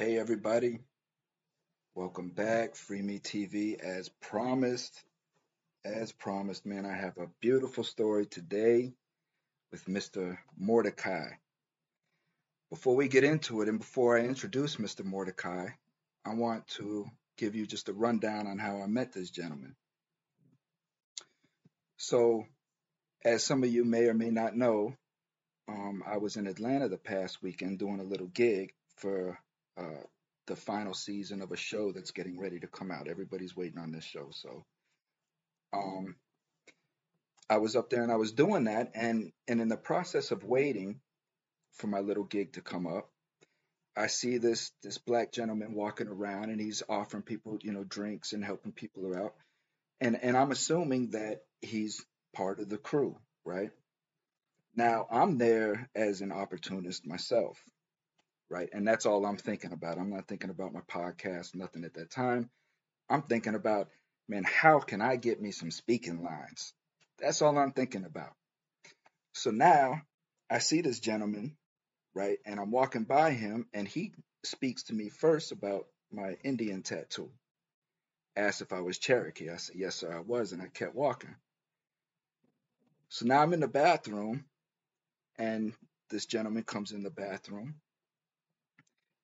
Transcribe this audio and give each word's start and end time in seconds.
Hey 0.00 0.16
everybody, 0.16 0.78
welcome 1.94 2.30
back. 2.30 2.74
Free 2.74 3.02
Me 3.02 3.18
TV 3.18 3.78
as 3.78 4.08
promised. 4.08 4.98
As 5.84 6.10
promised, 6.10 6.64
man, 6.64 6.86
I 6.86 6.96
have 6.96 7.18
a 7.18 7.28
beautiful 7.42 7.84
story 7.84 8.24
today 8.24 8.94
with 9.70 9.84
Mr. 9.84 10.38
Mordecai. 10.56 11.32
Before 12.70 12.96
we 12.96 13.08
get 13.08 13.24
into 13.24 13.60
it 13.60 13.68
and 13.68 13.78
before 13.78 14.16
I 14.16 14.22
introduce 14.22 14.76
Mr. 14.76 15.04
Mordecai, 15.04 15.66
I 16.24 16.32
want 16.32 16.66
to 16.78 17.04
give 17.36 17.54
you 17.54 17.66
just 17.66 17.90
a 17.90 17.92
rundown 17.92 18.46
on 18.46 18.56
how 18.56 18.80
I 18.80 18.86
met 18.86 19.12
this 19.12 19.28
gentleman. 19.28 19.76
So, 21.98 22.46
as 23.22 23.44
some 23.44 23.62
of 23.64 23.70
you 23.70 23.84
may 23.84 24.06
or 24.06 24.14
may 24.14 24.30
not 24.30 24.56
know, 24.56 24.94
um, 25.68 26.02
I 26.06 26.16
was 26.16 26.36
in 26.36 26.46
Atlanta 26.46 26.88
the 26.88 26.96
past 26.96 27.42
weekend 27.42 27.78
doing 27.78 28.00
a 28.00 28.04
little 28.04 28.28
gig 28.28 28.72
for 28.96 29.38
uh, 29.76 30.02
the 30.46 30.56
final 30.56 30.94
season 30.94 31.42
of 31.42 31.52
a 31.52 31.56
show 31.56 31.92
that's 31.92 32.10
getting 32.10 32.38
ready 32.38 32.60
to 32.60 32.66
come 32.66 32.90
out. 32.90 33.08
Everybody's 33.08 33.56
waiting 33.56 33.78
on 33.78 33.92
this 33.92 34.04
show, 34.04 34.28
so 34.30 34.64
um, 35.72 36.16
I 37.48 37.58
was 37.58 37.76
up 37.76 37.90
there 37.90 38.02
and 38.02 38.12
I 38.12 38.16
was 38.16 38.32
doing 38.32 38.64
that, 38.64 38.92
and 38.94 39.32
and 39.48 39.60
in 39.60 39.68
the 39.68 39.76
process 39.76 40.30
of 40.30 40.44
waiting 40.44 41.00
for 41.72 41.86
my 41.86 42.00
little 42.00 42.24
gig 42.24 42.54
to 42.54 42.62
come 42.62 42.86
up, 42.86 43.10
I 43.96 44.06
see 44.08 44.38
this 44.38 44.72
this 44.82 44.98
black 44.98 45.32
gentleman 45.32 45.74
walking 45.74 46.08
around 46.08 46.50
and 46.50 46.60
he's 46.60 46.82
offering 46.88 47.22
people, 47.22 47.58
you 47.62 47.72
know, 47.72 47.84
drinks 47.84 48.32
and 48.32 48.44
helping 48.44 48.72
people 48.72 49.14
out, 49.16 49.34
and 50.00 50.18
and 50.22 50.36
I'm 50.36 50.52
assuming 50.52 51.10
that 51.10 51.42
he's 51.60 52.04
part 52.34 52.60
of 52.60 52.68
the 52.68 52.78
crew, 52.78 53.16
right? 53.44 53.70
Now 54.76 55.06
I'm 55.10 55.38
there 55.38 55.88
as 55.94 56.20
an 56.20 56.32
opportunist 56.32 57.06
myself 57.06 57.62
right? 58.50 58.68
And 58.72 58.86
that's 58.86 59.06
all 59.06 59.24
I'm 59.24 59.36
thinking 59.36 59.72
about. 59.72 59.96
I'm 59.96 60.10
not 60.10 60.26
thinking 60.26 60.50
about 60.50 60.74
my 60.74 60.80
podcast, 60.80 61.54
nothing 61.54 61.84
at 61.84 61.94
that 61.94 62.10
time. 62.10 62.50
I'm 63.08 63.22
thinking 63.22 63.54
about, 63.54 63.88
man, 64.28 64.44
how 64.44 64.80
can 64.80 65.00
I 65.00 65.16
get 65.16 65.40
me 65.40 65.52
some 65.52 65.70
speaking 65.70 66.22
lines? 66.22 66.74
That's 67.20 67.40
all 67.42 67.56
I'm 67.56 67.72
thinking 67.72 68.04
about. 68.04 68.32
So 69.32 69.50
now 69.50 70.02
I 70.50 70.58
see 70.58 70.80
this 70.80 70.98
gentleman, 70.98 71.56
right? 72.14 72.38
And 72.44 72.58
I'm 72.58 72.72
walking 72.72 73.04
by 73.04 73.30
him 73.30 73.66
and 73.72 73.86
he 73.86 74.12
speaks 74.44 74.84
to 74.84 74.94
me 74.94 75.08
first 75.08 75.52
about 75.52 75.86
my 76.12 76.36
Indian 76.42 76.82
tattoo. 76.82 77.30
Asked 78.36 78.62
if 78.62 78.72
I 78.72 78.80
was 78.80 78.98
Cherokee. 78.98 79.50
I 79.50 79.56
said, 79.56 79.76
yes, 79.76 79.96
sir, 79.96 80.12
I 80.12 80.20
was. 80.20 80.52
And 80.52 80.62
I 80.62 80.66
kept 80.66 80.94
walking. 80.94 81.34
So 83.08 83.26
now 83.26 83.42
I'm 83.42 83.52
in 83.52 83.60
the 83.60 83.68
bathroom 83.68 84.44
and 85.36 85.72
this 86.10 86.26
gentleman 86.26 86.62
comes 86.64 86.92
in 86.92 87.02
the 87.02 87.10
bathroom 87.10 87.74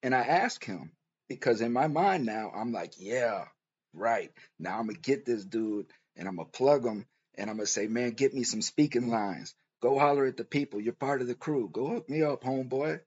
and 0.06 0.14
I 0.14 0.20
ask 0.20 0.64
him 0.64 0.92
because 1.28 1.60
in 1.60 1.72
my 1.72 1.88
mind 1.88 2.26
now, 2.26 2.52
I'm 2.54 2.70
like, 2.70 2.92
yeah, 2.96 3.46
right. 3.92 4.30
Now 4.56 4.78
I'm 4.78 4.86
going 4.86 4.94
to 4.94 5.02
get 5.02 5.26
this 5.26 5.44
dude 5.44 5.86
and 6.14 6.28
I'm 6.28 6.36
going 6.36 6.46
to 6.48 6.56
plug 6.56 6.86
him 6.86 7.06
and 7.36 7.50
I'm 7.50 7.56
going 7.56 7.66
to 7.66 7.72
say, 7.72 7.88
man, 7.88 8.12
get 8.12 8.32
me 8.32 8.44
some 8.44 8.62
speaking 8.62 9.08
lines. 9.10 9.52
Go 9.82 9.98
holler 9.98 10.24
at 10.24 10.36
the 10.36 10.44
people. 10.44 10.80
You're 10.80 10.92
part 10.92 11.22
of 11.22 11.26
the 11.26 11.34
crew. 11.34 11.68
Go 11.72 11.88
hook 11.88 12.08
me 12.08 12.22
up, 12.22 12.44
homeboy. 12.44 13.00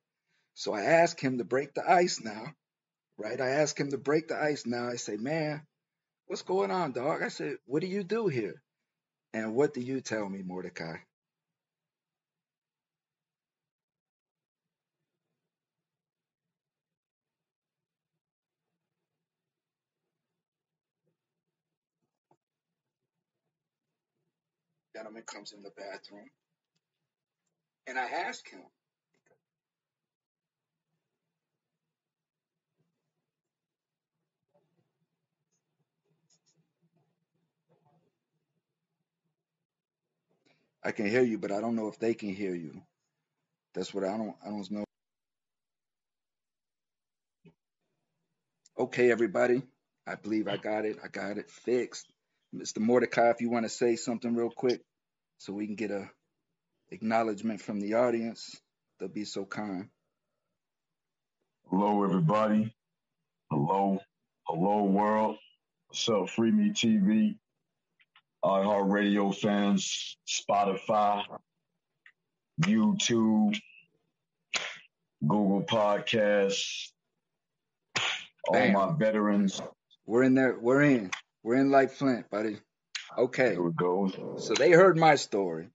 So 0.56 0.74
I 0.74 0.82
ask 0.82 1.18
him 1.18 1.38
to 1.38 1.46
break 1.46 1.74
the 1.74 1.90
ice 1.90 2.20
now, 2.22 2.48
right? 3.18 3.40
I 3.40 3.48
ask 3.48 3.80
him 3.80 3.92
to 3.92 3.98
break 3.98 4.28
the 4.28 4.38
ice 4.38 4.66
now. 4.66 4.90
I 4.90 4.98
say, 4.98 5.16
man, 5.16 5.66
what's 6.28 6.42
going 6.42 6.70
on, 6.70 6.92
dog? 6.92 7.24
I 7.24 7.30
said, 7.30 7.60
what 7.66 7.80
do 7.80 7.88
you 7.88 8.04
do 8.04 8.28
here? 8.28 8.62
And 9.34 9.56
what 9.56 9.74
do 9.74 9.80
you 9.80 10.02
tell 10.02 10.28
me, 10.28 10.42
Mordecai? 10.42 10.98
Gentleman 25.00 25.24
comes 25.28 25.54
in 25.54 25.64
the 25.64 25.72
bathroom, 25.78 26.28
and 27.88 28.00
I 28.00 28.06
ask 28.06 28.50
him, 28.50 28.62
I 40.84 40.92
can 40.92 41.08
hear 41.10 41.24
you, 41.24 41.40
but 41.40 41.52
I 41.52 41.62
don't 41.62 41.76
know 41.76 41.90
if 41.90 42.00
they 42.00 42.14
can 42.16 42.30
hear 42.34 42.56
you. 42.56 42.82
That's 43.76 43.94
what 43.94 44.04
I 44.06 44.18
don't 44.18 44.36
I 44.46 44.50
don't 44.50 44.72
know. 44.72 44.86
Okay, 48.80 49.12
everybody. 49.12 49.64
I 50.08 50.16
believe 50.16 50.48
I 50.50 50.58
got 50.58 50.86
it. 50.86 50.98
I 51.04 51.10
got 51.10 51.38
it 51.38 51.50
fixed. 51.52 52.08
Mr. 52.56 52.80
Mordecai, 52.80 53.32
if 53.32 53.42
you 53.42 53.50
want 53.52 53.66
to 53.66 53.70
say 53.70 53.96
something 53.98 54.36
real 54.36 54.52
quick 54.52 54.82
so 55.40 55.54
we 55.54 55.66
can 55.66 55.76
get 55.76 55.90
a 55.90 56.10
acknowledgement 56.92 57.62
from 57.62 57.80
the 57.80 57.94
audience, 57.96 58.60
they'll 59.00 59.08
be 59.08 59.26
so 59.26 59.46
kind. 59.46 59.88
Hello, 61.70 62.04
everybody. 62.04 62.74
Hello, 63.50 64.00
hello, 64.48 64.84
world. 64.84 65.38
What's 65.88 66.08
up, 66.10 66.30
Free 66.30 66.52
Me 66.52 66.72
TV, 66.72 67.36
iHeartRadio 68.44 69.34
fans, 69.34 70.18
Spotify, 70.28 71.24
YouTube, 72.62 73.58
Google 75.26 75.64
Podcasts, 75.64 76.92
all 78.48 78.54
Bam. 78.54 78.74
my 78.74 78.94
veterans. 78.98 79.62
We're 80.06 80.24
in 80.24 80.36
there. 80.36 80.58
We're 80.60 80.84
in. 80.84 81.12
We're 81.44 81.56
in 81.56 81.72
like 81.72 81.92
Flint, 81.92 82.30
buddy. 82.30 82.58
Okay. 83.18 83.52
Here 83.52 83.62
we 83.62 83.72
go. 83.72 84.38
So 84.38 84.54
they 84.54 84.72
heard 84.72 84.98
my 84.98 85.16
story. 85.16 85.70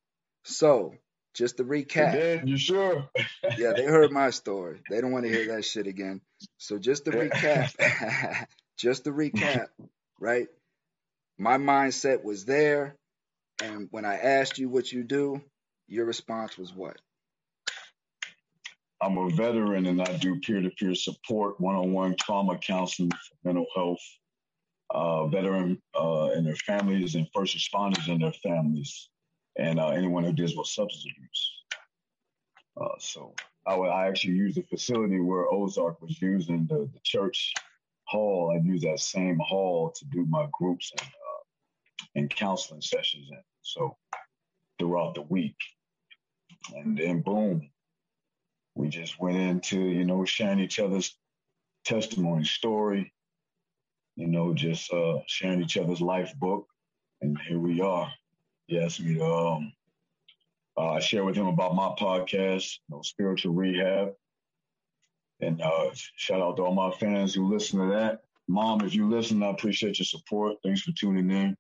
So 0.45 0.95
just 1.35 1.57
to 1.59 1.65
recap. 1.65 2.47
You 2.47 2.57
sure? 2.57 3.09
yeah, 3.59 3.73
they 3.73 3.85
heard 3.85 4.13
my 4.13 4.31
story. 4.31 4.81
They 4.89 5.01
don't 5.01 5.13
want 5.13 5.25
to 5.27 5.31
hear 5.31 5.55
that 5.57 5.65
shit 5.65 5.87
again. 5.87 6.21
So 6.59 6.79
just 6.79 7.05
to 7.07 7.11
recap, 7.11 8.47
just 8.79 9.05
to 9.05 9.11
recap, 9.11 9.67
right? 10.21 10.47
My 11.37 11.59
mindset 11.59 12.23
was 12.23 12.45
there, 12.45 12.97
and 13.63 13.89
when 13.91 14.05
I 14.05 14.17
asked 14.17 14.59
you 14.59 14.69
what 14.69 14.93
you 14.93 15.03
do, 15.03 15.43
your 15.89 16.07
response 16.07 16.57
was 16.57 16.73
what? 16.73 16.97
I'm 19.03 19.19
a 19.19 19.29
veteran 19.31 19.87
and 19.87 20.01
I 20.01 20.17
do 20.17 20.41
peer-to-peer 20.41 20.95
support, 20.95 21.61
one-on-one 21.61 22.17
trauma 22.19 22.57
counseling 22.59 23.11
for 23.11 23.37
mental 23.45 23.67
health, 23.75 23.99
uh, 24.91 25.27
veteran 25.27 25.81
uh, 25.99 26.31
and 26.31 26.47
their 26.47 26.57
families, 26.57 27.15
and 27.15 27.29
first 27.35 27.57
responders 27.57 28.09
and 28.11 28.23
their 28.23 28.33
families, 28.33 29.09
and 29.59 29.79
uh, 29.79 29.89
anyone 29.89 30.25
who 30.25 30.33
deals 30.33 30.57
with 30.57 30.67
substance 30.67 31.07
abuse. 31.17 31.51
Uh, 32.81 32.99
so 32.99 33.35
I, 33.67 33.75
I 33.75 34.09
actually 34.09 34.35
used 34.35 34.57
the 34.57 34.63
facility 34.63 35.21
where 35.21 35.53
Ozark 35.53 36.01
was 36.03 36.21
using 36.21 36.67
the, 36.67 36.89
the 36.93 37.01
church 37.03 37.53
hall. 38.05 38.53
I 38.55 38.67
used 38.67 38.85
that 38.85 39.01
same 39.01 39.39
hall 39.39 39.93
to 39.97 40.05
do 40.07 40.27
my 40.27 40.47
groups 40.53 40.93
and, 40.99 41.09
uh, 41.09 41.45
and 42.17 42.31
counseling 42.31 42.83
sessions 42.83 43.29
in. 43.31 43.43
So 43.63 43.97
throughout 44.79 45.15
the 45.15 45.23
week, 45.23 45.57
and 46.75 46.97
then 46.97 47.21
boom, 47.21 47.71
we 48.75 48.89
just 48.89 49.21
went 49.21 49.37
into 49.37 49.79
you 49.81 50.05
know 50.05 50.25
sharing 50.25 50.61
each 50.61 50.79
other's 50.79 51.17
testimony 51.85 52.45
story, 52.45 53.13
you 54.17 54.27
know, 54.29 54.55
just 54.55 54.93
uh, 54.93 55.19
sharing 55.27 55.63
each 55.63 55.77
other's 55.77 56.01
life 56.01 56.35
book, 56.37 56.67
and 57.21 57.37
here 57.49 57.59
we 57.59 57.81
are. 57.81 58.11
He 58.67 58.79
asked 58.79 59.01
me 59.01 59.15
to 59.15 59.25
um, 59.25 59.73
uh, 60.77 61.01
share 61.01 61.25
with 61.25 61.37
him 61.37 61.47
about 61.47 61.75
my 61.75 61.95
podcast, 61.99 62.79
you 62.89 62.97
know, 62.97 63.03
spiritual 63.03 63.55
rehab, 63.55 64.13
and 65.41 65.61
uh, 65.61 65.91
shout 66.17 66.41
out 66.41 66.57
to 66.57 66.63
all 66.63 66.75
my 66.75 66.91
fans 66.93 67.35
who 67.35 67.53
listen 67.53 67.81
to 67.81 67.95
that. 67.95 68.21
Mom, 68.47 68.83
if 68.83 68.95
you 68.95 69.09
listen, 69.09 69.43
I 69.43 69.49
appreciate 69.49 69.99
your 69.99 70.07
support. 70.07 70.57
Thanks 70.63 70.83
for 70.83 70.93
tuning 70.93 71.31
in. 71.31 71.57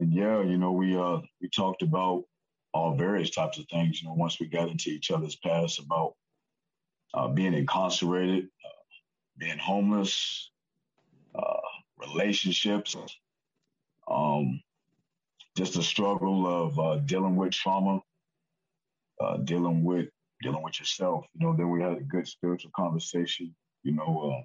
And 0.00 0.12
yeah, 0.12 0.42
you 0.42 0.58
know, 0.58 0.72
we 0.72 0.96
uh 0.96 1.20
we 1.40 1.48
talked 1.48 1.82
about 1.82 2.24
all 2.72 2.96
various 2.96 3.30
types 3.30 3.58
of 3.58 3.66
things. 3.70 4.02
You 4.02 4.08
know, 4.08 4.14
once 4.14 4.40
we 4.40 4.46
got 4.46 4.68
into 4.68 4.90
each 4.90 5.10
other's 5.10 5.36
past 5.36 5.78
about 5.78 6.14
uh, 7.14 7.28
being 7.28 7.54
incarcerated, 7.54 8.44
uh, 8.46 8.82
being 9.38 9.58
homeless, 9.58 10.50
relationships, 12.12 12.96
um, 14.08 14.60
just 15.56 15.74
the 15.74 15.82
struggle 15.82 16.46
of 16.46 16.78
uh, 16.78 16.96
dealing 16.98 17.36
with 17.36 17.52
trauma, 17.52 18.00
uh, 19.20 19.38
dealing 19.38 19.84
with 19.84 20.08
dealing 20.42 20.62
with 20.62 20.78
yourself. 20.80 21.26
You 21.34 21.46
know, 21.46 21.56
then 21.56 21.70
we 21.70 21.82
had 21.82 21.98
a 21.98 22.02
good 22.02 22.28
spiritual 22.28 22.72
conversation. 22.76 23.54
You 23.82 23.94
know, 23.94 24.32
uh, 24.40 24.44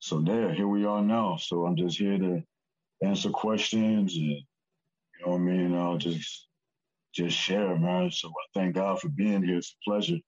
so 0.00 0.20
there, 0.20 0.52
here 0.54 0.68
we 0.68 0.84
are 0.84 1.02
now. 1.02 1.36
So 1.36 1.66
I'm 1.66 1.76
just 1.76 1.98
here 1.98 2.18
to 2.18 2.42
answer 3.02 3.30
questions 3.30 4.16
and 4.16 4.30
you 4.30 4.42
know 5.26 5.32
what 5.32 5.38
I 5.38 5.40
mean. 5.40 5.74
I'll 5.76 5.98
just 5.98 6.48
just 7.14 7.36
share, 7.36 7.76
man. 7.78 8.10
So 8.10 8.28
I 8.28 8.60
thank 8.60 8.74
God 8.76 9.00
for 9.00 9.08
being 9.08 9.42
here. 9.42 9.58
It's 9.58 9.76
a 9.86 9.90
pleasure. 9.90 10.18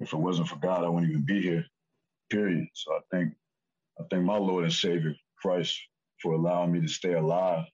If 0.00 0.12
it 0.12 0.18
wasn't 0.18 0.48
for 0.48 0.56
God, 0.56 0.84
I 0.84 0.88
wouldn't 0.88 1.10
even 1.10 1.24
be 1.24 1.42
here. 1.42 1.64
Period. 2.30 2.68
So 2.74 2.92
I 2.94 3.00
think 3.10 3.34
I 4.00 4.04
thank 4.10 4.24
my 4.24 4.36
Lord 4.38 4.64
and 4.64 4.72
Savior 4.72 5.14
Christ 5.42 5.80
for 6.22 6.34
allowing 6.34 6.72
me 6.72 6.80
to 6.82 6.88
stay 6.88 7.14
alive. 7.14 7.64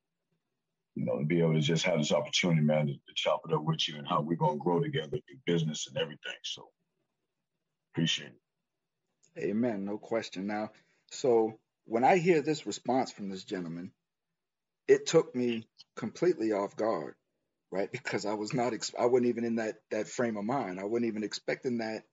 You 0.96 1.06
know, 1.06 1.18
to 1.18 1.24
be 1.26 1.40
able 1.40 1.54
to 1.54 1.60
just 1.60 1.84
have 1.84 1.98
this 1.98 2.12
opportunity, 2.12 2.62
man, 2.62 2.86
to, 2.88 2.94
to 2.94 3.14
chop 3.16 3.42
it 3.48 3.54
up 3.54 3.64
with 3.64 3.88
you 3.88 3.96
and 3.98 4.08
how 4.08 4.20
we're 4.22 4.36
gonna 4.36 4.58
grow 4.58 4.80
together 4.80 5.10
through 5.10 5.38
business 5.46 5.86
and 5.88 5.96
everything. 5.98 6.36
So 6.44 6.68
appreciate 7.94 8.28
it. 8.28 8.40
Amen. 9.38 9.84
No 9.84 9.98
question. 9.98 10.46
Now, 10.46 10.70
so 11.10 11.58
when 11.86 12.04
I 12.04 12.18
hear 12.18 12.42
this 12.42 12.66
response 12.66 13.12
from 13.12 13.30
this 13.30 13.44
gentleman, 13.44 13.92
it 14.88 15.06
took 15.06 15.34
me 15.34 15.68
completely 15.96 16.52
off 16.52 16.76
guard, 16.76 17.14
right? 17.70 17.90
Because 17.90 18.26
I 18.26 18.34
was 18.34 18.54
not, 18.54 18.74
ex- 18.74 18.94
I 18.98 19.06
wasn't 19.06 19.28
even 19.28 19.44
in 19.44 19.56
that 19.56 19.76
that 19.90 20.08
frame 20.08 20.36
of 20.36 20.44
mind. 20.44 20.80
I 20.80 20.84
wasn't 20.84 21.06
even 21.08 21.24
expecting 21.24 21.78
that 21.78 22.04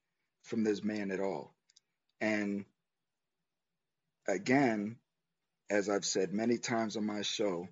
from 0.43 0.63
this 0.63 0.83
man 0.83 1.11
at 1.11 1.19
all. 1.19 1.53
And 2.21 2.65
again, 4.27 4.97
as 5.71 5.89
I've 5.89 6.05
said 6.05 6.33
many 6.33 6.57
times 6.57 6.97
on 6.97 7.05
my 7.07 7.21
show, 7.21 7.69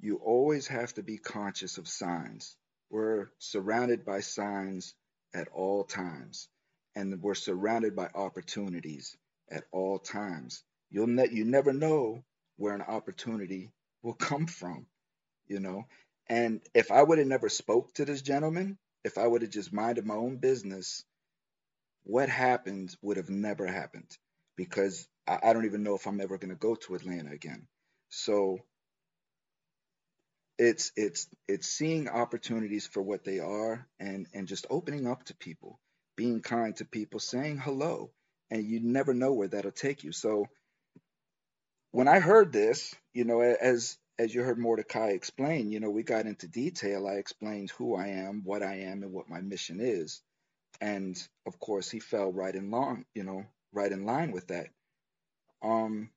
you 0.00 0.16
always 0.18 0.68
have 0.68 0.94
to 0.94 1.02
be 1.02 1.18
conscious 1.18 1.76
of 1.76 1.88
signs. 1.88 2.56
We're 2.88 3.30
surrounded 3.38 4.04
by 4.04 4.20
signs 4.20 4.94
at 5.34 5.48
all 5.48 5.82
times, 5.82 6.48
and 6.94 7.20
we're 7.20 7.34
surrounded 7.34 7.96
by 7.96 8.10
opportunities 8.14 9.16
at 9.50 9.64
all 9.72 9.98
times. 9.98 10.62
You'll 10.90 11.08
ne- 11.08 11.32
you 11.32 11.44
never 11.44 11.72
know 11.72 12.22
where 12.58 12.74
an 12.74 12.82
opportunity 12.82 13.72
will 14.04 14.14
come 14.14 14.46
from, 14.46 14.86
you 15.48 15.58
know. 15.60 15.86
And 16.28 16.60
if 16.74 16.92
I 16.92 17.02
would 17.02 17.18
have 17.18 17.26
never 17.26 17.48
spoke 17.48 17.92
to 17.94 18.04
this 18.04 18.22
gentleman, 18.22 18.78
if 19.04 19.18
I 19.18 19.26
would 19.26 19.42
have 19.42 19.50
just 19.50 19.72
minded 19.72 20.06
my 20.06 20.14
own 20.14 20.36
business, 20.36 21.04
what 22.04 22.28
happened 22.28 22.96
would 23.02 23.16
have 23.16 23.30
never 23.30 23.66
happened 23.66 24.16
because 24.56 25.08
I, 25.28 25.38
I 25.44 25.52
don't 25.52 25.66
even 25.66 25.82
know 25.84 25.96
if 25.96 26.06
I'm 26.06 26.20
ever 26.20 26.38
going 26.38 26.50
to 26.50 26.56
go 26.56 26.74
to 26.76 26.94
Atlanta 26.96 27.32
again. 27.32 27.66
So 28.10 28.58
it's 30.58 30.92
it's 30.96 31.28
it's 31.48 31.68
seeing 31.68 32.08
opportunities 32.08 32.86
for 32.86 33.02
what 33.02 33.24
they 33.24 33.40
are 33.40 33.86
and 34.00 34.26
and 34.34 34.48
just 34.48 34.66
opening 34.70 35.06
up 35.06 35.24
to 35.24 35.36
people, 35.36 35.80
being 36.16 36.40
kind 36.42 36.76
to 36.76 36.84
people, 36.84 37.20
saying 37.20 37.58
hello, 37.58 38.10
and 38.50 38.64
you 38.64 38.80
never 38.80 39.14
know 39.14 39.32
where 39.32 39.48
that'll 39.48 39.72
take 39.72 40.04
you. 40.04 40.12
So 40.12 40.46
when 41.92 42.08
I 42.08 42.20
heard 42.20 42.52
this, 42.52 42.94
you 43.14 43.24
know, 43.24 43.40
as 43.42 43.98
as 44.18 44.34
you 44.34 44.42
heard 44.42 44.58
Mordecai 44.58 45.08
explain, 45.10 45.70
you 45.72 45.80
know, 45.80 45.90
we 45.90 46.02
got 46.02 46.26
into 46.26 46.48
detail. 46.48 47.08
I 47.08 47.14
explained 47.14 47.70
who 47.72 47.96
I 47.96 48.08
am, 48.08 48.42
what 48.44 48.62
I 48.62 48.76
am, 48.80 49.02
and 49.02 49.12
what 49.12 49.30
my 49.30 49.40
mission 49.40 49.80
is. 49.80 50.22
And 50.80 51.16
of 51.46 51.58
course, 51.60 51.90
he 51.90 52.00
fell 52.00 52.32
right 52.32 52.54
in 52.54 52.70
line, 52.70 53.06
you 53.14 53.24
know, 53.24 53.44
right 53.72 53.92
in 53.92 54.04
line 54.06 54.32
with 54.32 54.48
that. 54.48 54.68
Um, 55.62 56.10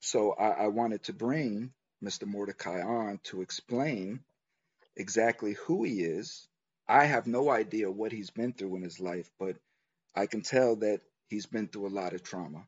so 0.00 0.32
I, 0.32 0.64
I 0.64 0.68
wanted 0.68 1.04
to 1.04 1.12
bring 1.12 1.72
Mr. 2.02 2.26
Mordecai 2.26 2.82
on 2.82 3.20
to 3.24 3.42
explain 3.42 4.20
exactly 4.96 5.54
who 5.66 5.84
he 5.84 6.02
is. 6.02 6.48
I 6.88 7.04
have 7.06 7.26
no 7.26 7.50
idea 7.50 7.90
what 7.90 8.12
he's 8.12 8.30
been 8.30 8.52
through 8.52 8.76
in 8.76 8.82
his 8.82 9.00
life, 9.00 9.30
but 9.38 9.56
I 10.14 10.26
can 10.26 10.42
tell 10.42 10.76
that 10.76 11.00
he's 11.28 11.46
been 11.46 11.68
through 11.68 11.88
a 11.88 11.96
lot 11.96 12.12
of 12.12 12.22
trauma. 12.22 12.66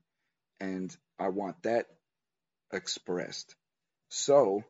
And 0.61 0.97
I 1.19 1.29
want 1.29 1.63
that 1.65 1.87
expressed. 2.73 3.55
So 4.09 4.65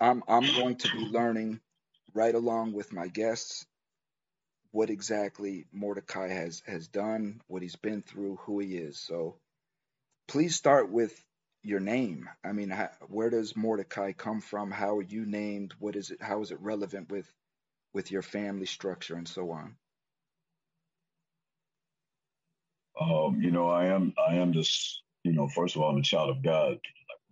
I'm 0.00 0.22
I'm 0.28 0.46
going 0.56 0.76
to 0.76 0.92
be 0.92 1.06
learning 1.06 1.60
right 2.14 2.34
along 2.34 2.72
with 2.72 2.92
my 2.92 3.08
guests 3.08 3.66
what 4.72 4.90
exactly 4.90 5.66
Mordecai 5.72 6.28
has 6.28 6.62
has 6.66 6.88
done, 6.88 7.40
what 7.48 7.62
he's 7.62 7.76
been 7.76 8.02
through, 8.02 8.36
who 8.42 8.60
he 8.60 8.76
is. 8.76 8.98
So 8.98 9.36
please 10.30 10.54
start 10.54 10.88
with 10.90 11.20
your 11.64 11.80
name. 11.80 12.28
I 12.44 12.52
mean, 12.52 12.70
how, 12.70 12.90
where 13.08 13.30
does 13.30 13.56
Mordecai 13.56 14.12
come 14.12 14.40
from? 14.40 14.70
How 14.70 14.98
are 14.98 15.02
you 15.02 15.26
named? 15.26 15.74
What 15.80 15.96
is 15.96 16.12
it? 16.12 16.22
How 16.22 16.40
is 16.40 16.52
it 16.52 16.60
relevant 16.60 17.10
with 17.10 17.26
with 17.92 18.12
your 18.12 18.22
family 18.22 18.66
structure 18.66 19.16
and 19.16 19.26
so 19.26 19.50
on? 19.50 19.74
Um, 23.00 23.40
you 23.42 23.50
know, 23.50 23.68
I 23.68 23.86
am 23.86 24.14
I 24.28 24.36
am 24.36 24.52
just 24.52 25.02
you 25.24 25.32
know, 25.32 25.48
first 25.48 25.74
of 25.74 25.82
all, 25.82 25.90
I'm 25.90 25.98
a 25.98 26.02
child 26.02 26.30
of 26.30 26.44
God, 26.44 26.70
like 26.70 26.80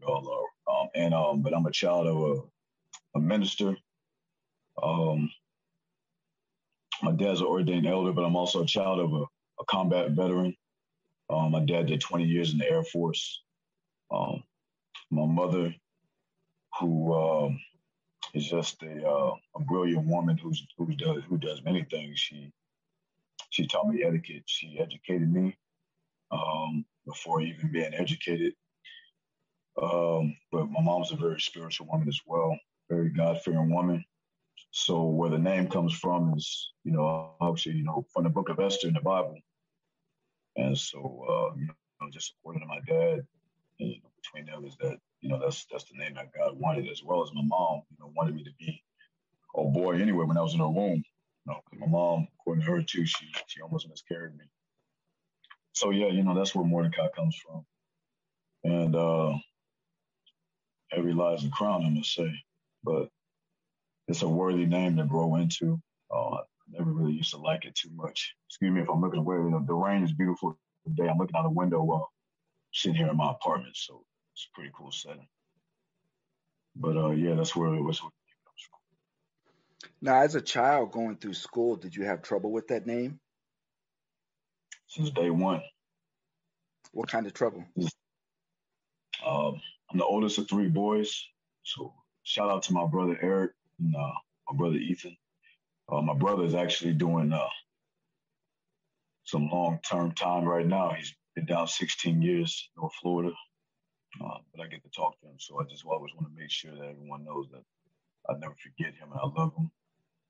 we 0.00 0.06
all 0.06 0.29
are, 0.29 0.75
um, 0.75 0.89
and 0.97 1.15
um, 1.15 1.43
but 1.43 1.55
I'm 1.55 1.67
a 1.67 1.71
child 1.71 2.09
of 2.09 2.17
a, 2.17 3.19
a 3.19 3.21
minister. 3.21 3.77
Um, 4.83 5.31
my 7.03 7.12
dad's 7.12 7.41
an 7.41 7.47
ordained 7.47 7.87
elder, 7.87 8.12
but 8.12 8.25
I'm 8.25 8.37
also 8.37 8.65
a 8.65 8.67
child 8.67 8.99
of 8.99 9.12
a, 9.12 9.23
a 9.61 9.65
combat 9.69 10.11
veteran. 10.11 10.56
Um, 11.31 11.53
my 11.53 11.61
dad 11.61 11.87
did 11.87 12.01
20 12.01 12.25
years 12.25 12.53
in 12.53 12.59
the 12.59 12.71
Air 12.71 12.83
Force. 12.83 13.43
Um, 14.11 14.43
my 15.11 15.27
mother, 15.27 15.75
who 16.81 17.15
um, 17.15 17.61
is 18.35 18.49
just 18.49 18.83
a, 18.83 19.07
uh, 19.07 19.35
a 19.57 19.61
brilliant 19.61 20.07
woman 20.07 20.39
who's, 20.39 20.67
who 20.77 20.87
does 20.95 21.23
who 21.29 21.39
does 21.39 21.63
many 21.63 21.85
things. 21.85 22.19
She 22.19 22.53
she 23.51 23.67
taught 23.67 23.89
me 23.89 24.05
etiquette. 24.05 24.45
She 24.47 24.79
educated 24.79 25.33
me 25.33 25.57
um, 26.31 26.85
before 27.07 27.41
even 27.41 27.73
being 27.73 27.95
educated. 27.95 28.55
Um, 29.81 30.37
but 30.51 30.71
my 30.71 30.81
mom's 30.83 31.13
a 31.13 31.17
very 31.17 31.41
spiritual 31.41 31.87
woman 31.91 32.09
as 32.09 32.21
well, 32.27 32.59
very 32.91 33.11
God 33.11 33.41
fearing 33.43 33.73
woman. 33.73 34.05
So 34.71 35.05
where 35.05 35.31
the 35.31 35.39
name 35.39 35.69
comes 35.69 35.95
from 35.95 36.35
is, 36.37 36.73
you 36.85 36.93
know, 36.93 37.33
obviously, 37.41 37.73
you 37.73 37.85
know, 37.85 38.05
from 38.13 38.25
the 38.25 38.31
book 38.31 38.49
of 38.49 38.59
Esther 38.59 38.89
in 38.89 38.95
the 38.95 39.01
Bible. 39.01 39.39
And 40.59 40.79
so, 40.79 41.01
uh, 41.01 41.57
you 41.59 41.67
know, 41.69 42.11
just 42.13 42.35
according 42.41 42.63
to 42.63 42.69
my 42.69 42.81
dad, 42.87 43.27
and, 43.81 43.91
you 43.91 44.01
know, 44.03 44.11
between 44.23 44.47
that, 44.47 44.99
you 45.23 45.31
know, 45.31 45.41
that's 45.41 45.67
that's 45.73 45.87
the 45.87 45.99
name 45.99 46.15
that 46.17 46.33
God 46.37 46.59
wanted, 46.61 46.91
as 46.91 47.03
well 47.05 47.25
as 47.25 47.31
my 47.35 47.43
mom, 47.45 47.83
you 47.91 47.99
know, 48.01 48.13
wanted 48.17 48.37
me 48.37 48.45
to 48.45 48.53
be 48.61 48.85
a 49.57 49.65
boy 49.65 49.97
anyway 50.01 50.27
when 50.27 50.39
I 50.39 50.43
was 50.43 50.55
in 50.55 50.61
her 50.61 50.69
womb. 50.69 51.05
You 51.47 51.55
know, 51.55 51.61
my 51.79 51.89
mom, 51.89 52.29
according 52.41 52.65
to 52.65 52.73
her 52.73 52.83
too, 52.83 53.07
she 53.07 53.33
she 53.49 53.63
almost 53.63 53.89
miscarried 53.89 54.37
me. 54.37 54.47
So 55.75 55.91
yeah, 55.91 56.09
you 56.09 56.25
know, 56.25 56.35
that's 56.35 56.55
where 56.55 56.67
Mordecai 56.67 57.09
comes 57.17 57.37
from. 57.37 57.67
And 58.65 58.97
uh 58.97 59.35
every 60.93 61.15
lies 61.15 61.45
a 61.45 61.50
crown, 61.50 61.87
I 61.87 61.91
must 61.91 62.15
say. 62.15 62.33
But 62.85 63.09
it's 64.09 64.23
a 64.23 64.29
worthy 64.29 64.67
name 64.67 64.97
to 64.99 65.05
grow 65.05 65.37
into. 65.37 65.81
Uh, 66.15 66.38
never 66.71 66.91
really 66.93 67.13
used 67.13 67.31
to 67.31 67.39
like 67.39 67.65
it 67.65 67.75
too 67.75 67.91
much. 67.95 68.35
Excuse 68.49 68.73
me 68.73 68.81
if 68.81 68.89
I'm 68.89 69.01
looking 69.01 69.21
away. 69.21 69.37
You 69.37 69.51
know, 69.51 69.65
the 69.67 69.75
rain 69.75 70.03
is 70.03 70.13
beautiful 70.13 70.59
today. 70.87 71.09
I'm 71.09 71.19
looking 71.19 71.37
out 71.37 71.43
the 71.43 71.51
window 71.51 71.83
while 71.83 72.11
sitting 72.73 72.97
here 72.97 73.09
in 73.09 73.17
my 73.17 73.31
apartment, 73.31 73.77
so 73.77 74.05
it's 74.35 74.49
a 74.53 74.55
pretty 74.55 74.71
cool 74.77 74.93
setting. 74.93 75.27
But 76.77 76.97
uh, 76.97 77.11
yeah, 77.11 77.35
that's 77.35 77.57
where 77.57 77.75
it 77.75 77.83
was. 77.83 78.01
Now, 80.01 80.23
as 80.23 80.35
a 80.35 80.41
child 80.41 80.93
going 80.93 81.17
through 81.17 81.35
school, 81.35 81.77
did 81.77 81.95
you 81.95 82.05
have 82.05 82.23
trouble 82.23 82.53
with 82.53 82.69
that 82.69 82.87
name? 82.87 83.19
Since 84.87 85.11
day 85.11 85.31
one. 85.31 85.63
What 86.93 87.09
kind 87.09 87.27
of 87.27 87.35
trouble? 87.35 87.65
Um, 89.27 89.61
I'm 89.91 89.99
the 89.99 90.05
oldest 90.05 90.39
of 90.39 90.49
three 90.49 90.69
boys, 90.69 91.27
so 91.63 91.93
shout 92.23 92.51
out 92.51 92.63
to 92.65 92.73
my 92.73 92.87
brother 92.87 93.19
Eric 93.21 93.53
and 93.79 93.95
uh, 93.95 94.13
my 94.51 94.57
brother 94.57 94.77
Ethan. 94.77 95.17
Uh, 95.90 96.02
my 96.02 96.14
brother 96.14 96.45
is 96.45 96.54
actually 96.54 96.92
doing 96.92 97.33
uh, 97.33 97.49
some 99.25 99.49
long 99.50 99.78
term 99.88 100.12
time 100.12 100.45
right 100.45 100.66
now. 100.66 100.92
He's 100.97 101.14
been 101.35 101.47
down 101.47 101.66
16 101.68 102.23
years 102.23 102.68
in 102.76 102.83
North 102.83 102.95
Florida, 103.00 103.33
uh, 104.25 104.38
but 104.54 104.64
I 104.64 104.68
get 104.68 104.83
to 104.85 104.90
talk 104.90 105.21
to 105.21 105.26
him. 105.26 105.37
So 105.38 105.61
I 105.61 105.64
just 105.64 105.85
always 105.85 106.12
want 106.14 106.28
to 106.28 106.40
make 106.40 106.50
sure 106.50 106.73
that 106.73 106.85
everyone 106.90 107.25
knows 107.25 107.47
that 107.52 107.62
I 108.28 108.38
never 108.38 108.54
forget 108.54 108.95
him 108.95 109.11
and 109.12 109.21
I 109.21 109.40
love 109.40 109.54
him. 109.57 109.71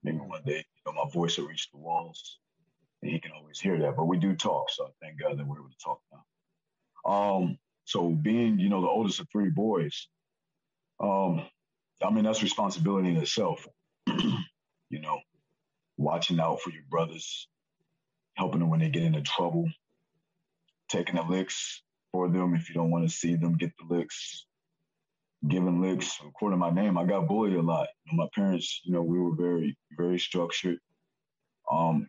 Maybe 0.04 0.18
one 0.18 0.42
day, 0.44 0.58
you 0.58 0.82
know, 0.92 1.04
my 1.04 1.10
voice 1.10 1.38
will 1.38 1.48
reach 1.48 1.70
the 1.72 1.78
walls 1.78 2.38
and 3.02 3.10
he 3.10 3.20
can 3.20 3.32
always 3.32 3.60
hear 3.60 3.78
that. 3.78 3.96
But 3.96 4.06
we 4.06 4.18
do 4.18 4.34
talk, 4.34 4.70
so 4.70 4.86
I 4.86 4.88
thank 5.02 5.20
God 5.20 5.38
that 5.38 5.46
we're 5.46 5.58
able 5.58 5.70
to 5.70 5.84
talk 5.84 6.00
now. 6.12 7.10
Um, 7.10 7.58
so 7.84 8.10
being, 8.10 8.58
you 8.58 8.68
know, 8.68 8.80
the 8.80 8.88
oldest 8.88 9.20
of 9.20 9.28
three 9.30 9.50
boys, 9.50 10.08
um, 11.00 11.46
I 12.02 12.10
mean, 12.10 12.24
that's 12.24 12.42
responsibility 12.42 13.08
in 13.08 13.16
itself. 13.16 13.66
you 14.06 15.00
know, 15.00 15.20
watching 15.98 16.40
out 16.40 16.60
for 16.62 16.70
your 16.70 16.84
brothers, 16.88 17.48
helping 18.34 18.60
them 18.60 18.70
when 18.70 18.80
they 18.80 18.88
get 18.88 19.02
into 19.02 19.20
trouble, 19.20 19.68
taking 20.88 21.16
the 21.16 21.22
licks 21.22 21.82
for 22.12 22.28
them 22.28 22.54
if 22.54 22.68
you 22.68 22.74
don't 22.74 22.90
want 22.90 23.06
to 23.06 23.14
see 23.14 23.34
them 23.34 23.58
get 23.58 23.72
the 23.76 23.94
licks, 23.94 24.46
giving 25.46 25.82
licks. 25.82 26.18
According 26.26 26.58
to 26.58 26.60
my 26.60 26.70
name, 26.70 26.96
I 26.96 27.04
got 27.04 27.28
bullied 27.28 27.54
a 27.54 27.60
lot. 27.60 27.88
My 28.12 28.28
parents, 28.34 28.80
you 28.84 28.92
know, 28.92 29.02
we 29.02 29.18
were 29.18 29.34
very, 29.34 29.76
very 29.96 30.18
structured. 30.18 30.78
Um, 31.70 32.08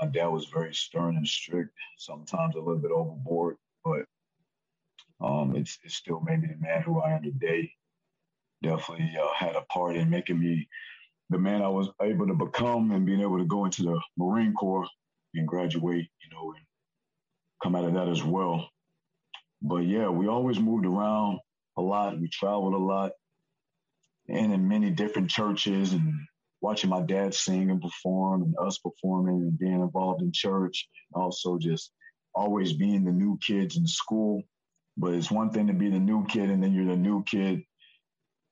my 0.00 0.06
dad 0.06 0.28
was 0.28 0.46
very 0.46 0.72
stern 0.72 1.16
and 1.16 1.26
strict, 1.26 1.72
sometimes 1.98 2.54
a 2.54 2.60
little 2.60 2.78
bit 2.78 2.92
overboard, 2.92 3.56
but 3.84 4.06
um, 5.20 5.56
it's, 5.56 5.78
it 5.84 5.90
still 5.90 6.20
made 6.20 6.40
me 6.40 6.48
the 6.48 6.66
man 6.66 6.82
who 6.82 7.00
I 7.00 7.10
am 7.10 7.22
today 7.22 7.72
definitely 8.62 9.12
uh, 9.20 9.26
had 9.36 9.56
a 9.56 9.62
part 9.62 9.96
in 9.96 10.08
making 10.08 10.38
me 10.38 10.68
the 11.30 11.38
man 11.38 11.62
I 11.62 11.68
was 11.68 11.88
able 12.00 12.26
to 12.26 12.34
become 12.34 12.90
and 12.92 13.04
being 13.04 13.20
able 13.20 13.38
to 13.38 13.44
go 13.44 13.64
into 13.64 13.82
the 13.82 14.00
Marine 14.16 14.54
Corps 14.54 14.88
and 15.34 15.46
graduate, 15.46 16.08
you 16.22 16.30
know, 16.34 16.52
and 16.52 16.64
come 17.62 17.76
out 17.76 17.84
of 17.84 17.94
that 17.94 18.08
as 18.08 18.22
well. 18.22 18.68
But 19.60 19.86
yeah, 19.86 20.08
we 20.08 20.28
always 20.28 20.58
moved 20.58 20.86
around 20.86 21.40
a 21.76 21.82
lot. 21.82 22.18
We 22.18 22.28
traveled 22.28 22.74
a 22.74 22.78
lot 22.78 23.12
and 24.28 24.52
in 24.52 24.68
many 24.68 24.90
different 24.90 25.30
churches 25.30 25.92
and 25.92 26.12
watching 26.60 26.90
my 26.90 27.00
dad 27.00 27.34
sing 27.34 27.70
and 27.70 27.80
perform 27.80 28.42
and 28.42 28.54
us 28.58 28.78
performing 28.78 29.36
and 29.36 29.58
being 29.58 29.80
involved 29.80 30.22
in 30.22 30.32
church. 30.32 30.88
And 31.14 31.22
also 31.22 31.58
just 31.58 31.92
always 32.34 32.72
being 32.72 33.04
the 33.04 33.12
new 33.12 33.38
kids 33.38 33.76
in 33.76 33.86
school. 33.86 34.42
But 34.96 35.14
it's 35.14 35.30
one 35.30 35.50
thing 35.50 35.66
to 35.68 35.72
be 35.72 35.90
the 35.90 35.98
new 35.98 36.26
kid 36.26 36.50
and 36.50 36.62
then 36.62 36.72
you're 36.72 36.84
the 36.84 36.96
new 36.96 37.22
kid 37.24 37.62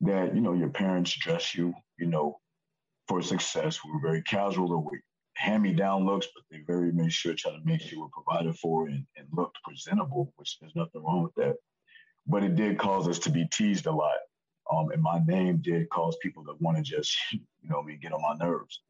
that, 0.03 0.35
you 0.35 0.41
know, 0.41 0.55
your 0.55 0.71
parents 0.71 1.17
dress 1.19 1.55
you, 1.55 1.75
you 1.99 2.07
know, 2.07 2.39
for 3.09 3.23
success. 3.23 3.81
We 3.85 3.93
were 3.93 4.01
very 4.01 4.23
casual 4.23 4.83
with 4.83 5.01
hand 5.37 5.63
me 5.63 5.73
down 5.73 6.07
looks, 6.07 6.27
but 6.35 6.45
they 6.51 6.63
very 6.67 6.93
made 6.93 7.13
sure 7.13 7.35
try 7.35 7.53
to 7.53 7.61
make 7.65 7.81
sure 7.81 8.01
we're 8.01 8.09
provided 8.09 8.57
for 8.57 8.89
and, 8.89 9.05
and 9.17 9.27
looked 9.33 9.59
presentable, 9.63 10.33
which 10.37 10.59
there's 10.59 10.75
nothing 10.75 11.05
wrong 11.05 11.23
with 11.23 11.35
that. 11.35 11.57
But 12.27 12.43
it 12.43 12.57
did 12.57 12.79
cause 12.79 13.07
us 13.07 13.19
to 13.21 13.31
be 13.31 13.47
teased 13.53 13.87
a 13.87 13.93
lot. 13.93 14.17
Um, 14.73 14.91
and 14.91 15.03
my 15.03 15.21
name 15.27 15.59
did 15.59 15.89
cause 15.91 16.17
people 16.23 16.43
to 16.45 16.55
want 16.59 16.79
to 16.79 16.83
just, 16.83 17.17
you 17.33 17.41
know, 17.65 17.83
me 17.83 17.99
get 18.01 18.13
on 18.13 18.23
my 18.23 18.35
nerves. 18.45 18.81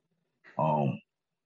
Um, 0.59 1.01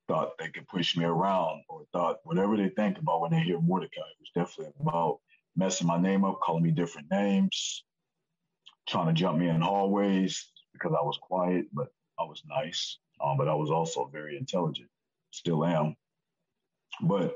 thought 0.06 0.38
they 0.38 0.48
could 0.48 0.68
push 0.68 0.96
me 0.96 1.04
around 1.04 1.62
or 1.68 1.84
thought 1.92 2.18
whatever 2.24 2.56
they 2.56 2.68
think 2.68 2.98
about 2.98 3.20
when 3.20 3.30
they 3.30 3.40
hear 3.40 3.60
Mordecai. 3.60 4.00
It 4.00 4.20
was 4.20 4.30
definitely 4.34 4.74
about 4.80 5.20
messing 5.56 5.86
my 5.86 6.00
name 6.00 6.24
up, 6.24 6.40
calling 6.40 6.62
me 6.62 6.70
different 6.70 7.10
names, 7.10 7.84
trying 8.88 9.06
to 9.06 9.12
jump 9.12 9.38
me 9.38 9.48
in 9.48 9.60
hallways 9.60 10.50
because 10.72 10.92
I 10.98 11.02
was 11.02 11.18
quiet, 11.20 11.66
but 11.72 11.88
I 12.20 12.24
was 12.24 12.42
nice. 12.48 12.98
Um, 13.22 13.36
but 13.36 13.48
I 13.48 13.54
was 13.54 13.70
also 13.70 14.10
very 14.12 14.36
intelligent, 14.36 14.88
still 15.30 15.64
am. 15.64 15.94
But 17.02 17.34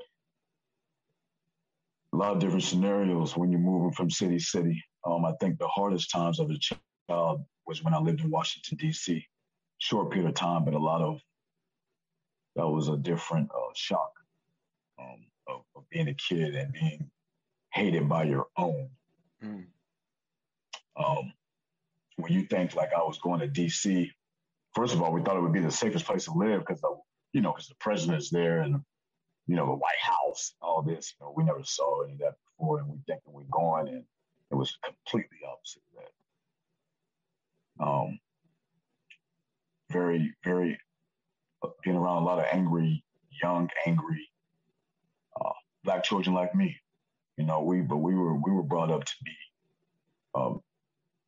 a 2.13 2.17
lot 2.17 2.33
of 2.33 2.39
different 2.39 2.65
scenarios 2.65 3.37
when 3.37 3.51
you're 3.51 3.61
moving 3.61 3.93
from 3.93 4.11
city 4.11 4.39
to 4.39 4.45
city. 4.45 4.83
Um, 5.05 5.25
I 5.25 5.33
think 5.41 5.59
the 5.59 5.69
hardest 5.69 6.11
times 6.11 6.39
of 6.39 6.51
a 6.51 6.59
child 6.59 7.45
was 7.67 7.83
when 7.83 7.95
I 7.95 7.99
lived 7.99 8.21
in 8.21 8.31
Washington 8.31 8.79
D.C. 8.79 9.27
Short 9.79 10.11
period 10.11 10.29
of 10.29 10.35
time, 10.35 10.65
but 10.65 10.75
a 10.75 10.79
lot 10.79 11.03
of 11.03 11.21
that 12.57 12.69
was 12.69 12.89
a 12.89 12.97
different 12.97 13.51
uh, 13.51 13.73
shock 13.75 14.13
um, 14.99 15.27
of, 15.49 15.63
of, 15.75 15.83
being 15.91 16.09
a 16.09 16.15
kid 16.15 16.55
and 16.55 16.73
being 16.73 17.11
hated 17.73 18.09
by 18.09 18.23
your 18.23 18.47
own. 18.57 18.89
Mm. 19.45 19.65
Um, 20.97 21.33
when 22.17 22.33
you 22.33 22.45
think 22.45 22.77
like 22.77 22.91
I 22.97 23.03
was 23.03 23.19
going 23.19 23.41
to 23.41 23.49
D.C., 23.49 24.13
first 24.75 24.95
of 24.95 25.03
all, 25.03 25.13
we 25.13 25.23
thought 25.23 25.37
it 25.37 25.43
would 25.43 25.53
be 25.53 25.61
the 25.61 25.71
safest 25.71 26.05
place 26.05 26.25
to 26.25 26.33
live 26.33 26.61
because 26.61 26.81
the 26.81 26.95
you 27.33 27.41
know 27.41 27.53
because 27.53 27.69
the 27.69 27.75
president's 27.77 28.31
there 28.31 28.61
and 28.61 28.81
you 29.47 29.57
know 29.57 29.67
the 29.67 29.73
White 29.73 30.01
House, 30.01 30.55
all 30.61 30.83
this. 30.83 31.15
You 31.19 31.27
know, 31.27 31.35
we 31.37 31.45
never 31.45 31.63
saw 31.65 32.03
any 32.03 32.15
of 32.15 32.19
that 32.21 32.35
before, 32.59 32.79
and 32.79 32.89
we 32.89 32.99
thinking 33.07 33.33
we're 33.33 33.45
going, 33.51 33.89
and 33.89 34.05
it 34.51 34.55
was 34.55 34.77
completely 34.85 35.39
opposite 35.51 35.83
of 35.97 36.03
that. 36.03 37.85
Um, 37.85 38.19
very, 39.91 40.35
very 40.45 40.79
uh, 41.63 41.69
being 41.83 41.97
around 41.97 42.23
a 42.23 42.27
lot 42.27 42.39
of 42.39 42.47
angry, 42.51 43.05
young, 43.43 43.69
angry 43.87 44.29
uh, 45.41 45.53
black 45.85 46.05
children 46.05 46.35
like 46.35 46.55
me. 46.55 46.77
You 47.37 47.45
know, 47.45 47.63
we 47.63 47.81
but 47.81 47.99
we 47.99 48.15
were 48.15 48.35
we 48.35 48.53
were 48.53 48.63
brought 48.63 48.91
up 48.91 49.05
to 49.05 49.13
be 49.25 49.33
um, 50.35 50.61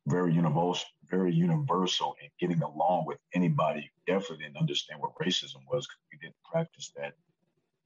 very 0.07 0.33
universal, 0.33 0.87
very 1.09 1.33
universal 1.33 2.15
in 2.21 2.29
getting 2.39 2.63
along 2.63 3.05
with 3.05 3.17
anybody. 3.33 3.89
Definitely 4.05 4.45
didn't 4.45 4.57
understand 4.57 5.01
what 5.01 5.11
racism 5.21 5.61
was 5.71 5.87
because 5.87 6.03
we 6.11 6.17
didn't 6.21 6.35
practice 6.51 6.91
that. 6.95 7.13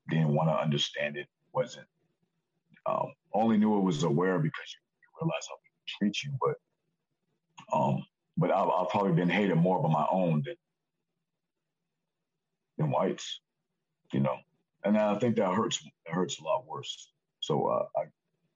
Didn't 0.10 0.34
want 0.34 0.50
to 0.50 0.56
understand 0.56 1.18
it. 1.18 1.28
Wasn't 1.54 1.88
um, 2.86 3.13
only 3.34 3.58
knew 3.58 3.78
it 3.78 3.84
was 3.84 4.04
aware 4.04 4.40
because 4.40 4.74
you, 4.74 4.80
you 5.01 5.08
realize 5.22 5.46
how 5.50 5.56
people 5.56 6.00
treat 6.00 6.24
you. 6.24 6.32
But 6.42 7.78
um, 7.78 8.06
but 8.38 8.51
I've, 8.51 8.70
I've 8.70 8.90
probably 8.90 9.13
been 9.13 9.30
hated 9.30 9.56
more 9.56 9.82
by 9.82 9.90
my 9.90 10.06
own 10.12 10.42
than 10.46 10.56
than 12.78 12.92
whites, 12.92 13.40
you 14.13 14.20
know. 14.20 14.38
And 14.84 14.98
I 14.98 15.18
think 15.20 15.36
that 15.36 15.54
hurts. 15.54 15.84
It 15.84 16.13
hurts 16.13 16.40
a 16.40 16.44
lot 16.44 16.66
worse. 16.68 17.12
So 17.40 17.68
uh, 17.68 17.86
I 17.98 18.06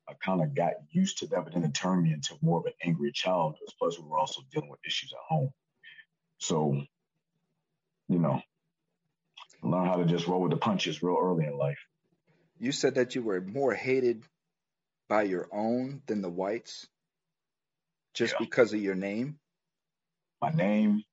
I 0.08 0.14
kind 0.14 0.42
of 0.42 0.54
got 0.54 0.74
used 0.92 1.20
to 1.20 1.28
that, 1.28 1.44
but 1.44 1.54
then 1.54 1.64
it 1.64 1.74
turned 1.74 2.04
me 2.04 2.14
into 2.14 2.36
more 2.42 2.60
of 2.60 2.66
an 2.66 2.74
angry 2.84 3.12
child. 3.12 3.56
Plus, 3.80 3.98
we 3.98 4.08
were 4.08 4.20
also 4.20 4.42
dealing 4.52 4.70
with 4.70 4.80
issues 4.86 5.12
at 5.14 5.20
home. 5.28 5.50
So, 6.38 6.82
you 8.08 8.20
know, 8.20 8.42
learn 9.64 9.88
how 9.88 9.96
to 9.98 10.06
just 10.06 10.28
roll 10.28 10.42
with 10.42 10.52
the 10.52 10.58
punches 10.58 11.02
real 11.02 11.18
early 11.20 11.46
in 11.46 11.58
life. 11.58 11.80
You 12.60 12.72
said 12.72 12.96
that 12.96 13.16
you 13.16 13.24
were 13.24 13.42
more 13.42 13.74
hated 13.74 14.24
by 15.08 15.24
your 15.24 15.48
own 15.52 16.02
than 16.06 16.22
the 16.22 16.30
whites 16.30 16.88
just 18.14 18.34
yeah. 18.34 18.46
because 18.46 18.74
of 18.74 18.82
your 18.82 18.96
name? 18.96 19.38
My 20.42 20.50
name, 20.52 21.04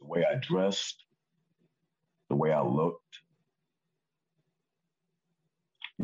the 0.00 0.06
way 0.06 0.24
I 0.24 0.36
dressed, 0.36 1.04
the 2.28 2.36
way 2.36 2.52
I 2.52 2.62
looked, 2.62 3.20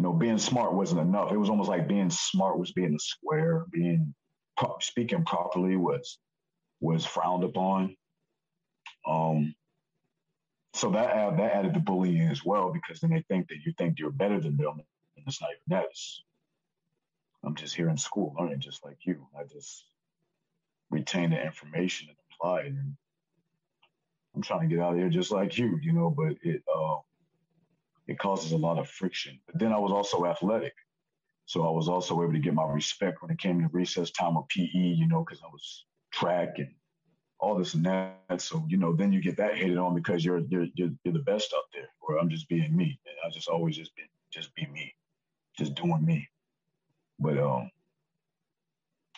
you 0.02 0.08
know, 0.08 0.14
being 0.14 0.38
smart 0.38 0.74
wasn't 0.74 1.00
enough. 1.00 1.30
It 1.30 1.36
was 1.36 1.48
almost 1.48 1.68
like 1.68 1.86
being 1.86 2.10
smart 2.10 2.58
was 2.58 2.72
being 2.72 2.92
a 2.92 2.98
square, 2.98 3.66
being 3.70 4.12
pro- 4.56 4.78
speaking 4.80 5.24
properly 5.24 5.76
was 5.76 6.18
was 6.80 7.06
frowned 7.06 7.44
upon. 7.44 7.96
Um, 9.06 9.54
so 10.74 10.90
that 10.90 11.10
add, 11.10 11.38
that 11.38 11.52
added 11.52 11.74
the 11.74 11.78
bullying 11.78 12.28
as 12.30 12.44
well 12.44 12.72
because 12.72 12.98
then 12.98 13.10
they 13.10 13.22
think 13.28 13.46
that 13.50 13.58
you 13.64 13.72
think 13.78 14.00
you're 14.00 14.10
better 14.10 14.40
than 14.40 14.56
them, 14.56 14.80
and 15.16 15.24
it's 15.24 15.40
not 15.40 15.50
even 15.50 15.78
that. 15.84 15.86
I'm 17.44 17.54
just 17.54 17.76
here 17.76 17.88
in 17.88 17.96
school 17.96 18.34
learning 18.36 18.58
just 18.58 18.84
like 18.84 18.96
you. 19.02 19.28
I 19.38 19.44
just 19.44 19.84
retain 20.90 21.30
the 21.30 21.40
information 21.40 22.08
and 22.08 22.16
apply 22.32 22.62
it. 22.62 22.66
And 22.66 22.96
I'm 24.34 24.42
trying 24.42 24.68
to 24.68 24.74
get 24.74 24.82
out 24.82 24.94
of 24.94 24.98
here 24.98 25.10
just 25.10 25.30
like 25.30 25.56
you, 25.58 25.78
you 25.80 25.92
know. 25.92 26.10
But 26.10 26.38
it 26.42 26.64
uh, 26.74 26.96
it 28.06 28.18
causes 28.18 28.52
a 28.52 28.56
lot 28.56 28.78
of 28.78 28.88
friction. 28.88 29.38
But 29.46 29.58
then 29.58 29.72
I 29.72 29.78
was 29.78 29.92
also 29.92 30.26
athletic. 30.26 30.74
So 31.46 31.66
I 31.66 31.70
was 31.70 31.88
also 31.88 32.22
able 32.22 32.32
to 32.32 32.38
get 32.38 32.54
my 32.54 32.64
respect 32.64 33.22
when 33.22 33.30
it 33.30 33.38
came 33.38 33.60
to 33.60 33.68
recess 33.72 34.10
time 34.10 34.36
or 34.36 34.46
PE, 34.48 34.70
you 34.74 35.08
know, 35.08 35.24
because 35.24 35.42
I 35.42 35.48
was 35.48 35.84
track 36.12 36.58
and 36.58 36.70
all 37.38 37.56
this 37.56 37.74
and 37.74 37.84
that. 37.84 38.40
So, 38.40 38.64
you 38.68 38.76
know, 38.76 38.94
then 38.94 39.12
you 39.12 39.20
get 39.20 39.36
that 39.38 39.56
hated 39.56 39.76
on 39.76 39.94
because 39.94 40.24
you're 40.24 40.40
you're 40.48 40.66
you're, 40.74 40.90
you're 41.04 41.14
the 41.14 41.20
best 41.20 41.52
up 41.52 41.64
there, 41.74 41.88
or 42.00 42.18
I'm 42.18 42.30
just 42.30 42.48
being 42.48 42.76
me. 42.76 42.98
And 43.06 43.16
I 43.26 43.30
just 43.30 43.48
always 43.48 43.76
just 43.76 43.94
been 43.96 44.06
just 44.32 44.54
be 44.54 44.66
me, 44.66 44.94
just 45.58 45.74
doing 45.74 46.04
me. 46.04 46.28
But 47.18 47.38
um, 47.38 47.70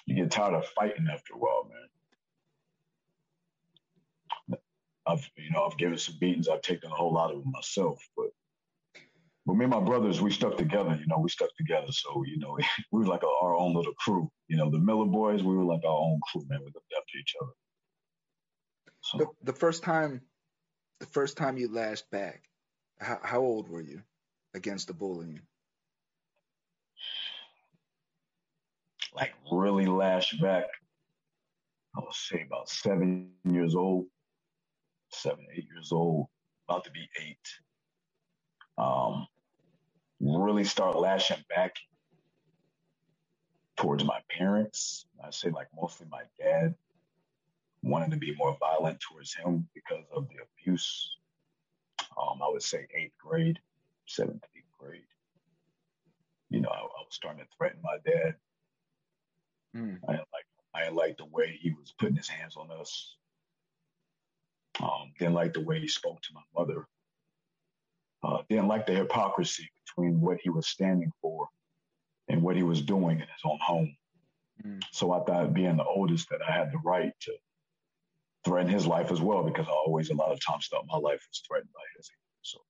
you 0.07 0.17
get 0.17 0.31
tired 0.31 0.55
of 0.55 0.67
fighting 0.67 1.09
after 1.13 1.35
a 1.35 1.39
while, 1.39 1.69
man. 1.69 4.59
I've 5.07 5.31
you 5.37 5.51
know 5.51 5.65
I've 5.65 5.77
given 5.77 5.99
some 5.99 6.17
beatings. 6.19 6.49
I've 6.49 6.63
taken 6.63 6.91
a 6.91 6.95
whole 6.95 7.13
lot 7.13 7.31
of 7.31 7.43
them 7.43 7.53
myself, 7.53 8.03
but 8.17 8.31
but 9.47 9.57
me 9.57 9.65
and 9.65 9.73
my 9.73 9.81
brothers, 9.81 10.23
we 10.23 10.31
stuck 10.31 10.57
together. 10.57 10.97
You 10.99 11.07
know, 11.07 11.19
we 11.19 11.29
stuck 11.29 11.51
together. 11.57 11.91
So 11.91 12.25
you 12.27 12.39
know, 12.39 12.57
we 12.93 13.01
were 13.01 13.07
like 13.07 13.23
a, 13.23 13.29
our 13.43 13.57
own 13.57 13.75
little 13.75 13.95
crew. 13.95 14.31
You 14.49 14.57
know, 14.57 14.71
the 14.71 14.79
Miller 14.79 15.07
boys, 15.07 15.43
we 15.43 15.55
were 15.55 15.65
like 15.65 15.85
our 15.85 15.99
own 15.99 16.21
crew, 16.31 16.45
man. 16.49 16.61
We 16.61 16.67
looked 16.67 16.93
after 16.97 17.19
each 17.21 17.35
other. 17.41 17.53
So. 19.03 19.19
The, 19.19 19.53
the 19.53 19.59
first 19.59 19.83
time, 19.83 20.23
the 21.01 21.07
first 21.07 21.37
time 21.37 21.59
you 21.59 21.71
lashed 21.71 22.11
back, 22.11 22.45
how, 23.01 23.19
how 23.23 23.41
old 23.41 23.69
were 23.69 23.83
you 23.83 24.01
against 24.55 24.87
the 24.87 24.95
bullying? 24.95 25.41
Like 29.15 29.35
really 29.53 29.87
lashed 29.87 30.41
back. 30.41 30.65
I 31.97 32.01
would 32.01 32.15
say 32.15 32.45
about 32.47 32.69
seven 32.69 33.31
years 33.45 33.75
old, 33.75 34.07
seven, 35.13 35.47
eight 35.55 35.67
years 35.73 35.93
old, 35.93 36.27
about 36.69 36.85
to 36.85 36.91
be 36.91 37.07
eight. 37.23 37.37
Um, 38.77 39.29
really 40.21 40.65
start 40.65 40.97
lashing 40.97 41.45
back 41.55 41.77
towards 43.77 44.05
my 44.05 44.21
parents. 44.31 45.07
I 45.25 45.31
say 45.31 45.51
like 45.51 45.69
mostly 45.81 46.07
my 46.11 46.23
dad, 46.39 46.75
wanted 47.83 48.11
to 48.13 48.17
be 48.17 48.35
more 48.37 48.57
violent 48.61 49.01
towards 49.01 49.35
him 49.35 49.69
because 49.75 50.05
of 50.15 50.29
the 50.29 50.37
abuse. 50.63 51.17
Um, 52.21 52.41
I 52.43 52.49
would 52.51 52.63
say 52.63 52.87
eighth 52.97 53.15
grade, 53.19 53.59
seventh, 54.07 54.45
eighth 54.57 54.65
grade. 54.79 55.03
You 56.51 56.61
know, 56.61 56.69
I, 56.71 56.79
I 56.79 56.81
was 56.83 57.09
starting 57.11 57.43
to 57.43 57.49
threaten 57.57 57.81
my 57.83 57.99
dad. 58.05 58.35
Mm. 59.77 59.99
I 60.09 60.13
didn't 60.13 60.29
like 60.33 60.47
I 60.75 60.81
didn't 60.85 60.97
like 60.97 61.19
the 61.19 61.27
way 61.27 61.59
he 61.61 61.71
was 61.73 61.93
putting 61.99 62.17
his 62.17 62.29
hands 62.29 62.57
on 62.57 62.71
us. 62.71 63.17
Um, 64.81 65.13
didn't 65.19 65.35
like 65.35 65.55
the 65.55 65.61
way 65.61 65.81
he 65.81 65.89
spoke 65.89 66.21
to 66.23 66.35
my 66.35 66.43
mother 66.59 66.87
uh, 68.25 68.39
didn't 68.49 68.69
like 68.69 68.87
the 68.87 68.95
hypocrisy 68.95 69.71
between 69.85 70.21
what 70.21 70.39
he 70.43 70.51
was 70.51 70.67
standing 70.67 71.13
for 71.21 71.49
and 72.29 72.43
what 72.43 72.57
he 72.57 72.63
was 72.63 72.81
doing 72.81 73.21
in 73.21 73.27
his 73.27 73.43
own 73.45 73.59
home. 73.61 73.95
Mm. 74.65 74.83
So 74.93 75.13
I 75.13 75.23
thought, 75.25 75.53
being 75.53 75.77
the 75.77 75.85
oldest, 75.85 76.29
that 76.31 76.41
I 76.47 76.53
had 76.53 76.73
the 76.73 76.79
right 76.79 77.13
to 77.21 77.33
threaten 78.45 78.71
his 78.71 78.87
life 78.87 79.11
as 79.11 79.21
well, 79.21 79.43
because 79.43 79.67
I 79.69 79.73
always, 79.73 80.11
a 80.11 80.15
lot 80.15 80.33
of 80.33 80.41
times, 80.45 80.69
thought 80.69 80.87
my 80.87 80.97
life 80.97 81.21
was 81.29 81.43
threatened 81.47 81.73
by 81.75 81.81
his. 81.97 82.11
So 82.43 82.61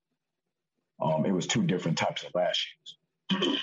um, 1.00 1.26
it 1.26 1.32
was 1.32 1.46
two 1.46 1.62
different 1.62 1.99
types 1.99 2.25
of 2.25 2.30
lashings. 2.34 2.96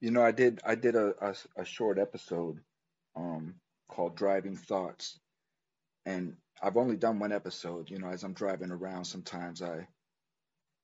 you 0.00 0.10
know, 0.10 0.22
I 0.22 0.30
did 0.32 0.60
I 0.64 0.74
did 0.74 0.94
a, 0.94 1.14
a, 1.20 1.34
a 1.56 1.64
short 1.64 1.98
episode 1.98 2.60
um, 3.16 3.54
called 3.88 4.16
"Driving 4.16 4.56
Thoughts," 4.56 5.18
and 6.04 6.36
I've 6.64 6.78
only 6.78 6.96
done 6.96 7.18
one 7.20 7.32
episode. 7.32 7.90
You 7.90 7.98
know, 7.98 8.08
as 8.08 8.24
I'm 8.24 8.34
driving 8.34 8.70
around, 8.70 9.04
sometimes 9.04 9.62
I 9.62 9.88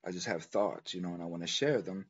I 0.05 0.13
just 0.13 0.27
have 0.27 0.45
thoughts, 0.45 0.95
you 0.95 1.01
know, 1.01 1.15
and 1.15 1.23
I 1.23 1.27
want 1.27 1.43
to 1.43 1.49
share 1.49 1.83
them. 1.83 2.07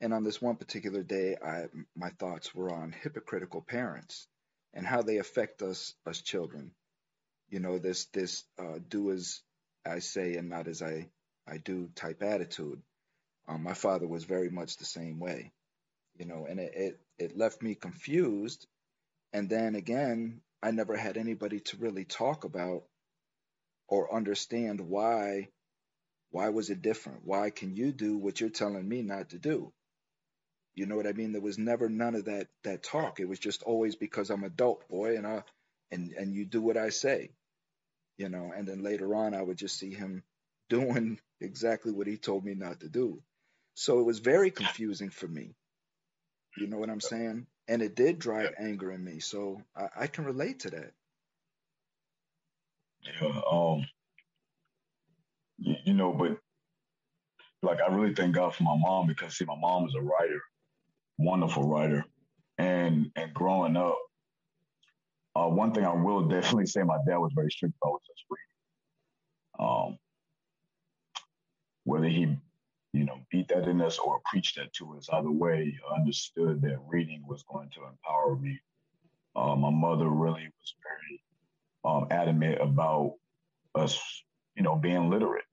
And 0.00 0.14
on 0.14 0.24
this 0.24 0.42
one 0.42 0.56
particular 0.56 1.02
day, 1.02 1.36
I 1.42 1.66
my 1.96 2.10
thoughts 2.10 2.54
were 2.54 2.70
on 2.72 2.92
hypocritical 2.92 3.62
parents 3.62 4.28
and 4.74 4.86
how 4.86 5.02
they 5.02 5.18
affect 5.18 5.62
us 5.62 5.94
as 6.06 6.22
children. 6.22 6.72
You 7.50 7.60
know, 7.60 7.78
this 7.78 8.06
this 8.06 8.44
uh, 8.58 8.78
do 8.88 9.12
as 9.12 9.42
I 9.86 10.00
say 10.00 10.36
and 10.36 10.50
not 10.50 10.68
as 10.68 10.82
I 10.82 11.08
I 11.48 11.58
do 11.58 11.90
type 11.94 12.22
attitude. 12.22 12.82
Um, 13.48 13.62
my 13.62 13.74
father 13.74 14.08
was 14.08 14.24
very 14.24 14.50
much 14.50 14.76
the 14.78 14.86
same 14.86 15.20
way 15.20 15.52
you 16.16 16.26
know, 16.26 16.46
and 16.48 16.60
it, 16.60 16.72
it, 16.74 17.00
it 17.18 17.36
left 17.36 17.62
me 17.62 17.74
confused. 17.74 18.66
And 19.32 19.48
then 19.48 19.74
again, 19.74 20.40
I 20.62 20.70
never 20.70 20.96
had 20.96 21.16
anybody 21.16 21.60
to 21.60 21.76
really 21.78 22.04
talk 22.04 22.44
about 22.44 22.84
or 23.88 24.14
understand 24.14 24.80
why 24.80 25.48
why 26.30 26.48
was 26.48 26.68
it 26.68 26.82
different? 26.82 27.20
Why 27.24 27.50
can 27.50 27.76
you 27.76 27.92
do 27.92 28.18
what 28.18 28.40
you're 28.40 28.50
telling 28.50 28.88
me 28.88 29.02
not 29.02 29.30
to 29.30 29.38
do? 29.38 29.72
You 30.74 30.86
know 30.86 30.96
what 30.96 31.06
I 31.06 31.12
mean? 31.12 31.32
There 31.32 31.40
was 31.40 31.58
never 31.58 31.88
none 31.88 32.16
of 32.16 32.24
that 32.24 32.48
that 32.64 32.82
talk. 32.82 33.20
It 33.20 33.28
was 33.28 33.38
just 33.38 33.62
always 33.62 33.94
because 33.94 34.30
I'm 34.30 34.44
adult 34.44 34.88
boy 34.88 35.16
and 35.16 35.26
I 35.26 35.44
and 35.92 36.12
and 36.12 36.34
you 36.34 36.44
do 36.44 36.60
what 36.60 36.76
I 36.76 36.88
say. 36.88 37.30
You 38.16 38.28
know, 38.28 38.52
and 38.54 38.66
then 38.66 38.82
later 38.82 39.14
on 39.14 39.34
I 39.34 39.42
would 39.42 39.58
just 39.58 39.78
see 39.78 39.92
him 39.94 40.24
doing 40.68 41.20
exactly 41.40 41.92
what 41.92 42.06
he 42.06 42.16
told 42.16 42.44
me 42.44 42.54
not 42.54 42.80
to 42.80 42.88
do. 42.88 43.22
So 43.74 44.00
it 44.00 44.04
was 44.04 44.18
very 44.20 44.50
confusing 44.50 45.10
for 45.10 45.28
me. 45.28 45.54
You 46.56 46.68
know 46.68 46.78
what 46.78 46.90
I'm 46.90 47.00
saying? 47.00 47.46
And 47.68 47.82
it 47.82 47.96
did 47.96 48.18
drive 48.18 48.54
anger 48.58 48.92
in 48.92 49.02
me. 49.04 49.20
So 49.20 49.62
I, 49.76 49.88
I 50.02 50.06
can 50.06 50.24
relate 50.24 50.60
to 50.60 50.70
that. 50.70 50.92
Yeah. 53.04 53.40
Um. 53.50 53.86
You, 55.58 55.94
know, 55.94 56.12
but 56.12 56.38
like 57.62 57.80
I 57.80 57.92
really 57.94 58.14
thank 58.14 58.34
God 58.34 58.54
for 58.54 58.64
my 58.64 58.76
mom 58.76 59.06
because 59.06 59.36
see, 59.36 59.44
my 59.44 59.56
mom 59.58 59.86
is 59.86 59.94
a 59.94 60.02
writer, 60.02 60.40
wonderful 61.18 61.68
writer, 61.68 62.04
and 62.58 63.10
and 63.16 63.32
growing 63.34 63.76
up, 63.76 63.98
uh, 65.36 65.48
one 65.48 65.72
thing 65.72 65.84
I 65.86 65.94
will 65.94 66.28
definitely 66.28 66.66
say 66.66 66.82
my 66.82 66.98
dad 67.06 67.18
was 67.18 67.32
very 67.34 67.50
strict 67.50 67.74
about 67.82 67.92
was 67.92 68.02
just 68.06 68.24
reading. 68.30 69.90
Um, 69.92 69.98
whether 71.84 72.08
he 72.08 72.36
you 72.94 73.04
know, 73.04 73.18
beat 73.30 73.48
that 73.48 73.68
in 73.68 73.80
us 73.82 73.98
or 73.98 74.20
preached 74.24 74.56
that 74.56 74.72
to 74.74 74.96
us. 74.96 75.08
Either 75.12 75.30
way, 75.30 75.76
I 75.90 75.96
understood 75.96 76.62
that 76.62 76.78
reading 76.88 77.24
was 77.28 77.42
going 77.52 77.68
to 77.70 77.80
empower 77.88 78.36
me. 78.36 78.60
Uh, 79.34 79.56
my 79.56 79.70
mother 79.70 80.08
really 80.08 80.44
was 80.44 80.74
very 80.84 81.22
um, 81.84 82.06
adamant 82.10 82.60
about 82.60 83.14
us, 83.74 84.00
you 84.56 84.62
know, 84.62 84.76
being 84.76 85.10
literate. 85.10 85.44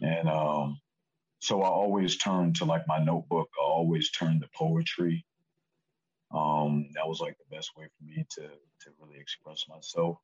And 0.00 0.28
um, 0.28 0.80
so 1.38 1.62
I 1.62 1.68
always 1.68 2.16
turned 2.16 2.56
to 2.56 2.64
like 2.64 2.86
my 2.86 2.98
notebook. 2.98 3.48
I 3.60 3.64
always 3.64 4.10
turned 4.10 4.42
to 4.42 4.48
poetry. 4.54 5.24
Um, 6.32 6.88
that 6.94 7.06
was 7.06 7.20
like 7.20 7.36
the 7.38 7.56
best 7.56 7.70
way 7.76 7.84
for 7.84 8.04
me 8.04 8.26
to 8.36 8.42
to 8.42 8.90
really 9.00 9.20
express 9.20 9.64
myself. 9.68 10.18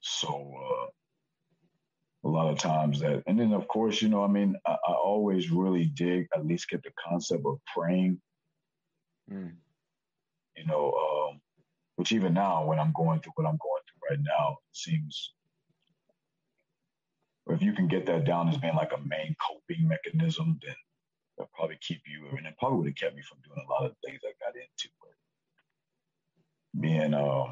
So 0.00 0.54
uh, 0.56 0.86
a 2.24 2.28
lot 2.28 2.50
of 2.50 2.58
times 2.58 3.00
that 3.00 3.22
and 3.26 3.38
then 3.38 3.52
of 3.52 3.66
course 3.68 4.02
you 4.02 4.08
know 4.08 4.22
i 4.22 4.26
mean 4.26 4.54
i, 4.66 4.72
I 4.72 4.92
always 4.92 5.50
really 5.50 5.86
dig 5.86 6.28
at 6.34 6.46
least 6.46 6.68
get 6.68 6.82
the 6.82 6.90
concept 7.08 7.42
of 7.46 7.58
praying 7.74 8.20
mm. 9.30 9.52
you 10.56 10.66
know 10.66 10.92
um, 10.92 11.19
which 12.00 12.12
even 12.12 12.32
now 12.32 12.64
when 12.64 12.78
i'm 12.78 12.92
going 12.96 13.20
through 13.20 13.32
what 13.34 13.46
i'm 13.46 13.58
going 13.60 13.82
through 13.84 14.08
right 14.08 14.24
now 14.24 14.52
it 14.52 14.76
seems 14.76 15.34
if 17.48 17.60
you 17.60 17.74
can 17.74 17.88
get 17.88 18.06
that 18.06 18.24
down 18.24 18.48
as 18.48 18.56
being 18.56 18.74
like 18.74 18.92
a 18.92 19.06
main 19.06 19.36
coping 19.46 19.86
mechanism 19.86 20.58
then 20.64 20.74
that'll 21.36 21.50
probably 21.54 21.76
keep 21.82 22.00
you 22.06 22.26
and 22.38 22.46
it 22.46 22.54
probably 22.58 22.78
would 22.78 22.86
have 22.86 22.96
kept 22.96 23.14
me 23.14 23.22
from 23.28 23.36
doing 23.44 23.62
a 23.66 23.70
lot 23.70 23.84
of 23.84 23.94
things 24.02 24.18
i 24.24 24.32
got 24.42 24.56
into 24.56 24.88
but 25.02 26.80
being 26.80 27.12
uh 27.12 27.44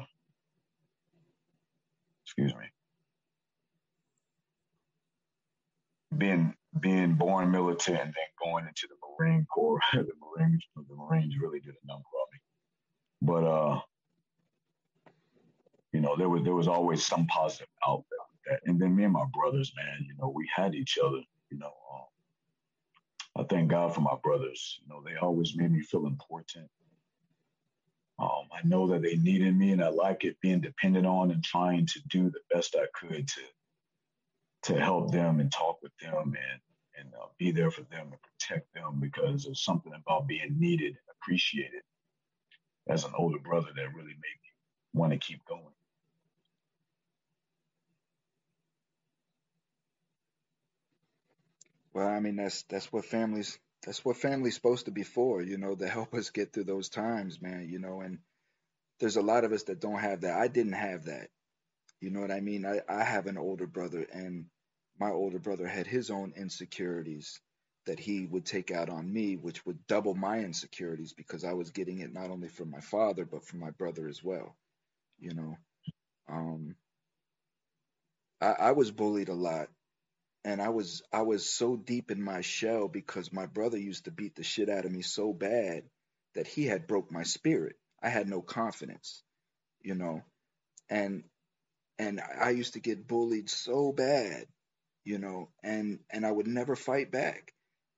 excuse 2.25 2.55
me 2.55 2.65
being 6.17 6.55
being 6.79 7.13
born 7.13 7.51
militant 7.51 7.99
and 7.99 8.07
then 8.07 8.29
going 8.43 8.65
into 8.65 8.87
the 8.87 8.95
Marine 9.19 9.45
Corps, 9.53 9.79
the 9.93 10.07
Marines 10.21 10.63
the 10.75 10.95
Marines 10.95 11.35
really 11.41 11.59
did 11.59 11.75
a 11.83 11.87
number 11.87 12.03
on 12.03 12.27
me. 12.31 12.39
But 13.21 13.43
uh, 13.47 13.81
you 15.99 16.05
know, 16.05 16.15
there 16.15 16.29
was 16.29 16.43
there 16.45 16.55
was 16.55 16.69
always 16.69 17.05
some 17.05 17.27
positive 17.27 17.67
out 17.85 18.05
there. 18.45 18.57
And 18.65 18.79
then 18.79 18.95
me 18.95 19.03
and 19.03 19.11
my 19.11 19.25
brothers, 19.33 19.73
man, 19.75 20.05
you 20.07 20.13
know, 20.17 20.29
we 20.29 20.49
had 20.55 20.73
each 20.73 20.97
other. 20.97 21.19
You 21.49 21.57
know, 21.57 21.73
um, 21.93 23.43
I 23.43 23.43
thank 23.43 23.69
God 23.69 23.93
for 23.93 23.99
my 23.99 24.15
brothers. 24.23 24.79
You 24.81 24.87
know, 24.87 25.03
they 25.05 25.17
always 25.17 25.57
made 25.57 25.73
me 25.73 25.81
feel 25.81 26.07
important. 26.07 26.69
Um, 28.17 28.47
I 28.53 28.65
know 28.65 28.87
that 28.87 29.01
they 29.01 29.17
needed 29.17 29.57
me, 29.57 29.73
and 29.73 29.83
I 29.83 29.89
like 29.89 30.23
it 30.23 30.39
being 30.39 30.61
dependent 30.61 31.05
on 31.05 31.31
and 31.31 31.43
trying 31.43 31.85
to 31.87 31.99
do 32.07 32.29
the 32.29 32.39
best 32.49 32.77
I 32.79 32.85
could 32.93 33.27
to 33.27 33.41
to 34.71 34.79
help 34.79 35.11
them 35.11 35.41
and 35.41 35.51
talk 35.51 35.81
with 35.81 35.91
them 36.01 36.15
and 36.27 36.61
and 36.97 37.13
uh, 37.13 37.27
be 37.37 37.51
there 37.51 37.71
for 37.71 37.81
them 37.81 38.07
and 38.13 38.21
protect 38.21 38.73
them 38.73 39.01
because 39.01 39.43
there's 39.43 39.65
something 39.65 39.91
about 39.93 40.27
being 40.27 40.55
needed 40.57 40.87
and 40.91 41.15
appreciated 41.21 41.81
as 42.87 43.03
an 43.03 43.11
older 43.17 43.39
brother 43.39 43.67
that 43.75 43.93
really 43.93 44.07
made 44.07 44.15
me 44.15 44.51
want 44.93 45.11
to 45.11 45.19
keep 45.19 45.43
going. 45.43 45.73
Well, 51.93 52.07
I 52.07 52.19
mean 52.19 52.35
that's 52.37 52.63
that's 52.63 52.91
what 52.91 53.05
families 53.05 53.59
that's 53.85 54.03
what 54.03 54.17
family's 54.17 54.55
supposed 54.55 54.85
to 54.85 54.91
be 54.91 55.03
for, 55.03 55.41
you 55.41 55.57
know, 55.57 55.75
to 55.75 55.87
help 55.87 56.13
us 56.15 56.29
get 56.31 56.53
through 56.53 56.65
those 56.65 56.89
times, 56.89 57.41
man, 57.41 57.69
you 57.69 57.79
know, 57.79 58.01
and 58.01 58.19
there's 58.99 59.17
a 59.17 59.21
lot 59.21 59.43
of 59.45 59.53
us 59.53 59.63
that 59.63 59.81
don't 59.81 59.99
have 59.99 60.21
that. 60.21 60.37
I 60.39 60.47
didn't 60.47 60.73
have 60.73 61.05
that. 61.05 61.29
You 62.01 62.11
know 62.11 62.21
what 62.21 62.31
I 62.31 62.41
mean? 62.41 62.65
I, 62.65 62.81
I 62.89 63.03
have 63.03 63.27
an 63.27 63.37
older 63.37 63.67
brother, 63.67 64.03
and 64.13 64.45
my 64.99 65.11
older 65.11 65.39
brother 65.39 65.67
had 65.67 65.87
his 65.87 66.11
own 66.11 66.33
insecurities 66.37 67.39
that 67.85 67.99
he 67.99 68.25
would 68.27 68.45
take 68.45 68.71
out 68.71 68.89
on 68.89 69.11
me, 69.11 69.35
which 69.37 69.65
would 69.65 69.87
double 69.87 70.15
my 70.15 70.39
insecurities 70.39 71.13
because 71.13 71.43
I 71.45 71.53
was 71.53 71.71
getting 71.71 71.99
it 71.99 72.13
not 72.13 72.29
only 72.31 72.49
from 72.49 72.71
my 72.71 72.81
father, 72.81 73.25
but 73.25 73.45
from 73.45 73.59
my 73.59 73.71
brother 73.71 74.07
as 74.07 74.23
well. 74.23 74.55
You 75.19 75.33
know, 75.33 75.57
um, 76.29 76.75
I, 78.41 78.51
I 78.51 78.71
was 78.73 78.91
bullied 78.91 79.29
a 79.29 79.33
lot 79.33 79.69
and 80.45 80.61
I 80.61 80.69
was 80.69 81.01
I 81.11 81.21
was 81.23 81.49
so 81.49 81.75
deep 81.75 82.11
in 82.11 82.21
my 82.21 82.41
shell 82.41 82.87
because 82.87 83.33
my 83.33 83.45
brother 83.45 83.77
used 83.77 84.05
to 84.05 84.11
beat 84.11 84.35
the 84.35 84.43
shit 84.43 84.69
out 84.69 84.85
of 84.85 84.91
me 84.91 85.01
so 85.01 85.33
bad 85.33 85.83
that 86.35 86.47
he 86.47 86.65
had 86.65 86.87
broke 86.87 87.11
my 87.11 87.23
spirit. 87.23 87.75
I 88.01 88.09
had 88.09 88.29
no 88.29 88.41
confidence, 88.41 89.23
you 89.81 89.95
know. 89.95 90.23
And 90.89 91.23
and 91.97 92.21
I 92.21 92.51
used 92.51 92.73
to 92.73 92.79
get 92.79 93.07
bullied 93.07 93.49
so 93.49 93.91
bad, 93.91 94.45
you 95.03 95.17
know, 95.17 95.49
and 95.63 95.99
and 96.09 96.25
I 96.25 96.31
would 96.31 96.47
never 96.47 96.75
fight 96.75 97.11
back. 97.11 97.53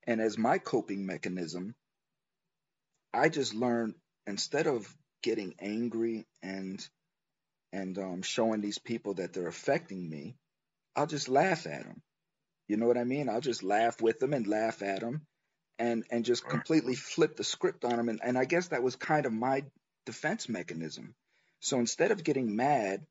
And 0.08 0.20
as 0.20 0.38
my 0.38 0.58
coping 0.58 1.06
mechanism, 1.06 1.76
I 3.14 3.30
just 3.30 3.54
learned 3.54 3.96
instead 4.26 4.66
of 4.66 4.92
getting 5.22 5.54
angry 5.60 6.26
and 6.42 6.86
and 7.72 7.98
um, 8.00 8.22
showing 8.24 8.62
these 8.62 8.80
people 8.80 9.14
that 9.16 9.34
they're 9.34 9.48
affecting 9.48 10.10
me, 10.10 10.36
I'll 10.96 11.08
just 11.08 11.30
laugh 11.30 11.68
at 11.68 11.84
them. 11.84 12.02
You 12.72 12.78
know 12.78 12.88
what 12.88 12.98
I 12.98 13.04
mean? 13.04 13.28
I'll 13.28 13.42
just 13.42 13.64
laugh 13.64 14.02
with 14.02 14.20
them 14.20 14.32
and 14.32 14.48
laugh 14.48 14.82
at 14.82 15.02
them, 15.02 15.24
and 15.78 16.06
and 16.10 16.24
just 16.24 16.48
completely 16.48 16.96
flip 16.96 17.36
the 17.36 17.44
script 17.44 17.84
on 17.84 17.98
them. 17.98 18.08
And, 18.08 18.22
and 18.24 18.38
I 18.38 18.46
guess 18.46 18.70
that 18.70 18.82
was 18.82 18.96
kind 18.96 19.26
of 19.26 19.34
my 19.34 19.66
defense 20.06 20.48
mechanism. 20.48 21.14
So 21.60 21.80
instead 21.80 22.12
of 22.12 22.24
getting 22.24 22.56
mad 22.56 23.06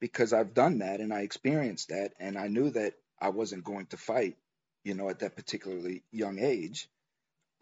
because 0.00 0.32
I've 0.32 0.52
done 0.52 0.78
that 0.78 0.98
and 0.98 1.14
I 1.14 1.20
experienced 1.20 1.90
that 1.90 2.14
and 2.18 2.36
I 2.36 2.48
knew 2.48 2.70
that 2.70 2.94
I 3.20 3.28
wasn't 3.28 3.62
going 3.62 3.86
to 3.86 3.96
fight, 3.96 4.36
you 4.82 4.94
know, 4.94 5.08
at 5.08 5.20
that 5.20 5.36
particularly 5.36 6.02
young 6.10 6.40
age. 6.40 6.88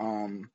Um, 0.00 0.50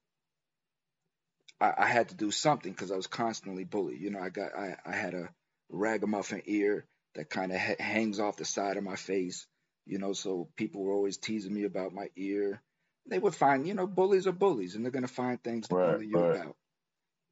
I, 1.62 1.74
I 1.78 1.86
had 1.86 2.10
to 2.10 2.16
do 2.16 2.32
something 2.32 2.72
because 2.72 2.92
I 2.92 2.96
was 2.96 3.06
constantly 3.06 3.66
bullied. 3.66 4.02
You 4.02 4.10
know, 4.10 4.20
I 4.20 4.30
got 4.30 4.58
I, 4.58 4.78
I 4.84 4.96
had 4.96 5.14
a 5.14 5.30
ragamuffin 5.70 6.42
ear 6.48 6.88
that 7.14 7.30
kind 7.30 7.52
of 7.52 7.60
ha- 7.60 7.76
hangs 7.80 8.20
off 8.20 8.38
the 8.38 8.46
side 8.46 8.78
of 8.78 8.84
my 8.84 8.96
face. 8.96 9.46
You 9.88 10.00
know, 10.00 10.14
so 10.14 10.50
people 10.56 10.84
were 10.84 10.94
always 10.94 11.18
teasing 11.18 11.54
me 11.54 11.64
about 11.64 11.94
my 11.94 12.10
ear. 12.16 12.62
They 13.10 13.20
would 13.20 13.36
find, 13.36 13.66
you 13.68 13.74
know, 13.74 13.88
bullies 13.88 14.28
are 14.28 14.34
bullies, 14.34 14.76
and 14.76 14.84
they're 14.84 14.92
gonna 14.92 15.08
find 15.08 15.42
things 15.42 15.68
to 15.68 15.76
right, 15.76 15.94
bully 15.94 16.08
you 16.08 16.20
right. 16.20 16.36
about. 16.36 16.56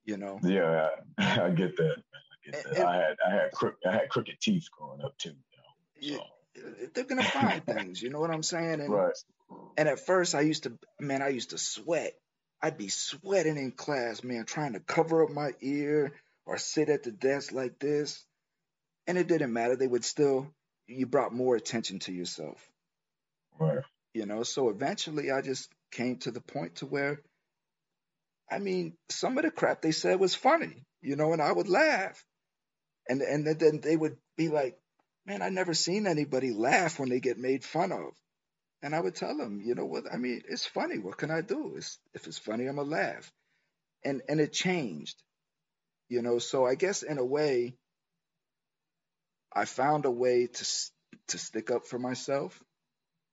You 0.06 0.18
know. 0.18 0.40
Yeah, 0.44 0.90
I, 1.18 1.42
I 1.46 1.50
get 1.50 1.76
that. 1.78 1.96
And, 2.46 2.84
I 2.84 2.96
had 2.96 3.18
I 3.26 3.32
had 3.32 3.50
I 3.86 3.92
had 3.92 4.10
crooked 4.10 4.40
teeth 4.40 4.68
growing 4.72 5.02
up 5.02 5.18
too. 5.18 5.34
You 6.00 6.14
know, 6.14 6.18
so. 6.18 6.24
They're 6.94 7.04
gonna 7.04 7.24
find 7.24 7.66
things. 7.66 8.02
You 8.02 8.10
know 8.10 8.20
what 8.20 8.32
I'm 8.32 8.44
saying? 8.44 8.82
And, 8.82 8.90
right. 8.90 9.14
And 9.78 9.90
at 9.90 10.06
first, 10.06 10.36
I 10.36 10.42
used 10.42 10.64
to, 10.64 10.78
man, 11.00 11.22
I 11.22 11.30
used 11.30 11.52
to 11.52 11.58
sweat. 11.58 12.14
I'd 12.62 12.78
be 12.78 12.88
sweating 12.88 13.58
in 13.58 13.72
class, 13.72 14.24
man, 14.24 14.46
trying 14.46 14.74
to 14.74 14.80
cover 14.80 15.24
up 15.24 15.30
my 15.30 15.52
ear 15.62 16.14
or 16.46 16.58
sit 16.58 16.90
at 16.90 17.04
the 17.04 17.12
desk 17.12 17.52
like 17.52 17.80
this. 17.80 18.26
And 19.08 19.18
it 19.18 19.28
didn't 19.28 19.54
matter. 19.54 19.76
They 19.76 19.88
would 19.88 20.06
still, 20.06 20.48
you 20.88 21.06
brought 21.06 21.34
more 21.34 21.56
attention 21.56 22.00
to 22.00 22.12
yourself. 22.12 22.62
Right. 23.60 23.84
You 24.14 24.26
know, 24.26 24.44
so 24.44 24.70
eventually 24.70 25.32
I 25.32 25.42
just 25.42 25.70
came 25.92 26.18
to 26.20 26.32
the 26.32 26.42
point 26.42 26.76
to 26.76 26.86
where, 26.86 27.22
I 28.50 28.60
mean, 28.60 28.94
some 29.10 29.38
of 29.38 29.44
the 29.44 29.52
crap 29.52 29.82
they 29.82 29.92
said 29.92 30.20
was 30.20 30.36
funny, 30.36 30.84
you 31.02 31.16
know, 31.16 31.34
and 31.34 31.42
I 31.42 31.52
would 31.52 31.68
laugh. 31.68 32.24
And, 33.08 33.22
and 33.22 33.46
then 33.46 33.82
they 33.82 33.96
would 33.96 34.18
be 34.38 34.50
like, 34.50 34.78
man, 35.26 35.42
I 35.42 35.50
never 35.50 35.74
seen 35.74 36.08
anybody 36.08 36.52
laugh 36.52 37.00
when 37.00 37.10
they 37.10 37.20
get 37.20 37.38
made 37.38 37.64
fun 37.64 37.92
of. 37.92 38.14
And 38.82 38.94
I 38.94 39.00
would 39.00 39.16
tell 39.16 39.36
them, 39.36 39.62
you 39.66 39.74
know 39.74 39.86
what? 39.86 40.04
I 40.12 40.18
mean, 40.18 40.42
it's 40.48 40.66
funny. 40.66 41.00
What 41.00 41.18
can 41.18 41.32
I 41.32 41.42
do? 41.42 41.74
It's, 41.76 41.98
if 42.14 42.28
it's 42.28 42.38
funny, 42.38 42.68
I'm 42.68 42.76
gonna 42.76 42.90
laugh. 42.90 43.32
And 44.04 44.22
and 44.30 44.40
it 44.40 44.54
changed, 44.54 45.16
you 46.08 46.22
know. 46.22 46.38
So 46.38 46.66
I 46.68 46.76
guess 46.76 47.02
in 47.02 47.18
a 47.18 47.26
way, 47.26 47.74
I 49.56 49.66
found 49.66 50.06
a 50.06 50.12
way 50.12 50.48
to 50.48 50.66
to 51.30 51.38
stick 51.40 51.72
up 51.72 51.88
for 51.88 52.00
myself, 52.00 52.62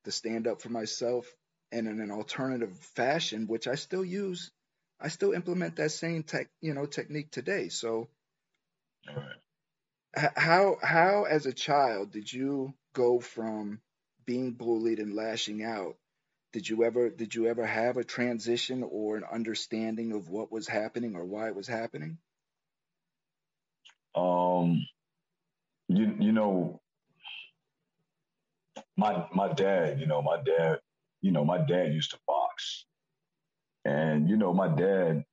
to 0.05 0.13
stand 0.13 0.47
up 0.47 0.63
for 0.63 0.71
myself, 0.71 1.27
and 1.73 1.89
in 1.89 2.01
an 2.01 2.11
alternative 2.11 2.77
fashion, 2.97 3.47
which 3.47 3.69
I 3.69 3.77
still 3.77 4.05
use. 4.05 4.51
I 5.01 5.09
still 5.09 5.33
implement 5.33 5.77
that 5.77 5.91
same 5.91 6.23
tech, 6.23 6.49
you 6.61 6.75
know, 6.75 6.87
technique 6.87 7.31
today. 7.33 7.69
So, 7.71 8.09
how 10.15 10.79
how 10.83 11.25
as 11.25 11.47
a 11.47 11.53
child 11.53 12.13
did 12.13 12.33
you 12.33 12.75
go 12.95 13.21
from 13.21 13.81
being 14.27 14.53
bullied 14.53 14.99
and 15.01 15.15
lashing 15.15 15.65
out 15.65 15.97
did 16.53 16.69
you 16.69 16.85
ever 16.85 17.11
did 17.11 17.35
you 17.35 17.47
ever 17.47 17.65
have 17.67 17.97
a 17.97 18.05
transition 18.05 18.83
or 18.83 19.17
an 19.17 19.25
understanding 19.31 20.13
of 20.13 20.29
what 20.29 20.53
was 20.53 20.69
happening 20.69 21.17
or 21.17 21.25
why 21.25 21.49
it 21.49 21.57
was 21.57 21.67
happening 21.67 22.19
um 24.15 24.87
you 25.89 26.15
you 26.19 26.33
know 26.33 26.81
my 28.97 29.27
my 29.33 29.53
dad 29.53 30.01
you 30.01 30.07
know 30.07 30.23
my 30.23 30.39
dad 30.45 30.79
you 31.21 31.31
know 31.31 31.45
my 31.45 31.59
dad 31.59 31.93
used 31.93 32.11
to 32.11 32.19
box 32.27 32.87
and 33.85 34.29
you 34.29 34.37
know 34.37 34.53
my 34.53 34.69
dad 34.69 35.25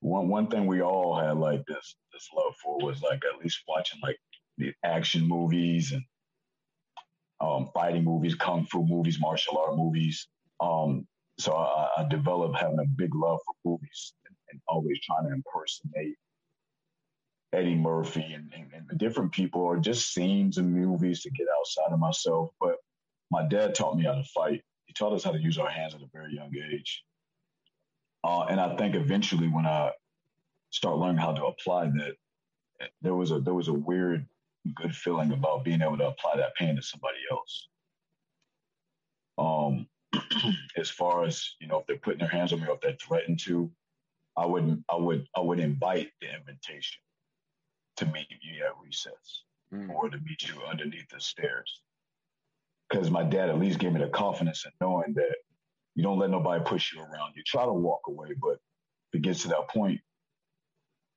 one 0.00 0.28
one 0.28 0.46
thing 0.48 0.66
we 0.66 0.82
all 0.82 1.18
had 1.18 1.36
like 1.36 1.64
this 1.66 1.96
this 2.12 2.28
love 2.36 2.54
for 2.62 2.78
was 2.78 3.02
like 3.02 3.22
at 3.24 3.42
least 3.42 3.62
watching 3.68 4.00
like 4.02 4.18
the 4.58 4.72
action 4.84 5.26
movies 5.26 5.92
and 5.92 6.02
um, 7.40 7.68
fighting 7.74 8.04
movies, 8.04 8.34
kung 8.34 8.64
fu 8.66 8.84
movies, 8.84 9.20
martial 9.20 9.58
art 9.58 9.76
movies. 9.76 10.28
Um, 10.60 11.06
so 11.38 11.54
I, 11.54 11.88
I, 11.98 12.08
developed 12.08 12.56
having 12.56 12.78
a 12.78 12.86
big 12.96 13.14
love 13.14 13.40
for 13.44 13.54
movies 13.72 14.14
and, 14.26 14.36
and 14.50 14.60
always 14.68 15.00
trying 15.00 15.26
to 15.26 15.34
impersonate 15.34 16.16
Eddie 17.54 17.74
Murphy 17.74 18.32
and, 18.34 18.52
and, 18.54 18.70
and, 18.90 18.98
different 18.98 19.32
people 19.32 19.60
or 19.60 19.78
just 19.78 20.12
scenes 20.12 20.58
in 20.58 20.72
movies 20.72 21.22
to 21.22 21.30
get 21.30 21.46
outside 21.58 21.92
of 21.92 21.98
myself. 21.98 22.50
But 22.60 22.76
my 23.30 23.46
dad 23.46 23.74
taught 23.74 23.96
me 23.96 24.04
how 24.04 24.14
to 24.14 24.24
fight. 24.24 24.62
He 24.86 24.92
taught 24.92 25.12
us 25.12 25.24
how 25.24 25.32
to 25.32 25.40
use 25.40 25.58
our 25.58 25.68
hands 25.68 25.94
at 25.94 26.02
a 26.02 26.08
very 26.12 26.34
young 26.34 26.52
age. 26.72 27.04
Uh, 28.24 28.46
and 28.48 28.60
I 28.60 28.76
think 28.76 28.94
eventually 28.94 29.48
when 29.48 29.66
I 29.66 29.92
start 30.70 30.98
learning 30.98 31.18
how 31.18 31.32
to 31.32 31.46
apply 31.46 31.86
that, 31.86 32.16
there 33.02 33.14
was 33.14 33.30
a 33.30 33.40
there 33.40 33.54
was 33.54 33.68
a 33.68 33.72
weird 33.72 34.26
good 34.74 34.94
feeling 34.94 35.32
about 35.32 35.64
being 35.64 35.80
able 35.80 35.98
to 35.98 36.08
apply 36.08 36.36
that 36.36 36.54
pain 36.56 36.74
to 36.76 36.82
somebody 36.82 37.18
else. 37.30 37.68
Um, 39.38 39.86
as 40.76 40.90
far 40.90 41.24
as 41.24 41.54
you 41.60 41.68
know, 41.68 41.80
if 41.80 41.86
they're 41.86 41.98
putting 41.98 42.20
their 42.20 42.28
hands 42.28 42.52
on 42.52 42.60
me 42.60 42.66
or 42.66 42.74
if 42.74 42.80
they're 42.80 42.96
threatened 43.00 43.38
to, 43.40 43.70
I 44.36 44.46
wouldn't. 44.46 44.84
I 44.90 44.96
would 44.96 45.26
I 45.36 45.40
would 45.40 45.60
invite 45.60 46.10
the 46.20 46.34
invitation 46.34 47.03
to 47.96 48.06
meet 48.06 48.26
you 48.30 48.64
at 48.64 48.72
recess 48.82 49.42
mm. 49.72 49.88
or 49.90 50.08
to 50.08 50.18
meet 50.18 50.42
you 50.42 50.54
underneath 50.68 51.08
the 51.10 51.20
stairs. 51.20 51.82
Because 52.88 53.10
my 53.10 53.22
dad 53.22 53.48
at 53.48 53.58
least 53.58 53.78
gave 53.78 53.92
me 53.92 54.00
the 54.00 54.08
confidence 54.08 54.64
in 54.66 54.72
knowing 54.80 55.14
that 55.14 55.36
you 55.94 56.02
don't 56.02 56.18
let 56.18 56.30
nobody 56.30 56.62
push 56.64 56.92
you 56.92 57.00
around. 57.00 57.34
You 57.34 57.42
try 57.44 57.64
to 57.64 57.72
walk 57.72 58.02
away, 58.08 58.28
but 58.40 58.58
if 59.12 59.18
it 59.18 59.22
gets 59.22 59.42
to 59.42 59.48
that 59.48 59.68
point, 59.68 60.00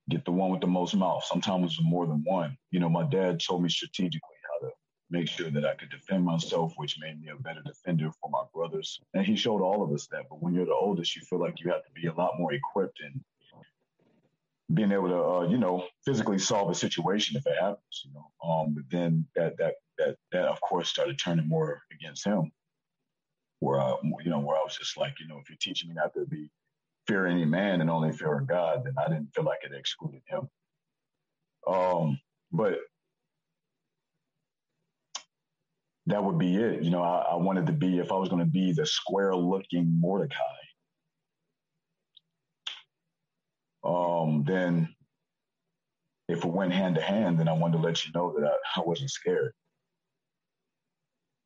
get 0.10 0.24
the 0.24 0.32
one 0.32 0.52
with 0.52 0.62
the 0.62 0.68
most 0.68 0.96
mouth. 0.96 1.24
Sometimes 1.26 1.74
it's 1.74 1.82
more 1.82 2.06
than 2.06 2.22
one. 2.24 2.58
You 2.72 2.80
know, 2.80 2.90
my 2.90 3.04
dad 3.04 3.40
told 3.40 3.64
me 3.64 3.70
strategically 3.70 4.38
how 4.44 4.68
to 4.68 4.74
make 5.10 5.28
sure 5.28 5.50
that 5.50 5.66
I 5.66 5.76
could 5.76 5.90
defend 5.90 6.24
myself, 6.24 6.74
which 6.78 6.98
made 7.00 7.20
me 7.20 7.30
a 7.30 7.42
better 7.42 7.62
defender 7.66 8.12
for 8.22 8.30
my 8.30 8.44
brothers. 8.54 9.00
And 9.14 9.26
he 9.26 9.36
showed 9.36 9.62
all 9.62 9.84
of 9.84 9.92
us 9.92 10.08
that. 10.12 10.26
But 10.30 10.42
when 10.42 10.54
you're 10.54 10.66
the 10.66 10.74
oldest, 10.74 11.16
you 11.16 11.24
feel 11.24 11.40
like 11.40 11.60
you 11.60 11.72
have 11.72 11.84
to 11.84 11.92
be 11.94 12.08
a 12.08 12.14
lot 12.14 12.40
more 12.40 12.54
equipped 12.54 13.02
and 13.04 13.22
being 14.78 14.94
able 14.94 15.10
to, 15.10 15.24
uh, 15.24 15.48
you 15.50 15.58
know, 15.58 15.86
physically 16.06 16.40
solve 16.40 16.70
a 16.70 16.76
situation 16.76 17.36
if 17.36 17.46
it 17.46 17.56
happens. 17.60 18.04
You 18.06 18.14
know, 18.14 18.50
um, 18.50 18.76
but 18.76 18.86
then 18.90 19.28
that 19.36 19.58
that 19.58 19.76
that 19.98 20.16
that 20.32 20.46
of 20.46 20.62
course 20.62 20.90
started 20.90 21.20
turning 21.20 21.50
more 21.50 21.82
against 21.92 22.26
him, 22.26 22.52
where 23.60 23.82
I, 23.82 23.96
you 24.24 24.30
know, 24.30 24.40
where 24.40 24.58
I 24.58 24.64
was 24.64 24.78
just 24.78 24.98
like, 24.98 25.20
you 25.20 25.28
know, 25.28 25.40
if 25.40 25.50
you're 25.50 25.58
teaching 25.60 25.90
me 25.90 25.96
not 25.96 26.14
to 26.14 26.26
be 26.26 26.50
fear 27.08 27.26
any 27.26 27.46
man 27.46 27.82
and 27.82 27.90
only 27.90 28.12
fear 28.14 28.40
God, 28.48 28.84
then 28.86 28.96
I 28.98 29.10
didn't 29.10 29.34
feel 29.36 29.46
like 29.46 29.60
it 29.64 29.72
excluded 29.76 30.22
him. 30.28 30.50
Um, 31.68 32.20
but 32.52 32.80
that 36.08 36.24
would 36.24 36.38
be 36.38 36.56
it. 36.56 36.84
You 36.84 36.92
know, 36.92 37.04
I, 37.04 37.34
I 37.34 37.36
wanted 37.36 37.68
to 37.68 37.74
be, 37.74 38.00
if 38.00 38.12
I 38.12 38.16
was 38.16 38.30
going 38.30 38.44
to 38.44 38.52
be 38.52 38.74
the 38.74 38.86
square 38.86 39.36
looking 39.36 40.00
Mordecai, 40.00 40.38
um, 44.28 44.44
then 44.44 44.94
if 46.28 46.44
it 46.44 46.52
went 46.52 46.74
hand 46.74 46.96
to 46.96 47.02
hand, 47.02 47.40
then 47.40 47.48
I 47.48 47.54
wanted 47.54 47.78
to 47.78 47.84
let 47.84 48.06
you 48.06 48.12
know 48.14 48.34
that 48.38 48.46
I, 48.48 48.80
I 48.80 48.84
wasn't 48.84 49.12
scared. 49.12 49.54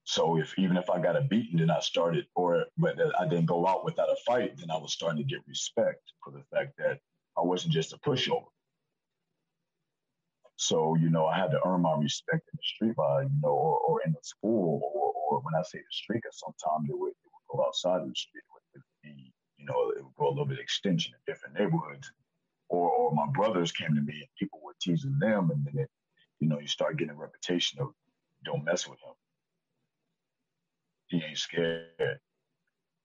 So 0.04 0.38
if 0.38 0.58
even 0.58 0.78
if 0.78 0.89
I 0.89 1.00
got 1.00 1.15
a 1.15 1.22
beating, 1.22 1.60
then 1.60 1.70
I 1.70 1.80
started, 1.80 2.26
or 2.36 2.65
but 2.78 2.98
I 3.20 3.28
didn't 3.28 3.46
go 3.46 3.67
out 3.67 3.86
without 3.86 4.10
a 4.10 4.15
fight, 4.26 4.58
then 4.58 4.72
I 4.72 4.78
was 4.78 4.94
starting 4.94 5.20
to 5.20 5.24
get 5.24 5.48
respect 5.48 6.02
for 6.24 6.34
the 6.34 6.44
fact 6.54 6.74
that 6.80 7.00
I 7.38 7.41
wasn't 7.41 7.74
just 7.74 7.94
a 7.94 7.98
pushover. 7.98 8.50
So 10.58 10.96
you 10.96 11.10
know, 11.10 11.28
I 11.28 11.38
had 11.38 11.52
to 11.52 11.60
earn 11.65 11.84
my 11.84 11.96
respect 11.96 12.50
in 12.52 12.58
the 12.58 12.63
street 12.63 12.96
by 12.96 13.22
you 13.22 13.39
know, 13.44 13.50
or, 13.50 13.78
or 13.78 14.02
in 14.06 14.12
the 14.12 14.20
school, 14.24 14.82
or, 14.84 15.13
or 15.30 15.39
when 15.41 15.54
I 15.56 15.62
say 15.63 15.78
the 15.78 15.86
street, 15.91 16.22
because 16.24 16.39
sometimes 16.39 16.89
it 16.89 16.98
would, 16.98 17.12
it 17.12 17.30
would 17.32 17.58
go 17.58 17.63
outside 17.65 18.02
of 18.02 18.10
the 18.10 18.15
street. 18.15 18.44
It 18.74 18.80
would 18.80 18.84
be, 19.04 19.34
you 19.58 19.65
know, 19.65 19.91
it 19.91 20.04
would 20.04 20.15
go 20.17 20.28
a 20.28 20.32
little 20.32 20.46
bit 20.46 20.60
extension 20.60 21.13
in 21.13 21.32
different 21.32 21.58
neighborhoods. 21.58 22.12
Or, 22.71 22.89
or 22.89 23.12
my 23.13 23.27
brothers 23.34 23.71
came 23.71 23.93
to 23.95 24.01
me 24.01 24.13
and 24.13 24.27
people 24.39 24.62
were 24.63 24.75
teasing 24.81 25.19
them, 25.19 25.51
and 25.51 25.65
then 25.65 25.84
it, 25.84 25.89
you 26.39 26.47
know, 26.47 26.60
you 26.60 26.67
start 26.67 26.97
getting 26.97 27.13
a 27.13 27.17
reputation 27.17 27.79
of 27.81 27.89
don't 28.45 28.63
mess 28.63 28.88
with 28.88 28.99
him 28.99 29.13
he 31.12 31.21
ain't 31.23 31.38
scared. 31.38 32.19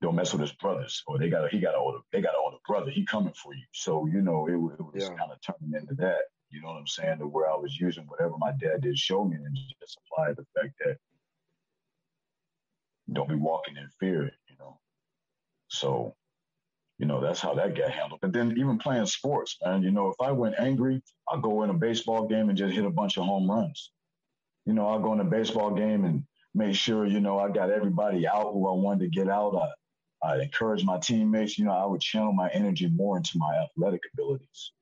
Don't 0.00 0.14
mess 0.14 0.32
with 0.32 0.42
his 0.42 0.52
brothers, 0.52 1.02
or 1.06 1.18
they 1.18 1.28
got 1.28 1.44
a, 1.44 1.48
he 1.48 1.58
got 1.58 1.74
an 1.74 1.80
older 1.80 1.98
they 2.12 2.20
got 2.20 2.34
an 2.34 2.42
older 2.44 2.58
brother. 2.66 2.90
He 2.90 3.04
coming 3.04 3.32
for 3.32 3.54
you. 3.54 3.64
So 3.72 4.06
you 4.06 4.20
know 4.20 4.46
it, 4.46 4.52
it 4.52 4.58
was 4.60 5.02
yeah. 5.02 5.08
kind 5.08 5.32
of 5.32 5.38
turning 5.40 5.74
into 5.74 5.94
that. 5.94 6.20
You 6.50 6.60
know 6.60 6.68
what 6.68 6.76
I'm 6.76 6.86
saying? 6.86 7.18
To 7.18 7.26
where 7.26 7.50
I 7.50 7.56
was 7.56 7.78
using 7.80 8.04
whatever 8.06 8.34
my 8.38 8.52
dad 8.52 8.82
did 8.82 8.98
show 8.98 9.24
me 9.24 9.36
and 9.36 9.58
just 9.80 9.98
apply 10.06 10.34
the 10.34 10.46
fact 10.54 10.74
that 10.84 10.98
don't 13.12 13.28
be 13.28 13.34
walking 13.34 13.76
in 13.76 13.88
fear. 13.98 14.24
You 14.24 14.56
know, 14.58 14.78
so 15.68 16.14
you 16.98 17.06
know 17.06 17.20
that's 17.20 17.40
how 17.40 17.54
that 17.54 17.76
got 17.76 17.90
handled. 17.90 18.20
But 18.22 18.32
then 18.32 18.52
even 18.58 18.78
playing 18.78 19.06
sports, 19.06 19.56
man. 19.64 19.82
You 19.82 19.90
know, 19.90 20.08
if 20.08 20.16
I 20.20 20.32
went 20.32 20.56
angry, 20.58 21.02
I'll 21.28 21.40
go 21.40 21.62
in 21.62 21.70
a 21.70 21.74
baseball 21.74 22.26
game 22.26 22.48
and 22.48 22.56
just 22.56 22.74
hit 22.74 22.84
a 22.84 22.90
bunch 22.90 23.16
of 23.16 23.24
home 23.24 23.50
runs. 23.50 23.92
You 24.64 24.72
know, 24.72 24.88
I'll 24.88 25.00
go 25.00 25.12
in 25.12 25.20
a 25.20 25.24
baseball 25.24 25.74
game 25.74 26.04
and 26.04 26.24
make 26.54 26.74
sure, 26.74 27.06
you 27.06 27.20
know, 27.20 27.38
I 27.38 27.50
got 27.50 27.70
everybody 27.70 28.26
out 28.26 28.52
who 28.52 28.66
I 28.66 28.72
wanted 28.72 29.00
to 29.00 29.08
get 29.08 29.28
out. 29.28 29.54
I, 29.54 30.28
I 30.28 30.42
encourage 30.42 30.84
my 30.84 30.98
teammates, 30.98 31.58
you 31.58 31.66
know, 31.66 31.72
I 31.72 31.84
would 31.84 32.00
channel 32.00 32.32
my 32.32 32.48
energy 32.48 32.88
more 32.88 33.18
into 33.18 33.38
my 33.38 33.54
athletic 33.56 34.00
abilities. 34.14 34.72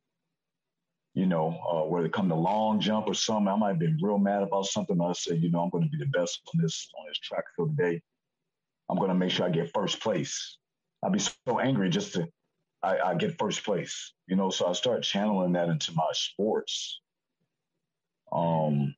You 1.14 1.26
know, 1.26 1.48
uh, 1.70 1.88
whether 1.88 2.06
it 2.06 2.12
come 2.12 2.28
to 2.28 2.34
long 2.34 2.80
jump 2.80 3.06
or 3.06 3.14
something, 3.14 3.46
I 3.46 3.56
might 3.56 3.68
have 3.70 3.78
been 3.78 3.98
real 4.02 4.18
mad 4.18 4.42
about 4.42 4.66
something. 4.66 5.00
I 5.00 5.12
said, 5.12 5.42
you 5.42 5.50
know, 5.50 5.62
I'm 5.62 5.70
going 5.70 5.84
to 5.84 5.90
be 5.90 5.98
the 5.98 6.10
best 6.10 6.40
on 6.52 6.60
this 6.60 6.88
on 6.98 7.06
this 7.08 7.18
track 7.18 7.44
field 7.54 7.76
today. 7.76 8.00
I'm 8.88 8.98
going 8.98 9.10
to 9.10 9.14
make 9.14 9.30
sure 9.30 9.46
I 9.46 9.50
get 9.50 9.72
first 9.72 10.00
place. 10.00 10.58
I'd 11.04 11.12
be 11.12 11.20
so 11.20 11.60
angry 11.60 11.90
just 11.90 12.14
to 12.14 12.28
I, 12.82 12.98
I 12.98 13.14
get 13.14 13.38
first 13.38 13.64
place. 13.64 14.12
You 14.26 14.36
know, 14.36 14.50
so 14.50 14.68
I 14.68 14.72
started 14.72 15.04
channeling 15.04 15.52
that 15.52 15.68
into 15.68 15.92
my 15.94 16.10
sports, 16.12 17.00
um, 18.32 18.94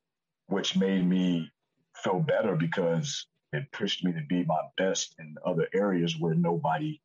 which 0.49 0.77
made 0.77 1.07
me 1.07 1.51
feel 1.97 2.21
better 2.21 2.57
because 2.57 3.27
it 3.53 3.71
pushed 3.73 4.05
me 4.05 4.13
to 4.13 4.23
be 4.29 4.45
my 4.45 4.61
best 4.77 5.15
in 5.19 5.37
other 5.47 5.69
areas 5.75 6.19
where 6.19 6.35
nobody 6.35 7.01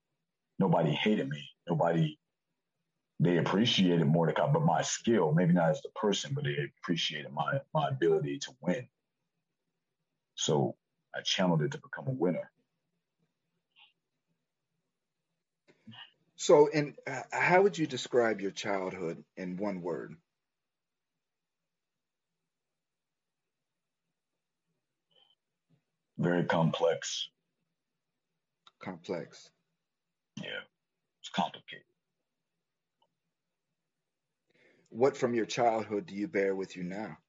nobody 0.59 0.91
hated 0.91 1.29
me. 1.29 1.49
Nobody 1.69 2.19
they 3.19 3.37
appreciated 3.37 4.05
Mordecai, 4.07 4.51
but 4.51 4.63
my 4.63 4.81
skill, 4.81 5.31
maybe 5.33 5.53
not 5.53 5.69
as 5.69 5.81
the 5.83 5.89
person, 5.89 6.33
but 6.33 6.43
they 6.43 6.57
appreciated 6.81 7.31
my 7.31 7.59
my 7.73 7.89
ability 7.89 8.39
to 8.39 8.51
win. 8.61 8.87
So 10.35 10.75
I 11.15 11.21
channeled 11.21 11.61
it 11.63 11.71
to 11.71 11.79
become 11.79 12.07
a 12.07 12.11
winner. 12.11 12.50
So, 16.41 16.69
and 16.73 16.95
uh, 17.05 17.21
how 17.31 17.61
would 17.61 17.77
you 17.77 17.85
describe 17.85 18.41
your 18.41 18.49
childhood 18.49 19.23
in 19.37 19.57
one 19.57 19.83
word? 19.83 20.15
Very 26.17 26.43
complex. 26.45 27.29
Complex. 28.83 29.51
Yeah, 30.37 30.65
it's 31.19 31.29
complicated. 31.29 31.85
What 34.89 35.15
from 35.15 35.35
your 35.35 35.45
childhood 35.45 36.07
do 36.07 36.15
you 36.15 36.27
bear 36.27 36.55
with 36.55 36.75
you 36.75 36.81
now? 36.81 37.19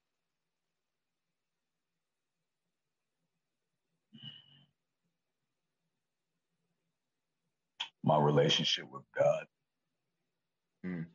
My 8.03 8.19
relationship 8.19 8.85
with 8.91 9.03
God. 9.17 9.45
Mm. 10.85 11.05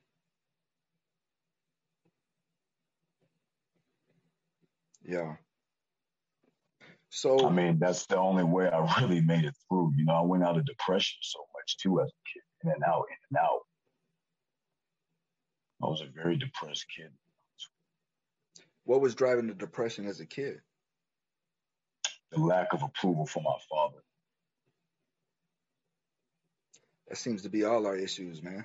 Yeah. 5.05 5.37
So 7.11 7.47
I 7.47 7.51
mean, 7.51 7.79
that's 7.79 8.07
the 8.07 8.19
only 8.19 8.45
way 8.45 8.69
I 8.69 9.01
really 9.01 9.21
made 9.21 9.45
it 9.45 9.55
through. 9.69 9.93
You 9.97 10.05
know, 10.05 10.15
I 10.15 10.21
went 10.23 10.45
out 10.45 10.57
of 10.57 10.67
depression 10.67 11.19
so 11.23 11.39
much 11.55 11.79
too 11.79 12.01
as 12.01 12.09
a 12.09 12.23
kid, 12.33 12.43
in 12.65 12.71
and 12.73 12.85
out, 12.85 13.05
in 13.11 13.17
and 13.31 13.39
out. 13.45 13.61
I 15.83 15.87
was 15.87 16.03
a 16.03 16.11
very 16.15 16.37
depressed 16.37 16.87
kid. 16.95 17.11
What 18.85 19.01
was 19.01 19.15
driving 19.15 19.47
the 19.47 19.55
depression 19.55 20.07
as 20.07 20.21
a 20.21 20.27
kid? 20.27 20.61
The 22.33 22.41
lack 22.41 22.73
of 22.73 22.83
approval 22.83 23.27
from 23.27 23.45
my 23.45 23.57
father. 23.71 24.03
That 27.09 27.17
seems 27.17 27.43
to 27.43 27.49
be 27.49 27.65
all 27.65 27.87
our 27.87 27.97
issues, 27.97 28.43
man. 28.43 28.65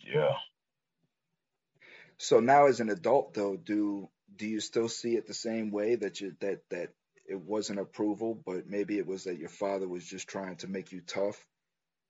Yeah. 0.00 0.34
So 2.18 2.40
now 2.40 2.66
as 2.66 2.80
an 2.80 2.90
adult 2.90 3.34
though, 3.34 3.56
do 3.56 4.08
do 4.36 4.46
you 4.46 4.60
still 4.60 4.88
see 4.88 5.16
it 5.16 5.26
the 5.26 5.34
same 5.34 5.70
way 5.70 5.96
that 5.96 6.20
you 6.20 6.34
that 6.40 6.60
that 6.70 6.90
it 7.26 7.40
wasn't 7.40 7.80
approval, 7.80 8.40
but 8.46 8.68
maybe 8.68 8.98
it 8.98 9.06
was 9.06 9.24
that 9.24 9.38
your 9.38 9.48
father 9.48 9.86
was 9.86 10.04
just 10.04 10.28
trying 10.28 10.56
to 10.56 10.68
make 10.68 10.92
you 10.92 11.00
tough 11.00 11.44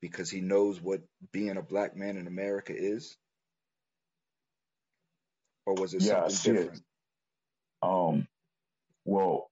because 0.00 0.30
he 0.30 0.40
knows 0.40 0.80
what 0.80 1.02
being 1.32 1.56
a 1.56 1.62
black 1.62 1.96
man 1.96 2.16
in 2.16 2.26
America 2.26 2.72
is? 2.76 3.16
or 5.68 5.74
was 5.74 5.92
it 5.92 6.02
yeah, 6.02 6.26
something 6.28 6.54
different? 6.54 6.78
It. 6.78 7.86
Um, 7.86 8.26
well, 9.04 9.47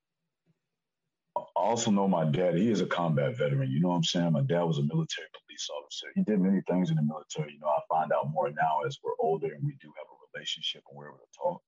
also 1.61 1.91
know 1.91 2.09
my 2.09 2.25
dad. 2.25 2.57
He 2.57 2.71
is 2.71 2.81
a 2.81 2.87
combat 2.87 3.37
veteran. 3.37 3.71
You 3.71 3.81
know 3.81 3.89
what 3.89 3.97
I'm 3.97 4.05
saying? 4.05 4.33
My 4.33 4.43
dad 4.43 4.63
was 4.63 4.79
a 4.79 4.83
military 4.83 5.29
police 5.33 5.69
officer. 5.71 6.07
He 6.15 6.23
did 6.23 6.41
many 6.41 6.61
things 6.63 6.91
in 6.91 6.97
the 6.97 7.03
military. 7.03 7.53
You 7.53 7.61
know, 7.61 7.69
I 7.69 7.81
find 7.89 8.13
out 8.13 8.31
more 8.31 8.51
now 8.51 8.81
as 8.87 8.99
we're 9.03 9.13
older 9.19 9.53
and 9.53 9.65
we 9.65 9.77
do 9.81 9.89
have 9.97 10.07
a 10.07 10.17
relationship 10.35 10.83
and 10.89 10.99
we're 10.99 11.09
able 11.09 11.19
to 11.19 11.39
talk. 11.39 11.63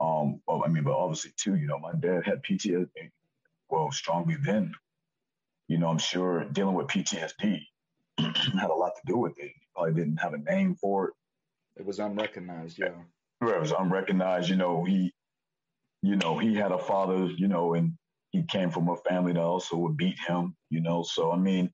Um, 0.00 0.40
well, 0.46 0.62
I 0.64 0.68
mean, 0.68 0.84
but 0.84 0.96
obviously 0.96 1.32
too, 1.36 1.56
you 1.56 1.66
know, 1.66 1.78
my 1.78 1.92
dad 1.92 2.24
had 2.24 2.42
PTSD. 2.42 3.10
Well, 3.68 3.90
strongly 3.90 4.36
then. 4.44 4.72
You 5.66 5.78
know, 5.78 5.88
I'm 5.88 5.98
sure 5.98 6.44
dealing 6.44 6.74
with 6.74 6.86
PTSD 6.86 7.60
had 8.18 8.70
a 8.70 8.74
lot 8.74 8.92
to 8.94 9.02
do 9.06 9.18
with 9.18 9.38
it. 9.38 9.46
He 9.46 9.66
probably 9.74 9.94
didn't 9.94 10.18
have 10.18 10.34
a 10.34 10.38
name 10.38 10.76
for 10.76 11.08
it. 11.08 11.14
It 11.76 11.86
was 11.86 11.98
unrecognized, 11.98 12.78
yeah 12.78 12.90
Right, 13.40 13.54
it 13.54 13.60
was 13.60 13.72
unrecognized. 13.72 14.48
You 14.48 14.56
know, 14.56 14.84
he, 14.84 15.12
you 16.02 16.16
know, 16.16 16.38
he 16.38 16.54
had 16.54 16.72
a 16.72 16.78
father, 16.78 17.26
you 17.26 17.46
know, 17.48 17.74
and 17.74 17.92
he 18.30 18.42
came 18.42 18.70
from 18.70 18.88
a 18.88 18.96
family 18.96 19.32
that 19.32 19.42
also 19.42 19.76
would 19.76 19.96
beat 19.96 20.18
him, 20.26 20.56
you 20.70 20.80
know. 20.80 21.02
So 21.02 21.32
I 21.32 21.36
mean, 21.36 21.70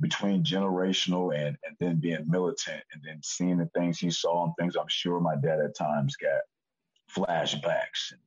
between 0.00 0.44
generational 0.44 1.34
and 1.34 1.56
and 1.64 1.76
then 1.80 2.00
being 2.00 2.24
militant 2.28 2.82
and 2.92 3.02
then 3.04 3.20
seeing 3.22 3.58
the 3.58 3.70
things 3.74 3.98
he 3.98 4.10
saw 4.10 4.44
and 4.44 4.54
things 4.58 4.76
I'm 4.76 4.88
sure 4.88 5.20
my 5.20 5.36
dad 5.36 5.60
at 5.60 5.76
times 5.76 6.16
got 6.16 6.40
flashbacks 7.14 8.12
and 8.12 8.20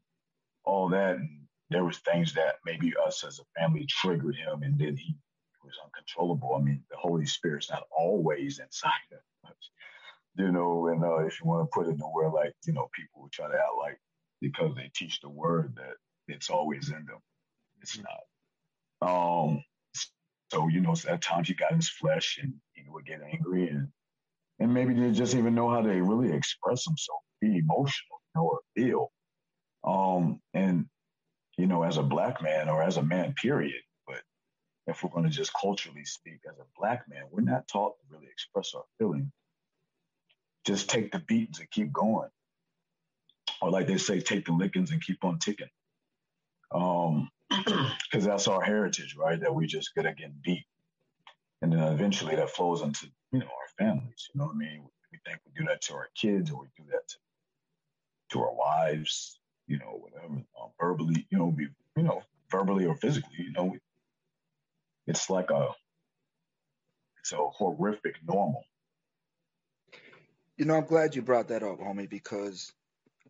all 0.65 0.89
that. 0.89 1.15
And 1.15 1.41
there 1.69 1.85
was 1.85 1.97
things 1.99 2.33
that 2.33 2.55
maybe 2.65 2.93
us 3.05 3.23
as 3.23 3.39
a 3.39 3.59
family 3.59 3.85
triggered 3.87 4.35
him 4.35 4.63
and 4.63 4.77
then 4.77 4.97
he 4.97 5.15
was 5.63 5.73
uncontrollable. 5.83 6.55
I 6.55 6.61
mean, 6.61 6.83
the 6.89 6.97
Holy 6.97 7.25
Spirit's 7.25 7.69
not 7.69 7.83
always 7.97 8.59
inside 8.59 8.91
of 9.11 9.49
us 9.49 9.69
you 10.35 10.51
know, 10.51 10.87
and 10.87 11.03
uh, 11.03 11.25
if 11.25 11.39
you 11.39 11.47
want 11.47 11.63
to 11.63 11.73
put 11.73 11.87
it 11.87 11.97
nowhere 11.97 12.29
like, 12.29 12.53
you 12.65 12.73
know, 12.73 12.89
people 12.95 13.21
would 13.21 13.31
try 13.31 13.47
to 13.47 13.53
act 13.53 13.77
like 13.77 13.99
because 14.41 14.75
they 14.75 14.91
teach 14.95 15.21
the 15.21 15.29
word 15.29 15.75
that 15.75 15.95
it's 16.27 16.49
always 16.49 16.89
in 16.89 17.05
them. 17.05 17.19
It's 17.83 17.99
not. 17.99 19.07
Um, 19.07 19.63
so, 20.51 20.67
you 20.69 20.81
know, 20.81 20.95
at 21.07 21.21
times 21.21 21.47
he 21.49 21.53
got 21.53 21.71
in 21.71 21.77
his 21.77 21.89
flesh 21.89 22.39
and 22.41 22.55
he 22.73 22.83
would 22.89 23.05
get 23.05 23.21
angry 23.21 23.67
and 23.69 23.89
and 24.59 24.73
maybe 24.73 24.93
they 24.93 25.11
just 25.11 25.35
even 25.35 25.55
know 25.55 25.69
how 25.69 25.81
to 25.81 25.89
really 25.89 26.31
express 26.31 26.85
himself, 26.85 27.19
be 27.41 27.57
emotional, 27.57 28.21
you 28.21 28.41
know, 28.41 28.43
or 28.43 28.59
feel. 28.75 29.11
Um, 29.83 30.39
and, 30.53 30.85
you 31.57 31.67
know, 31.67 31.83
as 31.83 31.97
a 31.97 32.03
black 32.03 32.41
man 32.41 32.69
or 32.69 32.83
as 32.83 32.97
a 32.97 33.03
man, 33.03 33.33
period, 33.33 33.81
but 34.07 34.21
if 34.87 35.03
we're 35.03 35.09
going 35.09 35.25
to 35.25 35.31
just 35.31 35.51
culturally 35.59 36.05
speak 36.05 36.39
as 36.47 36.57
a 36.59 36.79
black 36.79 37.03
man, 37.09 37.23
we're 37.31 37.41
not 37.41 37.67
taught 37.67 37.93
to 37.99 38.15
really 38.15 38.31
express 38.31 38.73
our 38.75 38.83
feelings 38.99 39.31
just 40.65 40.89
take 40.89 41.11
the 41.11 41.19
beatings 41.19 41.59
and 41.59 41.69
keep 41.71 41.91
going. 41.91 42.29
Or 43.61 43.69
like 43.69 43.87
they 43.87 43.97
say, 43.97 44.19
take 44.19 44.45
the 44.45 44.53
lickings 44.53 44.91
and 44.91 45.01
keep 45.01 45.23
on 45.23 45.39
ticking. 45.39 45.69
Um, 46.73 47.29
because 48.11 48.25
that's 48.25 48.47
our 48.47 48.61
heritage, 48.61 49.15
right? 49.17 49.39
That 49.39 49.53
we 49.53 49.67
just 49.67 49.93
gotta 49.95 50.13
get 50.13 50.41
beat, 50.41 50.65
and 51.61 51.71
then 51.71 51.79
eventually 51.79 52.35
that 52.35 52.49
flows 52.49 52.81
into 52.81 53.07
you 53.31 53.39
know 53.39 53.45
our 53.45 53.85
families. 53.85 54.29
You 54.33 54.39
know 54.39 54.47
what 54.47 54.55
I 54.55 54.59
mean? 54.59 54.83
We 55.11 55.19
think 55.25 55.39
we 55.45 55.51
do 55.61 55.67
that 55.67 55.81
to 55.83 55.93
our 55.93 56.09
kids, 56.15 56.51
or 56.51 56.61
we 56.61 56.67
do 56.77 56.89
that 56.91 57.07
to, 57.07 57.15
to 58.31 58.41
our 58.41 58.53
wives. 58.53 59.39
You 59.67 59.79
know, 59.79 59.99
whatever, 60.01 60.33
um, 60.33 60.69
verbally. 60.79 61.27
You 61.29 61.37
know, 61.37 61.53
we 61.55 61.69
you 61.95 62.03
know 62.03 62.21
verbally 62.51 62.85
or 62.85 62.95
physically. 62.95 63.37
You 63.37 63.51
know, 63.53 63.65
we, 63.65 63.79
it's 65.07 65.29
like 65.29 65.49
a 65.51 65.69
it's 67.21 67.31
a 67.31 67.37
horrific 67.37 68.15
normal 68.27 68.63
you 70.57 70.65
know, 70.65 70.75
I'm 70.75 70.85
glad 70.85 71.15
you 71.15 71.21
brought 71.21 71.47
that 71.49 71.63
up, 71.63 71.79
homie, 71.79 72.09
because 72.09 72.71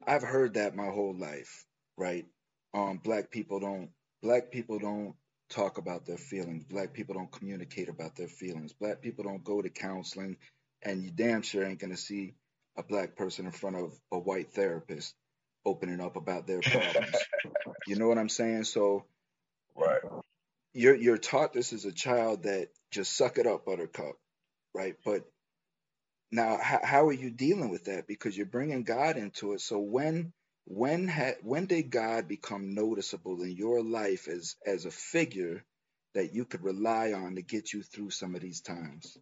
I've 0.05 0.23
heard 0.23 0.55
that 0.55 0.75
my 0.75 0.87
whole 0.87 1.15
life, 1.17 1.65
right? 1.97 2.25
Um, 2.73 2.99
black 3.03 3.31
people 3.31 3.59
don't 3.59 3.89
black 4.23 4.51
people 4.51 4.79
don't 4.79 5.15
talk 5.49 5.77
about 5.77 6.07
their 6.07 6.17
feelings. 6.17 6.65
Black 6.65 6.93
people 6.93 7.13
don't 7.13 7.31
communicate 7.31 7.89
about 7.89 8.15
their 8.15 8.29
feelings. 8.29 8.73
Black 8.73 9.01
people 9.01 9.25
don't 9.25 9.43
go 9.43 9.61
to 9.61 9.69
counseling, 9.69 10.37
and 10.81 11.03
you 11.03 11.11
damn 11.11 11.43
sure 11.43 11.65
ain't 11.65 11.79
gonna 11.79 11.97
see 11.97 12.33
a 12.77 12.83
black 12.83 13.15
person 13.15 13.45
in 13.45 13.51
front 13.51 13.75
of 13.75 13.93
a 14.11 14.17
white 14.17 14.53
therapist 14.53 15.13
opening 15.65 16.01
up 16.01 16.15
about 16.15 16.47
their 16.47 16.61
problems. 16.61 17.15
you 17.87 17.97
know 17.97 18.07
what 18.07 18.17
I'm 18.17 18.29
saying? 18.29 18.63
So, 18.63 19.05
right, 19.75 20.01
you're 20.73 20.95
you're 20.95 21.17
taught 21.19 21.53
this 21.53 21.73
as 21.73 21.85
a 21.85 21.91
child 21.91 22.43
that 22.43 22.69
just 22.91 23.15
suck 23.15 23.37
it 23.37 23.45
up, 23.47 23.65
Buttercup, 23.65 24.15
right? 24.73 24.95
But 25.05 25.25
now, 26.31 26.57
how, 26.61 26.79
how 26.83 27.07
are 27.07 27.13
you 27.13 27.29
dealing 27.29 27.69
with 27.69 27.85
that? 27.85 28.07
Because 28.07 28.35
you're 28.35 28.47
bringing 28.47 28.83
God 28.83 29.17
into 29.17 29.53
it. 29.53 29.61
So 29.61 29.79
when 29.79 30.33
when 30.65 31.07
had 31.07 31.37
when 31.43 31.65
did 31.67 31.91
God 31.91 32.27
become 32.27 32.75
noticeable 32.75 33.41
in 33.43 33.51
your 33.51 33.83
life 33.83 34.27
as 34.27 34.55
as 34.65 34.85
a 34.85 34.91
figure 34.91 35.63
that 36.15 36.33
you 36.33 36.45
could 36.45 36.63
rely 36.63 37.13
on 37.13 37.35
to 37.35 37.41
get 37.41 37.73
you 37.73 37.83
through 37.83 38.11
some 38.11 38.35
of 38.35 38.41
these 38.41 38.61
times? 38.61 39.17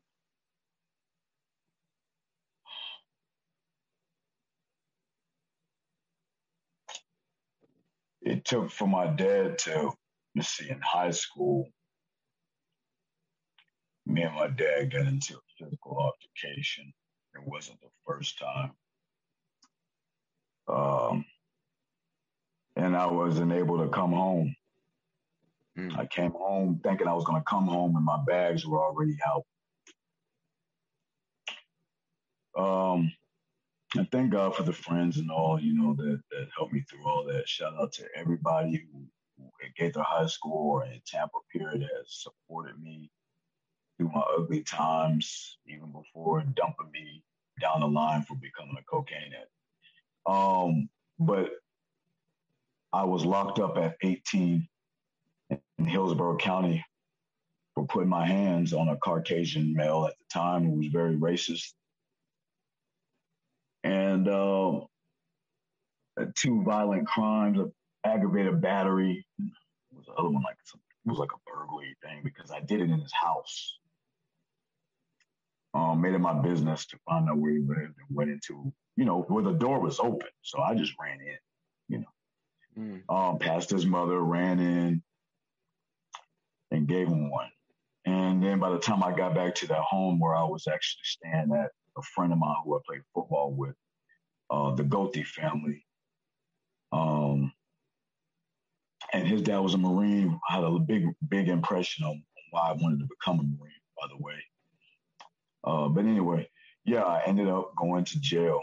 It 8.21 8.45
took 8.45 8.71
for 8.71 8.87
my 8.87 9.07
dad 9.07 9.59
to 9.59 9.91
let's 10.35 10.49
see 10.49 10.69
in 10.69 10.81
high 10.81 11.11
school. 11.11 11.69
Me 14.05 14.23
and 14.23 14.35
my 14.35 14.47
dad 14.47 14.91
got 14.91 15.07
into 15.07 15.35
a 15.35 15.63
physical 15.63 15.97
altercation 15.97 16.93
it 17.35 17.41
wasn't 17.45 17.79
the 17.81 17.89
first 18.07 18.39
time. 18.39 18.71
Um, 20.67 21.25
and 22.75 22.95
I 22.95 23.07
wasn't 23.07 23.51
able 23.51 23.79
to 23.79 23.89
come 23.89 24.11
home. 24.11 24.55
Mm. 25.77 25.97
I 25.97 26.05
came 26.05 26.31
home 26.31 26.79
thinking 26.83 27.07
I 27.07 27.13
was 27.13 27.25
going 27.25 27.39
to 27.39 27.49
come 27.49 27.67
home 27.67 27.95
and 27.95 28.05
my 28.05 28.19
bags 28.25 28.65
were 28.65 28.83
already 28.83 29.17
out. 29.25 29.45
Um, 32.57 33.11
and 33.95 34.09
thank 34.11 34.31
God 34.31 34.55
for 34.55 34.63
the 34.63 34.73
friends 34.73 35.17
and 35.17 35.31
all, 35.31 35.59
you 35.59 35.73
know, 35.73 35.93
that, 35.95 36.21
that 36.31 36.47
helped 36.55 36.73
me 36.73 36.83
through 36.89 37.05
all 37.05 37.25
that. 37.25 37.47
Shout 37.47 37.73
out 37.79 37.91
to 37.93 38.05
everybody 38.15 38.85
who, 38.91 39.03
who 39.37 39.49
at 39.63 39.75
Gaither 39.75 40.03
High 40.03 40.27
School 40.27 40.71
or 40.71 40.85
in 40.85 41.01
Tampa 41.05 41.37
period 41.51 41.81
has 41.81 42.07
supported 42.07 42.81
me 42.81 43.09
through 43.97 44.11
my 44.13 44.23
ugly 44.37 44.63
times, 44.63 45.57
even 45.67 45.91
before 45.91 46.41
dumping 46.55 46.91
me 46.91 47.23
down 47.59 47.81
the 47.81 47.87
line 47.87 48.23
for 48.23 48.35
becoming 48.35 48.75
a 48.79 48.83
cocaine 48.83 49.33
addict. 49.33 49.51
Um, 50.25 50.89
but 51.19 51.49
I 52.93 53.05
was 53.05 53.25
locked 53.25 53.59
up 53.59 53.77
at 53.77 53.95
18 54.03 54.67
in 55.49 55.85
Hillsborough 55.85 56.37
County 56.37 56.83
for 57.73 57.85
putting 57.85 58.09
my 58.09 58.25
hands 58.25 58.73
on 58.73 58.89
a 58.89 58.97
Caucasian 58.97 59.73
male 59.73 60.05
at 60.05 60.17
the 60.17 60.25
time 60.33 60.65
who 60.65 60.77
was 60.77 60.87
very 60.87 61.15
racist. 61.15 61.71
And 63.83 64.27
uh, 64.27 64.81
two 66.35 66.63
violent 66.63 67.07
crimes, 67.07 67.59
of 67.59 67.71
aggravated 68.05 68.61
battery. 68.61 69.25
was 69.91 70.05
the 70.05 70.13
other 70.13 70.29
one 70.29 70.43
like 70.43 70.57
some, 70.65 70.81
it 71.05 71.09
was 71.09 71.17
like 71.19 71.31
a 71.33 71.49
burglary 71.49 71.95
thing 72.03 72.21
because 72.23 72.51
I 72.51 72.59
did 72.59 72.81
it 72.81 72.89
in 72.89 72.99
his 72.99 73.13
house. 73.13 73.77
Um, 75.73 76.01
made 76.01 76.13
it 76.13 76.19
my 76.19 76.33
business 76.33 76.85
to 76.87 76.97
find 77.07 77.29
out 77.29 77.37
where 77.37 77.51
he 77.51 77.59
lived 77.59 77.79
and 77.79 78.15
went 78.15 78.29
into, 78.29 78.73
you 78.97 79.05
know, 79.05 79.21
where 79.29 79.43
the 79.43 79.53
door 79.53 79.79
was 79.79 79.99
open. 79.99 80.27
So 80.41 80.59
I 80.61 80.75
just 80.75 80.93
ran 80.99 81.21
in. 81.21 81.37
Mm. 82.77 83.01
Um, 83.09 83.39
passed 83.39 83.69
his 83.69 83.85
mother, 83.85 84.19
ran 84.19 84.59
in, 84.59 85.03
and 86.71 86.87
gave 86.87 87.07
him 87.07 87.29
one. 87.29 87.49
And 88.05 88.41
then 88.41 88.59
by 88.59 88.71
the 88.71 88.79
time 88.79 89.03
I 89.03 89.11
got 89.15 89.35
back 89.35 89.55
to 89.55 89.67
that 89.67 89.81
home 89.81 90.19
where 90.19 90.35
I 90.35 90.43
was 90.43 90.67
actually 90.67 91.03
staying 91.03 91.51
at, 91.53 91.71
a 91.97 92.01
friend 92.01 92.31
of 92.31 92.39
mine 92.39 92.55
who 92.63 92.75
I 92.75 92.79
played 92.87 93.01
football 93.13 93.51
with, 93.51 93.75
uh, 94.49 94.73
the 94.75 94.83
Gothi 94.83 95.25
family, 95.25 95.85
um, 96.91 97.51
and 99.13 99.27
his 99.27 99.41
dad 99.41 99.59
was 99.59 99.73
a 99.73 99.77
Marine. 99.77 100.39
I 100.49 100.55
had 100.55 100.63
a 100.63 100.79
big, 100.79 101.05
big 101.27 101.49
impression 101.49 102.05
on 102.05 102.23
why 102.51 102.69
I 102.69 102.73
wanted 102.73 102.99
to 102.99 103.05
become 103.05 103.39
a 103.39 103.43
Marine, 103.43 103.73
by 103.99 104.07
the 104.07 104.23
way. 104.23 104.35
Uh, 105.63 105.89
but 105.89 106.05
anyway, 106.05 106.49
yeah, 106.85 107.03
I 107.03 107.23
ended 107.25 107.47
up 107.47 107.73
going 107.75 108.05
to 108.05 108.19
jail. 108.19 108.61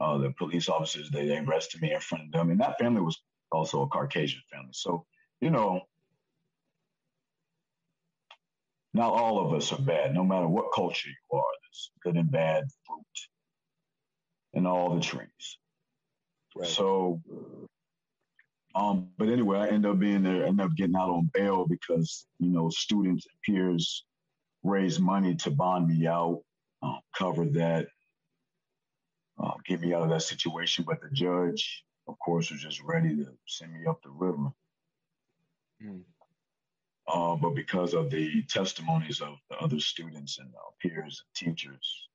Uh, 0.00 0.18
the 0.18 0.30
police 0.38 0.68
officers, 0.68 1.10
they, 1.10 1.26
they 1.26 1.38
arrested 1.38 1.80
me 1.80 1.94
in 1.94 2.00
front 2.00 2.24
of 2.24 2.32
them. 2.32 2.50
And 2.50 2.60
that 2.60 2.78
family 2.78 3.00
was 3.00 3.18
also 3.50 3.82
a 3.82 3.88
Caucasian 3.88 4.42
family. 4.52 4.72
So, 4.72 5.06
you 5.40 5.50
know, 5.50 5.80
not 8.92 9.12
all 9.12 9.44
of 9.44 9.54
us 9.54 9.72
are 9.72 9.80
bad, 9.80 10.14
no 10.14 10.24
matter 10.24 10.48
what 10.48 10.72
culture 10.74 11.08
you 11.08 11.38
are. 11.38 11.44
There's 11.62 11.90
good 12.02 12.16
and 12.16 12.30
bad 12.30 12.64
fruit 12.86 13.04
in 14.54 14.66
all 14.66 14.94
the 14.94 15.00
trees. 15.00 15.58
Right. 16.56 16.68
So, 16.68 17.20
um, 18.74 19.08
but 19.18 19.28
anyway, 19.28 19.58
I 19.58 19.68
end 19.68 19.86
up 19.86 19.98
being 19.98 20.22
there, 20.22 20.46
end 20.46 20.60
up 20.60 20.74
getting 20.76 20.96
out 20.96 21.10
on 21.10 21.30
bail 21.32 21.66
because, 21.66 22.26
you 22.38 22.50
know, 22.50 22.70
students 22.70 23.26
and 23.26 23.54
peers 23.54 24.04
raised 24.62 25.00
money 25.00 25.34
to 25.36 25.50
bond 25.50 25.88
me 25.88 26.06
out, 26.06 26.42
uh, 26.82 26.98
cover 27.16 27.44
that, 27.44 27.88
uh, 29.42 29.52
get 29.66 29.80
me 29.80 29.94
out 29.94 30.02
of 30.02 30.10
that 30.10 30.22
situation. 30.22 30.84
But 30.86 31.00
the 31.00 31.10
judge, 31.10 31.84
of 32.08 32.18
course, 32.18 32.50
was 32.50 32.60
just 32.60 32.82
ready 32.82 33.16
to 33.16 33.26
send 33.46 33.72
me 33.72 33.86
up 33.86 34.02
the 34.02 34.10
river. 34.10 34.50
Mm. 35.82 36.02
Uh, 37.08 37.36
but 37.36 37.54
because 37.54 37.94
of 37.94 38.10
the 38.10 38.42
testimonies 38.48 39.20
of 39.20 39.36
the 39.48 39.56
other 39.58 39.78
students 39.78 40.38
and 40.38 40.48
uh, 40.48 40.70
peers 40.80 41.22
and 41.22 41.48
teachers, 41.48 42.08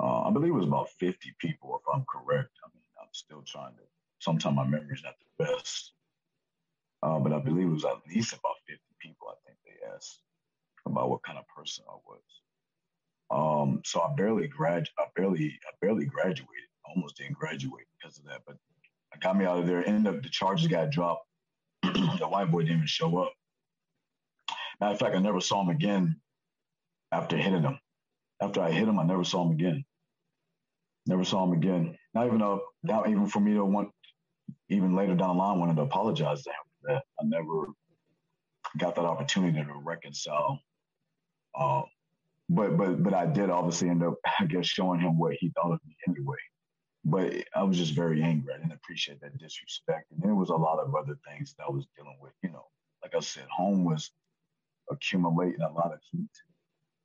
uh, 0.00 0.22
I 0.22 0.30
believe 0.30 0.52
it 0.52 0.56
was 0.56 0.66
about 0.66 0.90
50 0.98 1.34
people, 1.38 1.78
if 1.80 1.94
I'm 1.94 2.04
correct. 2.08 2.50
I 2.64 2.68
mean, 2.74 2.84
I'm 3.00 3.08
still 3.12 3.42
trying 3.46 3.74
to, 3.74 3.82
sometimes 4.20 4.56
my 4.56 4.64
memory's 4.64 5.02
not 5.04 5.14
the 5.38 5.44
best. 5.44 5.92
Uh, 7.02 7.18
but 7.18 7.32
I 7.32 7.38
believe 7.38 7.66
it 7.66 7.72
was 7.72 7.84
at 7.84 8.00
least 8.08 8.32
about 8.32 8.56
50 8.66 8.80
people, 9.00 9.28
I 9.28 9.36
think 9.46 9.58
they 9.64 9.86
asked 9.94 10.20
about 10.86 11.10
what 11.10 11.22
kind 11.22 11.38
of 11.38 11.46
person 11.48 11.84
I 11.88 11.96
was. 12.06 12.22
Um, 13.30 13.80
so 13.84 14.00
I 14.00 14.14
barely 14.16 14.46
grad, 14.48 14.86
I 14.98 15.04
barely, 15.16 15.58
I 15.66 15.72
barely 15.80 16.06
graduated. 16.06 16.46
Almost 16.88 17.16
didn't 17.16 17.38
graduate 17.38 17.86
because 17.98 18.18
of 18.18 18.24
that, 18.26 18.42
but 18.46 18.56
I 19.12 19.18
got 19.18 19.36
me 19.36 19.44
out 19.44 19.58
of 19.58 19.66
there. 19.66 19.86
Ended 19.86 20.14
up 20.14 20.22
the 20.22 20.28
charges 20.28 20.68
got 20.68 20.90
dropped. 20.90 21.26
the 21.82 22.28
white 22.28 22.50
boy 22.50 22.60
didn't 22.62 22.76
even 22.76 22.86
show 22.86 23.18
up. 23.18 23.32
Matter 24.80 24.92
of 24.92 24.98
fact, 24.98 25.16
I 25.16 25.18
never 25.18 25.40
saw 25.40 25.62
him 25.62 25.70
again 25.70 26.20
after 27.12 27.36
hitting 27.36 27.62
him. 27.62 27.78
After 28.40 28.60
I 28.60 28.70
hit 28.70 28.88
him, 28.88 28.98
I 28.98 29.04
never 29.04 29.24
saw 29.24 29.44
him 29.44 29.52
again. 29.52 29.84
Never 31.06 31.24
saw 31.24 31.44
him 31.44 31.52
again. 31.52 31.96
Not 32.14 32.26
even 32.26 32.42
a, 32.42 32.58
not 32.82 33.08
even 33.08 33.26
for 33.26 33.40
me 33.40 33.54
to 33.54 33.64
want, 33.64 33.90
even 34.68 34.94
later 34.94 35.14
down 35.14 35.36
the 35.36 35.42
line, 35.42 35.58
wanted 35.58 35.76
to 35.76 35.82
apologize 35.82 36.42
to 36.42 36.50
him 36.50 36.56
for 36.80 36.92
that. 36.94 37.04
I 37.20 37.24
never 37.24 37.66
got 38.78 38.94
that 38.96 39.04
opportunity 39.04 39.58
to 39.62 39.72
reconcile. 39.82 40.60
Uh, 41.54 41.82
but 42.48 42.76
but 42.76 43.02
but 43.02 43.14
I 43.14 43.26
did 43.26 43.50
obviously 43.50 43.88
end 43.88 44.02
up, 44.02 44.14
I 44.40 44.46
guess, 44.46 44.66
showing 44.66 45.00
him 45.00 45.18
what 45.18 45.34
he 45.34 45.50
thought 45.50 45.72
of 45.72 45.80
me 45.86 45.96
anyway. 46.08 46.36
But 47.04 47.32
I 47.54 47.62
was 47.62 47.76
just 47.78 47.92
very 47.92 48.22
angry. 48.22 48.52
I 48.52 48.58
didn't 48.58 48.72
appreciate 48.72 49.20
that 49.20 49.38
disrespect, 49.38 50.10
and 50.10 50.22
there 50.22 50.34
was 50.34 50.50
a 50.50 50.56
lot 50.56 50.78
of 50.78 50.94
other 50.94 51.16
things 51.28 51.54
that 51.54 51.64
I 51.64 51.70
was 51.70 51.86
dealing 51.96 52.16
with. 52.20 52.32
You 52.42 52.50
know, 52.50 52.66
like 53.02 53.14
I 53.14 53.20
said, 53.20 53.46
home 53.50 53.84
was 53.84 54.10
accumulating 54.90 55.62
a 55.62 55.72
lot 55.72 55.92
of 55.92 56.00
heat. 56.10 56.30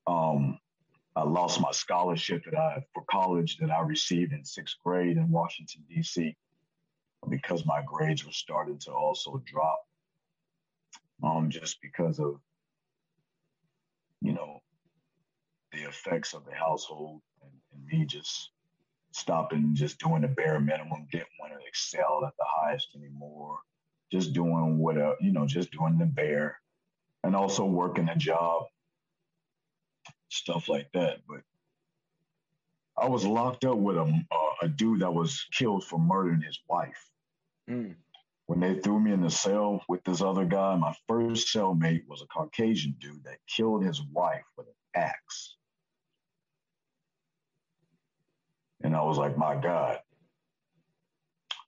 Um, 0.08 0.60
I 1.16 1.24
lost 1.24 1.60
my 1.60 1.72
scholarship 1.72 2.44
that 2.46 2.56
I 2.58 2.84
for 2.94 3.04
college 3.12 3.58
that 3.58 3.70
I 3.70 3.82
received 3.82 4.34
in 4.34 4.46
sixth 4.46 4.78
grade 4.84 5.18
in 5.18 5.30
Washington 5.30 5.84
D.C. 5.90 6.36
because 7.30 7.66
my 7.66 7.82
grades 7.86 8.26
were 8.26 8.32
starting 8.32 8.80
to 8.80 8.92
also 8.92 9.42
drop. 9.46 9.80
Um, 11.24 11.52
just 11.52 11.80
because 11.82 12.20
of 12.20 12.40
you 14.22 14.34
know 14.34 14.61
the 15.72 15.88
effects 15.88 16.34
of 16.34 16.46
the 16.46 16.54
household 16.54 17.22
and, 17.42 17.52
and 17.74 17.86
me 17.86 18.06
just 18.06 18.52
stopping, 19.12 19.76
just 19.76 20.00
doing 20.00 20.22
the 20.22 20.28
bare 20.28 20.60
minimum, 20.60 21.08
didn't 21.12 21.28
want 21.40 21.54
to 21.54 21.68
excel 21.68 22.24
at 22.26 22.34
the 22.38 22.46
highest 22.48 22.90
anymore. 22.96 23.58
Just 24.12 24.34
doing 24.34 24.78
what, 24.78 24.98
uh, 24.98 25.16
you 25.22 25.32
know, 25.32 25.46
just 25.46 25.72
doing 25.72 25.98
the 25.98 26.06
bare 26.06 26.60
and 27.24 27.36
also 27.36 27.64
working 27.64 28.10
a 28.10 28.16
job, 28.16 28.64
stuff 30.30 30.68
like 30.68 30.92
that. 30.94 31.20
But 31.28 31.42
I 32.98 33.08
was 33.08 33.26
locked 33.26 33.64
up 33.64 33.78
with 33.78 33.98
a, 33.98 34.26
a 34.62 34.68
dude 34.68 35.02
that 35.02 35.14
was 35.14 35.46
killed 35.52 35.86
for 35.86 35.98
murdering 35.98 36.42
his 36.42 36.60
wife. 36.68 37.10
Mm. 37.70 37.96
When 38.48 38.60
they 38.60 38.76
threw 38.76 39.00
me 39.00 39.14
in 39.14 39.22
the 39.22 39.30
cell 39.30 39.82
with 39.88 40.04
this 40.04 40.22
other 40.22 40.44
guy, 40.44 40.76
my 40.76 40.94
first 41.08 41.48
cellmate 41.48 42.06
was 42.08 42.22
a 42.22 42.28
Caucasian 42.28 42.96
dude 43.00 43.24
that 43.24 43.38
killed 43.48 43.86
his 43.86 44.02
wife 44.12 44.44
with 44.58 44.68
an 44.68 44.74
axe. 45.02 45.56
And 48.84 48.96
I 48.96 49.02
was 49.04 49.18
like, 49.18 49.38
my 49.38 49.56
God, 49.56 50.00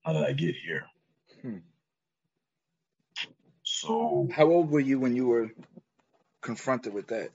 how 0.03 0.13
did 0.13 0.23
I 0.23 0.33
get 0.33 0.55
here? 0.55 0.85
Hmm. 1.41 1.57
So, 3.63 4.27
how 4.31 4.47
old 4.47 4.69
were 4.69 4.79
you 4.79 4.99
when 4.99 5.15
you 5.15 5.27
were 5.27 5.51
confronted 6.41 6.93
with 6.93 7.07
that? 7.07 7.29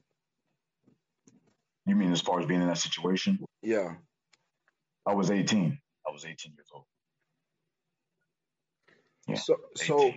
You 1.86 1.96
mean 1.96 2.12
as 2.12 2.20
far 2.20 2.40
as 2.40 2.46
being 2.46 2.60
in 2.60 2.68
that 2.68 2.78
situation? 2.78 3.38
Yeah. 3.62 3.94
I 5.06 5.14
was 5.14 5.30
18. 5.30 5.78
I 6.06 6.10
was 6.12 6.24
18 6.24 6.52
years 6.54 6.68
old. 6.72 6.84
Yeah, 9.26 9.36
so, 9.36 9.56
18. 9.76 9.86
so 9.86 10.14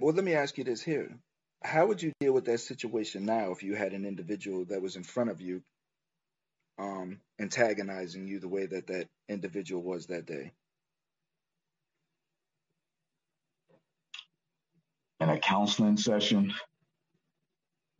well, 0.00 0.14
let 0.14 0.24
me 0.24 0.34
ask 0.34 0.58
you 0.58 0.64
this 0.64 0.82
here. 0.82 1.16
How 1.62 1.86
would 1.86 2.02
you 2.02 2.12
deal 2.20 2.32
with 2.32 2.44
that 2.46 2.58
situation 2.58 3.24
now 3.24 3.52
if 3.52 3.62
you 3.62 3.74
had 3.74 3.92
an 3.92 4.04
individual 4.04 4.64
that 4.66 4.82
was 4.82 4.96
in 4.96 5.04
front 5.04 5.30
of 5.30 5.40
you 5.40 5.62
um, 6.78 7.20
antagonizing 7.40 8.26
you 8.26 8.40
the 8.40 8.48
way 8.48 8.66
that 8.66 8.86
that 8.88 9.08
individual 9.28 9.82
was 9.82 10.06
that 10.06 10.26
day? 10.26 10.52
in 15.22 15.30
a 15.30 15.38
counseling 15.38 15.96
session, 15.96 16.52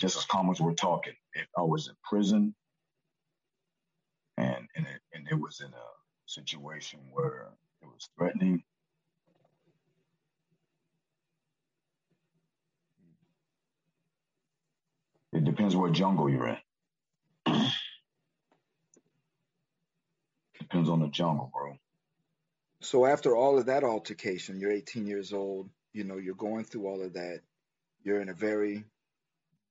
just 0.01 0.17
as 0.17 0.25
calm 0.25 0.51
as 0.51 0.61
we're 0.61 0.75
talking. 0.75 1.15
If 1.35 1.47
I 1.57 1.63
was 1.63 1.87
in 1.87 1.95
prison 2.03 2.55
and 4.37 4.69
and 4.75 4.87
it, 4.87 5.01
and 5.15 5.29
it 5.31 5.39
was 5.39 5.61
in 5.61 5.69
a 5.69 5.89
situation 6.27 6.99
where 7.13 7.49
it 7.81 7.87
was 7.87 8.09
threatening, 8.19 8.65
it 15.33 15.45
depends 15.45 15.77
what 15.77 15.93
jungle 15.93 16.29
you're 16.29 16.49
in. 16.49 16.72
Depends 20.63 20.89
on 20.89 21.01
the 21.01 21.09
jungle, 21.09 21.51
bro. 21.53 21.77
So 22.81 23.07
after 23.07 23.37
all 23.37 23.59
of 23.59 23.67
that 23.67 23.85
altercation, 23.85 24.59
you're 24.59 24.73
18 24.73 25.07
years 25.07 25.33
old 25.33 25.69
you 25.93 26.05
know 26.05 26.17
you're 26.17 26.35
going 26.35 26.65
through 26.65 26.87
all 26.87 27.03
of 27.03 27.15
that 27.15 27.41
you're 28.03 28.21
in 28.21 28.29
a 28.29 28.35
very 28.35 28.85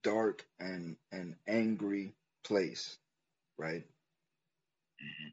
dark 0.03 0.45
and 0.59 0.95
and 1.11 1.35
angry 1.47 2.13
place 2.43 2.97
right 3.57 3.83
mm-hmm. 5.01 5.29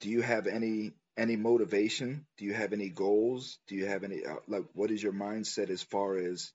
do 0.00 0.08
you 0.08 0.22
have 0.22 0.46
any 0.46 0.92
any 1.16 1.36
motivation 1.36 2.26
do 2.36 2.44
you 2.44 2.54
have 2.54 2.72
any 2.72 2.88
goals 2.88 3.58
do 3.68 3.74
you 3.74 3.86
have 3.86 4.04
any 4.04 4.24
uh, 4.24 4.36
like 4.48 4.64
what 4.74 4.90
is 4.90 5.02
your 5.02 5.12
mindset 5.12 5.70
as 5.70 5.82
far 5.82 6.16
as 6.16 6.52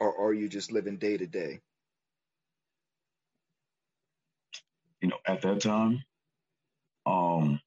or 0.00 0.28
are 0.28 0.32
you 0.32 0.48
just 0.48 0.72
living 0.72 0.96
day 0.96 1.16
to 1.16 1.26
day 1.26 1.60
you 5.00 5.08
know 5.08 5.18
at 5.26 5.42
that 5.42 5.60
time 5.60 6.02
um 7.06 7.60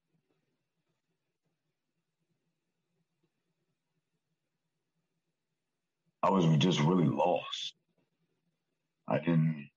I 6.22 6.30
was 6.30 6.46
just 6.58 6.80
really 6.80 7.06
lost. 7.06 7.74
I 9.08 9.18
didn't. 9.20 9.68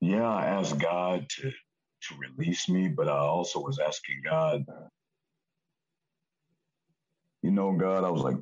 Yeah, 0.00 0.28
I 0.28 0.46
asked 0.46 0.78
God 0.78 1.28
to 1.30 1.50
to 1.50 2.14
release 2.18 2.68
me, 2.68 2.88
but 2.88 3.08
I 3.08 3.18
also 3.18 3.60
was 3.60 3.78
asking 3.80 4.22
God. 4.24 4.64
You 7.42 7.52
know, 7.52 7.72
God, 7.74 8.04
I 8.04 8.10
was 8.10 8.22
like, 8.22 8.36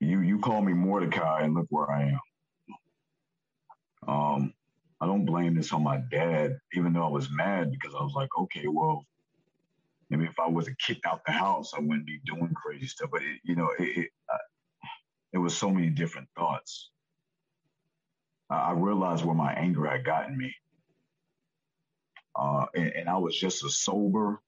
you 0.00 0.20
you 0.20 0.40
call 0.40 0.62
me 0.62 0.74
Mordecai, 0.74 1.42
and 1.42 1.54
look 1.54 1.66
where 1.70 1.90
I 1.90 2.02
am. 2.04 2.20
Um, 4.08 4.54
I 5.00 5.06
don't 5.06 5.26
blame 5.26 5.54
this 5.54 5.72
on 5.72 5.82
my 5.82 5.98
dad, 6.10 6.58
even 6.74 6.92
though 6.92 7.06
I 7.06 7.10
was 7.10 7.28
mad 7.30 7.70
because 7.70 7.94
I 7.94 8.02
was 8.02 8.14
like, 8.14 8.30
okay, 8.38 8.66
well, 8.66 9.04
maybe 10.08 10.24
if 10.24 10.38
I 10.38 10.48
wasn't 10.48 10.78
kicked 10.78 11.04
out 11.04 11.20
the 11.26 11.32
house, 11.32 11.74
I 11.74 11.80
wouldn't 11.80 12.06
be 12.06 12.20
doing 12.24 12.54
crazy 12.54 12.86
stuff. 12.86 13.10
But 13.12 13.22
it, 13.22 13.40
you 13.44 13.56
know, 13.56 13.70
it, 13.78 13.98
it, 13.98 14.10
it 15.34 15.38
was 15.38 15.56
so 15.56 15.70
many 15.70 15.90
different 15.90 16.28
thoughts. 16.36 16.90
I 18.48 18.72
realized 18.72 19.24
where 19.24 19.34
my 19.34 19.52
anger 19.52 19.86
had 19.86 20.04
gotten 20.04 20.38
me, 20.38 20.54
uh, 22.36 22.66
and, 22.76 22.92
and, 22.92 23.08
I 23.08 23.16
was 23.16 23.36
just 23.36 23.64
as 23.64 23.76
sober 23.78 24.40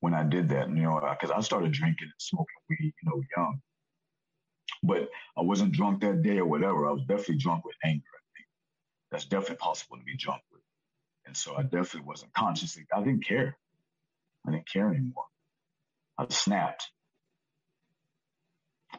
when 0.00 0.12
I 0.12 0.22
did 0.22 0.50
that. 0.50 0.68
You 0.68 0.82
know, 0.82 1.00
because 1.00 1.30
I 1.30 1.40
started 1.40 1.72
drinking 1.72 2.08
and 2.08 2.12
smoking 2.18 2.46
weed, 2.68 2.92
you 3.02 3.10
know, 3.10 3.22
young. 3.36 3.62
But 4.82 5.08
I 5.38 5.40
wasn't 5.40 5.72
drunk 5.72 6.02
that 6.02 6.22
day 6.22 6.38
or 6.38 6.46
whatever. 6.46 6.86
I 6.86 6.92
was 6.92 7.04
definitely 7.06 7.38
drunk 7.38 7.64
with 7.64 7.76
anger. 7.84 8.04
I 9.12 9.16
that's 9.16 9.26
definitely 9.26 9.56
possible 9.56 9.98
to 9.98 10.04
be 10.04 10.16
drunk 10.16 10.42
with, 10.52 10.62
and 11.26 11.36
so 11.36 11.54
I 11.56 11.62
definitely 11.62 12.06
wasn't 12.08 12.32
consciously. 12.32 12.84
I 12.94 13.00
didn't 13.00 13.26
care. 13.26 13.56
I 14.46 14.52
didn't 14.52 14.68
care 14.68 14.88
anymore. 14.88 15.24
I 16.18 16.26
snapped, 16.30 16.90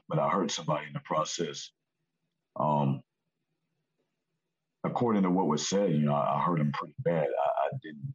but 0.07 0.19
I 0.19 0.29
hurt 0.29 0.51
somebody 0.51 0.87
in 0.87 0.93
the 0.93 0.99
process. 0.99 1.71
Um, 2.55 3.01
according 4.83 5.23
to 5.23 5.29
what 5.31 5.47
was 5.47 5.67
said, 5.67 5.91
you 5.91 6.05
know, 6.05 6.13
I, 6.13 6.41
hurt 6.41 6.59
him 6.59 6.71
pretty 6.71 6.95
bad. 6.99 7.25
I, 7.25 7.65
I 7.65 7.69
didn't, 7.81 8.13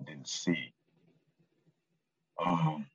I 0.00 0.04
didn't 0.04 0.28
see. 0.28 0.72
Um, 2.44 2.86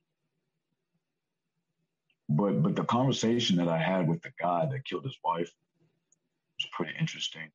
but 2.29 2.61
but 2.63 2.75
the 2.75 2.83
conversation 2.83 3.57
that 3.57 3.67
I 3.67 3.77
had 3.77 4.07
with 4.07 4.21
the 4.21 4.31
guy 4.39 4.65
that 4.65 4.85
killed 4.85 5.03
his 5.03 5.17
wife 5.23 5.51
was 6.57 6.67
pretty 6.71 6.93
interesting. 6.99 7.51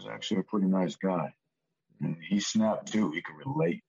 Was 0.00 0.08
actually 0.10 0.40
a 0.40 0.44
pretty 0.44 0.66
nice 0.66 0.96
guy. 0.96 1.30
And 2.00 2.16
he 2.26 2.40
snapped 2.40 2.90
too. 2.90 3.10
He 3.10 3.20
could 3.20 3.36
relate. 3.36 3.82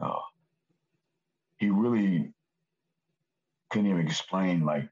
Uh, 0.00 0.18
he 1.58 1.70
really 1.70 2.32
couldn't 3.68 3.88
even 3.88 4.04
explain 4.04 4.64
like 4.64 4.88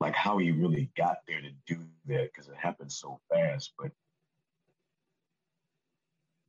like 0.00 0.14
how 0.14 0.38
he 0.38 0.52
really 0.52 0.90
got 0.96 1.18
there 1.26 1.42
to 1.42 1.50
do 1.66 1.84
that 2.06 2.30
because 2.32 2.48
it 2.48 2.56
happened 2.56 2.90
so 2.90 3.20
fast. 3.30 3.74
But 3.78 3.90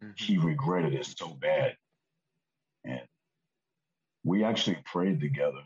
mm-hmm. 0.02 0.12
he 0.16 0.38
regretted 0.38 0.94
it 0.94 1.06
so 1.06 1.30
bad, 1.34 1.76
and 2.86 3.02
we 4.24 4.46
actually 4.46 4.78
prayed 4.86 5.20
together 5.20 5.64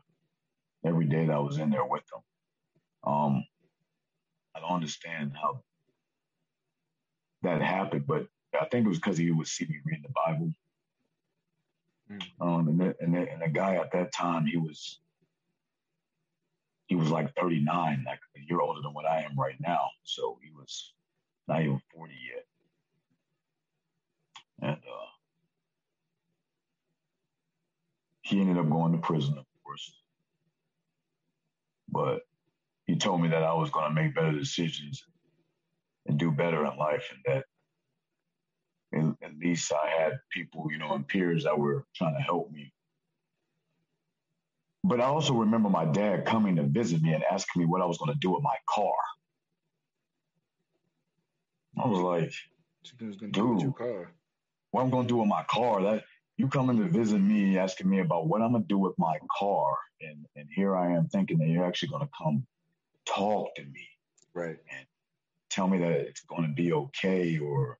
every 0.86 1.06
day 1.06 1.26
that 1.26 1.36
I 1.36 1.40
was 1.40 1.58
in 1.58 1.70
there 1.70 1.86
with 1.86 2.04
them. 2.08 2.22
Um, 3.06 3.46
I 4.56 4.60
don't 4.60 4.72
understand 4.72 5.34
how 5.40 5.62
that 7.42 7.62
happened, 7.62 8.06
but 8.08 8.28
I 8.60 8.66
think 8.66 8.86
it 8.86 8.90
was 8.90 9.00
because 9.00 9.18
he 9.18 9.32
would 9.32 9.48
see 9.48 9.66
me 9.66 9.78
reading 9.86 10.04
the 10.04 10.14
Bible. 10.14 10.54
Mm. 12.12 12.22
Um, 12.42 12.68
and, 12.68 12.80
the, 12.80 12.96
and, 13.00 13.14
the, 13.14 13.32
and 13.32 13.42
the 13.42 13.50
guy 13.50 13.76
at 13.76 13.92
that 13.92 14.12
time, 14.12 14.46
he 14.46 14.58
was 14.58 15.00
he 16.88 16.96
was 16.96 17.10
like 17.10 17.34
39, 17.36 18.04
like 18.06 18.20
a 18.38 18.40
year 18.48 18.60
older 18.60 18.82
than 18.82 18.94
what 18.94 19.06
I 19.06 19.22
am 19.22 19.40
right 19.40 19.56
now. 19.60 19.88
So 20.04 20.38
he 20.44 20.52
was 20.52 20.94
not 21.48 21.62
even 21.62 21.82
40 21.96 22.14
yet. 22.36 22.46
And 24.62 24.78
uh, 24.78 25.06
he 28.22 28.42
ended 28.42 28.58
up 28.58 28.70
going 28.70 28.92
to 28.92 28.98
prison, 29.00 29.38
of 29.38 29.46
course. 29.64 30.03
But 31.94 32.22
he 32.86 32.96
told 32.96 33.22
me 33.22 33.30
that 33.30 33.44
I 33.44 33.54
was 33.54 33.70
going 33.70 33.88
to 33.88 33.94
make 33.94 34.16
better 34.16 34.32
decisions 34.32 35.04
and 36.08 36.18
do 36.18 36.32
better 36.32 36.66
in 36.66 36.78
life, 36.78 37.14
and 37.14 37.22
that 37.26 37.46
at 39.24 39.38
least 39.38 39.72
I 39.72 39.90
had 39.90 40.20
people, 40.32 40.68
you 40.72 40.78
know, 40.78 40.94
and 40.94 41.08
peers 41.08 41.44
that 41.46 41.58
were 41.58 41.86
trying 41.96 42.16
to 42.16 42.22
help 42.22 42.52
me. 42.52 42.74
But 44.84 45.00
I 45.00 45.06
also 45.06 45.34
remember 45.34 45.70
my 45.70 45.86
dad 45.86 46.26
coming 46.26 46.58
to 46.58 46.64
visit 46.64 47.02
me 47.02 47.14
and 47.14 47.24
asking 47.24 47.62
me 47.62 47.66
what 47.66 47.82
I 47.82 47.86
was 47.86 47.98
going 47.98 48.12
to 48.12 48.20
do 48.20 48.32
with 48.32 48.44
my 48.44 48.56
car. 48.70 48.94
I 51.84 51.88
was 51.88 52.00
like, 52.00 52.34
dude, 53.32 53.74
what 54.72 54.82
I'm 54.82 54.90
going 54.90 55.08
to 55.08 55.14
do 55.14 55.18
with 55.18 55.28
my 55.28 55.44
car? 55.50 55.82
That 55.82 56.04
you 56.44 56.50
coming 56.50 56.78
to 56.78 56.90
visit 56.90 57.20
me, 57.20 57.58
asking 57.58 57.90
me 57.90 58.00
about 58.00 58.28
what 58.28 58.42
I'm 58.42 58.52
going 58.52 58.64
to 58.64 58.68
do 58.68 58.78
with 58.78 58.94
my 58.98 59.18
car, 59.40 59.78
and 60.02 60.26
and 60.36 60.48
here 60.54 60.76
I 60.76 60.94
am 60.94 61.08
thinking 61.08 61.38
that 61.40 61.48
you're 61.48 61.66
actually 61.66 61.90
going 61.90 62.06
to 62.06 62.10
come 62.22 62.46
talk 63.06 63.56
to 63.56 63.64
me. 63.64 63.88
Right. 64.34 64.58
And 64.70 64.86
tell 65.50 65.68
me 65.68 65.78
that 65.78 65.92
it's 65.92 66.22
going 66.22 66.44
to 66.44 66.54
be 66.54 66.74
okay 66.74 67.38
or 67.38 67.78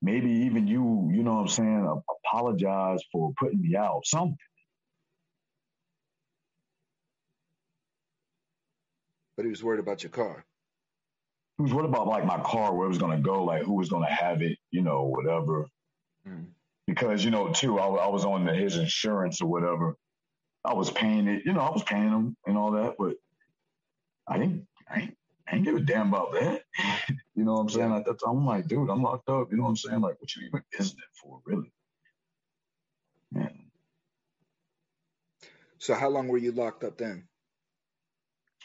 maybe 0.00 0.30
even 0.30 0.68
you, 0.68 1.10
you 1.12 1.22
know 1.22 1.34
what 1.34 1.40
I'm 1.40 1.48
saying, 1.48 2.02
apologize 2.26 3.00
for 3.10 3.32
putting 3.38 3.60
me 3.60 3.76
out, 3.76 4.02
something. 4.04 4.36
But 9.36 9.46
he 9.46 9.50
was 9.50 9.64
worried 9.64 9.80
about 9.80 10.02
your 10.02 10.10
car. 10.10 10.44
He 11.56 11.62
was 11.62 11.72
worried 11.72 11.88
about 11.88 12.06
like 12.06 12.24
my 12.24 12.38
car, 12.38 12.74
where 12.74 12.86
it 12.86 12.90
was 12.90 12.98
going 12.98 13.16
to 13.16 13.22
go, 13.22 13.44
like 13.44 13.62
who 13.62 13.74
was 13.74 13.88
going 13.88 14.04
to 14.06 14.12
have 14.12 14.42
it, 14.42 14.58
you 14.70 14.82
know, 14.82 15.04
whatever. 15.04 15.66
Mm. 16.28 16.46
Because, 16.94 17.24
you 17.24 17.30
know, 17.30 17.48
too, 17.48 17.78
I, 17.78 17.86
I 17.86 18.08
was 18.08 18.26
on 18.26 18.44
the, 18.44 18.52
his 18.52 18.76
insurance 18.76 19.40
or 19.40 19.46
whatever. 19.46 19.96
I 20.62 20.74
was 20.74 20.90
paying 20.90 21.26
it, 21.26 21.42
you 21.46 21.54
know, 21.54 21.60
I 21.60 21.70
was 21.70 21.82
paying 21.84 22.10
him 22.10 22.36
and 22.46 22.58
all 22.58 22.72
that, 22.72 22.96
but 22.98 23.14
I 24.28 24.36
didn't, 24.36 24.66
I 24.90 25.00
ain't, 25.00 25.16
I 25.48 25.56
ain't 25.56 25.64
give 25.64 25.74
a 25.74 25.80
damn 25.80 26.08
about 26.08 26.32
that. 26.32 26.62
you 27.34 27.44
know 27.44 27.54
what 27.54 27.60
I'm 27.62 27.68
saying? 27.70 27.90
Like 27.90 28.04
that's, 28.04 28.22
I'm 28.22 28.44
like, 28.44 28.68
dude, 28.68 28.90
I'm 28.90 29.02
locked 29.02 29.30
up. 29.30 29.48
You 29.50 29.56
know 29.56 29.64
what 29.64 29.70
I'm 29.70 29.76
saying? 29.76 30.00
Like, 30.02 30.20
what 30.20 30.36
you 30.36 30.46
even 30.46 30.62
visiting 30.76 31.02
for, 31.20 31.40
really? 31.46 31.72
Man. 33.32 33.70
So 35.78 35.94
how 35.94 36.10
long 36.10 36.28
were 36.28 36.38
you 36.38 36.52
locked 36.52 36.84
up 36.84 36.98
then? 36.98 37.26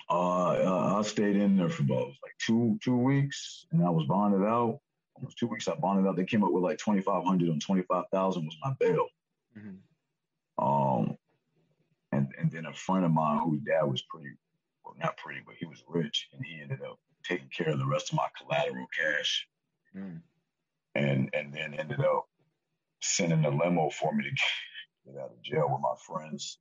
Uh, 0.10 0.50
uh, 0.50 0.96
I 1.00 1.02
stayed 1.02 1.38
in 1.38 1.58
there 1.58 1.70
for 1.70 1.84
about 1.84 2.08
like 2.08 2.36
two 2.46 2.78
two 2.84 2.98
weeks, 2.98 3.66
and 3.72 3.84
I 3.84 3.90
was 3.90 4.06
bonded 4.06 4.44
out. 4.44 4.80
Almost 5.18 5.38
two 5.38 5.48
weeks, 5.48 5.68
I 5.68 5.76
bonded 5.76 6.08
out. 6.08 6.16
They 6.16 6.26
came 6.26 6.44
up 6.44 6.52
with 6.52 6.64
like 6.64 6.78
twenty 6.78 7.02
five 7.02 7.24
hundred 7.24 7.50
and 7.50 7.62
twenty 7.62 7.82
five 7.84 8.06
thousand 8.12 8.46
was 8.46 8.58
my 8.64 8.74
bail. 8.80 9.08
Mm-hmm. 9.58 10.64
Um, 10.64 11.18
and 12.12 12.28
and 12.40 12.52
then 12.52 12.66
a 12.66 12.74
friend 12.74 13.04
of 13.04 13.12
mine 13.12 13.42
whose 13.44 13.62
dad 13.62 13.84
was 13.84 14.04
pretty 14.04 14.30
well, 14.86 14.96
not 15.00 15.18
pretty, 15.18 15.42
but 15.46 15.56
he 15.60 15.66
was 15.66 15.84
rich, 15.88 16.30
and 16.34 16.46
he 16.46 16.62
ended 16.62 16.82
up 16.82 17.00
taking 17.24 17.50
care 17.50 17.70
of 17.70 17.80
the 17.80 17.86
rest 17.86 18.12
of 18.12 18.18
my 18.18 18.28
collateral 18.38 18.88
cash, 18.98 19.48
mm. 19.96 20.22
and 20.96 21.30
and 21.34 21.54
then 21.54 21.74
ended 21.74 22.00
up 22.00 22.28
sending 23.02 23.46
a 23.46 23.50
limo 23.50 23.90
for 23.90 24.14
me 24.14 24.24
to 24.24 24.30
get 25.12 25.22
out 25.22 25.32
of 25.32 25.42
jail 25.42 25.68
with 25.70 25.82
my 25.82 25.96
friends. 26.06 26.60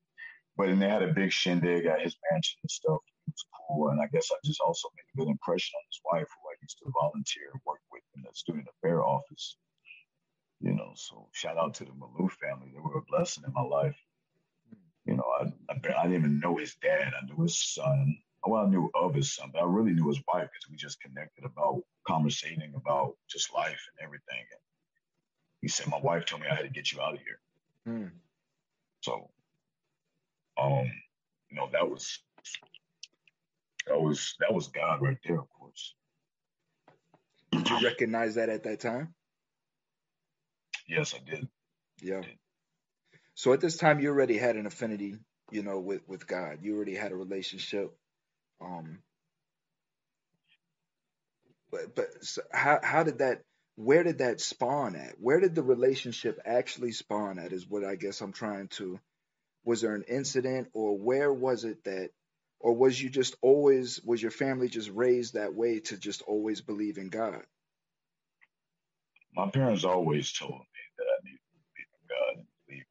But 0.56 0.68
then 0.68 0.78
they 0.78 0.88
had 0.88 1.02
a 1.02 1.12
big 1.12 1.32
shindig 1.32 1.84
at 1.84 2.00
his 2.00 2.16
mansion 2.30 2.58
and 2.62 2.70
stuff. 2.70 3.00
It 3.26 3.32
was 3.32 3.44
cool, 3.68 3.88
and 3.88 4.00
I 4.00 4.06
guess 4.12 4.28
I 4.32 4.36
just 4.44 4.60
also 4.64 4.88
made 4.96 5.04
a 5.12 5.24
good 5.24 5.30
impression 5.30 5.74
on 5.76 5.84
his 5.88 6.00
wife, 6.10 6.28
who 6.32 6.45
used 6.66 6.78
to 6.78 6.92
volunteer 7.00 7.50
and 7.52 7.60
work 7.64 7.80
with 7.92 8.02
in 8.16 8.22
the 8.22 8.30
student 8.34 8.66
affair 8.76 9.04
office. 9.04 9.56
You 10.60 10.74
know, 10.74 10.92
so 10.94 11.28
shout 11.32 11.58
out 11.58 11.74
to 11.74 11.84
the 11.84 11.92
Malou 11.92 12.30
family. 12.30 12.72
They 12.72 12.80
were 12.80 12.98
a 12.98 13.02
blessing 13.02 13.44
in 13.46 13.52
my 13.52 13.62
life. 13.62 13.96
You 15.04 15.16
know, 15.16 15.26
I, 15.40 15.44
I, 15.70 16.00
I 16.00 16.02
didn't 16.04 16.18
even 16.18 16.40
know 16.40 16.56
his 16.56 16.74
dad. 16.82 17.12
I 17.14 17.26
knew 17.26 17.42
his 17.42 17.56
son. 17.56 18.18
Well, 18.44 18.64
I 18.64 18.68
knew 18.68 18.90
of 18.94 19.14
his 19.14 19.34
son, 19.34 19.50
but 19.52 19.62
I 19.62 19.66
really 19.66 19.92
knew 19.92 20.08
his 20.08 20.22
wife 20.26 20.48
because 20.52 20.70
we 20.70 20.76
just 20.76 21.00
connected 21.00 21.44
about 21.44 21.82
conversating 22.06 22.72
about 22.74 23.16
just 23.28 23.52
life 23.52 23.88
and 23.90 24.04
everything. 24.04 24.44
And 24.52 24.60
he 25.60 25.68
said, 25.68 25.88
"My 25.88 25.98
wife 25.98 26.24
told 26.24 26.42
me 26.42 26.48
I 26.48 26.54
had 26.54 26.64
to 26.64 26.70
get 26.70 26.90
you 26.92 27.00
out 27.00 27.14
of 27.14 27.20
here." 27.20 27.40
Mm. 27.88 28.10
So, 29.02 29.30
um, 30.56 30.90
you 31.50 31.56
know, 31.56 31.68
that 31.72 31.88
was 31.88 32.20
that 33.86 34.00
was 34.00 34.34
that 34.40 34.54
was 34.54 34.68
God 34.68 35.02
right 35.02 35.18
there, 35.24 35.40
of 35.40 35.50
course. 35.50 35.94
Did 37.52 37.68
you 37.70 37.80
recognize 37.84 38.36
that 38.36 38.48
at 38.50 38.64
that 38.64 38.80
time? 38.80 39.14
Yes, 40.88 41.14
I 41.14 41.30
did. 41.30 41.48
Yeah. 42.02 42.18
I 42.18 42.22
did. 42.22 42.38
So 43.34 43.52
at 43.52 43.60
this 43.60 43.76
time, 43.76 44.00
you 44.00 44.10
already 44.10 44.38
had 44.38 44.56
an 44.56 44.66
affinity, 44.66 45.16
you 45.50 45.62
know, 45.62 45.80
with 45.80 46.02
with 46.08 46.26
God. 46.26 46.58
You 46.62 46.76
already 46.76 46.94
had 46.96 47.12
a 47.12 47.16
relationship. 47.16 47.92
Um, 48.60 49.00
But 51.70 51.94
but 51.94 52.24
so 52.24 52.42
how 52.52 52.80
how 52.82 53.02
did 53.02 53.18
that? 53.18 53.42
Where 53.76 54.04
did 54.04 54.18
that 54.18 54.40
spawn 54.40 54.96
at? 54.96 55.16
Where 55.20 55.40
did 55.40 55.54
the 55.54 55.62
relationship 55.62 56.40
actually 56.46 56.92
spawn 56.92 57.38
at? 57.38 57.52
Is 57.52 57.68
what 57.68 57.84
I 57.84 57.96
guess 57.96 58.20
I'm 58.22 58.32
trying 58.32 58.68
to. 58.78 59.00
Was 59.64 59.82
there 59.82 59.94
an 59.94 60.04
incident, 60.08 60.68
or 60.74 60.98
where 60.98 61.32
was 61.32 61.64
it 61.64 61.84
that, 61.84 62.10
or 62.60 62.74
was 62.74 63.00
you 63.00 63.10
just 63.10 63.36
always 63.42 64.00
was 64.04 64.22
your 64.22 64.30
family 64.30 64.68
just 64.68 64.90
raised 64.90 65.34
that 65.34 65.54
way 65.54 65.80
to 65.80 65.96
just 65.98 66.22
always 66.22 66.60
believe 66.60 66.98
in 66.98 67.08
God? 67.08 67.42
My 69.34 69.50
parents 69.50 69.84
always 69.84 70.32
told 70.32 70.52
me 70.52 70.82
that 70.98 71.04
I 71.04 71.18
needed 71.24 71.38
to 71.38 71.58
believe 71.74 71.88
in 71.94 72.08
God 72.08 72.38
and 72.38 72.46
believe 72.68 72.84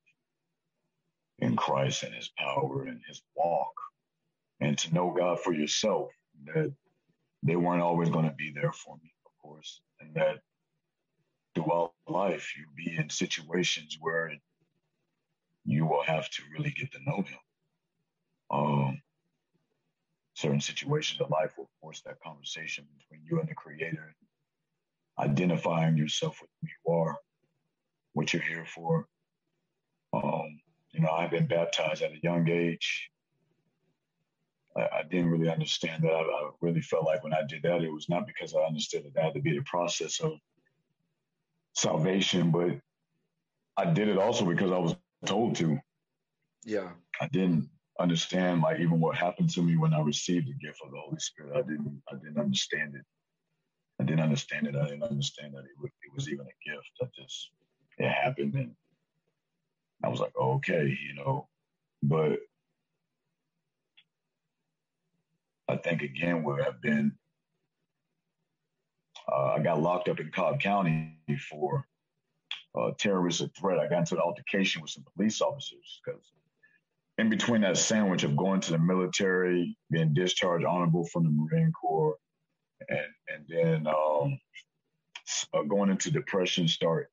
in 1.51 1.57
Christ 1.57 2.03
and 2.03 2.13
His 2.15 2.31
power 2.37 2.83
and 2.85 3.01
His 3.07 3.21
walk, 3.35 3.73
and 4.61 4.77
to 4.79 4.93
know 4.93 5.15
God 5.17 5.39
for 5.41 5.53
yourself. 5.53 6.11
That 6.45 6.73
they 7.43 7.55
weren't 7.55 7.81
always 7.81 8.09
going 8.09 8.25
to 8.29 8.35
be 8.35 8.51
there 8.53 8.71
for 8.73 8.97
me, 9.03 9.13
of 9.25 9.31
course, 9.41 9.81
and 9.99 10.15
that 10.15 10.41
throughout 11.55 11.93
life 12.07 12.53
you 12.57 12.65
be 12.75 12.95
in 12.97 13.09
situations 13.09 13.97
where 13.99 14.31
you 15.65 15.85
will 15.85 16.03
have 16.03 16.29
to 16.29 16.43
really 16.57 16.71
get 16.71 16.91
to 16.93 16.99
know 17.05 17.23
him. 17.23 17.39
Um, 18.51 19.01
certain 20.35 20.61
situations 20.61 21.21
of 21.21 21.29
life 21.29 21.53
will 21.57 21.69
force 21.81 22.01
that 22.01 22.19
conversation 22.21 22.85
between 22.97 23.25
you 23.25 23.39
and 23.39 23.49
the 23.49 23.55
creator, 23.55 24.13
identifying 25.17 25.97
yourself 25.97 26.39
with 26.41 26.49
who 26.61 26.67
you 26.67 26.93
are, 26.93 27.17
what 28.13 28.33
you're 28.33 28.41
here 28.41 28.65
for. 28.65 29.07
Um, 30.13 30.59
you 30.91 30.99
know, 30.99 31.09
I've 31.09 31.31
been 31.31 31.47
baptized 31.47 32.01
at 32.01 32.11
a 32.11 32.19
young 32.21 32.49
age. 32.49 33.09
I, 34.75 34.81
I 34.81 35.03
didn't 35.09 35.31
really 35.31 35.49
understand 35.49 36.03
that. 36.03 36.11
I, 36.11 36.19
I, 36.19 36.49
really 36.59 36.81
felt 36.81 37.05
like 37.05 37.23
when 37.23 37.33
I 37.33 37.41
did 37.47 37.63
that, 37.63 37.81
it 37.81 37.91
was 37.91 38.09
not 38.09 38.27
because 38.27 38.53
I 38.53 38.59
understood 38.59 39.05
that 39.05 39.13
that 39.13 39.23
had 39.23 39.33
to 39.35 39.41
be 39.41 39.57
the 39.57 39.63
process 39.63 40.19
of 40.19 40.33
salvation, 41.73 42.51
but 42.51 42.77
I 43.77 43.85
did 43.85 44.09
it 44.09 44.17
also 44.17 44.45
because 44.45 44.71
I 44.71 44.77
was 44.77 44.95
told 45.25 45.55
to. 45.57 45.79
Yeah. 46.65 46.89
I 47.21 47.27
didn't 47.27 47.69
understand 47.99 48.61
like 48.61 48.79
even 48.79 48.99
what 48.99 49.15
happened 49.15 49.49
to 49.51 49.61
me 49.61 49.77
when 49.77 49.93
I 49.93 50.01
received 50.01 50.47
the 50.47 50.53
gift 50.53 50.81
of 50.83 50.91
the 50.91 50.99
Holy 50.99 51.19
Spirit. 51.19 51.55
I 51.55 51.61
didn't 51.61 52.01
I 52.11 52.15
didn't 52.15 52.39
understand 52.39 52.95
it. 52.95 53.05
I 53.99 54.03
didn't 54.03 54.21
understand 54.21 54.67
it. 54.67 54.75
I 54.75 54.83
didn't 54.83 55.03
understand 55.03 55.53
that 55.53 55.59
it, 55.59 55.71
it 55.83 56.13
was 56.13 56.29
even 56.29 56.45
a 56.45 56.69
gift. 56.69 56.91
I 57.01 57.05
just 57.15 57.51
it 57.97 58.09
happened 58.09 58.55
and 58.55 58.75
I 60.03 60.09
was 60.09 60.19
like, 60.19 60.33
okay, 60.39 60.97
you 61.07 61.15
know. 61.15 61.47
But 62.03 62.39
I 65.67 65.77
think 65.77 66.01
again 66.01 66.43
where 66.43 66.65
I've 66.67 66.81
been 66.81 67.13
uh, 69.31 69.53
I 69.55 69.59
got 69.59 69.81
locked 69.81 70.09
up 70.09 70.19
in 70.19 70.31
Cobb 70.31 70.59
County 70.59 71.17
for 71.49 71.87
uh, 72.77 72.91
terrorist 72.99 73.43
threat. 73.57 73.79
I 73.79 73.87
got 73.87 73.99
into 73.99 74.15
an 74.15 74.21
altercation 74.21 74.81
with 74.81 74.91
some 74.91 75.05
police 75.15 75.41
officers 75.41 76.01
because 76.05 76.21
in 77.17 77.29
between 77.29 77.61
that 77.61 77.77
sandwich 77.77 78.23
of 78.23 78.35
going 78.35 78.61
to 78.61 78.71
the 78.71 78.77
military, 78.77 79.77
being 79.89 80.13
discharged 80.13 80.65
honorable 80.65 81.05
from 81.05 81.23
the 81.23 81.29
Marine 81.29 81.71
Corps, 81.71 82.15
and 82.89 82.99
and 83.27 83.45
then 83.47 83.87
um, 83.87 84.39
uh, 85.53 85.63
going 85.63 85.89
into 85.89 86.11
depression, 86.11 86.67
start 86.67 87.09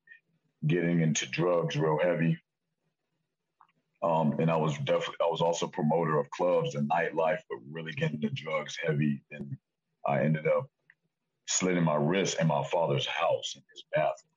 getting 0.66 1.00
into 1.00 1.26
drugs 1.26 1.76
real 1.76 1.98
heavy. 1.98 2.38
Um, 4.03 4.34
and 4.40 4.50
I 4.50 4.57
was 4.57 4.76
definitely 4.78 5.16
I 5.22 5.30
was 5.30 5.40
also 5.40 5.66
promoter 5.68 6.18
of 6.18 6.28
clubs 6.30 6.74
and 6.74 6.90
nightlife, 6.90 7.40
but 7.48 7.59
really 7.70 7.92
getting 7.92 8.20
the 8.20 8.30
drugs 8.30 8.76
heavy. 8.84 9.22
And 9.30 9.57
I 10.07 10.22
ended 10.22 10.46
up 10.48 10.66
slitting 11.46 11.84
my 11.84 11.94
wrist 11.94 12.38
in 12.40 12.48
my 12.48 12.64
father's 12.64 13.07
house 13.07 13.55
in 13.55 13.62
his 13.72 13.84
bathroom 13.94 14.32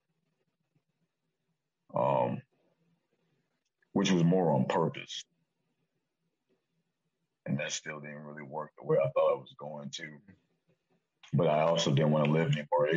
um, 1.96 2.42
which 3.94 4.12
was 4.12 4.24
more 4.24 4.52
on 4.52 4.66
purpose. 4.66 5.24
And 7.46 7.60
that 7.60 7.72
still 7.72 8.00
didn't 8.00 8.24
really 8.24 8.44
work 8.44 8.72
the 8.78 8.86
way 8.86 8.98
I 8.98 9.10
thought 9.10 9.34
it 9.34 9.40
was 9.40 9.56
going 9.58 9.90
to. 9.92 10.04
But 11.34 11.48
I 11.48 11.62
also 11.62 11.92
didn't 11.92 12.12
want 12.12 12.26
to 12.26 12.32
live 12.32 12.52
anymore 12.56 12.90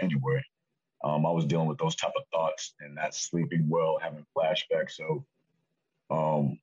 anyway. 0.00 0.42
Um, 1.04 1.24
I 1.24 1.30
was 1.30 1.44
dealing 1.44 1.68
with 1.68 1.78
those 1.78 1.94
type 1.94 2.12
of 2.16 2.24
thoughts 2.32 2.74
and 2.80 2.94
not 2.94 3.14
sleeping 3.14 3.68
well, 3.68 3.98
having 4.00 4.26
flashbacks. 4.36 4.92
So, 4.92 5.24
um, 6.10 6.58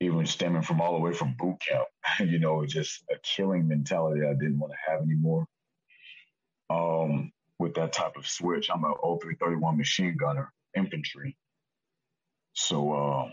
even 0.00 0.26
stemming 0.26 0.62
from 0.62 0.80
all 0.80 0.94
the 0.94 1.00
way 1.00 1.12
from 1.12 1.34
boot 1.38 1.58
camp, 1.60 1.86
you 2.20 2.38
know, 2.38 2.64
just 2.66 3.04
a 3.10 3.16
killing 3.22 3.68
mentality 3.68 4.26
I 4.26 4.34
didn't 4.34 4.58
want 4.58 4.72
to 4.72 4.90
have 4.90 5.02
anymore. 5.02 5.46
Um, 6.70 7.32
with 7.58 7.74
that 7.74 7.92
type 7.92 8.16
of 8.16 8.26
switch, 8.26 8.68
I'm 8.72 8.84
an 8.84 8.94
0331 9.02 9.76
machine 9.76 10.16
gunner 10.16 10.52
infantry. 10.76 11.36
So 12.54 12.92
uh, 12.92 13.30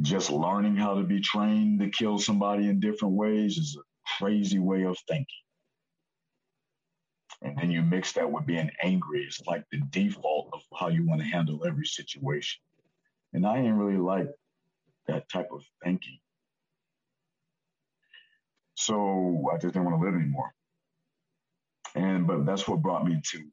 just 0.00 0.30
learning 0.30 0.76
how 0.76 0.94
to 0.94 1.02
be 1.02 1.20
trained 1.20 1.80
to 1.80 1.88
kill 1.90 2.18
somebody 2.18 2.68
in 2.68 2.80
different 2.80 3.14
ways 3.14 3.58
is 3.58 3.76
a 3.78 4.18
crazy 4.18 4.58
way 4.58 4.84
of 4.84 4.98
thinking. 5.06 5.26
And 7.42 7.56
then 7.58 7.70
you 7.70 7.82
mix 7.82 8.12
that 8.12 8.30
with 8.30 8.46
being 8.46 8.70
angry. 8.82 9.24
It's 9.24 9.40
like 9.46 9.64
the 9.70 9.80
default 9.90 10.50
of 10.52 10.60
how 10.78 10.88
you 10.88 11.06
want 11.06 11.20
to 11.20 11.26
handle 11.26 11.64
every 11.66 11.86
situation. 11.86 12.60
And 13.32 13.46
I 13.46 13.58
ain't 13.58 13.76
really 13.76 13.98
like 13.98 14.28
that 15.08 15.28
type 15.28 15.48
of 15.52 15.62
thinking. 15.84 16.18
So 18.74 19.48
I 19.52 19.58
just 19.58 19.74
didn't 19.74 19.86
want 19.86 20.00
to 20.00 20.06
live 20.06 20.14
anymore. 20.14 20.52
And 21.94 22.26
but 22.26 22.46
that's 22.46 22.66
what 22.66 22.82
brought 22.82 23.06
me 23.06 23.20
to 23.32 23.48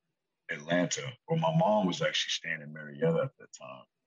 Atlanta, 0.51 1.03
where 1.27 1.39
my 1.39 1.55
mom 1.57 1.87
was 1.87 2.01
actually 2.01 2.31
staying 2.31 2.61
in 2.61 2.73
Marietta 2.73 3.23
at 3.23 3.31
that 3.39 3.53
time. 3.59 3.98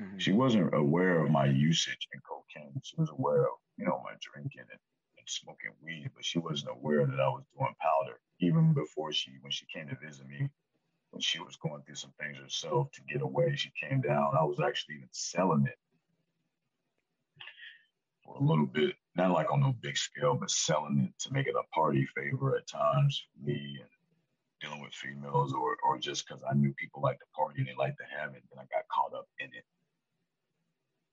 Mm-hmm. 0.00 0.18
She 0.18 0.32
wasn't 0.32 0.74
aware 0.74 1.20
of 1.24 1.30
my 1.30 1.46
usage 1.46 2.08
in 2.12 2.20
cocaine. 2.20 2.80
She 2.82 2.96
was 2.96 3.10
aware 3.10 3.42
of, 3.42 3.56
you 3.78 3.86
know, 3.86 4.00
my 4.04 4.12
drinking 4.20 4.60
and, 4.60 4.80
and 5.18 5.26
smoking 5.28 5.72
weed, 5.82 6.10
but 6.14 6.24
she 6.24 6.38
wasn't 6.38 6.72
aware 6.72 7.06
that 7.06 7.20
I 7.20 7.28
was 7.28 7.44
doing 7.56 7.74
powder. 7.80 8.20
Even 8.40 8.74
before 8.74 9.12
she, 9.12 9.32
when 9.40 9.50
she 9.50 9.64
came 9.72 9.88
to 9.88 9.96
visit 9.96 10.26
me, 10.28 10.50
when 11.10 11.20
she 11.20 11.40
was 11.40 11.56
going 11.56 11.82
through 11.82 11.94
some 11.94 12.12
things 12.20 12.36
herself 12.36 12.90
to 12.92 13.00
get 13.10 13.22
away, 13.22 13.56
she 13.56 13.72
came 13.80 14.02
down. 14.02 14.34
I 14.38 14.44
was 14.44 14.60
actually 14.60 14.96
even 14.96 15.08
selling 15.12 15.64
it 15.66 15.78
for 18.22 18.36
a 18.36 18.42
little 18.42 18.66
bit, 18.66 18.94
not 19.14 19.30
like 19.30 19.50
on 19.50 19.60
no 19.60 19.74
big 19.80 19.96
scale, 19.96 20.34
but 20.34 20.50
selling 20.50 21.08
it 21.08 21.18
to 21.24 21.32
make 21.32 21.46
it 21.46 21.54
a 21.58 21.74
party 21.74 22.06
favor 22.14 22.56
at 22.56 22.66
times 22.68 23.24
for 23.32 23.46
me 23.46 23.78
and 23.80 23.88
dealing 24.60 24.82
with 24.82 24.92
females 24.92 25.52
or 25.54 25.76
or 25.86 25.98
just 25.98 26.26
because 26.26 26.42
I 26.50 26.54
knew 26.54 26.74
people 26.74 27.02
like 27.02 27.18
to 27.18 27.24
party 27.34 27.60
and 27.60 27.68
they 27.68 27.74
like 27.78 27.96
to 27.96 28.04
have 28.18 28.34
it, 28.34 28.42
and 28.50 28.60
I 28.60 28.64
got 28.64 28.88
caught 28.88 29.16
up 29.16 29.28
in 29.38 29.46
it. 29.46 29.64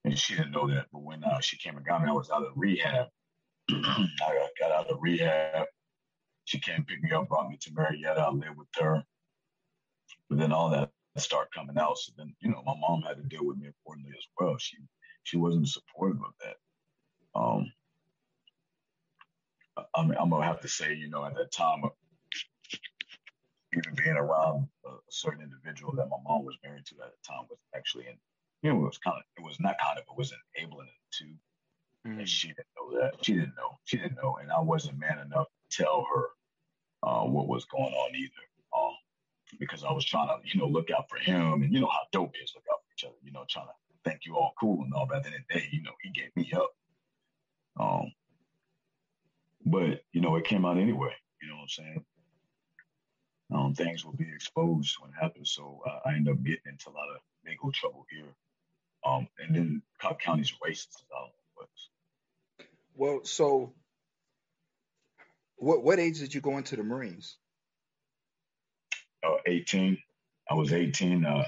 And 0.06 0.18
she 0.20 0.36
didn't 0.36 0.52
know 0.52 0.68
that, 0.68 0.88
but 0.92 1.02
when 1.02 1.24
uh, 1.24 1.40
she 1.40 1.58
came 1.58 1.78
and 1.78 1.86
got 1.86 2.04
me, 2.04 2.10
I 2.10 2.14
was 2.14 2.30
out 2.30 2.44
of 2.44 2.52
rehab. 2.56 3.08
I 3.70 4.48
got 4.60 4.72
out 4.72 4.90
of 4.90 4.98
rehab. 5.02 5.66
She 6.46 6.60
came 6.60 6.84
pick 6.84 7.02
me 7.02 7.12
up, 7.12 7.30
brought 7.30 7.50
me 7.50 7.58
to 7.62 7.72
Marietta. 7.74 8.20
I 8.22 8.30
lived 8.30 8.58
with 8.58 8.68
her. 8.80 9.04
But 10.30 10.40
then 10.40 10.52
all 10.52 10.70
that 10.72 10.92
started 11.18 11.50
coming 11.54 11.78
out. 11.78 11.98
So 11.98 12.12
then, 12.18 12.36
you 12.42 12.50
know, 12.50 12.62
my 12.66 12.74
mom 12.80 13.04
had 13.04 13.18
to 13.18 13.24
deal 13.24 13.46
with 13.46 13.58
me 13.58 13.68
accordingly 13.68 14.12
as 14.18 14.28
well. 14.38 14.58
She 14.58 14.78
she 15.24 15.38
wasn't 15.38 15.70
supportive 15.70 16.22
of 16.22 16.34
that. 16.42 16.56
Um, 17.40 17.72
I 19.96 20.04
mean, 20.04 20.16
I'm 20.20 20.30
gonna 20.30 20.46
have 20.46 20.62
to 20.62 20.68
say, 20.68 20.94
you 20.94 21.10
know, 21.10 21.26
at 21.26 21.36
that 21.36 21.52
time, 21.52 21.84
even 23.74 23.96
being 23.96 24.18
around 24.18 24.68
a 24.86 24.92
certain 25.10 25.42
individual 25.42 25.94
that 25.96 26.10
my 26.10 26.18
mom 26.24 26.46
was 26.46 26.58
married 26.64 26.86
to 26.88 26.96
at 27.04 27.12
the 27.12 27.28
time 27.28 27.46
was 27.50 27.60
actually 27.76 28.06
in, 28.08 28.16
you 28.64 28.72
know, 28.72 28.80
it 28.80 28.86
was 28.86 28.98
kind 28.98 29.18
of, 29.18 29.24
it 29.38 29.46
was 29.46 29.60
not 29.60 29.76
kind 29.84 29.98
of, 29.98 30.06
it 30.10 30.18
was 30.18 30.34
enabling 30.58 30.88
too. 31.12 31.36
Mm-hmm. 32.08 32.20
And 32.20 32.30
she 32.30 32.48
didn't 32.48 32.68
know 32.76 33.00
that. 33.00 33.14
She 33.24 33.34
didn't 33.34 33.56
know. 33.56 33.78
She 33.86 33.98
didn't 33.98 34.16
know. 34.16 34.38
And 34.42 34.52
I 34.52 34.60
wasn't 34.60 35.00
man 35.00 35.20
enough 35.20 35.48
to 35.48 35.78
tell 35.84 36.06
her 36.14 36.28
uh, 37.04 37.26
what 37.26 37.48
was 37.48 37.66
going 37.66 37.94
on 37.94 38.16
either. 38.16 38.32
Um, 38.76 38.94
because 39.60 39.84
I 39.84 39.92
was 39.92 40.04
trying 40.04 40.28
to, 40.28 40.38
you 40.44 40.60
know, 40.60 40.68
look 40.68 40.90
out 40.90 41.10
for 41.10 41.18
him 41.18 41.62
and 41.62 41.72
you 41.72 41.80
know 41.80 41.88
how 41.88 42.02
dope 42.12 42.34
is 42.44 42.54
look 42.56 42.66
out 42.72 42.80
for 42.84 42.94
each 42.98 43.04
other, 43.04 43.16
you 43.24 43.32
know, 43.32 43.46
trying 43.48 43.68
to 43.68 44.10
think 44.10 44.22
you 44.26 44.36
all 44.36 44.54
cool 44.60 44.84
and 44.84 44.94
all. 44.94 45.06
But 45.06 45.18
at 45.18 45.24
the 45.24 45.30
end 45.30 45.38
of 45.38 45.42
the 45.48 45.60
day, 45.60 45.68
you 45.72 45.84
know, 45.84 45.92
he 46.02 46.10
gave 46.10 46.36
me 46.36 46.52
up. 46.56 46.72
Um, 47.80 48.12
but 49.66 50.02
you 50.12 50.22
know, 50.22 50.36
it 50.36 50.46
came 50.46 50.66
out 50.66 50.78
anyway. 50.78 51.14
You 51.42 51.50
know 51.50 51.56
what 51.56 51.64
I'm 51.64 51.70
saying? 51.70 52.06
um, 53.54 53.74
things 53.74 54.04
will 54.04 54.14
be 54.14 54.30
exposed 54.34 54.98
when 55.00 55.12
it 55.12 55.22
happens. 55.22 55.52
So 55.52 55.82
uh, 55.86 56.00
I 56.06 56.16
end 56.16 56.30
up 56.30 56.44
getting 56.44 56.72
into 56.72 56.90
a 56.90 56.92
lot 56.92 57.10
of 57.10 57.22
legal 57.46 57.72
trouble 57.72 58.06
here. 58.10 58.36
Um, 59.06 59.28
and 59.40 59.56
then 59.56 59.82
Cobb 60.02 60.20
County's 60.20 60.54
racist. 60.66 61.04
Well, 62.96 63.22
so 63.24 63.74
what 65.56 65.84
what 65.84 66.00
age 66.00 66.20
did 66.20 66.34
you 66.34 66.42
go 66.42 66.58
into 66.58 66.76
the 66.76 66.84
Marines? 66.84 67.38
Uh, 69.26 69.38
18. 69.48 69.98
I 70.50 70.54
was 70.54 70.74
18. 70.74 71.26
Uh, 71.26 71.44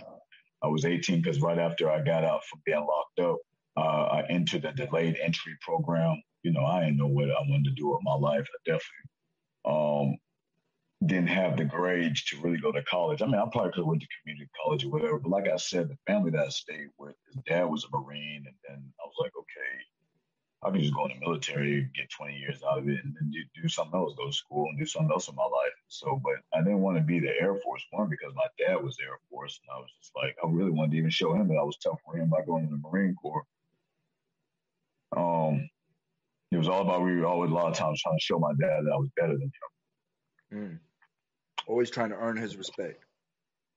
I 0.64 0.68
was 0.68 0.86
18 0.86 1.22
because 1.22 1.42
right 1.42 1.60
after 1.60 1.90
I 1.90 2.02
got 2.02 2.24
out 2.24 2.44
from 2.46 2.62
being 2.66 2.80
locked 2.80 3.20
up, 3.20 3.38
uh, 3.78 4.06
I 4.06 4.26
entered 4.30 4.64
the 4.64 4.72
delayed 4.72 5.18
entry 5.22 5.54
program. 5.62 6.22
You 6.44 6.54
know, 6.54 6.66
I 6.66 6.82
didn't 6.82 6.98
know 6.98 7.08
what 7.08 7.30
I 7.30 7.42
wanted 7.48 7.66
to 7.66 7.72
do 7.72 7.90
with 7.90 8.00
my 8.04 8.16
life. 8.16 8.48
I 8.48 8.58
definitely 8.66 9.10
um, 9.66 10.18
didn't 11.04 11.28
have 11.28 11.58
the 11.58 11.66
grades 11.66 12.24
to 12.26 12.40
really 12.42 12.58
go 12.58 12.72
to 12.72 12.82
college. 12.84 13.22
I 13.22 13.26
mean, 13.26 13.36
I 13.36 13.46
probably 13.52 13.72
could 13.72 13.82
have 13.82 13.88
went 13.88 14.02
to 14.02 14.08
community 14.22 14.50
college 14.64 14.86
or 14.86 14.90
whatever. 14.90 15.20
But 15.20 15.30
like 15.30 15.48
I 15.48 15.58
said, 15.58 15.90
the 15.90 15.98
family 16.08 16.32
that 16.32 16.46
I 16.46 16.50
stayed 16.50 16.90
with, 16.98 17.16
his 17.28 17.42
dad 17.46 17.66
was 17.66 17.84
a 17.84 17.98
Marine, 17.98 18.46
and 18.48 18.56
then 18.68 18.94
I 19.00 19.06
was 19.06 19.16
like, 19.20 19.32
okay, 19.38 19.84
I 20.64 20.72
can 20.72 20.82
just 20.82 20.96
go 20.96 21.06
in 21.06 21.12
the 21.14 21.20
military, 21.20 21.90
get 21.96 22.10
20 22.10 22.38
years 22.38 22.62
out 22.64 22.80
of 22.80 22.88
it, 22.88 23.04
and 23.04 23.14
then 23.14 23.30
do, 23.30 23.62
do 23.62 23.68
something 23.68 24.00
else, 24.00 24.16
go 24.18 24.28
to 24.28 24.34
school 24.34 24.68
and 24.70 24.80
do 24.80 24.86
something 24.86 25.12
else 25.12 25.28
in 25.28 25.36
my 25.36 25.44
life. 25.44 25.76
So, 25.90 26.20
but 26.24 26.36
I 26.58 26.64
didn't 26.64 26.82
want 26.82 26.98
to 26.98 27.04
be 27.04 27.20
the 27.20 27.40
Air 27.40 27.56
Force 27.56 27.86
one 27.92 28.10
because 28.10 28.34
my 28.34 28.48
dad 28.58 28.82
was 28.82 28.98
Air 29.04 29.20
Force, 29.30 29.60
and 29.62 29.76
I 29.76 29.80
was 29.80 29.92
just 30.00 30.12
like, 30.16 30.36
I 30.44 30.48
really 30.50 30.72
wanted 30.72 30.92
to 30.92 30.98
even 30.98 31.12
show 31.12 31.34
him 31.34 31.50
that 31.50 31.60
I 31.60 31.64
was 31.64 31.78
tough 31.78 32.00
for 32.06 32.18
him 32.18 32.30
by 32.30 32.42
going 32.46 32.66
to 32.66 32.72
the 32.72 32.82
Marine 32.82 33.16
Corps. 33.22 33.46
Um, 35.16 35.70
it 36.52 36.58
was 36.58 36.70
all 36.70 36.82
about 36.82 37.04
we 37.04 37.16
were 37.16 37.26
always 37.28 37.52
a 37.52 37.54
lot 37.54 37.68
of 37.68 37.78
times 37.78 38.02
trying 38.02 38.18
to 38.18 38.24
show 38.24 38.40
my 38.40 38.54
dad 38.60 38.86
that 38.86 38.92
I 38.92 38.98
was 38.98 39.10
better 39.16 39.34
than 39.34 39.44
him. 39.44 39.75
Mm. 40.56 40.80
Always 41.68 41.90
trying 41.90 42.10
to 42.10 42.16
earn 42.16 42.38
his 42.38 42.56
respect. 42.56 43.04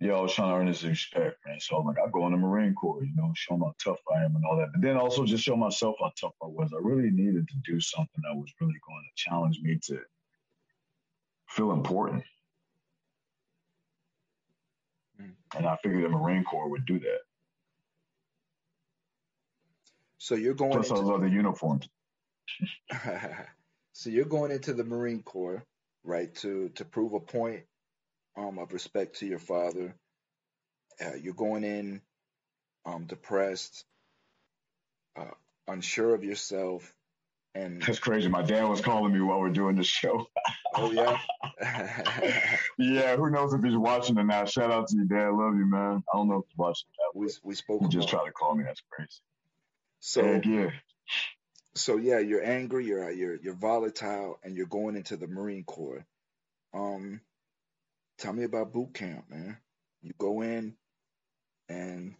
Yeah, 0.01 0.12
I 0.12 0.20
was 0.20 0.33
trying 0.33 0.51
to 0.51 0.55
earn 0.55 0.68
his 0.68 0.85
respect, 0.85 1.39
man. 1.45 1.59
So 1.59 1.76
I'm 1.76 1.87
like, 1.87 1.97
I 1.99 2.09
go 2.11 2.24
in 2.26 2.33
the 2.33 2.39
Marine 2.39 2.74
Corps, 2.74 3.03
you 3.03 3.11
know, 3.16 3.33
show 3.35 3.55
him 3.55 3.62
how 3.62 3.74
tough 3.83 3.99
I 4.14 4.22
am 4.24 4.37
and 4.37 4.45
all 4.45 4.57
that. 4.57 4.68
But 4.72 4.83
then 4.83 4.97
also 4.97 5.24
just 5.24 5.43
show 5.43 5.57
myself 5.57 5.97
how 5.99 6.12
tough 6.20 6.35
I 6.41 6.47
was. 6.47 6.70
I 6.72 6.79
really 6.81 7.11
needed 7.11 7.49
to 7.49 7.55
do 7.64 7.81
something 7.81 8.22
that 8.22 8.37
was 8.37 8.53
really 8.61 8.79
going 8.87 9.03
to 9.03 9.11
challenge 9.16 9.59
me 9.61 9.76
to 9.87 9.99
feel 11.49 11.72
important. 11.72 12.22
Mm. 15.20 15.33
And 15.57 15.66
I 15.66 15.76
figured 15.83 16.05
the 16.05 16.11
Marine 16.11 16.45
Corps 16.45 16.68
would 16.68 16.87
do 16.87 17.01
that. 17.01 17.18
So 20.18 20.37
you're 20.37 20.55
going. 20.55 20.72
Plus, 20.72 20.91
into- 20.91 21.01
I 21.01 21.05
love 21.05 21.22
the 21.22 21.31
uniforms. 21.31 21.89
so 23.93 24.11
you're 24.11 24.26
going 24.26 24.53
into 24.53 24.74
the 24.74 24.85
Marine 24.85 25.22
Corps, 25.22 25.64
right? 26.09 26.35
To 26.37 26.71
to 26.71 26.85
prove 26.85 27.13
a 27.13 27.21
point 27.21 27.63
um, 28.37 28.59
of 28.59 28.73
respect 28.73 29.19
to 29.21 29.27
your 29.27 29.39
father. 29.39 29.95
Uh, 31.01 31.15
you're 31.15 31.35
going 31.35 31.63
in 31.63 32.01
um, 32.85 33.05
depressed, 33.05 33.85
uh, 35.17 35.31
unsure 35.69 36.15
of 36.15 36.25
yourself, 36.25 36.93
and 37.55 37.81
that's 37.83 38.01
crazy. 38.01 38.29
My 38.29 38.43
dad 38.43 38.65
was 38.65 38.81
calling 38.81 39.13
me 39.13 39.21
while 39.21 39.39
we're 39.39 39.51
doing 39.51 39.77
the 39.77 39.85
show. 39.85 40.27
oh 40.75 40.91
yeah, 40.91 41.19
yeah. 42.79 43.17
Who 43.17 43.31
knows 43.31 43.53
if 43.53 43.63
he's 43.63 43.77
watching 43.77 44.19
or 44.19 44.25
not? 44.25 44.49
Shout 44.49 44.73
out 44.73 44.89
to 44.89 44.97
you, 44.97 45.05
Dad. 45.05 45.31
Love 45.31 45.57
you, 45.57 45.67
man. 45.67 46.03
I 46.13 46.17
don't 46.17 46.29
know 46.29 46.39
if 46.39 46.47
he's 46.49 46.59
watching. 46.59 46.89
That, 46.97 47.19
we 47.19 47.29
we 47.45 47.55
spoke. 47.55 47.83
He 47.83 47.89
just 47.89 48.09
tried 48.09 48.25
to 48.25 48.33
call 48.33 48.55
me. 48.57 48.65
That's 48.65 48.83
crazy. 48.91 49.21
So 50.01 50.25
Heck 50.25 50.47
yeah. 50.47 50.71
So 51.79 51.97
yeah, 51.97 52.18
you're 52.18 52.45
angry. 52.45 52.87
You're 52.87 53.11
you're 53.11 53.37
you're 53.37 53.55
volatile, 53.55 54.39
and 54.43 54.57
you're 54.57 54.66
going 54.66 54.97
into 54.97 55.16
the 55.16 55.26
Marine 55.26 55.64
Corps. 55.64 56.05
Um, 56.74 57.20
Tell 58.18 58.33
me 58.33 58.43
about 58.43 58.72
boot 58.72 58.95
camp, 58.95 59.31
man. 59.31 59.57
You 60.03 60.12
go 60.18 60.43
in 60.43 60.74
and 61.68 62.14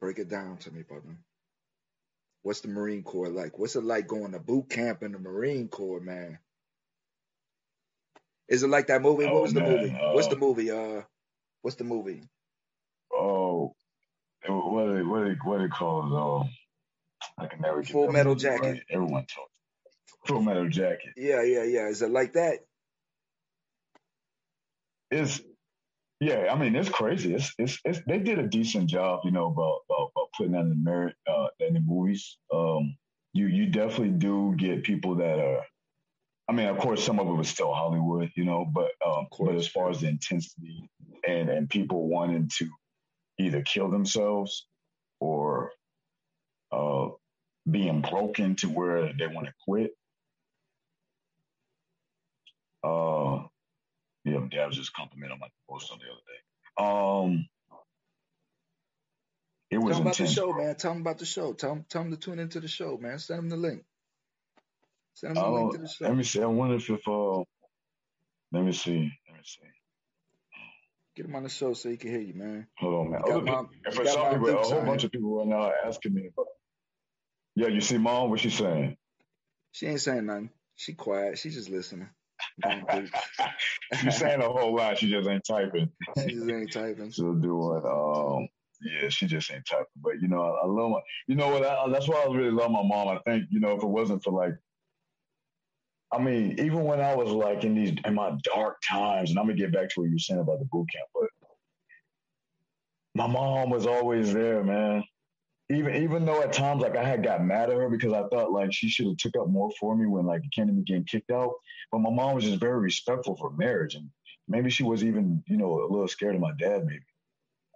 break 0.00 0.18
it 0.18 0.28
down 0.28 0.58
to 0.58 0.72
me, 0.72 0.82
brother. 0.82 1.16
What's 2.42 2.60
the 2.60 2.68
Marine 2.68 3.04
Corps 3.04 3.28
like? 3.28 3.56
What's 3.56 3.76
it 3.76 3.84
like 3.84 4.08
going 4.08 4.32
to 4.32 4.40
boot 4.40 4.68
camp 4.68 5.04
in 5.04 5.12
the 5.12 5.18
Marine 5.18 5.68
Corps, 5.68 6.00
man? 6.00 6.38
Is 8.48 8.64
it 8.64 8.68
like 8.68 8.88
that 8.88 9.00
movie? 9.00 9.24
What 9.24 9.34
oh, 9.34 9.42
was 9.42 9.54
the 9.54 9.60
movie? 9.60 9.90
Uh, 9.90 10.12
what's 10.12 10.26
the 10.26 10.36
movie? 10.36 10.70
Uh, 10.70 11.02
what's 11.62 11.76
the 11.76 11.84
movie? 11.84 12.22
Oh, 13.12 13.74
what 14.46 14.92
they 14.92 15.02
what 15.02 15.24
they 15.24 15.34
what 15.34 15.58
they 15.60 15.68
call 15.68 16.42
it? 16.42 16.50
Oh, 17.38 17.44
I 17.44 17.46
can 17.46 17.60
never. 17.60 17.82
Full 17.82 18.10
Metal 18.10 18.34
Jacket. 18.34 18.82
Everyone 18.90 19.26
talks. 19.26 19.50
Full 20.26 20.42
Metal 20.42 20.68
Jacket. 20.68 21.12
Yeah, 21.16 21.42
yeah, 21.42 21.64
yeah. 21.64 21.88
Is 21.88 22.02
it 22.02 22.10
like 22.10 22.34
that? 22.34 22.60
it's 25.14 25.40
yeah, 26.20 26.48
I 26.50 26.56
mean 26.56 26.74
it's 26.76 26.88
crazy. 26.88 27.34
It's, 27.34 27.52
it's 27.58 27.78
it's 27.84 28.00
they 28.06 28.18
did 28.18 28.38
a 28.38 28.46
decent 28.46 28.88
job, 28.88 29.20
you 29.24 29.30
know, 29.30 29.46
about 29.46 29.80
about, 29.88 30.10
about 30.14 30.28
putting 30.36 30.52
that 30.52 30.60
in 30.60 30.70
the 30.70 30.76
merit 30.76 31.14
uh, 31.28 31.48
in 31.60 31.74
the 31.74 31.80
movies. 31.80 32.38
Um, 32.52 32.96
you 33.32 33.46
you 33.46 33.66
definitely 33.66 34.18
do 34.18 34.54
get 34.56 34.84
people 34.84 35.16
that 35.16 35.38
are. 35.38 35.62
I 36.48 36.52
mean, 36.52 36.66
of 36.66 36.78
course, 36.78 37.02
some 37.02 37.18
of 37.18 37.26
it 37.26 37.32
was 37.32 37.48
still 37.48 37.72
Hollywood, 37.72 38.30
you 38.36 38.44
know, 38.44 38.66
but 38.70 38.90
um, 39.04 39.26
but 39.38 39.54
as 39.54 39.66
far 39.66 39.90
as 39.90 40.00
the 40.00 40.08
intensity 40.08 40.88
and 41.26 41.48
and 41.48 41.68
people 41.68 42.08
wanting 42.08 42.50
to 42.58 42.68
either 43.38 43.62
kill 43.62 43.90
themselves 43.90 44.66
or 45.20 45.72
uh, 46.74 47.10
being 47.70 48.02
broken 48.02 48.56
to 48.56 48.68
where 48.68 49.12
they 49.18 49.26
want 49.26 49.46
to 49.46 49.54
quit. 49.66 49.92
Uh, 52.82 53.46
yeah, 54.24 54.40
Dad 54.50 54.66
was 54.66 54.76
just 54.76 54.92
complimenting 54.94 55.38
my 55.38 55.48
post 55.68 55.90
on 55.92 55.98
the 55.98 56.04
other 56.04 56.20
day. 56.26 57.26
Um, 57.30 57.46
it 59.70 59.78
was 59.78 59.96
Tell 59.96 59.98
them 59.98 60.06
about 60.06 60.16
the 60.18 60.26
show, 60.26 60.52
bro. 60.52 60.64
man. 60.64 60.76
Tell 60.76 60.92
them 60.92 61.00
about 61.00 61.18
the 61.18 61.26
show. 61.26 61.52
Tell 61.52 61.74
them, 61.74 61.86
tell 61.88 62.02
them 62.02 62.10
to 62.12 62.16
tune 62.18 62.38
into 62.38 62.60
the 62.60 62.68
show, 62.68 62.98
man. 62.98 63.18
Send 63.18 63.38
them 63.38 63.48
the 63.48 63.56
link. 63.56 63.84
Send 65.14 65.36
them 65.36 65.44
the 65.44 65.50
link 65.50 65.72
to 65.72 65.78
the 65.78 65.88
show. 65.88 66.04
Let 66.04 66.16
me 66.16 66.24
see. 66.24 66.42
I 66.42 66.46
wonder 66.46 66.76
if, 66.76 66.90
if 66.90 67.08
uh, 67.08 67.38
let 68.52 68.64
me 68.64 68.72
see. 68.72 69.12
Let 69.28 69.36
me 69.36 69.42
see. 69.44 69.60
Get 71.16 71.26
him 71.26 71.36
on 71.36 71.44
the 71.44 71.48
show 71.48 71.74
so 71.74 71.88
he 71.88 71.96
can 71.96 72.10
hear 72.10 72.20
you, 72.20 72.34
man. 72.34 72.66
Hold 72.78 72.94
on, 72.94 73.10
man. 73.12 73.22
Other 73.24 73.40
people, 73.40 73.68
for 73.92 74.04
some 74.06 74.32
people, 74.32 74.48
a 74.48 74.62
whole 74.62 74.84
bunch 74.84 75.04
of 75.04 75.12
people 75.12 75.40
are 75.40 75.46
now 75.46 75.72
asking 75.86 76.12
me 76.14 76.28
about. 76.32 76.46
Yeah, 77.56 77.68
you 77.68 77.80
see, 77.80 77.98
mom, 77.98 78.30
what 78.30 78.40
she 78.40 78.50
saying? 78.50 78.96
She 79.72 79.86
ain't 79.86 80.00
saying 80.00 80.26
nothing. 80.26 80.50
She 80.76 80.94
quiet. 80.94 81.38
She 81.38 81.50
just 81.50 81.70
listening. 81.70 82.08
She's 84.00 84.16
saying 84.18 84.42
a 84.42 84.48
whole 84.48 84.74
lot. 84.74 84.98
She 84.98 85.10
just 85.10 85.28
ain't 85.28 85.44
typing. 85.46 85.90
She 86.18 86.34
just 86.34 86.50
ain't 86.50 86.72
typing. 86.72 87.10
She'll 87.10 87.34
do 87.34 87.76
it. 87.76 87.84
Um, 87.84 88.48
yeah, 88.82 89.08
she 89.08 89.26
just 89.26 89.50
ain't 89.52 89.66
typing. 89.68 89.86
But 89.96 90.20
you 90.20 90.28
know, 90.28 90.42
I, 90.42 90.64
I 90.64 90.66
love 90.66 90.90
my. 90.90 91.00
You 91.28 91.36
know 91.36 91.48
what? 91.48 91.64
I, 91.64 91.88
that's 91.90 92.08
why 92.08 92.24
I 92.24 92.32
really 92.34 92.50
love 92.50 92.70
my 92.70 92.82
mom. 92.82 93.08
I 93.08 93.18
think 93.24 93.44
you 93.50 93.60
know 93.60 93.76
if 93.76 93.82
it 93.82 93.88
wasn't 93.88 94.22
for 94.24 94.32
like. 94.32 94.54
I 96.12 96.18
mean, 96.18 96.60
even 96.60 96.84
when 96.84 97.00
I 97.00 97.14
was 97.14 97.30
like 97.30 97.64
in 97.64 97.74
these 97.74 97.94
in 98.04 98.14
my 98.14 98.36
dark 98.54 98.76
times, 98.88 99.30
and 99.30 99.38
I'm 99.38 99.46
gonna 99.46 99.58
get 99.58 99.72
back 99.72 99.88
to 99.90 100.00
what 100.00 100.06
you 100.06 100.14
were 100.14 100.18
saying 100.18 100.40
about 100.40 100.58
the 100.58 100.66
boot 100.66 100.86
camp, 100.92 101.08
but 101.14 101.28
my 103.16 103.26
mom 103.26 103.70
was 103.70 103.86
always 103.86 104.32
there, 104.32 104.62
man 104.62 105.04
even 105.70 105.94
even 105.94 106.24
though 106.24 106.42
at 106.42 106.52
times 106.52 106.82
like 106.82 106.96
I 106.96 107.04
had 107.04 107.24
got 107.24 107.44
mad 107.44 107.70
at 107.70 107.76
her 107.76 107.88
because 107.88 108.12
I 108.12 108.24
thought 108.28 108.52
like 108.52 108.72
she 108.72 108.88
should 108.88 109.06
have 109.06 109.16
took 109.16 109.36
up 109.40 109.48
more 109.48 109.70
for 109.80 109.96
me 109.96 110.06
when 110.06 110.26
like 110.26 110.42
Kennedy 110.54 110.82
getting 110.82 111.04
kicked 111.04 111.30
out. 111.30 111.52
But 111.90 112.00
my 112.00 112.10
mom 112.10 112.34
was 112.34 112.44
just 112.44 112.60
very 112.60 112.78
respectful 112.80 113.36
for 113.36 113.50
marriage 113.50 113.94
and 113.94 114.10
maybe 114.48 114.70
she 114.70 114.82
was 114.82 115.02
even, 115.04 115.42
you 115.46 115.56
know, 115.56 115.80
a 115.80 115.90
little 115.90 116.08
scared 116.08 116.34
of 116.34 116.40
my 116.40 116.52
dad 116.58 116.84
maybe. 116.84 117.04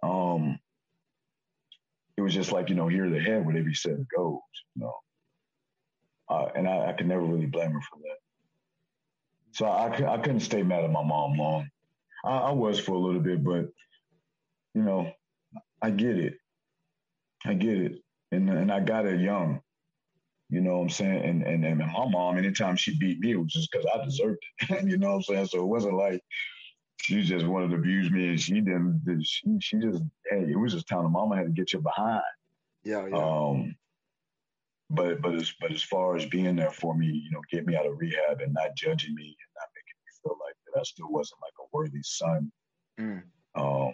Um 0.03 0.59
it 2.17 2.21
was 2.21 2.33
just 2.33 2.51
like, 2.51 2.69
you 2.69 2.75
know, 2.75 2.87
hear 2.87 3.09
the 3.09 3.19
head 3.19 3.45
whatever 3.45 3.69
he 3.69 3.73
said 3.73 4.05
goes, 4.15 4.39
you 4.75 4.83
know. 4.83 4.93
Uh, 6.29 6.49
and 6.55 6.67
I, 6.67 6.89
I 6.89 6.93
could 6.93 7.07
never 7.07 7.23
really 7.23 7.45
blame 7.47 7.71
her 7.71 7.81
for 7.81 7.97
that. 7.99 8.17
So 9.53 9.65
I, 9.65 10.13
I 10.13 10.17
couldn't 10.17 10.41
stay 10.41 10.61
mad 10.61 10.83
at 10.83 10.91
my 10.91 11.03
mom 11.03 11.37
long. 11.37 11.69
I, 12.25 12.37
I 12.37 12.51
was 12.51 12.79
for 12.79 12.91
a 12.91 12.99
little 12.99 13.21
bit, 13.21 13.43
but 13.43 13.67
you 14.75 14.83
know, 14.83 15.11
I 15.81 15.91
get 15.91 16.17
it. 16.17 16.38
I 17.45 17.53
get 17.53 17.77
it. 17.77 18.01
And 18.31 18.49
and 18.49 18.71
I 18.71 18.79
got 18.79 19.05
it 19.05 19.19
young. 19.19 19.61
You 20.49 20.61
know 20.61 20.77
what 20.77 20.83
I'm 20.83 20.89
saying? 20.89 21.23
And 21.23 21.43
and, 21.43 21.65
and 21.65 21.79
my 21.79 22.09
mom, 22.09 22.37
anytime 22.37 22.75
she 22.75 22.97
beat 22.97 23.19
me, 23.19 23.31
it 23.31 23.37
was 23.37 23.51
just 23.51 23.71
because 23.71 23.85
I 23.93 24.03
deserved 24.03 24.43
it. 24.61 24.83
you 24.87 24.97
know 24.97 25.09
what 25.09 25.15
I'm 25.15 25.21
saying? 25.23 25.45
So 25.47 25.59
it 25.59 25.67
wasn't 25.67 25.95
like 25.95 26.21
she 27.01 27.23
just 27.23 27.45
wanted 27.45 27.69
to 27.69 27.75
abuse 27.75 28.11
me 28.11 28.29
and 28.29 28.39
she 28.39 28.55
didn't 28.55 29.01
she 29.23 29.57
she 29.61 29.77
just 29.77 30.03
hey, 30.29 30.45
it 30.49 30.59
was 30.59 30.73
just 30.73 30.87
telling 30.87 31.05
her 31.05 31.09
mama 31.09 31.35
had 31.35 31.45
to 31.45 31.51
get 31.51 31.73
you 31.73 31.79
behind. 31.79 32.21
Yeah, 32.83 33.07
yeah. 33.07 33.15
Um 33.15 33.75
but 34.89 35.21
but 35.21 35.35
as 35.35 35.53
but 35.59 35.71
as 35.71 35.83
far 35.83 36.15
as 36.15 36.25
being 36.25 36.55
there 36.55 36.71
for 36.71 36.95
me, 36.95 37.07
you 37.07 37.31
know, 37.31 37.41
get 37.51 37.65
me 37.65 37.75
out 37.75 37.85
of 37.85 37.97
rehab 37.97 38.41
and 38.41 38.53
not 38.53 38.75
judging 38.75 39.15
me 39.15 39.23
and 39.23 39.51
not 39.55 39.69
making 39.75 39.97
me 39.97 40.11
feel 40.23 40.37
like 40.45 40.55
that 40.65 40.79
I 40.79 40.83
still 40.83 41.09
wasn't 41.09 41.41
like 41.41 41.53
a 41.59 41.69
worthy 41.71 42.01
son. 42.01 42.51
Mm. 42.99 43.23
Um 43.55 43.93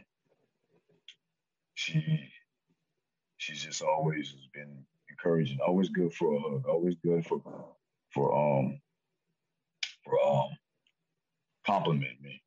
she 1.74 2.30
she's 3.46 3.64
just 3.64 3.82
always 3.84 4.32
has 4.32 4.48
been 4.54 4.84
encouraging, 5.10 5.60
always 5.66 5.90
good 5.90 6.12
for 6.14 6.34
a 6.36 6.40
hug, 6.40 6.66
always 6.68 6.96
good 7.04 7.26
for 7.26 7.42
for 8.12 8.34
um 8.34 8.80
for 10.04 10.20
um 10.26 10.50
compliment 11.66 12.20
me. 12.22 12.42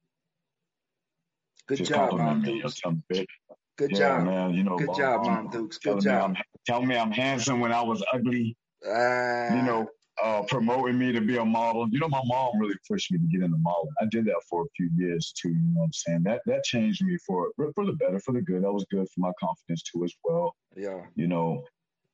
Good 1.69 1.79
just 1.79 1.91
job, 1.91 2.15
Mom 2.15 2.43
Dukes. 2.43 2.81
Good 3.77 3.93
yeah, 3.93 3.99
job, 3.99 4.25
man. 4.25 4.55
You 4.55 4.65
know, 4.65 4.77
good 4.77 4.95
job, 4.97 5.25
Mom 5.25 5.51
Dukes. 5.51 5.79
Good 5.79 6.01
job. 6.01 6.33
Me 6.33 6.41
tell 6.67 6.83
me 6.83 6.97
I'm 6.97 7.13
handsome 7.13 7.61
when 7.61 7.73
I 7.73 7.83
was 7.83 8.03
ugly. 8.13 8.57
Uh, 8.85 9.55
you 9.55 9.63
know, 9.63 9.89
uh, 10.23 10.43
promoting 10.43 10.99
me 10.99 11.13
to 11.13 11.21
be 11.21 11.37
a 11.37 11.45
model. 11.45 11.89
You 11.91 12.01
know, 12.01 12.09
my 12.09 12.23
mom 12.25 12.59
really 12.59 12.77
pushed 12.89 13.11
me 13.13 13.19
to 13.19 13.27
get 13.27 13.43
into 13.43 13.59
modeling. 13.59 13.95
I 14.01 14.07
did 14.07 14.25
that 14.27 14.43
for 14.49 14.63
a 14.63 14.69
few 14.77 14.91
years 14.97 15.33
too. 15.33 15.51
You 15.51 15.75
know 15.75 15.81
what 15.81 15.85
I'm 15.87 15.93
saying? 15.93 16.23
That 16.25 16.41
that 16.47 16.65
changed 16.65 17.05
me 17.05 17.17
for 17.27 17.53
for 17.75 17.87
the 17.87 17.93
better, 17.93 18.19
for 18.21 18.33
the 18.33 18.43
good. 18.43 18.65
That 18.65 18.73
was 18.73 18.87
good 18.91 19.07
for 19.15 19.21
my 19.21 19.33
confidence 19.41 19.83
too 19.83 20.05
as 20.05 20.15
well. 20.25 20.55
Yeah. 20.77 21.03
You 21.15 21.29
know, 21.29 21.65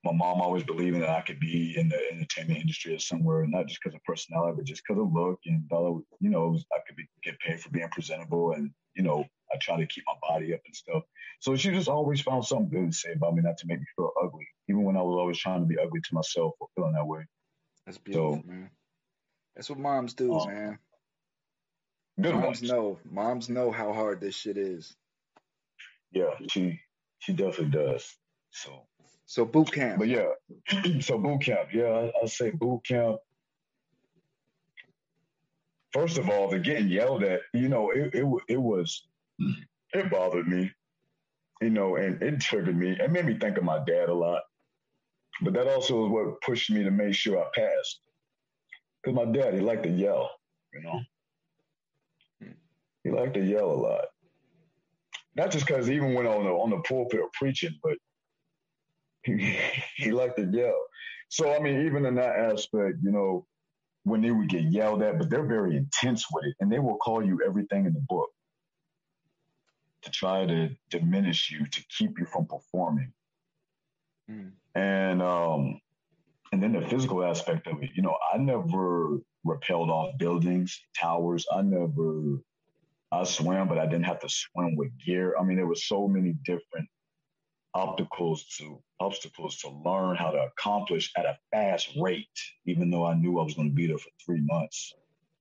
my 0.04 0.12
mom 0.12 0.40
always 0.40 0.62
believing 0.64 1.00
that 1.00 1.08
I 1.08 1.22
could 1.22 1.40
be 1.40 1.74
in 1.76 1.88
the 1.88 1.98
entertainment 2.12 2.60
industry 2.60 2.94
or 2.94 2.98
somewhere, 2.98 3.46
not 3.46 3.66
just 3.66 3.80
because 3.82 3.94
of 3.94 4.04
personality, 4.04 4.54
but 4.56 4.66
just 4.66 4.82
because 4.86 5.00
of 5.00 5.12
look 5.12 5.40
and 5.46 5.66
thought, 5.68 6.02
you 6.20 6.30
know, 6.30 6.48
was, 6.48 6.64
I 6.72 6.78
could 6.86 6.96
be, 6.96 7.08
get 7.22 7.38
paid 7.40 7.60
for 7.60 7.70
being 7.70 7.88
presentable 7.88 8.52
and, 8.52 8.70
you 8.94 9.02
know, 9.02 9.24
I 9.52 9.56
try 9.60 9.78
to 9.78 9.86
keep 9.86 10.04
my 10.06 10.28
body 10.28 10.52
up 10.52 10.60
and 10.66 10.74
stuff. 10.74 11.02
So 11.40 11.56
she 11.56 11.70
just 11.70 11.88
always 11.88 12.20
found 12.20 12.44
something 12.44 12.68
good 12.68 12.92
to 12.92 12.96
say 12.96 13.12
about 13.12 13.34
me, 13.34 13.42
not 13.42 13.56
to 13.58 13.66
make 13.66 13.78
me 13.78 13.86
feel 13.96 14.10
ugly, 14.22 14.46
even 14.68 14.84
when 14.84 14.96
I 14.96 15.02
was 15.02 15.16
always 15.18 15.38
trying 15.38 15.60
to 15.60 15.66
be 15.66 15.78
ugly 15.78 16.00
to 16.00 16.14
myself 16.14 16.52
or 16.60 16.68
feeling 16.74 16.92
that 16.92 17.06
way. 17.06 17.24
That's 17.86 17.98
beautiful, 17.98 18.42
so, 18.44 18.50
man. 18.50 18.70
That's 19.54 19.70
what 19.70 19.78
moms 19.78 20.14
do, 20.14 20.34
um, 20.34 20.48
man. 20.48 20.78
Good 22.20 22.34
moms 22.34 22.44
ones. 22.44 22.62
know. 22.62 22.98
Moms 23.10 23.48
know 23.48 23.70
how 23.70 23.92
hard 23.92 24.20
this 24.20 24.34
shit 24.34 24.56
is. 24.56 24.94
Yeah, 26.12 26.30
she 26.48 26.80
she 27.18 27.32
definitely 27.32 27.70
does. 27.70 28.16
So 28.50 28.86
so 29.26 29.44
boot 29.44 29.72
camp. 29.72 29.98
But 29.98 30.08
yeah, 30.08 30.28
so 31.00 31.18
boot 31.18 31.42
camp. 31.42 31.70
Yeah, 31.72 31.86
I, 31.86 32.12
I 32.22 32.26
say 32.26 32.50
boot 32.50 32.82
camp. 32.86 33.16
First 35.92 36.18
of 36.18 36.28
all, 36.28 36.48
the 36.48 36.58
getting 36.58 36.88
yelled 36.88 37.22
at, 37.22 37.40
you 37.52 37.68
know, 37.68 37.90
it, 37.90 38.14
it 38.14 38.26
it 38.48 38.56
was 38.56 39.06
it 39.92 40.10
bothered 40.10 40.46
me, 40.46 40.72
you 41.60 41.70
know, 41.70 41.96
and 41.96 42.20
it 42.22 42.40
triggered 42.40 42.76
me. 42.76 42.96
It 42.98 43.10
made 43.10 43.24
me 43.24 43.38
think 43.38 43.58
of 43.58 43.64
my 43.64 43.78
dad 43.84 44.08
a 44.08 44.14
lot. 44.14 44.42
But 45.42 45.54
that 45.54 45.66
also 45.66 46.06
is 46.06 46.12
what 46.12 46.40
pushed 46.40 46.70
me 46.70 46.84
to 46.84 46.90
make 46.90 47.14
sure 47.14 47.38
I 47.38 47.48
passed. 47.54 48.00
Because 49.02 49.16
my 49.16 49.30
dad, 49.30 49.54
he 49.54 49.60
liked 49.60 49.82
to 49.82 49.90
yell, 49.90 50.30
you 50.72 50.82
know. 50.82 51.00
He 53.02 53.10
liked 53.10 53.34
to 53.34 53.44
yell 53.44 53.70
a 53.70 53.72
lot. 53.72 54.04
Not 55.36 55.50
just 55.50 55.66
because 55.66 55.86
he 55.86 55.94
even 55.94 56.14
went 56.14 56.28
on 56.28 56.44
the 56.44 56.50
on 56.50 56.70
the 56.70 56.78
pulpit 56.78 57.20
or 57.20 57.28
preaching, 57.34 57.78
but 57.82 57.98
he, 59.24 59.56
he 59.96 60.12
liked 60.12 60.36
to 60.38 60.44
yell. 60.44 60.80
So 61.28 61.54
I 61.54 61.58
mean, 61.58 61.86
even 61.86 62.06
in 62.06 62.14
that 62.14 62.38
aspect, 62.38 62.98
you 63.02 63.10
know, 63.10 63.46
when 64.04 64.22
they 64.22 64.30
would 64.30 64.48
get 64.48 64.64
yelled 64.64 65.02
at, 65.02 65.18
but 65.18 65.28
they're 65.28 65.46
very 65.46 65.76
intense 65.76 66.24
with 66.32 66.44
it, 66.46 66.54
and 66.60 66.70
they 66.70 66.78
will 66.78 66.96
call 66.96 67.24
you 67.24 67.40
everything 67.44 67.86
in 67.86 67.92
the 67.92 68.04
book 68.08 68.30
to 70.02 70.10
try 70.10 70.46
to 70.46 70.70
diminish 70.90 71.50
you 71.50 71.66
to 71.66 71.84
keep 71.98 72.18
you 72.18 72.26
from 72.26 72.46
performing. 72.46 73.12
Mm. 74.30 74.52
And 74.74 75.22
um, 75.22 75.80
and 76.52 76.62
then 76.62 76.72
the 76.72 76.82
physical 76.88 77.24
aspect 77.24 77.66
of 77.66 77.82
it, 77.82 77.90
you 77.94 78.02
know, 78.02 78.16
I 78.32 78.38
never 78.38 79.18
rappelled 79.46 79.88
off 79.88 80.16
buildings, 80.18 80.80
towers. 80.98 81.46
I 81.52 81.62
never 81.62 82.40
I 83.12 83.24
swam, 83.24 83.68
but 83.68 83.78
I 83.78 83.86
didn't 83.86 84.06
have 84.06 84.20
to 84.20 84.28
swim 84.28 84.76
with 84.76 84.90
gear. 85.04 85.36
I 85.38 85.44
mean, 85.44 85.56
there 85.56 85.66
were 85.66 85.74
so 85.74 86.08
many 86.08 86.34
different 86.44 86.88
obstacles 87.74 88.44
to 88.58 88.80
obstacles 89.00 89.58
to 89.58 89.68
learn 89.68 90.16
how 90.16 90.30
to 90.30 90.38
accomplish 90.38 91.12
at 91.16 91.26
a 91.26 91.36
fast 91.52 91.90
rate, 92.00 92.38
even 92.66 92.90
though 92.90 93.04
I 93.04 93.14
knew 93.14 93.38
I 93.38 93.44
was 93.44 93.54
going 93.54 93.68
to 93.68 93.74
be 93.74 93.86
there 93.86 93.98
for 93.98 94.10
three 94.24 94.40
months. 94.40 94.94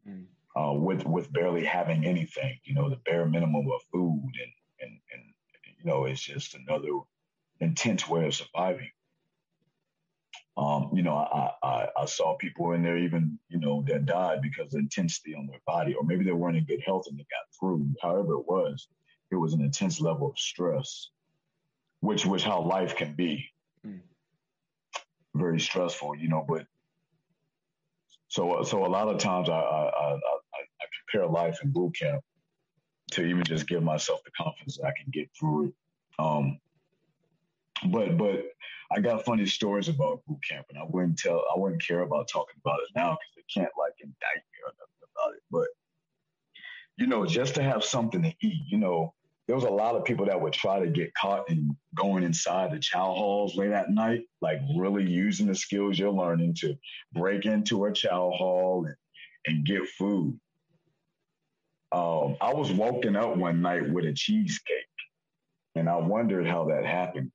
Mm. 0.08 0.26
Uh, 0.56 0.74
with 0.74 1.04
with 1.06 1.34
barely 1.34 1.66
having 1.66 2.06
anything, 2.06 2.60
you 2.64 2.76
know, 2.76 2.90
the 2.90 2.98
bare 3.06 3.26
minimum 3.26 3.68
of 3.72 3.82
food 3.92 4.32
and 4.42 4.52
and 4.82 5.00
and 5.14 5.24
you 5.80 5.86
know, 5.86 6.06
it's 6.06 6.22
just 6.22 6.56
another 6.56 6.90
intense 7.64 8.08
way 8.08 8.26
of 8.26 8.36
surviving. 8.36 8.90
Um, 10.56 10.92
you 10.94 11.02
know, 11.02 11.16
I, 11.16 11.52
I, 11.64 11.88
I 11.98 12.06
saw 12.06 12.38
people 12.38 12.74
in 12.74 12.84
there 12.84 12.98
even, 12.98 13.40
you 13.50 13.60
know, 13.60 13.84
that 13.88 14.06
died 14.06 14.42
because 14.42 14.74
of 14.74 14.80
intensity 14.80 15.34
on 15.34 15.48
their 15.48 15.60
body, 15.66 15.96
or 15.96 16.04
maybe 16.04 16.24
they 16.24 16.32
weren't 16.32 16.58
in 16.58 16.66
good 16.66 16.84
health 16.86 17.06
and 17.08 17.18
they 17.18 17.24
got 17.24 17.48
through. 17.60 17.88
However 18.02 18.34
it 18.34 18.48
was, 18.48 18.88
it 19.32 19.36
was 19.36 19.54
an 19.54 19.62
intense 19.62 20.00
level 20.00 20.30
of 20.30 20.38
stress, 20.38 21.10
which 22.02 22.26
was 22.26 22.44
how 22.44 22.62
life 22.62 22.96
can 22.96 23.14
be. 23.16 23.50
Mm. 23.86 24.02
Very 25.34 25.60
stressful, 25.60 26.16
you 26.16 26.30
know, 26.30 26.46
but 26.48 26.68
so 28.28 28.62
so 28.64 28.86
a 28.86 28.88
lot 28.88 29.08
of 29.08 29.18
times 29.18 29.50
I 29.50 29.54
I, 29.54 30.14
I, 30.14 30.14
I 30.14 30.86
compare 31.12 31.28
life 31.28 31.60
in 31.64 31.72
boot 31.72 31.96
camp 32.00 32.24
to 33.12 33.24
even 33.26 33.44
just 33.44 33.68
give 33.68 33.82
myself 33.82 34.24
the 34.24 34.32
confidence 34.32 34.78
that 34.78 34.88
I 34.88 34.94
can 35.02 35.10
get 35.12 35.30
through 35.40 35.68
it. 35.68 35.74
Um, 36.20 36.60
but 37.92 38.18
but 38.18 38.46
I 38.96 39.00
got 39.00 39.26
funny 39.26 39.46
stories 39.46 39.88
about 39.88 40.24
boot 40.28 40.40
camp, 40.48 40.68
and 40.70 40.78
I 40.78 40.84
wouldn't 40.88 41.18
tell, 41.18 41.44
I 41.54 41.58
wouldn't 41.58 41.86
care 41.86 42.02
about 42.02 42.28
talking 42.28 42.56
about 42.64 42.80
it 42.82 42.90
now 42.96 43.12
because 43.12 43.34
they 43.36 43.62
can't 43.62 43.74
like 43.78 43.94
indict 44.00 44.36
me 44.36 44.60
or 44.66 44.74
nothing 44.74 45.10
about 45.16 45.36
it. 45.36 45.44
But 45.52 45.68
you 46.98 47.08
know, 47.08 47.26
just 47.26 47.56
to 47.56 47.64
have 47.64 47.84
something 47.84 48.22
to 48.22 48.34
eat, 48.42 48.62
you 48.68 48.78
know, 48.78 49.14
there 49.48 49.56
was 49.56 49.66
a 49.66 49.70
lot 49.70 49.96
of 49.96 50.06
people 50.06 50.26
that 50.28 50.40
would 50.40 50.54
try 50.54 50.80
to 50.80 50.88
get 50.88 51.14
caught 51.16 51.50
in 51.50 51.76
going 51.96 52.24
inside 52.24 52.72
the 52.72 52.80
chow 52.80 53.14
halls 53.14 53.56
late 53.56 53.72
at 53.72 53.90
night, 53.90 54.22
like 54.42 54.62
really 54.78 55.10
using 55.10 55.48
the 55.48 55.56
skills 55.56 55.98
you're 55.98 56.12
learning 56.12 56.54
to 56.60 56.78
break 57.14 57.46
into 57.46 57.86
a 57.86 57.92
chow 57.92 58.32
hall 58.32 58.86
and, 58.86 58.96
and 59.48 59.66
get 59.66 59.88
food. 59.98 60.40
Um, 61.92 62.38
I 62.42 62.54
was 62.54 62.72
woken 62.72 63.16
up 63.16 63.38
one 63.38 63.62
night 63.62 63.90
with 63.90 64.06
a 64.06 64.14
cheesecake, 64.14 64.86
and 65.76 65.90
I 65.90 65.98
wondered 65.98 66.48
how 66.48 66.66
that 66.66 66.86
happened 66.86 67.32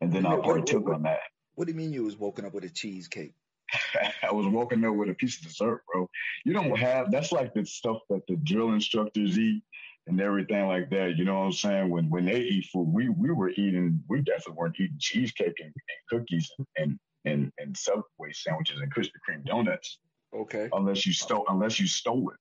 and 0.00 0.12
then 0.12 0.26
I 0.26 0.36
partook 0.36 0.88
on 0.88 1.02
that. 1.02 1.20
What 1.54 1.66
do 1.66 1.72
you 1.72 1.76
mean 1.78 1.92
you 1.92 2.04
was 2.04 2.16
woken 2.16 2.44
up 2.44 2.54
with 2.54 2.64
a 2.64 2.70
cheesecake? 2.70 3.34
I 4.22 4.32
was 4.32 4.46
woken 4.46 4.84
up 4.84 4.94
with 4.94 5.10
a 5.10 5.14
piece 5.14 5.38
of 5.38 5.44
dessert, 5.44 5.82
bro. 5.90 6.08
You 6.44 6.52
don't 6.52 6.76
have 6.78 7.10
that's 7.10 7.32
like 7.32 7.54
the 7.54 7.64
stuff 7.64 7.98
that 8.10 8.26
the 8.26 8.36
drill 8.36 8.72
instructors 8.72 9.38
eat 9.38 9.62
and 10.06 10.20
everything 10.20 10.66
like 10.66 10.90
that. 10.90 11.16
You 11.16 11.24
know 11.24 11.40
what 11.40 11.46
I'm 11.46 11.52
saying? 11.52 11.90
When 11.90 12.10
when 12.10 12.26
they 12.26 12.40
eat 12.40 12.66
food, 12.72 12.88
we 12.92 13.08
we 13.08 13.30
were 13.30 13.50
eating. 13.50 14.02
We 14.08 14.20
definitely 14.20 14.54
weren't 14.54 14.76
eating 14.78 14.96
cheesecake 14.98 15.56
and, 15.60 15.72
and 15.74 16.20
cookies 16.20 16.50
and 16.76 16.98
and 17.24 17.52
and 17.58 17.76
Subway 17.76 18.32
sandwiches 18.32 18.80
and 18.80 18.92
Krispy 18.92 19.18
Kreme 19.28 19.44
donuts. 19.44 19.98
Okay. 20.34 20.68
Unless 20.72 21.06
you 21.06 21.12
stole, 21.12 21.44
unless 21.48 21.78
you 21.78 21.86
stole 21.86 22.30
it. 22.30 22.36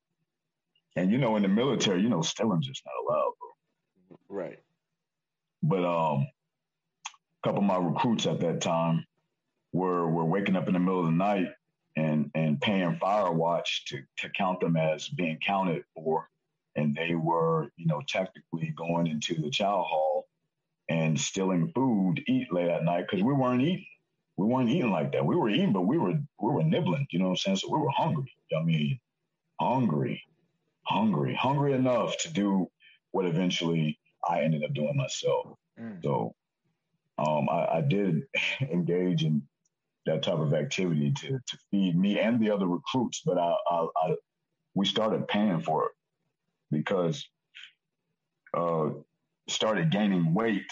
And 0.96 1.12
you 1.12 1.18
know, 1.18 1.36
in 1.36 1.44
the 1.44 1.48
military, 1.48 2.02
you 2.02 2.10
know, 2.10 2.22
stealing's 2.22 2.68
just 2.68 2.82
not 2.86 2.94
allowed, 3.04 3.32
bro. 3.40 4.18
Right. 4.30 4.60
But 5.62 5.86
um, 5.86 6.28
couple 7.44 7.60
of 7.60 7.66
my 7.66 7.78
recruits 7.78 8.26
at 8.26 8.40
that 8.40 8.62
time 8.62 9.06
were 9.72 10.10
were 10.10 10.26
waking 10.26 10.56
up 10.56 10.68
in 10.68 10.74
the 10.74 10.80
middle 10.80 11.00
of 11.00 11.06
the 11.08 11.12
night 11.12 11.48
and 11.96 12.32
and 12.36 12.62
paying 12.62 12.98
fire 12.98 13.32
watch 13.32 13.86
to 13.86 14.02
to 14.18 14.30
count 14.30 14.60
them 14.62 14.78
as 14.78 15.10
being 15.10 15.40
counted 15.46 15.84
for. 15.94 16.30
And 16.76 16.96
they 16.96 17.16
were 17.16 17.70
you 17.78 17.86
know 17.86 18.02
technically 18.08 18.74
going 18.76 19.08
into 19.08 19.36
the 19.42 19.50
chow 19.50 19.84
hall 19.84 20.28
and 20.90 21.20
stealing 21.20 21.72
food 21.74 22.18
to 22.18 22.32
eat 22.32 22.52
late 22.54 22.70
at 22.70 22.84
night 22.84 23.06
because 23.10 23.24
we 23.24 23.34
weren't 23.34 23.62
eating. 23.62 23.86
We 24.38 24.48
weren't 24.48 24.70
eating 24.70 24.92
like 24.92 25.12
that. 25.12 25.26
We 25.26 25.36
were 25.36 25.50
eating 25.50 25.74
but 25.74 25.82
we 25.82 25.98
were 25.98 26.14
we 26.42 26.52
were 26.52 26.64
nibbling 26.64 27.08
you 27.12 27.20
know 27.20 27.26
what 27.26 27.32
i'm 27.32 27.38
saying? 27.38 27.58
So 27.58 27.72
we 27.72 27.80
were 27.80 27.92
hungry. 27.92 28.32
I 28.56 28.64
mean 28.64 29.00
hungry 29.60 30.24
hungry 30.86 31.34
hungry 31.34 31.74
enough 31.74 32.18
to 32.18 32.34
do 32.34 32.70
what 33.12 33.26
eventually 33.26 33.98
i 34.28 34.42
ended 34.42 34.64
up 34.64 34.74
doing 34.74 34.96
myself. 34.98 35.56
Mm. 35.80 36.04
so 36.04 36.36
um, 37.26 37.50
I, 37.50 37.78
I, 37.78 37.82
did 37.82 38.24
engage 38.62 39.24
in 39.24 39.42
that 40.06 40.24
type 40.24 40.40
of 40.40 40.54
activity 40.54 41.12
to, 41.12 41.40
to 41.48 41.58
feed 41.72 41.98
me 41.98 42.20
and 42.20 42.40
the 42.40 42.52
other 42.52 42.68
recruits, 42.68 43.22
but 43.26 43.38
I, 43.38 43.56
I, 43.70 43.88
I 43.98 44.16
we 44.76 44.86
started 44.86 45.28
paying 45.28 45.62
for 45.62 45.86
it 45.86 45.92
because 46.72 47.28
uh, 48.58 48.90
started 49.48 49.92
gaining 49.92 50.34
weight, 50.34 50.66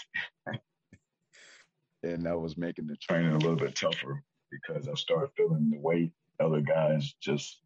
and 2.02 2.26
that 2.26 2.38
was 2.38 2.56
making 2.56 2.86
the 2.86 2.96
training 2.96 3.32
a 3.32 3.38
little 3.38 3.56
bit 3.56 3.76
tougher 3.76 4.22
because 4.50 4.88
I 4.88 4.94
started 4.94 5.30
feeling 5.36 5.70
the 5.70 5.78
weight. 5.78 6.12
Other 6.40 6.60
guys 6.60 7.14
just, 7.20 7.60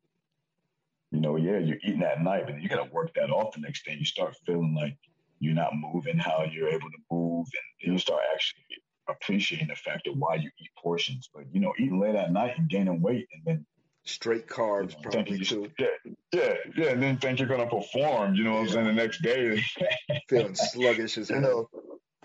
you 1.10 1.20
know, 1.20 1.36
yeah, 1.36 1.58
you're 1.58 1.78
eating 1.82 2.02
at 2.02 2.22
night, 2.22 2.44
but 2.46 2.60
you 2.60 2.68
got 2.68 2.84
to 2.84 2.92
work 2.92 3.14
that 3.14 3.30
off 3.30 3.54
the 3.54 3.60
next 3.60 3.86
day. 3.86 3.96
You 3.98 4.04
start 4.04 4.36
feeling 4.44 4.74
like 4.74 4.96
you're 5.38 5.54
not 5.54 5.72
moving 5.74 6.18
how 6.18 6.44
you're 6.50 6.68
able 6.68 6.90
to 6.90 6.98
move, 7.10 7.46
and 7.46 7.90
you'll 7.90 7.98
start 7.98 8.22
actually 8.32 8.64
appreciating 9.08 9.68
the 9.68 9.76
fact 9.76 10.06
of 10.06 10.16
why 10.16 10.34
you 10.36 10.50
eat 10.60 10.70
portions. 10.76 11.28
But 11.32 11.44
you 11.52 11.60
know, 11.60 11.72
eating 11.78 12.00
late 12.00 12.14
at 12.14 12.32
night 12.32 12.58
and 12.58 12.68
gaining 12.68 13.00
weight, 13.00 13.28
and 13.32 13.42
then 13.44 13.66
straight 14.04 14.46
carbs 14.46 14.90
you 14.90 15.02
know, 15.04 15.10
probably 15.10 15.38
too. 15.40 15.70
Yeah, 15.78 15.86
yeah, 16.32 16.54
yeah, 16.76 16.88
and 16.90 17.02
then 17.02 17.18
think 17.18 17.38
you're 17.38 17.48
gonna 17.48 17.68
perform. 17.68 18.34
You 18.34 18.44
know 18.44 18.52
what 18.52 18.70
yeah. 18.70 18.78
I'm 18.78 18.84
saying? 18.84 18.86
The 18.86 18.92
next 18.92 19.22
day, 19.22 19.62
feeling 20.28 20.54
sluggish 20.54 21.18
as 21.18 21.28
hell. 21.28 21.38
You 21.38 21.42
know, 21.42 21.68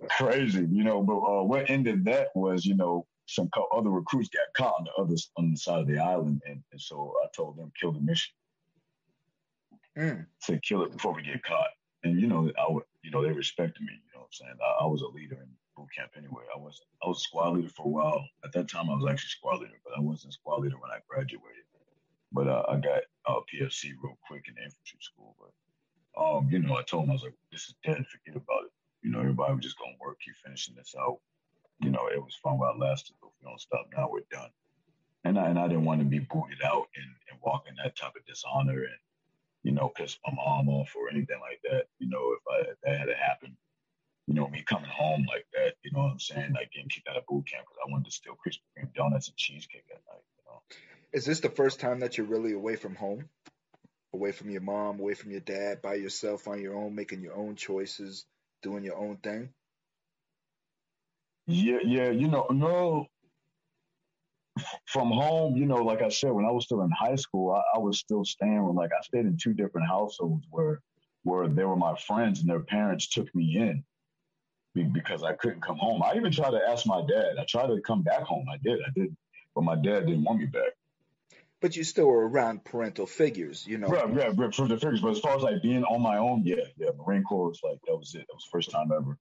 crazy. 0.10 0.68
You 0.70 0.84
know, 0.84 1.02
but 1.02 1.18
uh, 1.18 1.44
what 1.44 1.70
ended 1.70 2.06
that 2.06 2.30
was, 2.36 2.66
you 2.66 2.76
know, 2.76 3.06
some 3.26 3.50
co- 3.50 3.68
other 3.74 3.90
recruits 3.90 4.30
got 4.30 4.54
caught 4.56 4.76
on 4.80 4.86
the 4.86 5.02
other 5.02 5.16
on 5.38 5.52
the 5.52 5.58
side 5.58 5.80
of 5.80 5.88
the 5.88 6.00
island, 6.00 6.42
and, 6.46 6.64
and 6.72 6.82
so 6.82 7.14
I 7.24 7.28
told 7.36 7.58
them 7.58 7.72
kill 7.80 7.92
the 7.92 8.02
mission. 8.02 8.34
Mm. 9.98 10.26
Say 10.40 10.60
kill 10.64 10.84
it 10.84 10.94
before 10.94 11.14
we 11.14 11.22
get 11.22 11.44
caught. 11.44 11.70
And 12.04 12.20
you 12.22 12.28
know, 12.28 12.52
I 12.60 12.72
would, 12.72 12.84
you 13.04 13.12
know, 13.12 13.24
they 13.24 13.32
respected 13.32 13.82
me. 13.84 13.94
You 13.94 14.12
know 14.16 14.22
what 14.22 14.26
I'm 14.28 14.34
saying? 14.34 14.58
I, 14.62 14.84
I 14.84 14.88
was 14.88 15.02
a 15.02 15.08
leader 15.08 15.36
in 15.36 15.50
boot 15.78 15.90
camp 15.98 16.12
anyway. 16.18 16.44
I 16.56 16.60
was 16.60 16.82
I 17.04 17.08
was 17.08 17.24
squad 17.24 17.56
leader 17.56 17.70
for 17.70 17.86
a 17.86 17.90
while. 17.90 18.24
At 18.46 18.54
that 18.54 18.70
time, 18.70 18.90
I 18.90 18.96
was 18.96 19.08
actually 19.10 19.30
squad 19.30 19.62
leader, 19.62 19.80
but 19.86 19.98
I 19.98 20.02
wasn't 20.02 20.34
squad 20.34 20.62
leader 20.62 20.78
when 20.80 20.92
I 20.92 21.00
graduated. 21.10 21.66
But 22.32 22.48
uh, 22.48 22.64
I 22.70 22.78
got 22.78 23.04
uh, 23.28 23.42
PFC 23.54 23.92
real 24.04 24.18
quick 24.28 24.46
in 24.50 24.56
infantry 24.64 25.00
school. 25.02 25.36
But 25.40 26.22
um, 26.22 26.50
you 26.52 26.60
know, 26.60 26.78
I 26.78 26.84
told 26.84 27.06
him 27.06 27.12
I 27.12 27.14
was 27.14 27.24
like, 27.24 27.36
"This 27.52 27.64
is 27.70 27.76
dead. 27.84 28.06
Forget 28.08 28.38
about 28.38 28.66
it." 28.66 28.72
You 29.04 29.12
know, 29.12 29.20
everybody 29.22 29.54
was 29.56 29.64
just 29.66 29.80
gonna 29.80 29.98
work. 30.02 30.18
Keep 30.26 30.36
finishing 30.46 30.76
this 30.76 30.96
out. 31.00 31.20
you 31.82 31.92
know, 31.92 32.08
it 32.14 32.22
was 32.24 32.36
fun 32.44 32.60
while 32.60 32.74
it 32.74 32.80
lasted. 32.80 33.16
But 33.22 33.30
if 33.30 33.34
we 33.42 33.50
don't 33.50 33.62
stop 33.62 33.88
now, 33.96 34.10
we're 34.12 34.22
done. 34.32 34.50
And 35.26 35.40
I, 35.40 35.50
and 35.50 35.60
I 35.60 35.68
didn't 35.68 35.86
want 35.86 36.02
to 36.02 36.06
be 36.06 36.20
booted 36.20 36.64
out 36.66 36.88
and, 36.96 37.08
and 37.32 37.40
walk 37.44 37.66
in 37.70 37.76
that 37.84 37.96
type 37.98 38.14
of 38.18 38.26
dishonor 38.26 38.84
and, 38.84 39.00
you 39.64 39.72
know, 39.72 39.92
piss 39.96 40.18
my 40.26 40.34
mom 40.34 40.70
off 40.70 40.96
or 40.96 41.10
anything 41.10 41.40
like 41.40 41.60
that. 41.64 41.86
You 42.00 42.10
know, 42.10 42.34
if, 42.34 42.42
I, 42.50 42.72
if 42.72 42.78
that 42.84 43.00
had 43.00 43.10
happened, 43.18 43.56
you 44.28 44.34
know, 44.34 44.48
me 44.48 44.64
coming 44.68 44.90
home 44.90 45.26
like 45.28 45.46
that, 45.54 45.74
you 45.84 45.92
know 45.92 46.04
what 46.04 46.12
I'm 46.12 46.20
saying? 46.20 46.54
Like 46.54 46.72
getting 46.72 46.90
kicked 46.90 47.08
out 47.08 47.18
of 47.18 47.26
boot 47.28 47.48
camp 47.48 47.66
because 47.66 47.78
I 47.86 47.92
wanted 47.92 48.06
to 48.06 48.12
steal 48.12 48.34
Krispy 48.34 48.62
Kreme 48.78 48.94
donuts 48.94 49.28
and 49.28 49.38
cheesecake 49.38 49.86
at 49.90 50.02
night, 50.08 50.24
you 50.38 50.44
know. 50.46 50.62
Is 51.14 51.26
this 51.26 51.42
the 51.42 51.50
first 51.50 51.80
time 51.80 52.00
that 52.00 52.18
you're 52.18 52.28
really 52.28 52.54
away 52.54 52.76
from 52.76 52.96
home? 52.96 53.30
Away 54.14 54.32
from 54.32 54.50
your 54.50 54.62
mom, 54.62 55.00
away 55.00 55.14
from 55.14 55.32
your 55.32 55.40
dad, 55.42 55.82
by 55.82 55.96
yourself 55.96 56.48
on 56.48 56.62
your 56.62 56.76
own, 56.76 56.96
making 56.96 57.22
your 57.22 57.36
own 57.36 57.56
choices, 57.56 58.26
doing 58.62 58.84
your 58.84 58.98
own 58.98 59.18
thing? 59.18 59.50
Yeah, 61.48 61.80
yeah, 61.84 62.12
you 62.12 62.28
know, 62.28 62.48
no. 62.50 63.08
From 64.86 65.10
home, 65.10 65.56
you 65.56 65.66
know, 65.66 65.84
like 65.84 66.02
I 66.02 66.10
said, 66.10 66.32
when 66.32 66.46
I 66.46 66.52
was 66.52 66.66
still 66.66 66.82
in 66.82 66.92
high 66.92 67.16
school, 67.16 67.54
I, 67.54 67.78
I 67.78 67.80
was 67.80 68.00
still 68.00 68.26
staying 68.26 68.66
with 68.66 68.76
like 68.76 68.92
I 68.92 69.02
stayed 69.04 69.26
in 69.26 69.38
two 69.38 69.54
different 69.54 69.88
households 69.88 70.46
where 70.50 70.82
where 71.24 71.48
they 71.48 71.64
were 71.64 71.76
my 71.76 71.96
friends 71.96 72.42
and 72.42 72.50
their 72.50 72.62
parents 72.62 73.08
took 73.08 73.34
me 73.36 73.58
in 73.58 73.84
because 74.92 75.24
I 75.24 75.34
couldn't 75.34 75.62
come 75.62 75.78
home. 75.78 76.02
I 76.02 76.16
even 76.16 76.32
tried 76.32 76.52
to 76.52 76.62
ask 76.68 76.86
my 76.86 77.02
dad. 77.08 77.38
I 77.40 77.46
tried 77.48 77.68
to 77.68 77.80
come 77.82 78.02
back 78.02 78.24
home. 78.24 78.46
I 78.52 78.58
did. 78.58 78.80
I 78.80 78.90
did, 78.96 79.16
but 79.54 79.64
my 79.64 79.76
dad 79.76 80.08
didn't 80.08 80.24
want 80.24 80.40
me 80.40 80.46
back. 80.46 80.72
But 81.62 81.76
you 81.76 81.84
still 81.84 82.08
were 82.08 82.28
around 82.28 82.66
parental 82.66 83.06
figures, 83.06 83.68
you 83.68 83.78
know. 83.78 83.88
Right, 83.88 84.12
yeah, 84.16 84.32
yeah, 84.36 84.50
for 84.50 84.68
the 84.68 84.78
figures. 84.78 85.02
But 85.02 85.12
as 85.12 85.20
far 85.20 85.36
as 85.36 85.44
like 85.44 85.62
being 85.62 85.84
on 85.84 86.02
my 86.02 86.18
own, 86.18 86.42
yeah, 86.44 86.56
yeah, 86.76 86.90
Marine 86.98 87.24
Corps 87.24 87.50
was 87.50 87.60
like 87.64 87.78
that 87.86 87.96
was 87.96 88.16
it. 88.16 88.26
That 88.28 88.34
was 88.34 88.46
the 88.46 88.52
first 88.52 88.72
time 88.72 88.92
ever 88.92 89.18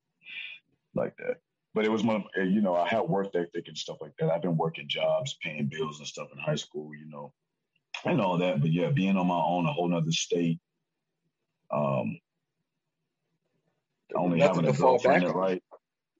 like 0.95 1.17
that. 1.19 1.37
But 1.73 1.85
it 1.85 1.91
was 1.91 2.03
my, 2.03 2.23
you 2.37 2.61
know, 2.61 2.75
I 2.75 2.89
had 2.89 3.03
work 3.03 3.29
ethic 3.35 3.69
and 3.69 3.79
stuff 3.79 3.99
like 4.01 4.13
that. 4.19 4.31
I've 4.31 4.43
been 4.43 4.57
working 4.57 4.89
jobs, 4.89 5.37
paying 5.43 5.67
bills 5.67 5.99
and 5.99 6.07
stuff 6.07 6.29
in 6.33 6.39
high 6.39 6.57
school, 6.57 6.91
you 6.95 7.09
know, 7.09 7.33
and 8.05 8.21
all 8.21 8.39
that. 8.39 8.61
But 8.61 8.73
yeah, 8.73 8.91
being 8.91 9.17
on 9.17 9.29
my 9.29 9.37
own, 9.37 9.67
a 9.67 9.73
whole 9.73 9.89
nother 9.89 10.11
state, 10.11 10.59
um, 11.71 12.19
only 14.15 14.39
nothing 14.39 14.65
having 14.65 14.75
a 14.75 14.79
girlfriend, 14.79 15.35
right? 15.35 15.63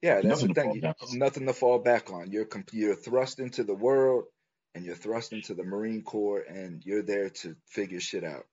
Yeah, 0.01 0.21
that's 0.21 0.41
nothing 0.41 0.47
the 0.47 0.53
thing. 0.53 0.93
Nothing 1.13 1.45
to 1.47 1.53
fall 1.53 1.79
back 1.79 2.11
on. 2.11 2.31
You're 2.31 2.47
you're 2.71 2.95
thrust 2.95 3.39
into 3.39 3.63
the 3.63 3.75
world, 3.75 4.25
and 4.73 4.85
you're 4.85 4.95
thrust 4.95 5.33
into 5.33 5.53
the 5.53 5.63
Marine 5.63 6.01
Corps, 6.01 6.43
and 6.47 6.81
you're 6.85 7.03
there 7.03 7.29
to 7.29 7.55
figure 7.67 7.99
shit 7.99 8.23
out. 8.23 8.45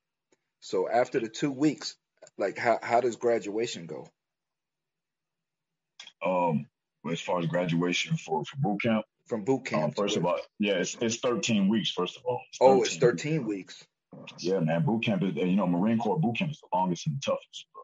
So 0.60 0.88
after 0.88 1.20
the 1.20 1.28
two 1.28 1.50
weeks, 1.50 1.96
like 2.36 2.58
how 2.58 2.78
how 2.82 3.00
does 3.00 3.16
graduation 3.16 3.86
go? 3.86 4.08
Um, 6.24 6.66
as 7.10 7.20
far 7.20 7.40
as 7.40 7.46
graduation 7.46 8.16
for 8.16 8.44
for 8.44 8.56
boot 8.58 8.82
camp. 8.82 9.04
From 9.26 9.44
boot 9.44 9.58
um, 9.58 9.64
camp. 9.64 9.84
Um, 9.84 9.92
first 9.92 10.16
of 10.16 10.24
all, 10.24 10.38
yeah, 10.58 10.74
it's, 10.74 10.96
it's 11.00 11.16
13 11.16 11.68
weeks. 11.68 11.90
First 11.90 12.16
of 12.16 12.24
all. 12.24 12.40
It's 12.48 12.58
oh, 12.60 12.82
it's 12.82 12.96
13 12.96 13.46
weeks. 13.46 13.84
weeks. 14.12 14.44
Yeah, 14.44 14.60
man, 14.60 14.84
boot 14.84 15.04
camp 15.04 15.22
is 15.22 15.34
you 15.34 15.56
know 15.56 15.66
Marine 15.66 15.98
Corps 15.98 16.18
boot 16.18 16.36
camp 16.36 16.50
is 16.50 16.60
the 16.60 16.76
longest 16.76 17.06
and 17.06 17.16
the 17.16 17.20
toughest. 17.20 17.66
Bro. 17.72 17.82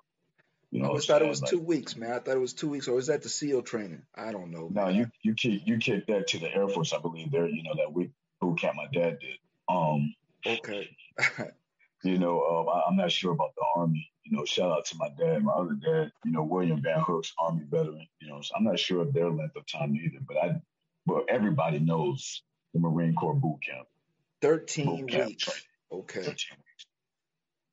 You 0.70 0.82
know, 0.82 0.96
I 0.96 0.98
thought 0.98 1.22
it 1.22 1.28
was 1.28 1.40
like, 1.40 1.50
two 1.50 1.60
weeks, 1.60 1.96
man. 1.96 2.12
I 2.12 2.18
thought 2.18 2.36
it 2.36 2.40
was 2.40 2.52
two 2.52 2.68
weeks, 2.68 2.88
or 2.88 2.98
is 2.98 3.06
that 3.06 3.22
the 3.22 3.28
SEAL 3.28 3.62
training? 3.62 4.02
I 4.14 4.32
don't 4.32 4.50
know. 4.50 4.68
No, 4.72 4.88
you 4.88 5.06
you 5.22 5.34
kick 5.34 5.62
you 5.64 5.78
kick 5.78 6.06
that 6.08 6.28
to 6.28 6.38
the 6.38 6.52
Air 6.52 6.66
Force, 6.68 6.92
I 6.92 6.98
believe. 6.98 7.30
There, 7.30 7.46
you 7.48 7.62
know 7.62 7.74
that 7.76 7.92
week 7.92 8.10
boot 8.40 8.58
camp 8.58 8.76
my 8.76 8.86
dad 8.92 9.18
did. 9.20 9.38
Um, 9.68 10.14
okay. 10.46 10.96
you 12.04 12.18
know, 12.18 12.42
um, 12.44 12.68
I, 12.68 12.88
am 12.88 12.96
not 12.96 13.12
sure 13.12 13.32
about 13.32 13.54
the 13.56 13.64
Army. 13.76 14.10
You 14.24 14.36
know, 14.36 14.44
shout 14.44 14.70
out 14.70 14.84
to 14.86 14.96
my 14.96 15.08
dad, 15.18 15.44
my 15.44 15.52
other 15.52 15.74
dad. 15.74 16.12
You 16.24 16.32
know, 16.32 16.42
William 16.42 16.80
Van 16.82 17.00
Hooks, 17.00 17.32
Army 17.38 17.64
veteran. 17.70 18.06
You 18.20 18.28
know, 18.28 18.40
so 18.40 18.54
I'm 18.56 18.64
not 18.64 18.78
sure 18.78 19.02
of 19.02 19.12
their 19.12 19.30
length 19.30 19.56
of 19.56 19.66
time 19.66 19.94
either, 19.96 20.18
but 20.26 20.36
I, 20.36 20.60
but 21.06 21.24
everybody 21.28 21.78
knows 21.78 22.42
the 22.72 22.80
Marine 22.80 23.14
Corps 23.14 23.34
boot 23.34 23.58
camp. 23.66 23.86
Thirteen 24.40 24.86
boot 24.86 25.12
weeks. 25.12 25.44
Camp 25.44 25.56
okay. 26.00 26.20
13 26.20 26.34
weeks. 26.34 26.86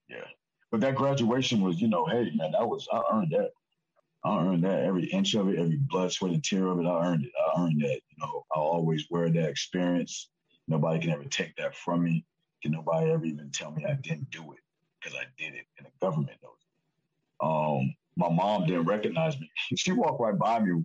Yeah. 0.09 0.27
But 0.71 0.81
that 0.81 0.95
graduation 0.95 1.61
was, 1.61 1.81
you 1.81 1.87
know, 1.87 2.05
hey 2.05 2.31
man, 2.35 2.51
that 2.51 2.67
was 2.67 2.87
I 2.91 3.01
earned 3.11 3.31
that. 3.31 3.51
I 4.23 4.39
earned 4.39 4.63
that 4.63 4.83
every 4.83 5.05
inch 5.05 5.33
of 5.33 5.49
it, 5.49 5.57
every 5.57 5.77
blood, 5.77 6.11
sweat, 6.11 6.33
and 6.33 6.43
tear 6.43 6.67
of 6.67 6.79
it. 6.79 6.85
I 6.85 7.07
earned 7.07 7.25
it. 7.25 7.31
I 7.35 7.61
earned 7.61 7.81
that. 7.81 7.99
You 8.09 8.17
know, 8.19 8.45
I 8.55 8.59
always 8.59 9.07
wear 9.09 9.29
that 9.29 9.49
experience. 9.49 10.29
Nobody 10.67 10.99
can 10.99 11.09
ever 11.09 11.25
take 11.25 11.55
that 11.55 11.75
from 11.75 12.03
me. 12.03 12.25
Can 12.61 12.71
nobody 12.71 13.11
ever 13.11 13.25
even 13.25 13.49
tell 13.51 13.71
me 13.71 13.85
I 13.85 13.93
didn't 13.93 14.29
do 14.29 14.53
it 14.53 14.59
because 14.99 15.17
I 15.17 15.25
did 15.37 15.55
it, 15.55 15.65
and 15.77 15.87
the 15.87 15.91
government 16.05 16.37
knows 16.43 16.53
it. 16.59 17.45
Um, 17.45 17.95
my 18.15 18.29
mom 18.29 18.65
didn't 18.65 18.85
recognize 18.85 19.39
me. 19.39 19.49
She 19.77 19.91
walked 19.91 20.21
right 20.21 20.37
by 20.37 20.59
me. 20.59 20.83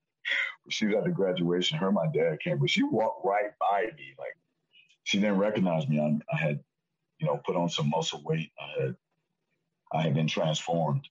she 0.70 0.86
was 0.86 0.96
at 0.96 1.04
the 1.04 1.10
graduation. 1.10 1.78
Her, 1.78 1.86
and 1.86 1.94
my 1.94 2.06
dad 2.12 2.40
came, 2.40 2.58
but 2.58 2.70
she 2.70 2.82
walked 2.82 3.24
right 3.24 3.50
by 3.60 3.82
me. 3.96 4.14
Like 4.18 4.36
she 5.04 5.20
didn't 5.20 5.38
recognize 5.38 5.86
me. 5.88 6.00
I, 6.00 6.34
I 6.34 6.36
had, 6.36 6.60
you 7.18 7.26
know, 7.26 7.40
put 7.44 7.56
on 7.56 7.68
some 7.68 7.90
muscle 7.90 8.22
weight. 8.24 8.50
I 8.58 8.82
had 8.82 8.96
I 9.94 10.02
had 10.02 10.14
been 10.14 10.26
transformed. 10.26 11.08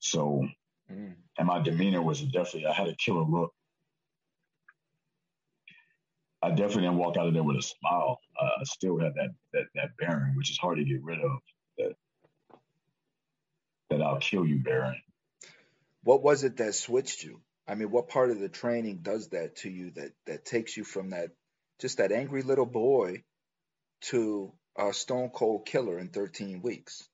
So, 0.00 0.46
mm. 0.92 1.14
and 1.38 1.46
my 1.46 1.60
demeanor 1.60 2.02
was 2.02 2.20
definitely, 2.20 2.66
I 2.66 2.72
had 2.72 2.88
a 2.88 2.96
killer 2.96 3.22
look. 3.22 3.54
I 6.42 6.50
definitely 6.50 6.82
didn't 6.82 6.96
walk 6.96 7.16
out 7.16 7.28
of 7.28 7.34
there 7.34 7.42
with 7.42 7.56
a 7.56 7.62
smile. 7.62 8.20
Uh, 8.40 8.64
still 8.64 8.98
have 8.98 9.14
that, 9.14 9.30
that, 9.52 9.64
that 9.74 9.96
bearing, 9.98 10.34
which 10.36 10.50
is 10.50 10.58
hard 10.58 10.78
to 10.78 10.84
get 10.84 11.02
rid 11.02 11.20
of. 11.20 11.38
That, 11.78 11.92
that 13.90 14.02
I'll 14.02 14.18
kill 14.18 14.46
you 14.46 14.58
bearing. 14.58 15.00
What 16.02 16.22
was 16.22 16.44
it 16.44 16.56
that 16.58 16.74
switched 16.74 17.22
you? 17.22 17.40
I 17.66 17.74
mean, 17.74 17.90
what 17.90 18.08
part 18.08 18.30
of 18.30 18.40
the 18.40 18.48
training 18.48 18.98
does 19.02 19.28
that 19.28 19.56
to 19.58 19.70
you 19.70 19.92
that, 19.92 20.12
that 20.26 20.44
takes 20.44 20.76
you 20.76 20.84
from 20.84 21.10
that, 21.10 21.30
just 21.80 21.98
that 21.98 22.12
angry 22.12 22.42
little 22.42 22.66
boy 22.66 23.22
to 24.02 24.52
a 24.76 24.92
stone 24.92 25.30
cold 25.30 25.64
killer 25.64 25.98
in 25.98 26.08
13 26.08 26.60
weeks? 26.60 27.08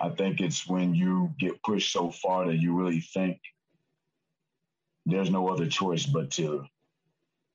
I 0.00 0.08
think 0.08 0.40
it's 0.40 0.66
when 0.66 0.94
you 0.94 1.34
get 1.38 1.62
pushed 1.62 1.92
so 1.92 2.10
far 2.10 2.46
that 2.46 2.56
you 2.56 2.74
really 2.74 3.00
think 3.00 3.38
there's 5.04 5.30
no 5.30 5.48
other 5.48 5.66
choice 5.66 6.06
but 6.06 6.30
to 6.32 6.64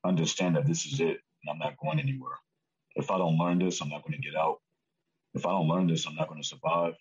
understand 0.04 0.56
that 0.56 0.66
this 0.66 0.86
is 0.86 1.00
it 1.00 1.18
and 1.42 1.50
I'm 1.50 1.58
not 1.58 1.76
going 1.78 1.98
anywhere. 1.98 2.38
If 2.94 3.10
I 3.10 3.18
don't 3.18 3.36
learn 3.36 3.58
this, 3.58 3.80
I'm 3.80 3.88
not 3.88 4.02
going 4.02 4.20
to 4.20 4.26
get 4.26 4.36
out. 4.36 4.60
If 5.34 5.44
I 5.44 5.50
don't 5.50 5.68
learn 5.68 5.86
this, 5.86 6.06
I'm 6.06 6.14
not 6.14 6.28
going 6.28 6.40
to 6.40 6.46
survive. 6.46 6.94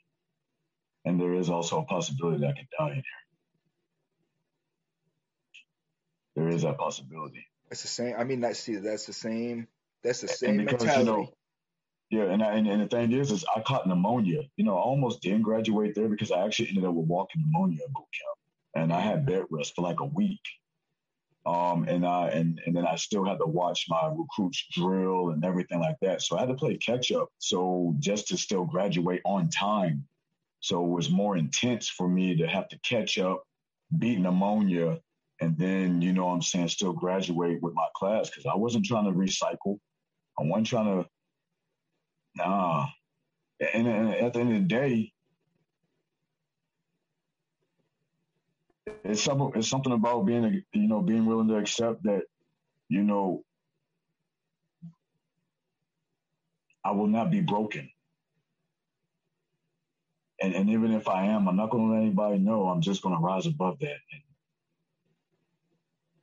And 1.05 1.21
there 1.21 1.35
is 1.35 1.49
also 1.49 1.79
a 1.79 1.85
possibility 1.85 2.39
that 2.41 2.49
I 2.49 2.53
can 2.53 2.67
die 2.77 2.89
in 2.89 2.95
here. 2.95 3.03
There 6.35 6.49
is 6.49 6.63
that 6.63 6.77
possibility. 6.77 7.45
It's 7.71 7.83
the 7.83 7.87
same. 7.87 8.15
I 8.17 8.23
mean, 8.23 8.41
that's 8.41 8.59
see, 8.59 8.75
that's 8.75 9.05
the 9.05 9.13
same. 9.13 9.67
That's 10.03 10.21
the 10.21 10.27
same 10.27 10.57
because, 10.57 10.83
mentality. 10.83 11.09
You 11.09 11.17
know, 11.17 11.33
yeah, 12.09 12.23
and, 12.25 12.43
I, 12.43 12.53
and 12.53 12.67
and 12.67 12.81
the 12.81 12.87
thing 12.87 13.11
is, 13.11 13.31
is 13.31 13.45
I 13.55 13.61
caught 13.61 13.87
pneumonia. 13.87 14.43
You 14.57 14.65
know, 14.65 14.77
I 14.77 14.81
almost 14.81 15.21
didn't 15.21 15.41
graduate 15.41 15.95
there 15.95 16.07
because 16.07 16.31
I 16.31 16.45
actually 16.45 16.69
ended 16.69 16.85
up 16.85 16.93
with 16.93 17.07
walking 17.07 17.41
pneumonia 17.41 17.79
at 17.83 17.93
boot 17.93 18.05
camp, 18.13 18.83
and 18.83 18.93
I 18.93 18.99
had 18.99 19.25
bed 19.25 19.45
rest 19.49 19.73
for 19.75 19.81
like 19.81 19.99
a 19.99 20.05
week. 20.05 20.41
Um, 21.47 21.87
and 21.87 22.05
I 22.05 22.29
and 22.29 22.61
and 22.65 22.75
then 22.75 22.85
I 22.85 22.95
still 22.95 23.25
had 23.25 23.39
to 23.39 23.47
watch 23.47 23.85
my 23.89 24.11
recruits 24.15 24.65
drill 24.71 25.31
and 25.31 25.43
everything 25.43 25.79
like 25.79 25.97
that. 26.01 26.21
So 26.21 26.37
I 26.37 26.41
had 26.41 26.49
to 26.49 26.55
play 26.55 26.77
catch 26.77 27.11
up. 27.11 27.29
So 27.39 27.95
just 27.99 28.27
to 28.27 28.37
still 28.37 28.65
graduate 28.65 29.21
on 29.25 29.49
time, 29.49 30.07
so 30.59 30.83
it 30.85 30.89
was 30.89 31.09
more 31.09 31.37
intense 31.37 31.89
for 31.89 32.07
me 32.07 32.35
to 32.37 32.47
have 32.47 32.67
to 32.69 32.79
catch 32.79 33.17
up, 33.17 33.43
beat 33.97 34.19
pneumonia, 34.19 34.99
and 35.41 35.57
then 35.57 36.01
you 36.01 36.13
know 36.13 36.29
I'm 36.29 36.41
saying 36.41 36.69
still 36.69 36.93
graduate 36.93 37.61
with 37.61 37.73
my 37.73 37.87
class 37.95 38.29
because 38.29 38.45
I 38.45 38.55
wasn't 38.55 38.85
trying 38.85 39.05
to 39.05 39.11
recycle. 39.11 39.79
I 40.39 40.43
wasn't 40.43 40.67
trying 40.67 40.85
to 40.85 41.09
Nah. 42.35 42.87
And, 43.73 43.87
and 43.87 44.09
at 44.15 44.33
the 44.33 44.39
end 44.41 44.55
of 44.55 44.61
the 44.63 44.67
day, 44.67 45.13
it's 49.03 49.21
something 49.23 49.51
it's 49.55 49.69
something 49.69 49.93
about 49.93 50.25
being 50.25 50.63
you 50.73 50.87
know 50.87 51.01
being 51.01 51.25
willing 51.25 51.47
to 51.49 51.57
accept 51.57 52.03
that 52.03 52.23
you 52.89 53.03
know 53.03 53.43
I 56.85 56.91
will 56.91 57.07
not 57.07 57.31
be 57.31 57.41
broken. 57.41 57.89
And 60.41 60.55
and 60.55 60.69
even 60.71 60.93
if 60.93 61.07
I 61.07 61.27
am, 61.27 61.47
I'm 61.47 61.57
not 61.57 61.71
going 61.71 61.87
to 61.89 61.93
let 61.95 62.03
anybody 62.03 62.39
know. 62.39 62.67
I'm 62.69 62.81
just 62.81 63.01
going 63.03 63.15
to 63.15 63.21
rise 63.21 63.47
above 63.47 63.79
that. 63.79 63.97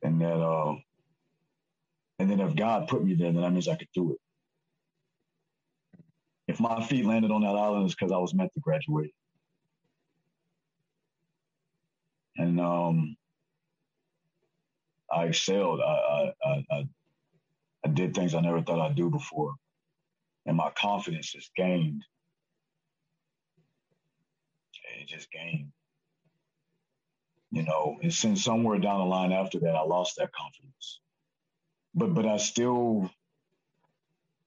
And, 0.03 0.21
and 0.21 0.21
that 0.21 0.43
uh 0.43 0.75
and 2.19 2.31
then 2.31 2.41
if 2.41 2.55
God 2.55 2.87
put 2.89 3.03
me 3.05 3.15
there, 3.15 3.31
then 3.33 3.41
that 3.41 3.51
means 3.51 3.67
I 3.67 3.75
could 3.75 3.89
do 3.95 4.13
it 4.13 4.22
if 6.53 6.59
my 6.59 6.83
feet 6.85 7.05
landed 7.05 7.31
on 7.31 7.41
that 7.41 7.55
island, 7.55 7.85
it's 7.85 7.95
because 7.95 8.11
I 8.11 8.17
was 8.17 8.33
meant 8.33 8.53
to 8.53 8.59
graduate. 8.59 9.13
And 12.37 12.59
um, 12.59 13.17
I 15.11 15.25
excelled. 15.25 15.81
I, 15.81 16.33
I, 16.45 16.65
I, 16.71 16.87
I 17.85 17.87
did 17.89 18.15
things 18.15 18.35
I 18.35 18.41
never 18.41 18.61
thought 18.61 18.79
I'd 18.79 18.95
do 18.95 19.09
before. 19.09 19.53
And 20.45 20.57
my 20.57 20.71
confidence 20.77 21.35
is 21.35 21.49
gained 21.55 22.03
It 24.99 25.07
just 25.07 25.31
gained. 25.31 25.71
You 27.51 27.63
know, 27.63 27.97
and 28.01 28.13
since 28.13 28.43
somewhere 28.43 28.79
down 28.79 28.99
the 28.99 29.05
line 29.05 29.31
after 29.31 29.59
that, 29.59 29.75
I 29.75 29.83
lost 29.83 30.15
that 30.17 30.31
confidence. 30.31 30.99
But 31.93 32.13
but 32.13 32.25
I 32.25 32.37
still, 32.37 33.11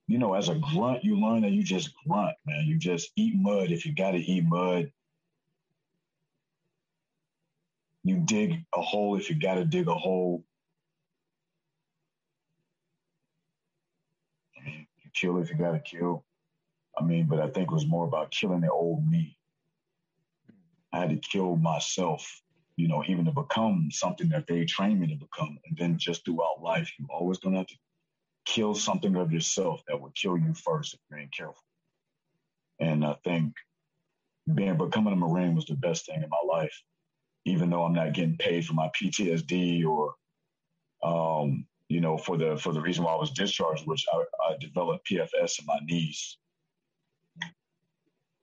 you 0.07 0.17
know, 0.17 0.33
as 0.33 0.49
a 0.49 0.53
mm-hmm. 0.53 0.77
grunt, 0.77 1.03
you 1.03 1.19
learn 1.19 1.41
that 1.41 1.51
you 1.51 1.63
just 1.63 1.93
grunt, 2.07 2.35
man. 2.45 2.65
You 2.65 2.77
just 2.77 3.11
eat 3.15 3.35
mud 3.35 3.71
if 3.71 3.85
you 3.85 3.93
got 3.93 4.11
to 4.11 4.17
eat 4.17 4.45
mud. 4.45 4.91
You 8.03 8.23
dig 8.25 8.63
a 8.73 8.81
hole 8.81 9.17
if 9.17 9.29
you 9.29 9.35
got 9.35 9.55
to 9.55 9.65
dig 9.65 9.87
a 9.89 9.93
hole. 9.93 10.45
You 14.65 15.09
kill 15.13 15.39
if 15.39 15.49
you 15.49 15.57
got 15.57 15.71
to 15.71 15.79
kill. 15.79 16.23
I 16.97 17.03
mean, 17.03 17.25
but 17.25 17.39
I 17.39 17.49
think 17.49 17.69
it 17.69 17.73
was 17.73 17.85
more 17.85 18.07
about 18.07 18.31
killing 18.31 18.61
the 18.61 18.71
old 18.71 19.05
me. 19.05 19.37
I 20.93 20.99
had 20.99 21.09
to 21.09 21.17
kill 21.17 21.57
myself, 21.57 22.41
you 22.77 22.87
know, 22.87 23.03
even 23.07 23.25
to 23.25 23.31
become 23.31 23.89
something 23.91 24.29
that 24.29 24.47
they 24.47 24.63
trained 24.63 25.01
me 25.01 25.07
to 25.07 25.15
become. 25.15 25.59
And 25.65 25.77
then 25.77 25.97
just 25.97 26.23
throughout 26.23 26.61
life, 26.61 26.89
you're 26.97 27.09
always 27.11 27.39
going 27.39 27.53
to 27.53 27.59
have 27.59 27.67
to 27.67 27.75
kill 28.47 28.73
something 28.73 29.15
of 29.17 29.31
yourself 29.31 29.81
that 29.87 29.99
will 29.99 30.11
kill 30.15 30.37
you 30.37 30.53
first 30.53 30.93
if 30.93 30.99
you 31.11 31.17
ain't 31.17 31.33
careful. 31.33 31.63
And 32.79 33.05
I 33.05 33.15
think 33.23 33.53
being 34.53 34.77
becoming 34.77 35.13
a 35.13 35.15
Marine 35.15 35.55
was 35.55 35.65
the 35.65 35.75
best 35.75 36.05
thing 36.05 36.23
in 36.23 36.29
my 36.29 36.55
life, 36.55 36.83
even 37.45 37.69
though 37.69 37.83
I'm 37.83 37.93
not 37.93 38.13
getting 38.13 38.37
paid 38.37 38.65
for 38.65 38.73
my 38.73 38.89
PTSD 38.99 39.85
or, 39.85 40.13
um, 41.03 41.65
you 41.89 41.99
know, 41.99 42.17
for 42.17 42.37
the 42.37 42.57
for 42.57 42.71
the 42.71 42.81
reason 42.81 43.03
why 43.03 43.13
I 43.13 43.19
was 43.19 43.31
discharged, 43.31 43.85
which 43.85 44.05
I, 44.13 44.23
I 44.49 44.57
developed 44.59 45.07
PFS 45.09 45.59
in 45.59 45.65
my 45.65 45.79
knees 45.83 46.37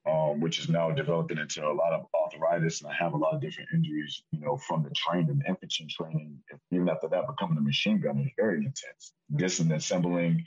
um, 0.05 0.39
which 0.39 0.59
is 0.59 0.69
now 0.69 0.91
developing 0.91 1.37
into 1.37 1.65
a 1.65 1.73
lot 1.73 1.93
of 1.93 2.05
arthritis, 2.13 2.81
and 2.81 2.91
I 2.91 2.95
have 2.95 3.13
a 3.13 3.17
lot 3.17 3.33
of 3.33 3.41
different 3.41 3.69
injuries, 3.73 4.23
you 4.31 4.39
know, 4.39 4.57
from 4.57 4.83
the 4.83 4.91
training, 4.91 5.41
infantry 5.47 5.87
training. 5.87 6.39
Even 6.71 6.89
after 6.89 7.07
that, 7.09 7.27
becoming 7.27 7.57
a 7.57 7.61
machine 7.61 7.99
gunner 7.99 8.21
is 8.21 8.31
very 8.37 8.57
intense. 8.57 9.13
Disassembling 9.33 10.43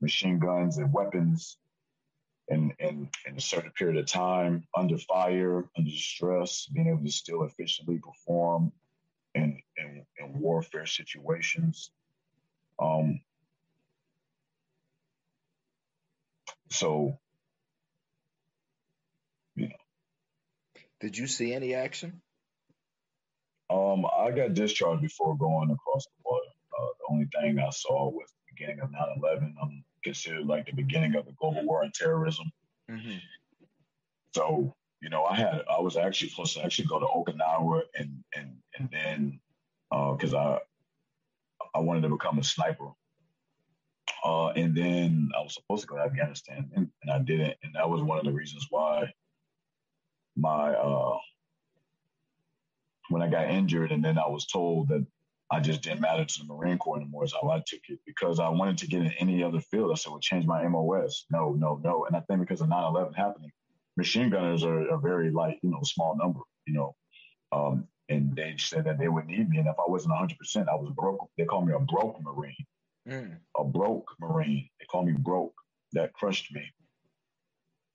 machine 0.00 0.38
guns 0.38 0.78
and 0.78 0.92
weapons 0.92 1.58
in, 2.48 2.72
in, 2.78 3.08
in 3.26 3.36
a 3.36 3.40
certain 3.40 3.70
period 3.72 3.96
of 3.98 4.06
time, 4.06 4.64
under 4.76 4.98
fire, 4.98 5.64
under 5.76 5.90
stress, 5.90 6.66
being 6.66 6.88
able 6.88 7.04
to 7.04 7.10
still 7.10 7.44
efficiently 7.44 7.98
perform 7.98 8.72
in, 9.34 9.60
in, 9.76 10.06
in 10.18 10.40
warfare 10.40 10.86
situations. 10.86 11.90
Um, 12.78 13.20
so 16.70 17.18
Did 21.00 21.16
you 21.16 21.26
see 21.26 21.54
any 21.54 21.74
action? 21.74 22.20
Um, 23.70 24.06
I 24.06 24.30
got 24.30 24.54
discharged 24.54 25.02
before 25.02 25.36
going 25.36 25.70
across 25.70 26.06
the 26.06 26.22
water. 26.24 26.46
Uh, 26.78 26.86
the 26.98 27.12
only 27.12 27.28
thing 27.40 27.58
I 27.58 27.70
saw 27.70 28.08
was 28.08 28.30
the 28.30 28.54
beginning 28.54 28.80
of 28.80 28.90
9/11. 28.90 29.54
I'm 29.62 29.84
considered 30.02 30.46
like 30.46 30.66
the 30.66 30.72
beginning 30.72 31.14
of 31.14 31.26
the 31.26 31.32
global 31.32 31.64
war 31.64 31.84
on 31.84 31.92
terrorism. 31.94 32.50
Mm-hmm. 32.90 33.18
So, 34.34 34.74
you 35.00 35.10
know, 35.10 35.24
I 35.24 35.36
had 35.36 35.64
I 35.70 35.80
was 35.80 35.96
actually 35.96 36.30
supposed 36.30 36.54
to 36.54 36.64
actually 36.64 36.86
go 36.86 36.98
to 36.98 37.06
Okinawa 37.06 37.82
and 37.94 38.24
and 38.34 38.56
and 38.78 38.88
then 38.90 39.40
because 39.90 40.34
uh, 40.34 40.38
I 40.54 40.58
I 41.74 41.80
wanted 41.80 42.02
to 42.02 42.08
become 42.08 42.38
a 42.38 42.44
sniper. 42.44 42.90
Uh, 44.24 44.48
and 44.48 44.74
then 44.74 45.30
I 45.36 45.42
was 45.42 45.54
supposed 45.54 45.82
to 45.82 45.86
go 45.86 45.96
to 45.96 46.02
Afghanistan, 46.02 46.70
and, 46.74 46.90
and 47.02 47.10
I 47.10 47.20
didn't. 47.20 47.54
And 47.62 47.74
that 47.74 47.88
was 47.88 48.02
one 48.02 48.18
of 48.18 48.24
the 48.24 48.32
reasons 48.32 48.66
why 48.68 49.12
my 50.38 50.72
uh, 50.72 51.16
when 53.08 53.22
I 53.22 53.28
got 53.28 53.50
injured, 53.50 53.92
and 53.92 54.04
then 54.04 54.18
I 54.18 54.28
was 54.28 54.46
told 54.46 54.88
that 54.88 55.04
I 55.50 55.60
just 55.60 55.82
didn't 55.82 56.00
matter 56.00 56.24
to 56.24 56.38
the 56.38 56.52
Marine 56.52 56.78
Corps 56.78 56.98
anymore. 56.98 57.24
Is 57.24 57.34
how 57.40 57.48
I 57.50 57.62
took 57.66 57.80
it 57.88 57.98
because 58.06 58.38
I 58.38 58.48
wanted 58.48 58.78
to 58.78 58.86
get 58.86 59.02
in 59.02 59.12
any 59.18 59.42
other 59.42 59.60
field. 59.60 59.90
I 59.90 59.94
said, 59.94 60.10
"Well, 60.10 60.20
change 60.20 60.46
my 60.46 60.66
MOS." 60.66 61.26
No, 61.30 61.52
no, 61.52 61.80
no. 61.82 62.04
And 62.06 62.16
I 62.16 62.20
think 62.20 62.40
because 62.40 62.60
of 62.60 62.68
9/11 62.68 63.14
happening, 63.14 63.50
machine 63.96 64.30
gunners 64.30 64.62
are 64.62 64.88
a 64.88 64.98
very 64.98 65.30
light, 65.30 65.58
you 65.62 65.70
know, 65.70 65.80
small 65.82 66.16
number. 66.16 66.40
You 66.66 66.74
know, 66.74 66.96
um, 67.52 67.88
and 68.08 68.34
they 68.36 68.56
said 68.58 68.84
that 68.84 68.98
they 68.98 69.08
would 69.08 69.26
need 69.26 69.48
me, 69.48 69.58
and 69.58 69.68
if 69.68 69.76
I 69.78 69.90
wasn't 69.90 70.12
100, 70.12 70.38
percent 70.38 70.68
I 70.68 70.74
was 70.74 70.90
broke. 70.94 71.28
They 71.36 71.44
call 71.44 71.64
me 71.64 71.72
a 71.72 71.78
broke 71.78 72.22
Marine, 72.22 72.66
mm. 73.08 73.36
a 73.56 73.64
broke 73.64 74.10
Marine. 74.20 74.68
They 74.78 74.86
call 74.86 75.04
me 75.04 75.12
broke. 75.12 75.54
That 75.92 76.12
crushed 76.12 76.52
me. 76.52 76.62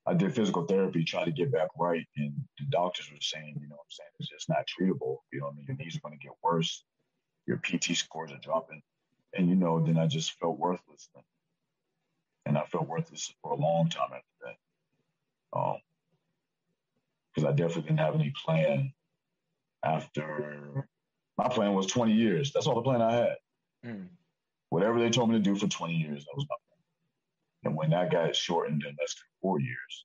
I 0.06 0.14
did 0.14 0.34
physical 0.34 0.66
therapy, 0.66 1.02
tried 1.02 1.24
to 1.24 1.32
get 1.32 1.50
back 1.50 1.68
right, 1.78 2.06
and 2.16 2.34
the 2.58 2.66
doctors 2.70 3.10
were 3.10 3.16
saying, 3.20 3.56
you 3.60 3.68
know 3.68 3.76
what 3.76 3.84
I'm 3.84 3.90
saying, 3.90 4.10
it's 4.18 4.28
just 4.28 4.48
not 4.48 4.66
treatable. 4.66 5.18
You 5.32 5.40
know 5.40 5.46
what 5.46 5.52
I 5.52 5.56
mean? 5.56 5.66
Your 5.68 5.76
knees 5.76 5.96
are 5.96 6.00
going 6.00 6.18
to 6.18 6.22
get 6.22 6.36
worse. 6.42 6.84
Your 7.46 7.58
PT 7.58 7.96
scores 7.96 8.30
are 8.30 8.38
dropping. 8.42 8.82
And, 9.34 9.48
you 9.48 9.56
know, 9.56 9.80
then 9.80 9.98
I 9.98 10.06
just 10.06 10.32
felt 10.32 10.58
worthless. 10.58 11.08
And 12.46 12.58
I 12.58 12.64
felt 12.64 12.86
worthless 12.86 13.32
for 13.42 13.52
a 13.52 13.56
long 13.56 13.88
time 13.88 14.10
after 14.12 14.22
that. 14.42 15.58
Um, 15.58 15.76
because 17.34 17.48
I 17.48 17.52
definitely 17.52 17.82
didn't 17.82 18.00
have 18.00 18.14
any 18.14 18.32
plan 18.44 18.92
after 19.84 20.86
my 21.36 21.48
plan 21.48 21.74
was 21.74 21.86
20 21.86 22.12
years. 22.12 22.52
That's 22.52 22.66
all 22.66 22.76
the 22.76 22.82
plan 22.82 23.02
I 23.02 23.12
had. 23.12 23.36
Mm. 23.84 24.06
Whatever 24.70 25.00
they 25.00 25.10
told 25.10 25.30
me 25.30 25.36
to 25.36 25.42
do 25.42 25.56
for 25.56 25.66
20 25.66 25.94
years, 25.94 26.24
that 26.24 26.36
was 26.36 26.46
my 26.48 26.56
and 27.64 27.76
when 27.76 27.90
that 27.90 28.10
got 28.10 28.36
shortened 28.36 28.82
to 28.82 28.88
less 28.88 29.14
than 29.14 29.28
four 29.40 29.60
years. 29.60 30.04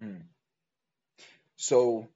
Hmm. 0.00 0.22
So 1.56 2.08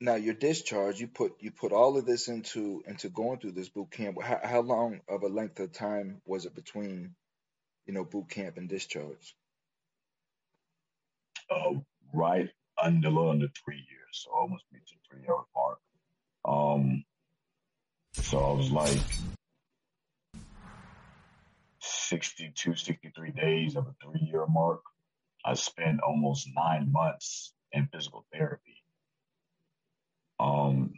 now 0.00 0.14
you're 0.14 0.34
discharged. 0.34 1.00
You 1.00 1.08
put 1.08 1.36
you 1.40 1.50
put 1.50 1.72
all 1.72 1.96
of 1.96 2.06
this 2.06 2.28
into 2.28 2.82
into 2.86 3.08
going 3.08 3.38
through 3.38 3.52
this 3.52 3.68
boot 3.68 3.90
camp. 3.90 4.22
How, 4.22 4.40
how 4.42 4.60
long 4.60 5.00
of 5.08 5.22
a 5.22 5.28
length 5.28 5.58
of 5.60 5.72
time 5.72 6.20
was 6.24 6.44
it 6.44 6.54
between, 6.54 7.14
you 7.86 7.94
know, 7.94 8.04
boot 8.04 8.28
camp 8.28 8.56
and 8.56 8.68
discharge? 8.68 9.36
Uh, 11.50 11.74
right 12.12 12.48
under 12.82 13.08
under 13.08 13.48
three 13.64 13.76
years, 13.76 14.24
so 14.24 14.30
almost 14.32 14.64
reaching 14.72 14.98
three 15.10 15.22
year 15.22 15.34
mark. 15.54 15.78
Um, 16.44 17.04
so 18.12 18.38
I 18.38 18.52
was 18.52 18.70
like 18.70 18.98
62, 22.08 22.74
63 22.74 23.30
days 23.32 23.76
of 23.76 23.86
a 23.86 23.94
three 24.02 24.20
year 24.20 24.46
mark, 24.46 24.80
I 25.44 25.54
spent 25.54 26.00
almost 26.00 26.48
nine 26.54 26.90
months 26.92 27.52
in 27.72 27.88
physical 27.92 28.24
therapy. 28.32 28.82
Um, 30.38 30.92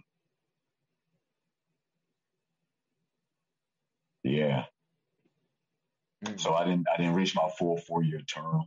yeah. 4.23 4.65
Mm. 6.25 6.41
So 6.41 6.55
I 6.55 6.65
didn't 6.65 6.87
I 6.93 6.97
didn't 6.97 7.15
reach 7.15 7.35
my 7.35 7.49
full 7.59 7.77
four 7.79 8.03
year 8.03 8.21
term. 8.23 8.65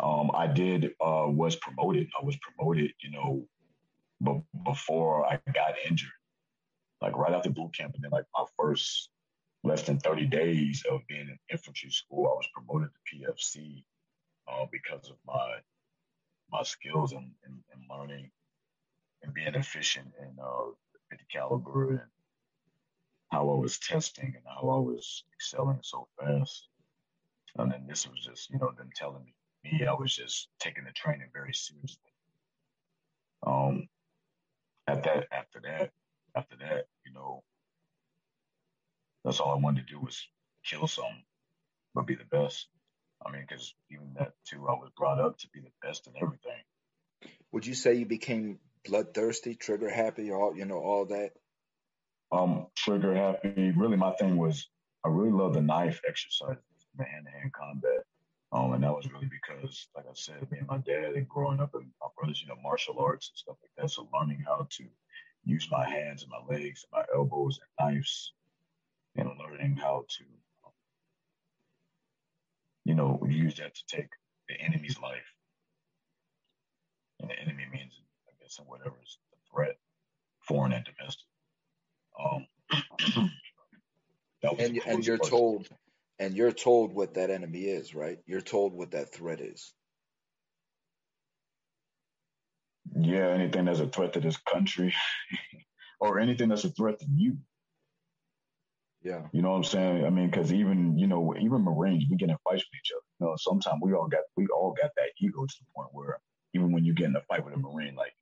Um, 0.00 0.30
I 0.34 0.46
did 0.46 0.86
uh, 1.00 1.26
was 1.28 1.56
promoted. 1.56 2.08
I 2.20 2.24
was 2.24 2.36
promoted, 2.36 2.92
you 3.02 3.10
know, 3.10 3.46
b- 4.22 4.42
before 4.64 5.26
I 5.26 5.38
got 5.52 5.74
injured, 5.88 6.10
like 7.02 7.16
right 7.16 7.32
after 7.32 7.50
boot 7.50 7.76
camp, 7.76 7.94
and 7.94 8.04
then 8.04 8.10
like 8.10 8.24
my 8.34 8.44
first 8.56 9.10
less 9.64 9.82
than 9.82 9.98
30 9.98 10.26
days 10.26 10.84
of 10.90 11.06
being 11.08 11.28
in 11.28 11.38
infantry 11.50 11.90
school, 11.90 12.26
I 12.26 12.34
was 12.34 12.48
promoted 12.54 12.90
to 12.92 13.16
PFC 13.16 13.84
uh, 14.48 14.66
because 14.70 15.08
of 15.08 15.16
my 15.26 15.58
my 16.50 16.62
skills 16.62 17.12
and 17.12 17.30
in, 17.46 17.52
in, 17.52 17.80
in, 17.80 17.88
learning 17.88 18.30
and 19.22 19.32
being 19.32 19.54
efficient 19.54 20.12
in 20.20 20.36
uh, 20.38 20.70
50 21.10 21.24
caliber 21.32 21.90
and 21.92 22.10
how 23.30 23.48
I 23.50 23.58
was 23.58 23.78
testing 23.78 24.34
and 24.36 24.44
how 24.44 24.68
I 24.68 24.78
was 24.78 25.24
excelling 25.34 25.78
so 25.82 26.06
fast. 26.20 26.68
And 27.56 27.72
then 27.72 27.86
this 27.88 28.06
was 28.06 28.20
just, 28.20 28.50
you 28.50 28.58
know, 28.58 28.70
them 28.76 28.90
telling 28.94 29.24
me, 29.24 29.34
me, 29.64 29.86
I 29.86 29.94
was 29.94 30.14
just 30.14 30.48
taking 30.58 30.84
the 30.84 30.92
training 30.92 31.28
very 31.32 31.54
seriously. 31.54 32.12
Um, 33.46 33.88
at 34.86 35.02
that, 35.04 35.28
after 35.32 35.60
that, 35.62 35.90
after 36.36 36.56
that, 36.56 36.84
that's 39.24 39.40
all 39.40 39.52
I 39.52 39.60
wanted 39.60 39.86
to 39.86 39.94
do 39.94 40.00
was 40.00 40.26
kill 40.64 40.86
some, 40.86 41.24
but 41.94 42.06
be 42.06 42.14
the 42.14 42.24
best. 42.24 42.66
I 43.24 43.30
mean, 43.30 43.44
because 43.48 43.74
even 43.90 44.14
that 44.18 44.32
too, 44.44 44.66
I 44.68 44.72
was 44.72 44.90
brought 44.96 45.20
up 45.20 45.38
to 45.38 45.48
be 45.54 45.60
the 45.60 45.70
best 45.82 46.06
in 46.06 46.14
everything. 46.20 46.62
Would 47.52 47.66
you 47.66 47.74
say 47.74 47.94
you 47.94 48.06
became 48.06 48.58
bloodthirsty, 48.84 49.54
trigger 49.54 49.90
happy, 49.90 50.32
all 50.32 50.56
you 50.56 50.64
know, 50.64 50.78
all 50.78 51.06
that? 51.06 51.32
Um, 52.32 52.66
trigger 52.74 53.14
happy. 53.14 53.72
Really, 53.76 53.96
my 53.96 54.12
thing 54.12 54.36
was 54.38 54.68
I 55.04 55.08
really 55.08 55.30
love 55.30 55.54
the 55.54 55.60
knife 55.60 56.00
exercise, 56.08 56.56
the 56.96 57.04
hand-to-hand 57.04 57.52
combat. 57.52 58.04
Um, 58.52 58.72
and 58.74 58.84
that 58.84 58.92
was 58.92 59.10
really 59.10 59.30
because, 59.30 59.88
like 59.96 60.04
I 60.06 60.12
said, 60.14 60.50
me 60.50 60.58
and 60.58 60.66
my 60.66 60.78
dad 60.78 61.14
and 61.14 61.28
growing 61.28 61.60
up 61.60 61.74
and 61.74 61.86
my 62.00 62.08
brothers, 62.16 62.42
you 62.42 62.48
know, 62.48 62.60
martial 62.62 62.98
arts 62.98 63.30
and 63.30 63.38
stuff 63.38 63.56
like 63.62 63.70
that. 63.78 63.90
So 63.90 64.08
learning 64.12 64.44
how 64.46 64.66
to 64.68 64.84
use 65.44 65.68
my 65.70 65.88
hands 65.88 66.22
and 66.22 66.30
my 66.30 66.54
legs 66.54 66.84
and 66.84 67.00
my 67.00 67.04
elbows 67.14 67.58
and 67.60 67.94
knives 67.94 68.32
and 69.16 69.30
learning 69.38 69.76
how 69.76 70.04
to, 70.08 70.24
you 72.84 72.94
know, 72.94 73.20
use 73.28 73.56
that 73.56 73.74
to 73.74 73.96
take 73.96 74.08
the 74.48 74.60
enemy's 74.60 74.98
life. 74.98 75.34
And 77.20 77.30
the 77.30 77.38
enemy 77.38 77.66
means, 77.72 77.92
I 78.28 78.32
guess, 78.40 78.58
whatever 78.66 78.96
is 79.02 79.18
the 79.30 79.38
threat, 79.50 79.76
foreign 80.40 80.72
and 80.72 80.84
domestic. 80.84 81.26
Um, 82.18 83.30
and, 84.58 84.80
and 84.86 85.06
you're 85.06 85.18
told, 85.18 85.68
and 86.18 86.34
you're 86.34 86.52
told 86.52 86.94
what 86.94 87.14
that 87.14 87.30
enemy 87.30 87.62
is, 87.62 87.94
right? 87.94 88.18
You're 88.26 88.40
told 88.40 88.72
what 88.74 88.92
that 88.92 89.12
threat 89.12 89.40
is. 89.40 89.72
Yeah, 92.94 93.28
anything 93.28 93.64
that's 93.64 93.80
a 93.80 93.86
threat 93.86 94.12
to 94.14 94.20
this 94.20 94.36
country, 94.36 94.94
or 96.00 96.18
anything 96.18 96.48
that's 96.48 96.64
a 96.64 96.70
threat 96.70 97.00
to 97.00 97.06
you. 97.14 97.38
Yeah. 99.02 99.22
You 99.32 99.42
know 99.42 99.50
what 99.50 99.56
I'm 99.56 99.64
saying? 99.64 100.04
I 100.04 100.10
mean, 100.10 100.30
because 100.30 100.52
even 100.52 100.96
you 100.96 101.06
know, 101.06 101.34
even 101.38 101.62
Marines, 101.62 102.04
we 102.08 102.16
get 102.16 102.30
in 102.30 102.36
fights 102.44 102.64
with 102.64 102.80
each 102.80 102.92
other. 102.92 103.02
You 103.20 103.26
know, 103.26 103.36
sometimes 103.36 103.80
we 103.82 103.92
all 103.94 104.06
got 104.06 104.22
we 104.36 104.46
all 104.46 104.74
got 104.80 104.90
that 104.96 105.10
ego 105.20 105.44
to 105.44 105.54
the 105.58 105.66
point 105.74 105.88
where 105.92 106.20
even 106.54 106.72
when 106.72 106.84
you 106.84 106.94
get 106.94 107.06
in 107.06 107.16
a 107.16 107.22
fight 107.22 107.44
with 107.44 107.54
a 107.54 107.58
Marine, 107.58 107.96
like 107.96 108.14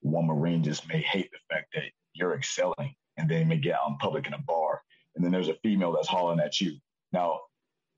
one 0.00 0.26
Marine 0.26 0.62
just 0.62 0.88
may 0.88 1.02
hate 1.02 1.30
the 1.30 1.54
fact 1.54 1.66
that 1.74 1.84
you're 2.14 2.34
excelling, 2.34 2.94
and 3.18 3.28
they 3.28 3.44
may 3.44 3.58
get 3.58 3.74
out 3.74 3.90
in 3.90 3.96
public 3.98 4.26
in 4.26 4.32
a 4.32 4.38
bar, 4.38 4.80
and 5.14 5.24
then 5.24 5.32
there's 5.32 5.48
a 5.48 5.54
female 5.62 5.92
that's 5.92 6.08
hollering 6.08 6.40
at 6.40 6.60
you. 6.60 6.78
Now, 7.12 7.40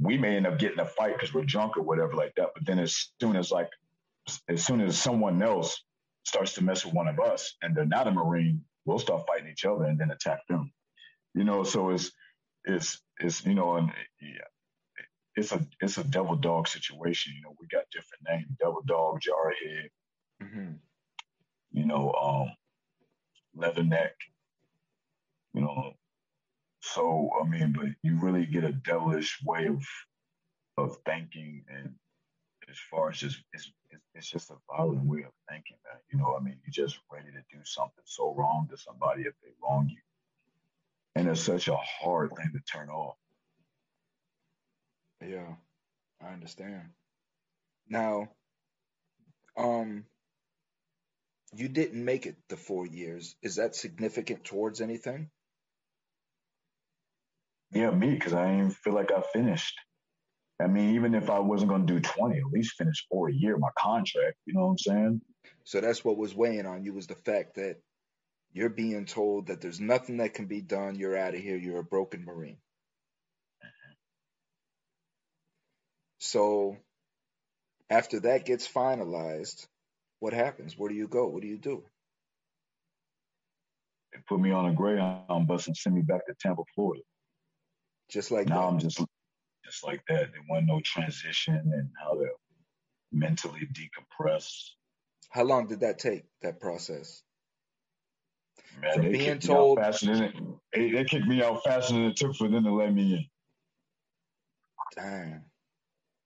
we 0.01 0.19
may 0.19 0.37
end 0.37 0.47
up 0.47 0.59
getting 0.59 0.81
a 0.81 0.87
fight 0.87 1.15
because 1.15 1.33
we're 1.33 1.45
drunk 1.45 1.77
or 1.77 1.83
whatever 1.83 2.15
like 2.15 2.35
that. 2.37 2.51
But 2.55 2.67
then 2.67 2.81
as 2.81 3.13
soon 3.21 3.37
as 3.37 3.53
like 3.53 3.71
as 4.49 4.65
soon 4.65 4.81
as 4.81 4.99
someone 4.99 5.41
else 5.41 5.85
starts 6.25 6.55
to 6.55 6.65
mess 6.65 6.85
with 6.85 6.95
one 6.95 7.09
of 7.09 7.21
us 7.21 7.55
and 7.63 7.77
they're 7.77 7.85
not 7.85 8.09
a 8.09 8.11
Marine, 8.11 8.65
we'll 8.87 8.99
start 8.99 9.25
fighting 9.27 9.51
each 9.51 9.65
other 9.65 9.85
and 9.85 9.99
then 9.99 10.11
attack 10.11 10.41
them 10.49 10.73
you 11.35 11.45
know. 11.45 11.65
So 11.65 11.91
it's 11.91 12.11
it's 12.65 13.01
it's 13.19 13.45
you 13.45 13.55
know, 13.55 13.77
and 13.77 13.93
yeah, 14.21 14.49
it's 15.35 15.53
a 15.53 15.67
it's 15.81 15.99
a 15.99 16.05
devil 16.05 16.37
dog 16.37 16.69
situation. 16.69 17.35
You 17.37 17.43
know, 17.43 17.57
we 17.61 17.67
got 17.69 17.85
different 17.93 18.25
names: 18.29 18.57
devil 18.59 18.83
dog, 18.87 19.21
jarhead, 19.21 19.89
mm-hmm. 20.43 20.73
you 21.73 21.87
know, 21.87 22.13
um, 22.13 22.51
leatherneck. 23.57 24.13
You 25.55 25.63
know, 25.63 25.93
so 26.81 27.31
I 27.41 27.49
mean, 27.49 27.73
but 27.73 27.89
you 28.03 28.19
really 28.21 28.47
get 28.47 28.65
a 28.65 28.73
devilish 28.73 29.39
way 29.45 29.67
of 29.67 29.83
of 30.77 30.97
thinking, 31.05 31.65
and 31.69 31.95
as 32.69 32.79
far 32.91 33.11
as 33.11 33.19
just 33.19 33.39
it's 33.53 33.73
it's 34.15 34.31
just 34.31 34.51
a 34.51 34.57
violent 34.71 35.05
way 35.05 35.23
of 35.23 35.33
thinking, 35.49 35.77
man. 35.85 36.01
You 36.13 36.19
know, 36.19 36.37
I 36.39 36.43
mean, 36.43 36.59
you're 36.65 36.87
just 36.87 36.99
ready 37.11 37.31
to 37.31 37.57
do 37.57 37.63
something 37.65 38.05
so 38.05 38.35
wrong 38.35 38.69
to 38.71 38.77
somebody 38.77 39.23
if 39.23 39.35
they 39.43 39.51
wrong 39.63 39.89
you. 39.89 40.01
And 41.15 41.29
it's 41.29 41.43
such 41.43 41.69
a 41.69 41.77
hard 41.77 42.31
thing 42.37 42.51
to 42.53 42.61
turn 42.61 42.89
off. 42.89 43.17
Yeah, 45.27 45.55
I 46.21 46.33
understand. 46.33 46.91
Now, 47.89 48.29
um, 49.57 50.05
you 51.55 51.69
didn't 51.69 52.05
make 52.05 52.27
it 52.27 52.37
the 52.49 52.57
four 52.57 52.87
years. 52.87 53.37
Is 53.43 53.57
that 53.57 53.77
significant 53.77 54.45
towards 54.45 54.81
anything? 54.81 55.29
Yeah, 57.73 57.91
me, 57.91 58.15
because 58.15 58.35
I 58.35 58.51
didn't 58.51 58.75
feel 58.77 58.95
like 58.95 59.13
I 59.13 59.23
finished. 59.33 59.79
I 60.61 60.67
mean, 60.67 60.95
even 60.95 61.15
if 61.15 61.31
I 61.31 61.39
wasn't 61.39 61.71
going 61.71 61.87
to 61.87 61.95
do 61.95 62.01
20, 62.01 62.39
at 62.39 62.47
least 62.53 62.77
finish 62.77 63.07
four 63.11 63.29
a 63.29 63.33
year, 63.33 63.57
my 63.59 63.71
contract, 63.79 64.37
you 64.47 64.55
know 64.55 64.67
what 64.67 64.71
I'm 64.73 64.79
saying? 64.79 65.21
So 65.65 65.81
that's 65.81 66.05
what 66.05 66.17
was 66.17 66.35
weighing 66.35 66.67
on 66.67 66.85
you 66.85 66.93
was 66.93 67.07
the 67.07 67.15
fact 67.15 67.55
that 67.57 67.77
you're 68.53 68.69
being 68.69 69.07
told 69.07 69.47
that 69.47 69.61
there's 69.61 69.81
nothing 69.81 70.19
that 70.19 70.35
can 70.35 70.47
be 70.47 70.61
done. 70.61 70.97
You're 70.97 71.17
out 71.17 71.35
of 71.35 71.41
here. 71.41 71.57
You're 71.57 71.81
a 71.81 71.85
broken 71.85 72.25
Marine. 72.25 72.59
So 76.19 76.77
after 77.91 78.21
that 78.21 78.47
gets 78.47 78.67
finalized, 78.67 79.67
what 80.21 80.33
happens? 80.33 80.79
Where 80.79 80.89
do 80.89 80.95
you 80.95 81.09
go? 81.09 81.27
What 81.27 81.43
do 81.43 81.49
you 81.49 81.59
do? 81.59 81.83
They 84.13 84.21
put 84.29 84.41
me 84.41 84.53
on 84.53 84.67
a 84.67 84.73
Greyhound 84.73 85.49
bus 85.49 85.67
and 85.67 85.77
send 85.77 85.97
me 85.97 86.03
back 86.03 86.27
to 86.27 86.35
Tampa, 86.39 86.63
Florida. 86.75 87.03
Just 88.11 88.31
like 88.31 88.49
now, 88.49 88.61
that. 88.61 88.67
I'm 88.69 88.79
just 88.79 89.01
just 89.65 89.85
like 89.85 90.03
that. 90.09 90.33
There 90.33 90.43
wasn't 90.49 90.69
no 90.69 90.81
transition 90.85 91.55
and 91.55 91.91
how 92.01 92.15
to 92.15 92.29
mentally 93.11 93.67
decompress. 93.73 94.49
How 95.31 95.45
long 95.45 95.67
did 95.67 95.81
that 95.81 95.99
take? 95.99 96.25
That 96.43 96.61
process? 96.61 97.23
Man, 98.81 98.95
from 98.95 99.13
being 99.13 99.39
told 99.39 99.79
faster 99.79 100.07
than 100.07 100.23
it, 100.25 100.35
they, 100.73 100.91
they 100.91 101.05
kicked 101.05 101.27
me 101.27 101.43
out 101.43 101.63
faster 101.65 101.95
than 101.95 102.05
it 102.05 102.17
took 102.17 102.35
for 102.37 102.49
them 102.49 102.65
to 102.65 102.73
let 102.73 102.93
me 102.93 103.15
in. 103.15 103.25
Damn. 104.97 105.45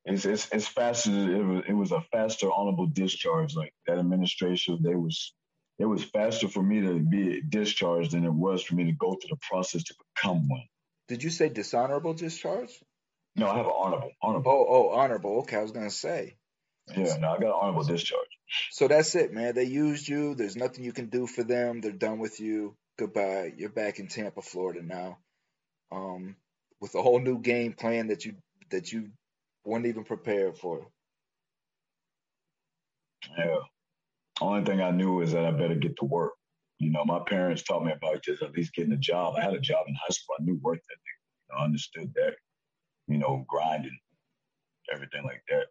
It's 0.04 0.24
it's 0.24 0.48
it's 0.52 0.68
faster. 0.68 1.10
It 1.10 1.44
was 1.44 1.64
it 1.68 1.72
was 1.72 1.92
a 1.92 2.00
faster 2.12 2.50
honorable 2.52 2.86
discharge. 2.86 3.56
Like 3.56 3.74
that 3.86 3.98
administration, 3.98 4.78
they 4.82 4.94
was 4.94 5.32
it 5.78 5.84
was 5.84 6.04
faster 6.04 6.48
for 6.48 6.62
me 6.62 6.80
to 6.80 7.00
be 7.00 7.42
discharged 7.48 8.12
than 8.12 8.24
it 8.24 8.32
was 8.32 8.62
for 8.62 8.76
me 8.76 8.84
to 8.84 8.92
go 8.92 9.14
through 9.14 9.30
the 9.30 9.40
process 9.50 9.82
to 9.84 9.94
become 10.14 10.48
one. 10.48 10.62
Did 11.08 11.22
you 11.22 11.30
say 11.30 11.48
dishonorable 11.48 12.14
discharge? 12.14 12.70
No, 13.34 13.48
I 13.48 13.56
have 13.56 13.66
an 13.66 13.72
honorable. 13.76 14.10
Honorable. 14.22 14.52
Oh, 14.52 14.66
oh, 14.68 14.88
honorable. 14.90 15.38
Okay, 15.40 15.56
I 15.56 15.62
was 15.62 15.72
gonna 15.72 15.90
say. 15.90 16.36
Yeah, 16.96 17.16
no, 17.16 17.32
I 17.32 17.38
got 17.38 17.48
an 17.48 17.58
honorable 17.60 17.84
discharge. 17.84 18.35
So 18.70 18.88
that's 18.88 19.14
it, 19.14 19.32
man. 19.32 19.54
They 19.54 19.64
used 19.64 20.08
you. 20.08 20.34
There's 20.34 20.56
nothing 20.56 20.84
you 20.84 20.92
can 20.92 21.06
do 21.08 21.26
for 21.26 21.44
them. 21.44 21.80
They're 21.80 21.92
done 21.92 22.18
with 22.18 22.40
you. 22.40 22.76
Goodbye. 22.98 23.52
You're 23.56 23.70
back 23.70 23.98
in 23.98 24.08
Tampa, 24.08 24.42
Florida 24.42 24.82
now, 24.82 25.18
um, 25.92 26.36
with 26.80 26.94
a 26.94 27.02
whole 27.02 27.20
new 27.20 27.40
game 27.40 27.74
plan 27.74 28.08
that 28.08 28.24
you 28.24 28.34
that 28.70 28.92
you 28.92 29.10
weren't 29.64 29.86
even 29.86 30.04
prepared 30.04 30.58
for. 30.58 30.86
Yeah. 33.38 33.58
Only 34.40 34.64
thing 34.64 34.82
I 34.82 34.90
knew 34.90 35.22
is 35.22 35.32
that 35.32 35.46
I 35.46 35.50
better 35.50 35.74
get 35.76 35.96
to 35.98 36.04
work. 36.04 36.34
You 36.78 36.90
know, 36.90 37.04
my 37.06 37.20
parents 37.26 37.62
taught 37.62 37.84
me 37.84 37.92
about 37.92 38.22
just 38.22 38.42
at 38.42 38.52
least 38.52 38.74
getting 38.74 38.92
a 38.92 38.98
job. 38.98 39.34
I 39.38 39.42
had 39.42 39.54
a 39.54 39.60
job 39.60 39.86
in 39.88 39.94
high 39.94 40.10
school. 40.12 40.36
I 40.38 40.44
knew 40.44 40.60
work 40.62 40.78
that 40.78 40.94
ethic. 40.94 41.02
You 41.50 41.54
know, 41.56 41.62
I 41.62 41.64
understood 41.64 42.12
that. 42.16 42.34
You 43.08 43.18
know, 43.18 43.44
grinding, 43.48 43.98
everything 44.92 45.24
like 45.24 45.42
that. 45.50 45.66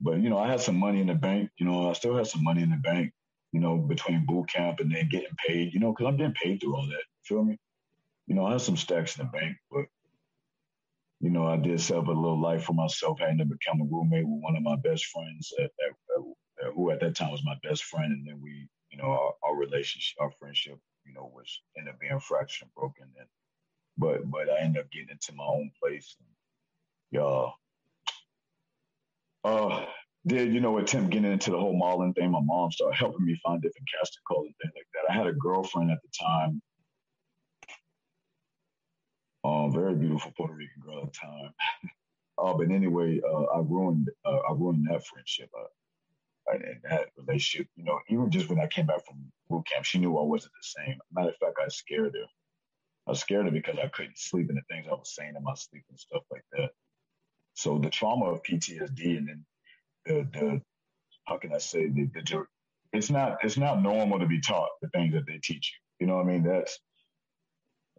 But 0.00 0.20
you 0.20 0.30
know, 0.30 0.38
I 0.38 0.48
had 0.48 0.60
some 0.60 0.76
money 0.76 1.00
in 1.00 1.08
the 1.08 1.14
bank. 1.14 1.50
You 1.58 1.66
know, 1.66 1.90
I 1.90 1.92
still 1.92 2.16
had 2.16 2.26
some 2.26 2.44
money 2.44 2.62
in 2.62 2.70
the 2.70 2.76
bank. 2.76 3.12
You 3.52 3.60
know, 3.60 3.78
between 3.78 4.26
boot 4.26 4.48
camp 4.48 4.80
and 4.80 4.94
then 4.94 5.08
getting 5.08 5.36
paid. 5.46 5.72
You 5.74 5.80
know, 5.80 5.92
because 5.92 6.06
I'm 6.06 6.16
getting 6.16 6.34
paid 6.34 6.60
through 6.60 6.76
all 6.76 6.86
that. 6.86 7.04
Feel 7.24 7.44
me? 7.44 7.58
You 8.26 8.34
know, 8.34 8.46
I 8.46 8.52
have 8.52 8.62
some 8.62 8.76
stacks 8.76 9.18
in 9.18 9.24
the 9.24 9.32
bank, 9.32 9.56
but 9.70 9.86
you 11.20 11.30
know, 11.30 11.46
I 11.46 11.56
did 11.56 11.80
set 11.80 11.96
up 11.96 12.06
a 12.06 12.12
little 12.12 12.40
life 12.40 12.64
for 12.64 12.74
myself. 12.74 13.20
I 13.20 13.28
ended 13.28 13.46
up 13.46 13.58
becoming 13.58 13.88
a 13.90 13.94
roommate 13.94 14.26
with 14.26 14.40
one 14.40 14.56
of 14.56 14.62
my 14.62 14.76
best 14.76 15.06
friends, 15.06 15.52
at, 15.58 15.64
at, 15.64 15.94
at, 16.64 16.72
who 16.74 16.90
at 16.90 17.00
that 17.00 17.16
time 17.16 17.32
was 17.32 17.44
my 17.44 17.56
best 17.62 17.84
friend, 17.84 18.12
and 18.12 18.26
then 18.26 18.40
we, 18.40 18.68
you 18.90 18.98
know, 18.98 19.10
our, 19.10 19.32
our 19.44 19.56
relationship, 19.56 20.16
our 20.20 20.30
friendship, 20.38 20.78
you 21.04 21.14
know, 21.14 21.30
was 21.34 21.60
ended 21.76 21.94
up 21.94 22.00
being 22.00 22.20
fractured 22.20 22.66
and 22.66 22.74
broken. 22.74 23.08
And 23.18 23.26
but 23.96 24.30
but 24.30 24.48
I 24.48 24.60
ended 24.60 24.82
up 24.82 24.90
getting 24.92 25.10
into 25.10 25.32
my 25.34 25.44
own 25.44 25.70
place. 25.82 26.16
And, 26.20 26.28
y'all, 27.10 27.54
uh, 29.48 29.86
did 30.26 30.52
you 30.52 30.60
know 30.60 30.78
attempt 30.78 31.10
getting 31.10 31.32
into 31.32 31.50
the 31.50 31.58
whole 31.58 31.76
modeling 31.76 32.14
thing. 32.14 32.30
My 32.30 32.40
mom 32.42 32.70
started 32.72 32.96
helping 32.98 33.24
me 33.24 33.40
find 33.44 33.62
different 33.62 33.88
casting 33.98 34.22
calls 34.28 34.46
and 34.46 34.54
things 34.62 34.74
like 34.76 34.86
that. 34.94 35.12
I 35.12 35.16
had 35.16 35.26
a 35.26 35.32
girlfriend 35.32 35.90
at 35.90 35.98
the 36.02 36.10
time, 36.20 36.62
um, 39.44 39.72
very 39.72 39.94
beautiful 39.94 40.32
Puerto 40.36 40.54
Rican 40.54 40.82
girl 40.84 41.04
at 41.04 41.12
the 41.12 41.18
time. 41.18 41.52
uh, 42.38 42.54
but 42.54 42.70
anyway, 42.70 43.20
uh, 43.24 43.44
I 43.44 43.60
ruined 43.60 44.10
uh, 44.24 44.38
I 44.50 44.52
ruined 44.52 44.86
that 44.90 45.06
friendship 45.06 45.50
uh, 45.58 46.54
and 46.54 46.64
that 46.90 47.08
relationship. 47.16 47.68
You 47.76 47.84
know, 47.84 47.98
even 48.10 48.30
just 48.30 48.48
when 48.50 48.60
I 48.60 48.66
came 48.66 48.86
back 48.86 49.06
from 49.06 49.32
boot 49.48 49.66
camp, 49.66 49.84
she 49.84 49.98
knew 49.98 50.18
I 50.18 50.24
wasn't 50.24 50.52
the 50.54 50.82
same. 50.84 50.98
Matter 51.12 51.30
of 51.30 51.36
fact, 51.36 51.58
I 51.64 51.68
scared 51.68 52.14
her. 52.14 52.26
I 53.12 53.14
scared 53.14 53.46
her 53.46 53.52
because 53.52 53.78
I 53.82 53.88
couldn't 53.88 54.18
sleep 54.18 54.48
and 54.50 54.58
the 54.58 54.62
things 54.68 54.86
I 54.88 54.94
was 54.94 55.14
saying 55.14 55.34
in 55.36 55.44
my 55.44 55.54
sleep 55.54 55.84
and 55.90 55.98
stuff 55.98 56.22
like 56.30 56.44
that. 56.52 56.70
So 57.58 57.76
the 57.76 57.90
trauma 57.90 58.26
of 58.26 58.44
PTSD 58.44 59.18
and 59.18 59.28
then 59.28 59.44
the, 60.06 60.28
the 60.32 60.62
how 61.26 61.38
can 61.38 61.52
I 61.52 61.58
say 61.58 61.88
the, 61.88 62.08
the 62.14 62.44
it's 62.92 63.10
not 63.10 63.38
it's 63.42 63.56
not 63.56 63.82
normal 63.82 64.20
to 64.20 64.26
be 64.26 64.40
taught 64.40 64.68
the 64.80 64.88
things 64.90 65.12
that 65.14 65.26
they 65.26 65.40
teach 65.42 65.72
you. 65.74 66.04
You 66.04 66.06
know 66.06 66.18
what 66.18 66.26
I 66.26 66.30
mean? 66.30 66.44
That's 66.44 66.78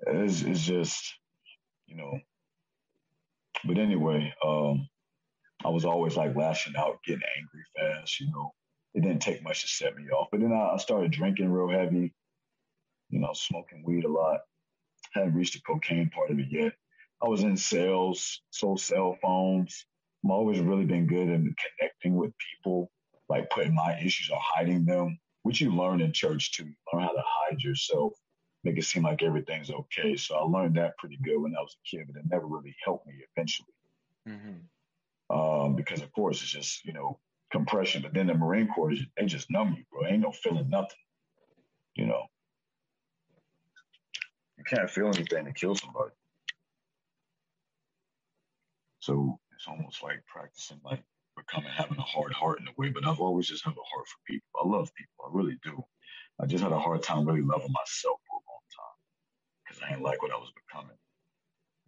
it's, 0.08 0.44
it's 0.44 0.62
just 0.62 1.14
you 1.88 1.98
know. 1.98 2.22
But 3.66 3.80
anyway, 3.80 4.34
um, 4.46 4.88
I 5.66 5.68
was 5.68 5.84
always 5.84 6.16
like 6.16 6.38
lashing 6.38 6.78
out, 6.78 7.04
getting 7.06 7.22
angry 7.38 7.64
fast. 7.76 8.18
You 8.22 8.32
know, 8.32 8.54
it 8.94 9.02
didn't 9.02 9.22
take 9.22 9.44
much 9.44 9.64
to 9.64 9.68
set 9.68 9.94
me 9.94 10.06
off. 10.10 10.30
But 10.32 10.40
then 10.40 10.54
I, 10.54 10.76
I 10.76 10.78
started 10.78 11.12
drinking 11.12 11.52
real 11.52 11.78
heavy. 11.78 12.14
You 13.10 13.20
know, 13.20 13.34
smoking 13.34 13.84
weed 13.86 14.06
a 14.06 14.10
lot. 14.10 14.40
Hadn't 15.12 15.34
reached 15.34 15.56
the 15.56 15.60
cocaine 15.68 16.10
part 16.12 16.32
of 16.32 16.40
it 16.40 16.48
yet. 16.50 16.72
I 17.24 17.28
was 17.28 17.44
in 17.44 17.58
sales, 17.58 18.42
sold 18.50 18.80
cell 18.80 19.18
phones. 19.22 19.86
I've 20.24 20.32
always 20.32 20.60
really 20.60 20.86
been 20.86 21.08
good 21.08 21.30
in 21.30 21.56
connecting 21.78 22.16
with 22.16 22.32
people, 22.38 22.92
like 23.28 23.50
putting 23.50 23.76
my 23.76 24.00
issues 24.00 24.30
or 24.30 24.40
hiding 24.42 24.86
them, 24.86 25.20
which 25.44 25.62
you 25.62 25.72
learn 25.72 26.02
in 26.02 26.14
church 26.14 26.52
too. 26.52 26.72
learn 26.94 27.04
how 27.04 27.12
to 27.12 27.24
hide 27.26 27.62
yourself, 27.62 28.14
make 28.64 28.78
it 28.78 28.84
seem 28.84 29.04
like 29.04 29.24
everything's 29.24 29.72
okay. 29.72 30.16
So 30.16 30.36
I 30.36 30.42
learned 30.42 30.76
that 30.76 30.98
pretty 30.98 31.18
good 31.24 31.40
when 31.40 31.56
I 31.56 31.62
was 31.62 31.76
a 31.76 31.96
kid, 31.96 32.08
but 32.08 32.20
it 32.20 32.26
never 32.30 32.48
really 32.48 32.76
helped 32.84 33.08
me 33.08 33.14
eventually. 33.36 33.74
Mm-hmm. 34.28 35.36
um, 35.36 35.76
because 35.76 36.02
of 36.02 36.12
course 36.12 36.42
it's 36.42 36.52
just 36.52 36.86
you 36.86 36.94
know 36.94 37.20
compression. 37.52 38.02
But 38.02 38.14
then 38.14 38.28
the 38.28 38.34
Marine 38.34 38.68
Corps, 38.68 38.94
they 39.18 39.26
just 39.26 39.50
numb 39.50 39.76
you, 39.78 39.84
bro. 39.92 40.08
Ain't 40.08 40.22
no 40.22 40.32
feeling 40.32 40.70
nothing. 40.70 40.98
You 41.96 42.06
know, 42.06 42.24
you 44.58 44.64
can't 44.64 44.90
feel 44.90 45.08
anything 45.08 45.46
to 45.46 45.54
kill 45.54 45.76
somebody. 45.76 46.12
So 49.00 49.40
it's 49.56 49.68
almost 49.68 50.04
like 50.04 50.24
practicing 50.28 50.80
like 50.84 51.04
becoming 51.36 51.72
having 51.72 51.98
a 51.98 52.02
hard 52.02 52.34
heart 52.34 52.60
in 52.60 52.68
a 52.68 52.72
way. 52.78 52.90
But 52.90 53.08
I've 53.08 53.20
always 53.20 53.48
just 53.48 53.64
had 53.64 53.72
a 53.72 53.90
heart 53.94 54.08
for 54.08 54.20
people. 54.28 54.48
I 54.64 54.68
love 54.68 54.90
people. 54.96 55.26
I 55.26 55.30
really 55.32 55.58
do. 55.64 55.84
I 56.42 56.46
just 56.46 56.64
had 56.64 56.72
a 56.72 56.80
hard 56.80 57.04
time 57.04 57.26
really 57.26 57.42
loving 57.42 57.72
myself 57.72 58.20
for 58.28 58.36
a 58.36 58.46
long 58.48 58.66
time 58.76 58.98
because 59.66 59.84
I 59.84 59.90
didn't 59.90 60.04
like 60.04 60.22
what 60.22 60.32
I 60.32 60.38
was 60.38 60.52
becoming. 60.68 60.98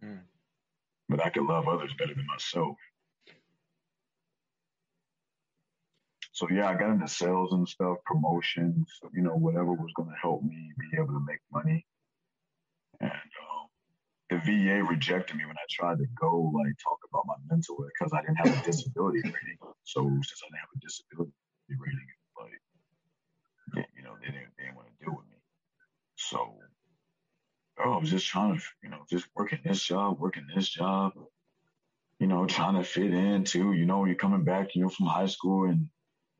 Mm. 0.04 0.24
But 1.08 1.24
I 1.24 1.30
could 1.30 1.44
love 1.44 1.68
others 1.68 1.92
better 1.98 2.14
than 2.14 2.26
myself. 2.26 2.76
So 6.32 6.48
yeah, 6.50 6.68
I 6.68 6.74
got 6.74 6.90
into 6.90 7.08
sales 7.08 7.52
and 7.52 7.68
stuff, 7.68 7.98
promotions, 8.06 8.88
you 9.12 9.22
know, 9.22 9.36
whatever 9.36 9.74
was 9.74 9.92
going 9.94 10.08
to 10.08 10.16
help 10.20 10.42
me 10.42 10.72
be 10.78 10.96
able 10.96 11.12
to 11.12 11.24
make 11.26 11.40
money. 11.52 11.86
And 13.00 13.10
um, 13.10 13.51
the 14.32 14.38
VA 14.40 14.82
rejected 14.82 15.36
me 15.36 15.44
when 15.44 15.56
I 15.56 15.66
tried 15.68 15.98
to 15.98 16.06
go 16.18 16.52
like 16.54 16.72
talk 16.82 16.98
about 17.10 17.24
my 17.26 17.34
mental 17.50 17.76
because 17.76 18.12
I 18.14 18.22
didn't 18.22 18.36
have 18.36 18.48
a 18.52 18.60
disability 18.64 19.18
rating. 19.18 19.58
So 19.84 20.00
since 20.08 20.40
I 20.42 20.48
didn't 20.48 20.60
have 20.60 20.72
a 20.76 20.80
disability 20.80 21.32
rating, 21.68 22.08
like 23.76 23.86
you 23.94 24.02
know, 24.02 24.14
they 24.20 24.32
didn't 24.32 24.52
they 24.56 24.64
didn't 24.64 24.76
want 24.76 24.88
to 24.88 25.04
deal 25.04 25.14
with 25.14 25.26
me. 25.28 25.36
So 26.16 26.54
oh, 27.84 27.92
I 27.92 27.98
was 27.98 28.10
just 28.10 28.26
trying 28.26 28.56
to, 28.56 28.62
you 28.82 28.88
know, 28.88 29.04
just 29.10 29.26
working 29.36 29.60
this 29.64 29.82
job, 29.82 30.18
working 30.18 30.46
this 30.54 30.68
job, 30.68 31.12
you 32.18 32.26
know, 32.26 32.46
trying 32.46 32.76
to 32.76 32.84
fit 32.84 33.12
in 33.12 33.44
too. 33.44 33.72
You 33.72 33.84
know, 33.84 34.04
you're 34.06 34.14
coming 34.14 34.44
back, 34.44 34.74
you 34.74 34.82
know, 34.82 34.88
from 34.88 35.06
high 35.06 35.26
school 35.26 35.68
and 35.68 35.88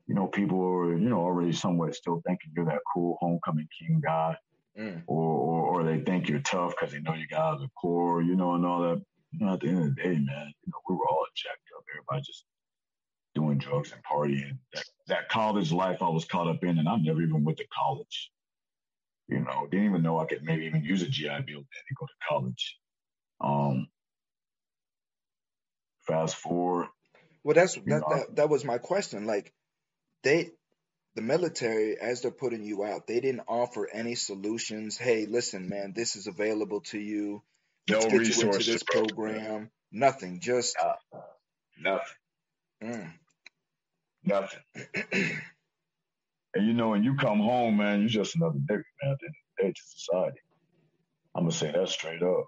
you 0.07 0.15
know, 0.15 0.27
people 0.27 0.61
are, 0.61 0.97
you 0.97 1.09
know, 1.09 1.19
already 1.19 1.53
somewhat 1.53 1.95
still 1.95 2.21
thinking 2.25 2.51
you're 2.55 2.65
that 2.65 2.81
cool 2.93 3.17
homecoming 3.21 3.67
king 3.79 4.01
guy. 4.03 4.35
Mm. 4.79 5.03
Or, 5.07 5.29
or, 5.31 5.61
or 5.63 5.83
they 5.83 5.99
think 6.03 6.29
you're 6.29 6.39
tough 6.39 6.73
because 6.75 6.93
they 6.93 6.99
know 6.99 7.13
you 7.13 7.27
got 7.27 7.59
the 7.59 7.67
core, 7.79 8.21
you 8.21 8.35
know, 8.35 8.55
and 8.55 8.65
all 8.65 8.81
that. 8.83 9.01
You 9.31 9.45
know, 9.45 9.53
at 9.53 9.61
the 9.61 9.67
end 9.67 9.79
of 9.79 9.95
the 9.95 10.01
day, 10.01 10.09
man, 10.09 10.53
you 10.63 10.71
know, 10.71 10.79
we 10.87 10.95
were 10.95 11.07
all 11.09 11.25
jacked 11.35 11.57
up. 11.75 11.83
Everybody 11.91 12.21
just 12.21 12.45
doing 13.33 13.57
drugs 13.57 13.91
and 13.91 14.01
partying. 14.03 14.59
That, 14.73 14.83
that 15.07 15.29
college 15.29 15.71
life 15.71 16.01
I 16.01 16.09
was 16.09 16.25
caught 16.25 16.47
up 16.47 16.63
in, 16.63 16.77
and 16.77 16.87
I 16.87 16.97
never 16.97 17.21
even 17.21 17.43
went 17.43 17.57
to 17.57 17.65
college. 17.75 18.31
You 19.27 19.39
know, 19.39 19.67
didn't 19.71 19.87
even 19.87 20.03
know 20.03 20.19
I 20.19 20.25
could 20.25 20.43
maybe 20.43 20.65
even 20.65 20.83
use 20.83 21.01
a 21.01 21.07
GI 21.07 21.27
Bill 21.27 21.45
then 21.47 21.83
to 21.87 21.95
go 21.97 22.05
to 22.05 22.13
college. 22.29 22.77
Um, 23.41 23.87
fast 26.05 26.35
forward. 26.35 26.87
Well, 27.43 27.55
that's 27.55 27.75
that, 27.75 27.85
know, 27.85 28.03
that 28.09 28.35
that 28.35 28.49
was 28.49 28.63
my 28.63 28.77
question. 28.77 29.25
Like, 29.25 29.53
they 30.23 30.51
the 31.15 31.21
military, 31.21 31.97
as 31.99 32.21
they're 32.21 32.31
putting 32.31 32.63
you 32.63 32.83
out, 32.83 33.07
they 33.07 33.19
didn't 33.19 33.43
offer 33.47 33.87
any 33.91 34.15
solutions. 34.15 34.97
Hey, 34.97 35.25
listen, 35.25 35.69
man, 35.69 35.93
this 35.95 36.15
is 36.15 36.27
available 36.27 36.81
to 36.81 36.99
you. 36.99 37.43
Let's 37.89 38.05
no 38.05 38.11
get 38.11 38.37
you 38.37 38.43
into 38.43 38.71
this 38.71 38.83
program. 38.83 39.69
Nothing. 39.91 40.39
Just 40.39 40.75
uh, 40.81 41.19
nothing. 41.79 42.07
Mm. 42.83 43.11
Nothing. 44.23 44.59
and 46.55 46.67
you 46.67 46.73
know, 46.73 46.89
when 46.89 47.03
you 47.03 47.15
come 47.15 47.39
home, 47.39 47.77
man, 47.77 47.99
you're 47.99 48.09
just 48.09 48.35
another 48.35 48.57
nigga, 48.57 48.83
man, 49.01 49.11
at 49.11 49.19
the 49.19 49.25
end 49.27 49.35
of 49.35 49.57
the 49.57 49.63
day 49.63 49.71
to 49.71 49.81
society. 49.85 50.39
I'm 51.35 51.43
gonna 51.43 51.51
say 51.51 51.71
that 51.71 51.89
straight 51.89 52.23
up. 52.23 52.45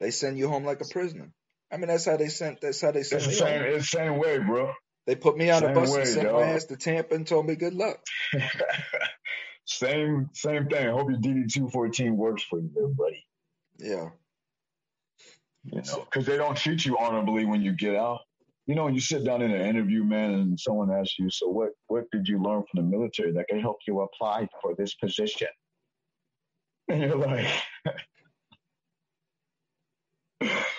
They 0.00 0.10
send 0.10 0.38
you 0.38 0.48
home 0.48 0.64
like 0.64 0.80
a 0.80 0.88
prisoner. 0.88 1.32
I 1.70 1.76
mean, 1.76 1.88
that's 1.88 2.04
how 2.04 2.16
they 2.16 2.28
sent. 2.28 2.60
That's 2.60 2.80
how 2.80 2.92
they 2.92 3.02
sent. 3.02 3.22
It's 3.22 3.30
the 3.30 3.44
same. 3.44 3.62
It's 3.62 3.90
the 3.90 3.98
same 3.98 4.18
way, 4.18 4.38
bro. 4.38 4.72
They 5.06 5.16
put 5.16 5.36
me 5.36 5.50
on 5.50 5.62
same 5.62 5.70
a 5.70 5.74
bus 5.74 5.90
way, 5.90 6.00
and 6.00 6.08
sent 6.08 6.32
my 6.32 6.42
ass 6.42 6.64
to 6.66 6.76
Tampa 6.76 7.14
and 7.14 7.26
told 7.26 7.46
me 7.46 7.56
good 7.56 7.74
luck. 7.74 7.98
same 9.64 10.30
same 10.32 10.68
thing. 10.68 10.88
Hope 10.88 11.10
your 11.10 11.18
DD 11.18 11.52
two 11.52 11.68
fourteen 11.68 12.16
works 12.16 12.42
for 12.44 12.60
you, 12.60 12.70
there, 12.74 12.88
buddy. 12.88 13.26
Yeah. 13.78 14.10
You 15.64 15.82
know, 15.82 16.04
because 16.04 16.26
they 16.26 16.36
don't 16.36 16.56
treat 16.56 16.84
you 16.84 16.98
honorably 16.98 17.44
when 17.44 17.62
you 17.62 17.72
get 17.72 17.94
out. 17.96 18.20
You 18.66 18.76
know, 18.76 18.84
when 18.84 18.94
you 18.94 19.00
sit 19.00 19.24
down 19.24 19.42
in 19.42 19.50
an 19.50 19.60
interview, 19.60 20.04
man, 20.04 20.34
and 20.34 20.58
someone 20.58 20.92
asks 20.92 21.18
you, 21.18 21.30
"So 21.30 21.48
what? 21.48 21.70
What 21.88 22.04
did 22.12 22.28
you 22.28 22.40
learn 22.40 22.62
from 22.70 22.84
the 22.84 22.96
military 22.96 23.32
that 23.32 23.48
can 23.48 23.60
help 23.60 23.78
you 23.86 24.00
apply 24.00 24.48
for 24.60 24.74
this 24.76 24.94
position?" 24.94 25.48
And 26.88 27.00
you're 27.00 27.16
like, 27.16 27.46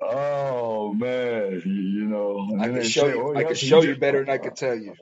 Oh 0.00 0.94
man, 0.94 1.62
you, 1.64 1.72
you 1.72 2.04
know. 2.06 2.48
I 2.58 2.68
can 2.68 2.82
show 2.82 3.02
say, 3.02 3.08
you. 3.08 3.22
Oh, 3.22 3.36
I 3.36 3.44
can 3.44 3.54
show 3.54 3.82
you 3.82 3.96
better 3.96 4.24
than 4.24 4.30
I 4.30 4.38
can 4.38 4.54
tell 4.54 4.76
you. 4.76 4.94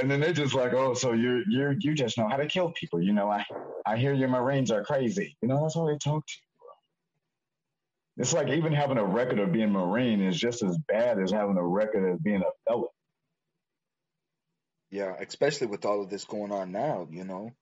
And 0.00 0.08
then 0.10 0.20
they're 0.20 0.32
just 0.32 0.54
like, 0.54 0.72
oh, 0.74 0.94
so 0.94 1.12
you 1.12 1.42
you 1.48 1.76
you 1.80 1.94
just 1.94 2.18
know 2.18 2.28
how 2.28 2.36
to 2.36 2.46
kill 2.46 2.70
people. 2.70 3.02
You 3.02 3.12
know, 3.12 3.28
I 3.28 3.44
I 3.84 3.96
hear 3.96 4.12
your 4.12 4.28
Marines 4.28 4.70
are 4.70 4.84
crazy. 4.84 5.36
You 5.42 5.48
know, 5.48 5.62
that's 5.62 5.74
how 5.74 5.86
they 5.86 5.98
talk 5.98 6.24
to 6.26 6.34
you. 6.36 6.48
It's 8.22 8.32
like 8.32 8.48
even 8.48 8.72
having 8.72 8.98
a 8.98 9.04
record 9.04 9.38
of 9.38 9.52
being 9.52 9.70
Marine 9.70 10.20
is 10.22 10.38
just 10.38 10.62
as 10.62 10.76
bad 10.76 11.20
as 11.20 11.30
having 11.30 11.56
a 11.56 11.64
record 11.64 12.12
of 12.12 12.22
being 12.22 12.42
a 12.42 12.50
felon. 12.68 12.88
Yeah, 14.90 15.14
especially 15.20 15.68
with 15.68 15.84
all 15.84 16.02
of 16.02 16.10
this 16.10 16.24
going 16.24 16.50
on 16.50 16.72
now, 16.72 17.06
you 17.10 17.24
know, 17.24 17.52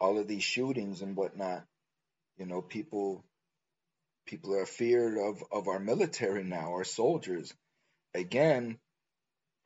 all 0.00 0.18
of 0.18 0.28
these 0.28 0.42
shootings 0.42 1.02
and 1.02 1.16
whatnot. 1.16 1.64
You 2.38 2.46
know, 2.46 2.62
people 2.62 3.24
People 4.26 4.54
are 4.54 4.66
feared 4.66 5.18
of, 5.18 5.42
of 5.52 5.68
our 5.68 5.78
military 5.78 6.44
now, 6.44 6.72
our 6.72 6.84
soldiers. 6.84 7.54
Again, 8.14 8.78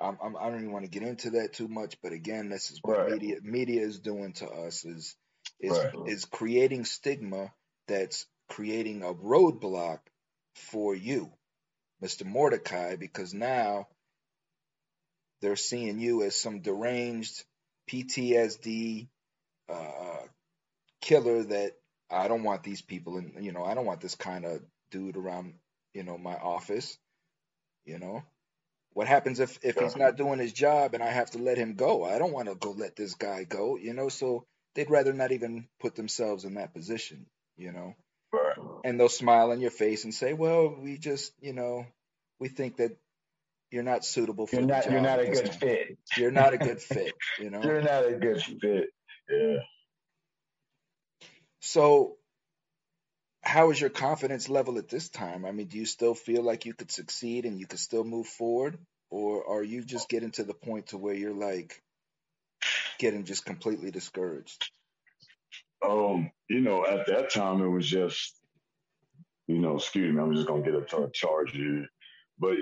I'm, 0.01 0.19
I'm, 0.23 0.37
I 0.37 0.47
do 0.47 0.51
not 0.51 0.59
even 0.59 0.73
want 0.73 0.85
to 0.85 0.91
get 0.91 1.07
into 1.07 1.31
that 1.31 1.53
too 1.53 1.69
much, 1.69 1.97
but 2.03 2.12
again, 2.12 2.49
this 2.49 2.70
is 2.70 2.81
what 2.82 2.99
right. 2.99 3.11
media 3.11 3.37
media 3.43 3.82
is 3.82 3.99
doing 3.99 4.32
to 4.35 4.49
us 4.49 4.85
is 4.85 5.15
is 5.61 5.73
right. 5.73 5.93
is 6.07 6.24
creating 6.24 6.85
stigma 6.85 7.53
that's 7.87 8.27
creating 8.49 9.03
a 9.03 9.12
roadblock 9.12 9.99
for 10.55 10.95
you, 10.95 11.31
Mr. 12.03 12.24
Mordecai, 12.24 12.97
because 12.97 13.35
now 13.35 13.89
they're 15.41 15.57
seeing 15.57 15.99
you 15.99 16.23
as 16.23 16.37
some 16.37 16.61
deranged 16.61 17.45
PTSD 17.91 19.09
uh, 19.69 20.23
killer 21.01 21.45
that 21.45 21.73
I 22.11 22.28
don't 22.28 22.43
want 22.43 22.62
these 22.62 22.82
people 22.82 23.19
in, 23.19 23.32
you 23.41 23.53
know, 23.53 23.65
I 23.65 23.74
don't 23.74 23.87
want 23.87 24.01
this 24.01 24.15
kind 24.15 24.45
of 24.45 24.61
dude 24.91 25.16
around, 25.16 25.55
you 25.95 26.03
know, 26.03 26.19
my 26.19 26.35
office. 26.35 26.99
You 27.85 27.99
know, 27.99 28.23
what 28.93 29.07
happens 29.07 29.41
if 29.41 29.59
if 29.62 29.77
he's 29.77 29.97
not 29.97 30.16
doing 30.16 30.39
his 30.39 30.53
job 30.53 30.95
and 30.95 31.03
I 31.03 31.11
have 31.11 31.31
to 31.32 31.39
let 31.39 31.57
him 31.57 31.74
go? 31.74 32.05
I 32.05 32.19
don't 32.19 32.32
want 32.32 32.49
to 32.49 32.55
go 32.55 32.73
let 32.73 32.97
this 32.97 33.15
guy 33.15 33.45
go. 33.45 33.77
You 33.77 33.95
know, 33.95 34.09
so 34.09 34.45
they'd 34.74 34.91
rather 34.91 35.12
not 35.12 35.32
even 35.32 35.66
put 35.81 35.95
themselves 35.95 36.45
in 36.45 36.55
that 36.55 36.74
position. 36.74 37.27
You 37.57 37.73
know, 37.73 37.95
right. 38.32 38.57
and 38.85 38.99
they'll 38.99 39.09
smile 39.09 39.53
in 39.53 39.61
your 39.61 39.70
face 39.70 40.05
and 40.05 40.15
say, 40.15 40.35
"Well, 40.35 40.77
we 40.81 40.99
just, 40.99 41.32
you 41.41 41.53
know, 41.53 41.87
we 42.39 42.49
think 42.49 42.77
that 42.77 42.97
you're 43.70 43.82
not 43.82 44.05
suitable 44.05 44.47
for 44.47 44.57
you're 44.57 44.66
not 44.66 44.91
you're 44.91 45.01
not 45.01 45.20
a 45.20 45.27
good 45.27 45.47
time. 45.47 45.59
fit. 45.59 45.99
You're 46.16 46.31
not 46.31 46.55
a 46.55 46.59
good 46.59 46.81
fit. 46.81 47.12
You 47.39 47.51
know, 47.51 47.62
you're 47.62 47.82
not 47.82 48.07
a 48.07 48.12
good 48.12 48.43
fit. 48.43 48.89
Yeah. 49.28 49.57
So, 51.61 52.16
how 53.43 53.70
is 53.70 53.81
your 53.81 53.91
confidence 53.91 54.49
level 54.49 54.78
at 54.78 54.89
this 54.89 55.09
time? 55.09 55.45
I 55.45 55.53
mean, 55.53 55.66
do 55.66 55.78
you 55.78 55.87
still 55.87 56.15
feel 56.15 56.43
like 56.43 56.66
you 56.66 56.74
could 56.74 56.91
succeed 56.91 57.45
and 57.47 57.59
you 57.59 57.66
could 57.66 57.78
still 57.78 58.05
move 58.05 58.27
forward, 58.27 58.78
or 59.11 59.49
are 59.49 59.62
you 59.62 59.82
just 59.85 60.09
getting 60.09 60.31
to 60.32 60.45
the 60.45 60.55
point 60.55 60.89
to 60.89 60.99
where 60.99 61.15
you're 61.15 61.35
like 61.35 61.82
getting 62.99 63.24
just 63.24 63.45
completely 63.45 63.91
discouraged? 63.91 64.70
Um, 65.82 66.31
you 66.49 66.61
know, 66.61 66.87
at 66.87 67.07
that 67.07 67.31
time 67.31 67.62
it 67.62 67.69
was 67.69 67.89
just, 67.89 68.35
you 69.47 69.59
know, 69.59 69.77
excuse 69.77 70.15
me, 70.15 70.20
I'm 70.20 70.35
just 70.35 70.47
gonna 70.47 70.62
get 70.62 70.77
up 70.77 70.93
a 70.93 71.11
charge 71.12 71.53
here, 71.53 71.87
but 72.39 72.57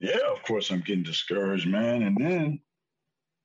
yeah, 0.00 0.18
of 0.30 0.42
course 0.42 0.70
I'm 0.70 0.80
getting 0.80 1.02
discouraged, 1.02 1.66
man, 1.66 2.02
and 2.02 2.16
then 2.18 2.60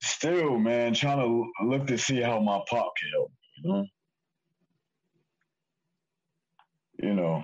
still, 0.01 0.59
man, 0.59 0.93
trying 0.93 1.19
to 1.19 1.65
look 1.65 1.87
to 1.87 1.97
see 1.97 2.21
how 2.21 2.39
my 2.39 2.59
pop 2.69 2.93
can 2.97 3.09
help. 3.11 3.31
You 3.57 3.71
know? 3.71 3.85
You 7.03 7.13
know, 7.13 7.43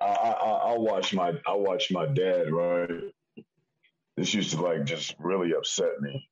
I, 0.00 0.04
I 0.04 0.50
I 0.72 0.78
watch 0.78 1.14
my 1.14 1.32
I 1.46 1.54
watch 1.54 1.90
my 1.90 2.06
dad 2.06 2.52
right. 2.52 2.90
This 4.16 4.34
used 4.34 4.50
to 4.50 4.62
like 4.62 4.84
just 4.84 5.14
really 5.18 5.54
upset 5.54 6.00
me. 6.00 6.28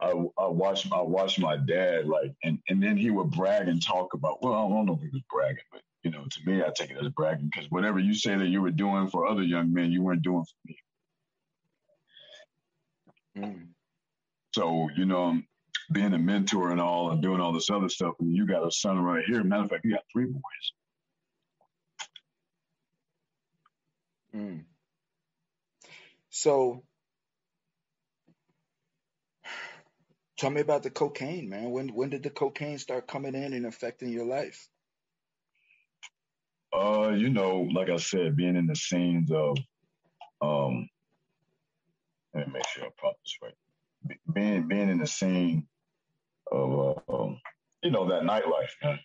I 0.00 0.10
I 0.38 0.46
watched 0.46 0.92
I 0.92 1.02
watched 1.02 1.40
my 1.40 1.56
dad 1.56 2.06
like 2.06 2.32
and 2.44 2.58
and 2.68 2.82
then 2.82 2.96
he 2.96 3.10
would 3.10 3.30
brag 3.30 3.68
and 3.68 3.82
talk 3.82 4.14
about 4.14 4.42
well 4.42 4.54
I 4.54 4.68
don't 4.68 4.86
know 4.86 4.94
if 4.94 5.00
he 5.00 5.08
was 5.08 5.22
bragging 5.30 5.64
but 5.72 5.82
you 6.02 6.10
know 6.10 6.24
to 6.24 6.40
me 6.46 6.62
I 6.62 6.70
take 6.74 6.90
it 6.90 6.98
as 6.98 7.08
bragging 7.10 7.50
because 7.52 7.70
whatever 7.70 7.98
you 7.98 8.14
say 8.14 8.36
that 8.36 8.48
you 8.48 8.62
were 8.62 8.70
doing 8.70 9.08
for 9.08 9.26
other 9.26 9.42
young 9.42 9.72
men 9.72 9.92
you 9.92 10.02
weren't 10.02 10.22
doing 10.22 10.44
for 10.44 10.56
me. 10.66 10.78
Mm. 13.38 13.66
So 14.54 14.88
you 14.96 15.06
know 15.06 15.40
being 15.92 16.12
a 16.12 16.18
mentor 16.18 16.70
and 16.70 16.80
all 16.80 17.10
and 17.10 17.22
doing 17.22 17.40
all 17.40 17.52
this 17.52 17.70
other 17.70 17.88
stuff 17.88 18.14
and 18.20 18.34
you 18.34 18.46
got 18.46 18.66
a 18.66 18.70
son 18.70 18.98
right 18.98 19.24
here. 19.24 19.42
Matter 19.44 19.64
of 19.64 19.70
fact, 19.70 19.84
you 19.84 19.92
got 19.92 20.04
three 20.12 20.26
boys. 20.26 20.72
Mm. 24.34 24.64
So 26.30 26.84
tell 30.38 30.50
me 30.50 30.60
about 30.60 30.82
the 30.82 30.90
cocaine, 30.90 31.48
man. 31.48 31.70
When 31.70 31.88
when 31.90 32.10
did 32.10 32.22
the 32.22 32.30
cocaine 32.30 32.78
start 32.78 33.08
coming 33.08 33.34
in 33.34 33.52
and 33.54 33.66
affecting 33.66 34.10
your 34.12 34.26
life? 34.26 34.68
Uh, 36.74 37.10
you 37.16 37.30
know, 37.30 37.62
like 37.72 37.90
I 37.90 37.96
said, 37.96 38.36
being 38.36 38.56
in 38.56 38.66
the 38.66 38.76
scenes 38.76 39.30
of 39.32 39.58
um 40.40 40.88
let 42.34 42.46
me 42.46 42.54
make 42.54 42.68
sure 42.68 42.84
I 42.84 42.90
pop 43.00 43.16
this 43.24 43.36
right. 43.42 43.54
Be- 44.06 44.32
Being 44.32 44.68
being 44.68 44.90
in 44.90 44.98
the 44.98 45.06
scene 45.06 45.66
of 46.52 46.98
uh, 47.08 47.12
um, 47.14 47.40
you 47.82 47.90
know, 47.90 48.08
that 48.10 48.22
nightlife, 48.22 48.70
man. 48.82 48.98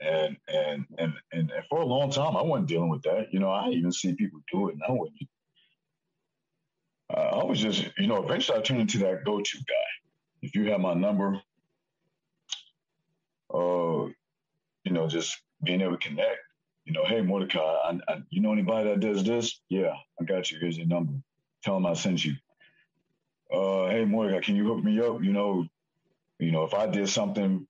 And, 0.00 0.36
and 0.46 0.86
and 0.98 1.12
and 1.32 1.50
and 1.50 1.64
for 1.68 1.80
a 1.80 1.86
long 1.86 2.10
time 2.10 2.36
I 2.36 2.42
wasn't 2.42 2.68
dealing 2.68 2.88
with 2.88 3.02
that. 3.02 3.32
You 3.32 3.40
know, 3.40 3.50
I 3.50 3.70
even 3.70 3.90
see 3.90 4.14
people 4.14 4.40
do 4.52 4.68
it 4.68 4.76
now. 4.78 4.94
When 4.94 5.10
uh, 7.14 7.40
I 7.40 7.44
was 7.44 7.58
just, 7.58 7.88
you 7.98 8.06
know, 8.06 8.22
eventually 8.22 8.58
I 8.58 8.62
turned 8.62 8.80
into 8.80 8.98
that 8.98 9.24
go-to 9.24 9.58
guy. 9.58 9.74
If 10.42 10.54
you 10.54 10.70
have 10.70 10.80
my 10.80 10.94
number, 10.94 11.40
uh, 13.52 14.06
you 14.84 14.92
know, 14.92 15.08
just 15.08 15.40
being 15.62 15.80
able 15.80 15.96
to 15.96 16.08
connect. 16.08 16.38
You 16.84 16.92
know, 16.92 17.04
hey 17.04 17.20
Mordecai, 17.20 17.58
I, 17.60 17.98
I, 18.08 18.22
you 18.30 18.40
know 18.40 18.52
anybody 18.52 18.88
that 18.88 19.00
does 19.00 19.22
this? 19.24 19.60
Yeah, 19.68 19.92
I 20.20 20.24
got 20.24 20.50
you. 20.50 20.58
Here's 20.58 20.78
your 20.78 20.86
number. 20.86 21.12
Tell 21.62 21.74
them 21.74 21.86
I 21.86 21.94
sent 21.94 22.24
you. 22.24 22.34
Uh, 23.52 23.88
hey 23.88 24.04
Mordecai, 24.04 24.40
can 24.40 24.56
you 24.56 24.64
hook 24.64 24.82
me 24.82 24.98
up? 25.00 25.22
You 25.22 25.32
know, 25.32 25.66
you 26.38 26.50
know, 26.50 26.64
if 26.64 26.72
I 26.72 26.86
did 26.86 27.08
something, 27.08 27.66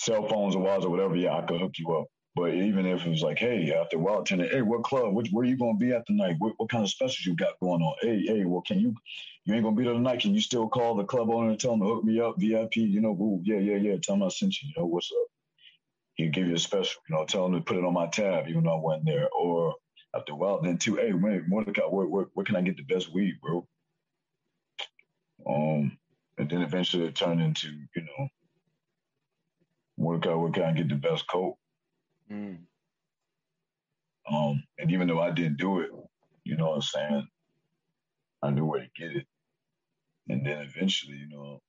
cell 0.00 0.26
phones 0.26 0.56
or 0.56 0.62
wires 0.62 0.84
or 0.84 0.90
whatever, 0.90 1.14
yeah, 1.14 1.36
I 1.36 1.42
could 1.42 1.60
hook 1.60 1.78
you 1.78 1.92
up. 1.94 2.06
But 2.34 2.54
even 2.54 2.86
if 2.86 3.04
it 3.04 3.10
was 3.10 3.22
like, 3.22 3.38
hey, 3.38 3.72
after 3.72 3.96
a 3.96 4.00
while, 4.00 4.22
turning, 4.22 4.48
hey, 4.48 4.62
what 4.62 4.82
club? 4.82 5.12
Which, 5.14 5.28
where 5.30 5.44
you 5.44 5.58
gonna 5.58 5.76
be 5.76 5.92
at 5.92 6.06
tonight? 6.06 6.36
What, 6.38 6.54
what 6.56 6.70
kind 6.70 6.82
of 6.82 6.90
specials 6.90 7.26
you 7.26 7.34
got 7.34 7.60
going 7.60 7.82
on? 7.82 7.94
Hey, 8.00 8.22
hey, 8.24 8.44
well, 8.46 8.62
can 8.62 8.80
you? 8.80 8.94
You 9.44 9.54
ain't 9.54 9.64
gonna 9.64 9.76
be 9.76 9.84
there 9.84 9.92
tonight. 9.92 10.20
Can 10.20 10.32
you 10.32 10.40
still 10.40 10.68
call 10.68 10.94
the 10.94 11.04
club 11.04 11.28
owner 11.28 11.50
and 11.50 11.60
tell 11.60 11.72
them 11.72 11.80
to 11.80 11.86
hook 11.86 12.04
me 12.04 12.20
up, 12.20 12.36
VIP? 12.38 12.76
You 12.76 13.00
know, 13.00 13.10
ooh, 13.10 13.40
yeah, 13.42 13.58
yeah, 13.58 13.76
yeah. 13.76 13.96
Tell 14.02 14.14
them 14.14 14.22
I 14.22 14.28
sent 14.28 14.62
you. 14.62 14.68
You 14.68 14.80
know, 14.80 14.86
what's 14.86 15.10
up? 15.10 15.26
He'll 16.14 16.30
give 16.30 16.46
you 16.46 16.54
a 16.54 16.58
special. 16.58 17.02
You 17.08 17.16
know, 17.16 17.24
tell 17.26 17.42
them 17.42 17.54
to 17.54 17.60
put 17.60 17.76
it 17.76 17.84
on 17.84 17.92
my 17.92 18.06
tab, 18.06 18.48
even 18.48 18.64
though 18.64 18.76
I 18.76 18.80
wasn't 18.80 19.06
there. 19.06 19.28
Or 19.38 19.74
after 20.14 20.32
a 20.32 20.36
while, 20.36 20.62
then 20.62 20.78
too, 20.78 20.96
hey, 20.96 21.12
wait, 21.12 21.42
Mordecai, 21.46 21.82
where, 21.82 22.06
where, 22.06 22.26
where 22.34 22.46
can 22.46 22.56
I 22.56 22.62
get 22.62 22.76
the 22.76 22.84
best 22.84 23.12
weed, 23.12 23.34
bro? 23.42 23.66
Um, 25.46 25.98
and 26.38 26.48
then 26.48 26.62
eventually 26.62 27.06
it 27.06 27.16
turned 27.16 27.42
into, 27.42 27.68
you 27.68 28.02
know, 28.02 28.28
Mordecai, 30.00 30.32
where 30.34 30.50
can 30.50 30.62
I 30.62 30.72
get 30.72 30.88
the 30.88 30.94
best 30.94 31.26
coat? 31.28 31.56
Mm. 32.32 32.60
Um, 34.32 34.64
and 34.78 34.90
even 34.90 35.06
though 35.06 35.20
I 35.20 35.30
didn't 35.30 35.58
do 35.58 35.80
it, 35.80 35.90
you 36.44 36.56
know 36.56 36.70
what 36.70 36.76
I'm 36.76 36.82
saying, 36.82 37.28
I 38.42 38.50
knew 38.50 38.64
where 38.64 38.80
to 38.80 38.88
get 38.96 39.14
it. 39.14 39.26
And 40.28 40.46
then 40.46 40.62
eventually, 40.62 41.16
you 41.16 41.28
know, 41.28 41.60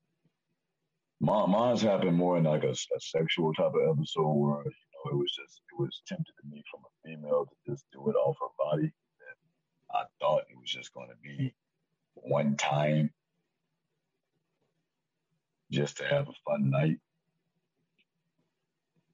my, 1.20 1.46
mine's 1.46 1.82
happened 1.82 2.16
more 2.16 2.38
in 2.38 2.46
like 2.46 2.64
a, 2.64 2.72
a 2.72 3.00
sexual 3.00 3.54
type 3.54 3.74
of 3.76 3.98
episode 3.98 4.32
where, 4.32 4.64
you 4.64 4.72
know, 4.96 5.12
it 5.12 5.16
was 5.16 5.32
just, 5.32 5.62
it 5.70 5.82
was 5.82 6.02
tempted 6.08 6.34
to 6.42 6.48
me 6.50 6.64
from 6.72 6.82
a 6.86 7.08
female 7.08 7.46
to 7.46 7.72
just 7.72 7.86
do 7.92 8.10
it 8.10 8.16
off 8.16 8.38
her 8.40 8.48
body. 8.58 8.84
And 8.84 9.94
I 9.94 10.04
thought 10.22 10.46
it 10.50 10.58
was 10.58 10.72
just 10.72 10.94
going 10.94 11.10
to 11.10 11.16
be 11.22 11.54
one 12.14 12.56
time 12.56 13.12
just 15.70 15.98
to 15.98 16.06
have 16.06 16.30
a 16.30 16.34
fun 16.46 16.70
night. 16.70 17.00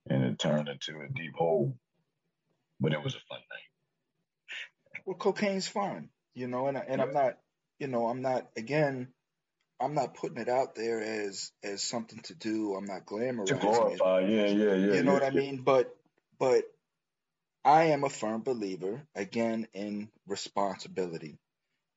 And 0.09 0.23
it 0.23 0.39
turned 0.39 0.69
into 0.69 1.01
a 1.01 1.09
deep 1.09 1.35
hole, 1.35 1.77
but 2.79 2.93
it 2.93 3.03
was 3.03 3.15
a 3.15 3.19
fun 3.29 3.39
night. 3.39 3.71
Well, 5.05 5.17
cocaine's 5.17 5.67
fun, 5.67 6.09
you 6.35 6.47
know, 6.47 6.67
and 6.67 6.77
I- 6.77 6.85
and 6.87 7.01
I'm 7.01 7.13
not, 7.13 7.39
you 7.79 7.87
know, 7.87 8.07
I'm 8.07 8.21
not 8.21 8.51
again, 8.57 9.13
I'm 9.79 9.93
not 9.95 10.15
putting 10.15 10.39
it 10.39 10.49
out 10.49 10.75
there 10.75 11.01
as 11.01 11.51
as 11.63 11.83
something 11.83 12.19
to 12.23 12.35
do. 12.35 12.75
I'm 12.75 12.85
not 12.85 13.05
To 13.47 13.55
glamorizing 13.55 13.89
it. 13.89 14.05
glorify, 14.05 14.21
yeah, 14.21 14.47
yeah, 14.47 14.75
yeah, 14.75 14.75
You 14.89 15.03
know 15.03 15.13
yeah, 15.13 15.13
what 15.13 15.23
I 15.23 15.31
yeah. 15.33 15.41
mean? 15.41 15.63
But 15.63 15.95
but 16.39 16.65
I 17.65 17.85
am 17.85 18.03
a 18.03 18.09
firm 18.09 18.43
believer 18.43 19.07
again 19.15 19.67
in 19.73 20.11
responsibility 20.27 21.39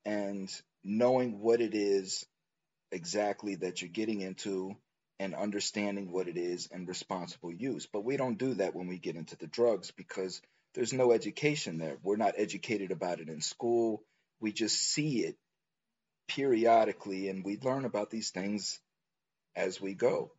and 0.06 0.50
knowing 0.84 1.40
what 1.40 1.60
it 1.62 1.74
is 1.74 2.26
exactly 2.92 3.56
that 3.56 3.82
you're 3.82 3.90
getting 3.90 4.20
into 4.22 4.76
and 5.20 5.34
understanding 5.34 6.10
what 6.10 6.28
it 6.28 6.38
is 6.38 6.70
and 6.72 6.88
responsible 6.88 7.52
use. 7.52 7.86
But 7.86 8.04
we 8.06 8.16
don't 8.16 8.38
do 8.38 8.54
that 8.54 8.74
when 8.74 8.88
we 8.88 8.98
get 8.98 9.16
into 9.16 9.36
the 9.36 9.46
drugs 9.46 9.90
because 9.90 10.40
there's 10.72 10.94
no 10.94 11.12
education 11.12 11.76
there. 11.76 11.98
We're 12.02 12.16
not 12.16 12.34
educated 12.38 12.90
about 12.90 13.20
it 13.20 13.28
in 13.28 13.42
school. 13.42 14.02
We 14.40 14.50
just 14.50 14.80
see 14.80 15.24
it 15.24 15.36
periodically 16.26 17.28
and 17.28 17.44
we 17.44 17.58
learn 17.58 17.84
about 17.84 18.08
these 18.08 18.30
things 18.30 18.80
as 19.54 19.78
we 19.78 19.92
go, 19.92 20.32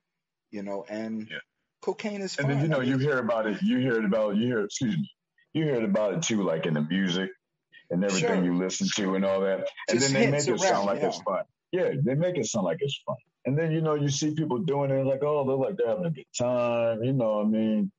you 0.49 0.63
know, 0.63 0.83
and 0.89 1.29
Yeah. 1.29 1.37
cocaine 1.81 2.21
is 2.21 2.39
And 2.39 2.49
then 2.49 2.61
you 2.61 2.67
know 2.67 2.81
you 2.81 2.97
hear 2.97 3.19
about 3.19 3.45
it. 3.45 3.61
You 3.61 3.77
hear 3.77 3.99
it 3.99 4.05
about 4.05 4.35
you 4.35 4.47
hear 4.47 4.65
excuse 4.65 4.97
me. 4.97 5.11
You 5.53 5.65
hear 5.65 5.75
it 5.75 5.83
about 5.83 6.15
it 6.15 6.23
too, 6.23 6.41
like 6.41 6.65
in 6.65 6.73
the 6.73 6.81
music 6.81 7.29
and 7.91 8.03
everything 8.03 8.37
sure, 8.37 8.45
you 8.45 8.57
listen 8.57 8.87
to 8.95 9.13
and 9.13 9.25
all 9.25 9.41
that. 9.41 9.67
And 9.89 9.99
just 9.99 10.11
then 10.11 10.23
they 10.23 10.31
make 10.31 10.47
it 10.47 10.59
sound 10.59 10.87
like 10.87 11.01
yeah. 11.01 11.07
it's 11.07 11.21
fun. 11.21 11.43
Yeah, 11.71 11.91
they 12.03 12.15
make 12.15 12.37
it 12.37 12.47
sound 12.47 12.65
like 12.65 12.77
it's 12.79 12.99
fun. 13.05 13.17
And 13.45 13.57
then 13.57 13.71
you 13.71 13.81
know 13.81 13.95
you 13.95 14.09
see 14.09 14.35
people 14.35 14.59
doing 14.59 14.91
it 14.91 15.05
like 15.05 15.23
oh 15.23 15.45
they're 15.45 15.55
like 15.55 15.77
they're 15.77 15.87
having 15.87 16.05
a 16.05 16.11
good 16.11 16.25
time. 16.37 17.03
You 17.03 17.13
know 17.13 17.37
what 17.37 17.45
I 17.45 17.49
mean? 17.49 17.91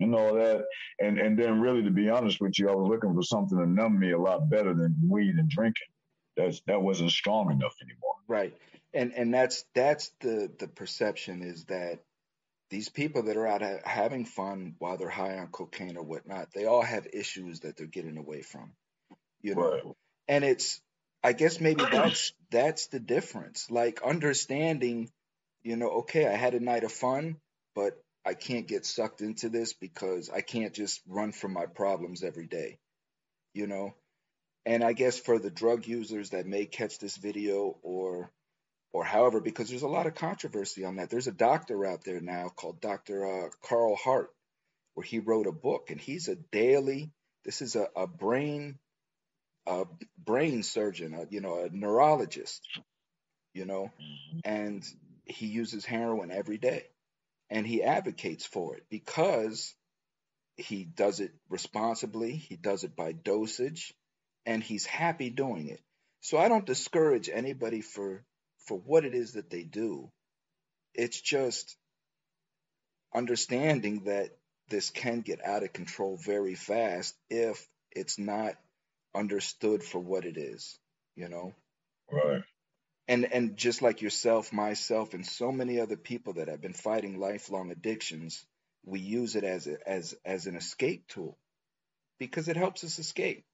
And 0.00 0.14
all 0.14 0.34
that. 0.34 0.64
And 0.98 1.18
and 1.18 1.38
then 1.38 1.60
really 1.60 1.84
to 1.84 1.90
be 1.90 2.10
honest 2.10 2.40
with 2.40 2.58
you, 2.58 2.68
I 2.68 2.74
was 2.74 2.88
looking 2.88 3.14
for 3.14 3.22
something 3.22 3.58
to 3.58 3.66
numb 3.66 3.98
me 3.98 4.12
a 4.12 4.18
lot 4.18 4.50
better 4.50 4.74
than 4.74 4.96
weed 5.08 5.36
and 5.36 5.48
drinking. 5.48 5.88
That's 6.36 6.60
that 6.66 6.82
wasn't 6.82 7.10
strong 7.10 7.50
enough 7.50 7.74
anymore. 7.82 8.14
Right. 8.26 8.56
And 8.92 9.12
and 9.14 9.32
that's 9.32 9.64
that's 9.74 10.10
the 10.20 10.50
the 10.58 10.68
perception 10.68 11.42
is 11.42 11.64
that 11.66 12.00
these 12.70 12.88
people 12.88 13.22
that 13.24 13.36
are 13.36 13.46
out 13.46 13.62
ha- 13.62 13.80
having 13.84 14.24
fun 14.24 14.74
while 14.78 14.96
they're 14.96 15.08
high 15.08 15.38
on 15.38 15.48
cocaine 15.48 15.96
or 15.96 16.02
whatnot, 16.02 16.48
they 16.54 16.66
all 16.66 16.82
have 16.82 17.06
issues 17.12 17.60
that 17.60 17.76
they're 17.76 17.86
getting 17.86 18.18
away 18.18 18.42
from, 18.42 18.72
you 19.40 19.54
know. 19.54 19.70
Right. 19.70 19.82
And 20.28 20.44
it's 20.44 20.80
I 21.22 21.32
guess 21.32 21.60
maybe 21.60 21.84
that's 21.90 22.32
that's 22.50 22.86
the 22.88 23.00
difference. 23.00 23.70
Like 23.70 24.02
understanding, 24.02 25.10
you 25.62 25.76
know, 25.76 25.88
okay, 26.00 26.26
I 26.26 26.36
had 26.36 26.54
a 26.54 26.60
night 26.60 26.84
of 26.84 26.92
fun, 26.92 27.36
but 27.74 28.00
I 28.24 28.34
can't 28.34 28.68
get 28.68 28.86
sucked 28.86 29.20
into 29.20 29.48
this 29.48 29.72
because 29.72 30.30
I 30.30 30.40
can't 30.40 30.74
just 30.74 31.00
run 31.06 31.32
from 31.32 31.52
my 31.52 31.66
problems 31.66 32.22
every 32.22 32.46
day, 32.46 32.78
you 33.54 33.66
know. 33.66 33.94
And 34.66 34.84
I 34.84 34.92
guess 34.92 35.18
for 35.18 35.38
the 35.38 35.50
drug 35.50 35.86
users 35.86 36.30
that 36.30 36.46
may 36.46 36.66
catch 36.66 36.98
this 36.98 37.16
video 37.16 37.78
or 37.82 38.30
or 38.92 39.04
however, 39.04 39.40
because 39.40 39.68
there's 39.68 39.82
a 39.82 39.88
lot 39.88 40.06
of 40.06 40.14
controversy 40.14 40.84
on 40.84 40.96
that. 40.96 41.10
There's 41.10 41.26
a 41.26 41.32
doctor 41.32 41.84
out 41.84 42.04
there 42.04 42.20
now 42.20 42.48
called 42.48 42.80
Dr. 42.80 43.26
Uh, 43.26 43.48
Carl 43.62 43.96
Hart, 43.96 44.30
where 44.94 45.04
he 45.04 45.18
wrote 45.18 45.46
a 45.46 45.52
book, 45.52 45.90
and 45.90 46.00
he's 46.00 46.28
a 46.28 46.36
daily. 46.36 47.10
This 47.44 47.60
is 47.60 47.76
a, 47.76 47.88
a 47.94 48.06
brain, 48.06 48.78
a 49.68 49.86
brain 50.16 50.62
surgeon, 50.62 51.14
a, 51.14 51.26
you 51.30 51.40
know, 51.40 51.60
a 51.62 51.68
neurologist, 51.68 52.66
you 53.54 53.64
know, 53.66 53.92
Mhm. 54.00 54.40
and 54.44 54.84
he 55.26 55.46
uses 55.46 55.84
heroin 55.84 56.30
every 56.30 56.58
day, 56.58 56.86
and 57.50 57.66
he 57.66 57.82
advocates 57.82 58.46
for 58.46 58.76
it 58.76 58.88
because 58.88 59.74
he 60.56 60.84
does 60.84 61.20
it 61.20 61.32
responsibly, 61.48 62.32
he 62.36 62.56
does 62.56 62.84
it 62.84 62.96
by 62.96 63.12
dosage, 63.12 63.94
and 64.46 64.62
he's 64.62 64.86
happy 64.86 65.30
doing 65.30 65.68
it. 65.68 65.82
So 66.20 66.38
I 66.38 66.48
don't 66.48 66.66
discourage 66.66 67.28
anybody 67.28 67.82
for 67.82 68.24
for 68.66 68.78
what 68.78 69.04
it 69.04 69.14
is 69.14 69.34
that 69.34 69.50
they 69.50 69.64
do. 69.64 70.10
It's 70.94 71.20
just 71.20 71.76
understanding 73.14 74.04
that 74.04 74.36
this 74.68 74.90
can 74.90 75.20
get 75.22 75.44
out 75.44 75.62
of 75.62 75.72
control 75.72 76.16
very 76.16 76.54
fast 76.54 77.16
if 77.30 77.66
it's 77.90 78.18
not 78.18 78.54
understood 79.14 79.82
for 79.82 79.98
what 79.98 80.24
it 80.24 80.36
is, 80.36 80.78
you 81.16 81.28
know? 81.28 81.54
Right. 82.10 82.42
And 83.08 83.24
and 83.32 83.56
just 83.56 83.82
like 83.82 84.02
yourself, 84.02 84.52
myself, 84.52 85.14
and 85.14 85.26
so 85.26 85.50
many 85.50 85.80
other 85.80 85.96
people 85.96 86.34
that 86.34 86.48
have 86.48 86.60
been 86.60 86.74
fighting 86.74 87.18
lifelong 87.18 87.70
addictions, 87.70 88.44
we 88.84 89.00
use 89.00 89.34
it 89.36 89.44
as 89.44 89.66
a, 89.66 89.76
as 89.88 90.14
as 90.24 90.46
an 90.46 90.56
escape 90.56 91.08
tool 91.08 91.38
because 92.18 92.48
it 92.48 92.56
helps 92.56 92.84
us 92.84 92.98
escape, 92.98 93.44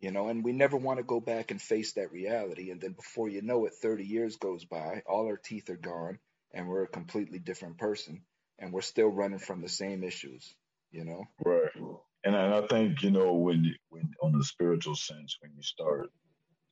you 0.00 0.10
know. 0.10 0.28
And 0.28 0.44
we 0.44 0.52
never 0.52 0.76
want 0.76 0.98
to 0.98 1.04
go 1.04 1.20
back 1.20 1.50
and 1.50 1.60
face 1.60 1.94
that 1.94 2.12
reality. 2.12 2.70
And 2.70 2.80
then 2.80 2.92
before 2.92 3.28
you 3.28 3.42
know 3.42 3.64
it, 3.66 3.74
30 3.74 4.04
years 4.04 4.36
goes 4.36 4.64
by, 4.64 5.02
all 5.06 5.26
our 5.26 5.38
teeth 5.38 5.70
are 5.70 5.76
gone, 5.76 6.18
and 6.52 6.68
we're 6.68 6.84
a 6.84 6.88
completely 6.88 7.38
different 7.38 7.78
person, 7.78 8.22
and 8.58 8.72
we're 8.72 8.82
still 8.82 9.08
running 9.08 9.38
from 9.38 9.62
the 9.62 9.68
same 9.68 10.04
issues, 10.04 10.54
you 10.90 11.04
know. 11.04 11.24
Right. 11.44 11.70
And 12.24 12.36
I, 12.36 12.44
and 12.44 12.54
I 12.54 12.66
think, 12.66 13.02
you 13.02 13.10
know, 13.10 13.34
when 13.34 13.64
you, 13.64 13.74
when 13.90 14.10
on 14.22 14.32
the 14.36 14.44
spiritual 14.44 14.96
sense, 14.96 15.36
when 15.40 15.52
you 15.56 15.62
start 15.62 16.10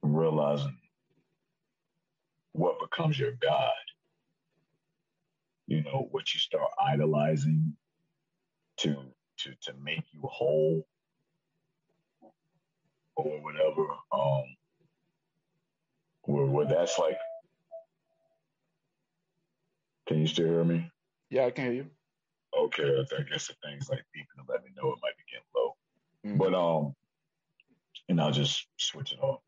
realizing 0.03 0.79
what 2.53 2.81
becomes 2.81 3.19
your 3.19 3.33
God, 3.43 3.70
you 5.66 5.83
know, 5.83 6.09
what 6.11 6.33
you 6.35 6.41
start 6.41 6.69
idolizing 6.83 7.74
to 8.79 8.97
to 9.39 9.51
to 9.62 9.73
make 9.83 10.05
you 10.12 10.20
whole 10.24 10.87
or 13.16 13.43
whatever, 13.43 13.87
um, 14.12 14.45
where, 16.24 16.47
where 16.47 16.66
that's 16.66 16.99
like. 16.99 17.19
Can 20.07 20.20
you 20.20 20.27
still 20.27 20.47
hear 20.47 20.65
me? 20.65 20.91
Yeah, 21.31 21.47
I 21.47 21.51
can 21.51 21.65
hear 21.65 21.74
you. 21.74 21.87
Okay, 22.59 22.85
I 23.19 23.23
guess 23.23 23.49
the 23.49 23.55
thing's 23.65 23.89
like 23.89 24.01
beeping 24.16 24.45
to 24.45 24.53
let 24.53 24.65
me 24.65 24.70
know 24.77 24.89
it 24.93 24.99
might 25.03 25.16
be 25.16 25.22
getting 25.32 25.46
low. 25.56 25.76
Mm-hmm. 26.26 26.38
But 26.38 26.54
um, 26.54 26.94
and 28.09 28.20
I'll 28.20 28.32
just 28.32 28.66
switch 28.76 29.12
it 29.12 29.20
off. 29.20 29.40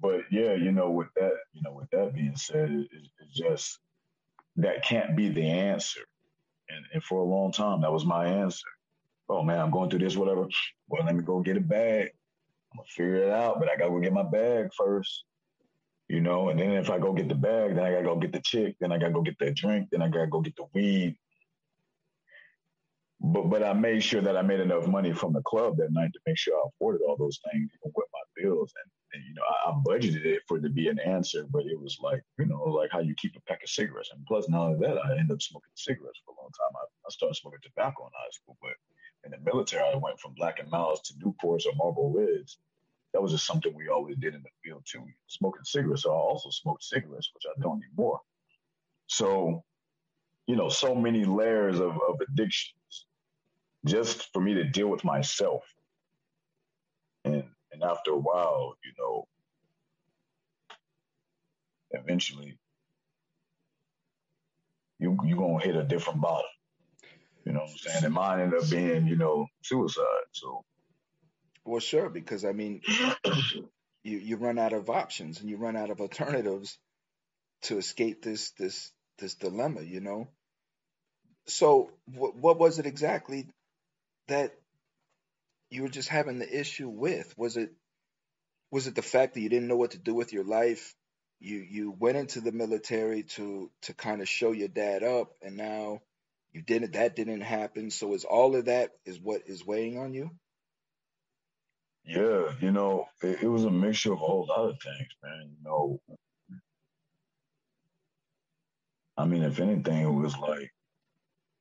But 0.00 0.22
yeah, 0.30 0.54
you 0.54 0.72
know, 0.72 0.90
with 0.90 1.08
that, 1.16 1.32
you 1.52 1.62
know, 1.62 1.72
with 1.72 1.90
that 1.90 2.14
being 2.14 2.36
said, 2.36 2.70
it, 2.70 2.88
it's 2.92 3.34
just 3.34 3.78
that 4.56 4.84
can't 4.84 5.16
be 5.16 5.28
the 5.28 5.44
answer. 5.44 6.00
And, 6.68 6.84
and 6.94 7.02
for 7.02 7.20
a 7.20 7.24
long 7.24 7.52
time, 7.52 7.80
that 7.82 7.92
was 7.92 8.04
my 8.04 8.26
answer. 8.26 8.68
Oh 9.28 9.42
man, 9.42 9.60
I'm 9.60 9.70
going 9.70 9.90
through 9.90 10.00
this, 10.00 10.16
whatever. 10.16 10.48
Well, 10.88 11.04
let 11.04 11.14
me 11.14 11.22
go 11.22 11.40
get 11.40 11.56
a 11.56 11.60
bag. 11.60 12.10
I'm 12.72 12.78
gonna 12.78 12.88
figure 12.88 13.16
it 13.16 13.30
out, 13.30 13.58
but 13.58 13.68
I 13.68 13.76
gotta 13.76 13.90
go 13.90 14.00
get 14.00 14.12
my 14.12 14.22
bag 14.22 14.70
first. 14.76 15.24
You 16.08 16.20
know, 16.20 16.48
and 16.48 16.58
then 16.58 16.72
if 16.72 16.90
I 16.90 16.98
go 16.98 17.12
get 17.12 17.28
the 17.28 17.36
bag, 17.36 17.76
then 17.76 17.84
I 17.84 17.92
gotta 17.92 18.04
go 18.04 18.16
get 18.16 18.32
the 18.32 18.40
chick, 18.40 18.74
then 18.80 18.90
I 18.90 18.98
gotta 18.98 19.12
go 19.12 19.22
get 19.22 19.38
that 19.38 19.54
drink, 19.54 19.88
then 19.90 20.02
I 20.02 20.08
gotta 20.08 20.26
go 20.26 20.40
get 20.40 20.56
the 20.56 20.66
weed. 20.74 21.16
But 23.20 23.50
but 23.50 23.62
I 23.62 23.72
made 23.74 24.02
sure 24.02 24.22
that 24.22 24.36
I 24.36 24.42
made 24.42 24.60
enough 24.60 24.86
money 24.86 25.12
from 25.12 25.32
the 25.32 25.42
club 25.42 25.76
that 25.76 25.92
night 25.92 26.12
to 26.14 26.20
make 26.26 26.38
sure 26.38 26.56
I 26.56 26.68
afforded 26.68 27.02
all 27.02 27.16
those 27.16 27.38
things 27.52 27.70
with 27.82 27.94
my 28.12 28.42
bills. 28.42 28.72
And 28.82 28.90
and, 29.12 29.24
you 29.26 29.34
know, 29.34 29.42
I, 29.42 29.70
I, 29.70 29.72
budgeted 29.86 30.24
it 30.24 30.42
for 30.46 30.58
it 30.58 30.62
to 30.62 30.68
be 30.68 30.88
an 30.88 31.00
answer, 31.00 31.44
but 31.50 31.66
it 31.66 31.78
was 31.78 31.98
like, 32.00 32.22
you 32.38 32.46
know, 32.46 32.62
like 32.62 32.90
how 32.92 33.00
you 33.00 33.14
keep 33.16 33.34
a 33.36 33.40
pack 33.40 33.62
of 33.62 33.68
cigarettes. 33.68 34.10
And 34.14 34.24
plus, 34.26 34.48
not 34.48 34.66
only 34.66 34.86
that, 34.86 34.98
I 34.98 35.10
ended 35.12 35.32
up 35.32 35.42
smoking 35.42 35.72
cigarettes 35.74 36.20
for 36.24 36.32
a 36.32 36.40
long 36.40 36.50
time. 36.52 36.76
I, 36.76 36.84
I 37.06 37.10
started 37.10 37.34
smoking 37.34 37.58
tobacco 37.62 38.06
in 38.06 38.12
high 38.14 38.30
school, 38.30 38.56
but 38.62 38.70
in 39.24 39.32
the 39.32 39.38
military, 39.50 39.82
I 39.82 39.96
went 39.96 40.20
from 40.20 40.34
Black 40.34 40.60
and 40.60 40.70
Milds 40.70 41.00
to 41.02 41.14
Newports 41.14 41.66
or 41.66 41.74
Marlboro 41.76 42.08
Reds. 42.08 42.58
That 43.12 43.20
was 43.20 43.32
just 43.32 43.46
something 43.46 43.74
we 43.74 43.88
always 43.88 44.16
did 44.16 44.34
in 44.34 44.42
the 44.42 44.48
field 44.62 44.86
too. 44.88 45.04
Smoking 45.26 45.64
cigarettes. 45.64 46.04
So 46.04 46.12
I 46.12 46.16
also 46.16 46.50
smoked 46.50 46.84
cigarettes, 46.84 47.30
which 47.34 47.44
I 47.46 47.60
don't 47.60 47.82
anymore. 47.82 48.20
So, 49.08 49.64
you 50.46 50.54
know, 50.54 50.68
so 50.68 50.94
many 50.94 51.24
layers 51.24 51.80
of, 51.80 51.98
of 52.08 52.20
addictions 52.20 52.79
just 53.86 54.32
for 54.32 54.40
me 54.42 54.54
to 54.54 54.64
deal 54.64 54.88
with 54.88 55.04
myself. 55.04 55.64
And 57.24 57.44
and 57.72 57.82
after 57.84 58.12
a 58.12 58.18
while, 58.18 58.76
you 58.84 58.92
know, 58.98 59.26
eventually 61.92 62.58
you 64.98 65.18
you 65.24 65.36
gonna 65.36 65.62
hit 65.64 65.76
a 65.76 65.84
different 65.84 66.20
bottom. 66.22 66.46
You 67.46 67.52
know 67.52 67.60
what 67.60 67.70
I'm 67.70 67.78
saying? 67.78 68.04
And 68.04 68.14
mine 68.14 68.40
ended 68.40 68.62
up 68.62 68.70
being, 68.70 69.06
you 69.06 69.16
know, 69.16 69.46
suicide. 69.62 70.04
So 70.32 70.64
Well 71.64 71.80
sure, 71.80 72.10
because 72.10 72.44
I 72.44 72.52
mean 72.52 72.82
you, 74.04 74.18
you 74.18 74.36
run 74.38 74.58
out 74.58 74.74
of 74.74 74.90
options 74.90 75.40
and 75.40 75.50
you 75.50 75.58
run 75.58 75.76
out 75.76 75.90
of 75.90 76.00
alternatives 76.00 76.78
to 77.64 77.78
escape 77.78 78.22
this 78.22 78.52
this 78.52 78.92
this 79.18 79.36
dilemma, 79.36 79.82
you 79.82 80.00
know. 80.00 80.28
So 81.48 81.90
what 82.06 82.36
what 82.36 82.58
was 82.60 82.78
it 82.78 82.86
exactly 82.86 83.48
that 84.30 84.52
you 85.70 85.82
were 85.82 85.88
just 85.88 86.08
having 86.08 86.38
the 86.38 86.60
issue 86.60 86.88
with? 86.88 87.32
Was 87.36 87.56
it 87.56 87.70
was 88.70 88.86
it 88.86 88.94
the 88.94 89.02
fact 89.02 89.34
that 89.34 89.40
you 89.40 89.48
didn't 89.48 89.68
know 89.68 89.76
what 89.76 89.92
to 89.92 89.98
do 89.98 90.14
with 90.14 90.32
your 90.32 90.44
life? 90.44 90.94
You 91.38 91.58
you 91.58 91.94
went 91.98 92.16
into 92.16 92.40
the 92.40 92.52
military 92.52 93.24
to 93.34 93.70
to 93.82 93.94
kind 93.94 94.20
of 94.20 94.28
show 94.28 94.52
your 94.52 94.68
dad 94.68 95.02
up, 95.02 95.32
and 95.42 95.56
now 95.56 96.00
you 96.52 96.62
didn't. 96.62 96.94
That 96.94 97.16
didn't 97.16 97.42
happen. 97.42 97.90
So 97.90 98.14
is 98.14 98.24
all 98.24 98.56
of 98.56 98.66
that 98.66 98.90
is 99.04 99.20
what 99.20 99.42
is 99.46 99.64
weighing 99.64 99.98
on 99.98 100.14
you? 100.14 100.30
Yeah, 102.04 102.52
you 102.60 102.72
know, 102.72 103.06
it, 103.22 103.42
it 103.42 103.48
was 103.48 103.64
a 103.64 103.70
mixture 103.70 104.12
of 104.12 104.18
a 104.18 104.24
whole 104.24 104.46
lot 104.48 104.70
of 104.70 104.80
things, 104.82 105.08
man. 105.22 105.50
You 105.50 105.64
know, 105.64 106.00
I 109.16 109.26
mean, 109.26 109.42
if 109.42 109.60
anything, 109.60 110.02
it 110.02 110.10
was 110.10 110.36
like 110.36 110.72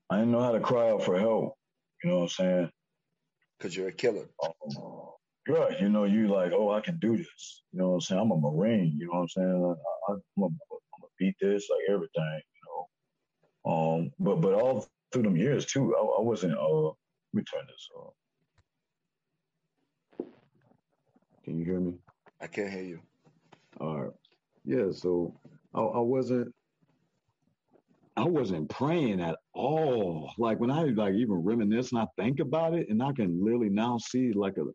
I 0.09 0.17
didn't 0.17 0.31
know 0.31 0.41
how 0.41 0.53
to 0.53 0.59
cry 0.59 0.89
out 0.89 1.03
for 1.03 1.19
help. 1.19 1.58
You 2.03 2.09
know 2.09 2.17
what 2.17 2.23
I'm 2.23 2.29
saying? 2.29 2.69
because 3.59 3.75
you're 3.75 3.89
a 3.89 3.93
killer. 3.93 4.25
Right. 5.47 5.79
You 5.81 5.89
know, 5.89 6.05
you 6.05 6.27
like, 6.27 6.51
oh, 6.53 6.71
I 6.71 6.81
can 6.81 6.97
do 6.99 7.17
this. 7.17 7.63
You 7.71 7.79
know 7.79 7.89
what 7.89 7.95
I'm 7.95 8.01
saying? 8.01 8.21
I'm 8.21 8.31
a 8.31 8.37
Marine. 8.37 8.95
You 8.97 9.07
know 9.07 9.13
what 9.13 9.21
I'm 9.21 9.29
saying? 9.29 9.75
I, 10.07 10.11
am 10.11 10.21
gonna 10.39 10.53
beat 11.17 11.35
this, 11.41 11.67
like 11.69 11.93
everything. 11.93 12.41
You 12.55 12.87
know. 13.65 13.71
Um, 13.71 14.11
but 14.19 14.41
but 14.41 14.53
all 14.53 14.87
through 15.11 15.23
them 15.23 15.35
years 15.35 15.65
too, 15.65 15.95
I, 15.95 16.01
I 16.01 16.21
wasn't. 16.21 16.57
Uh, 16.57 16.87
let 16.87 16.95
me 17.33 17.43
turn 17.43 17.65
this 17.67 17.89
off. 17.95 18.13
Can 21.43 21.57
you 21.57 21.65
hear 21.65 21.79
me? 21.79 21.95
I 22.39 22.47
can't 22.47 22.71
hear 22.71 22.83
you. 22.83 22.99
All 23.79 24.01
right. 24.01 24.13
Yeah. 24.65 24.91
So 24.91 25.33
I, 25.73 25.81
I 25.81 25.99
wasn't. 25.99 26.53
I 28.19 28.25
wasn't 28.25 28.69
praying 28.69 29.21
at 29.21 29.37
all. 29.53 30.33
Like 30.37 30.59
when 30.59 30.69
I 30.69 30.83
like 30.83 31.13
even 31.13 31.35
reminisce 31.35 31.93
and 31.93 32.01
I 32.01 32.07
think 32.17 32.41
about 32.41 32.73
it, 32.73 32.89
and 32.89 33.01
I 33.01 33.13
can 33.13 33.41
literally 33.41 33.69
now 33.69 33.97
see 33.97 34.33
like 34.33 34.57
a 34.57 34.65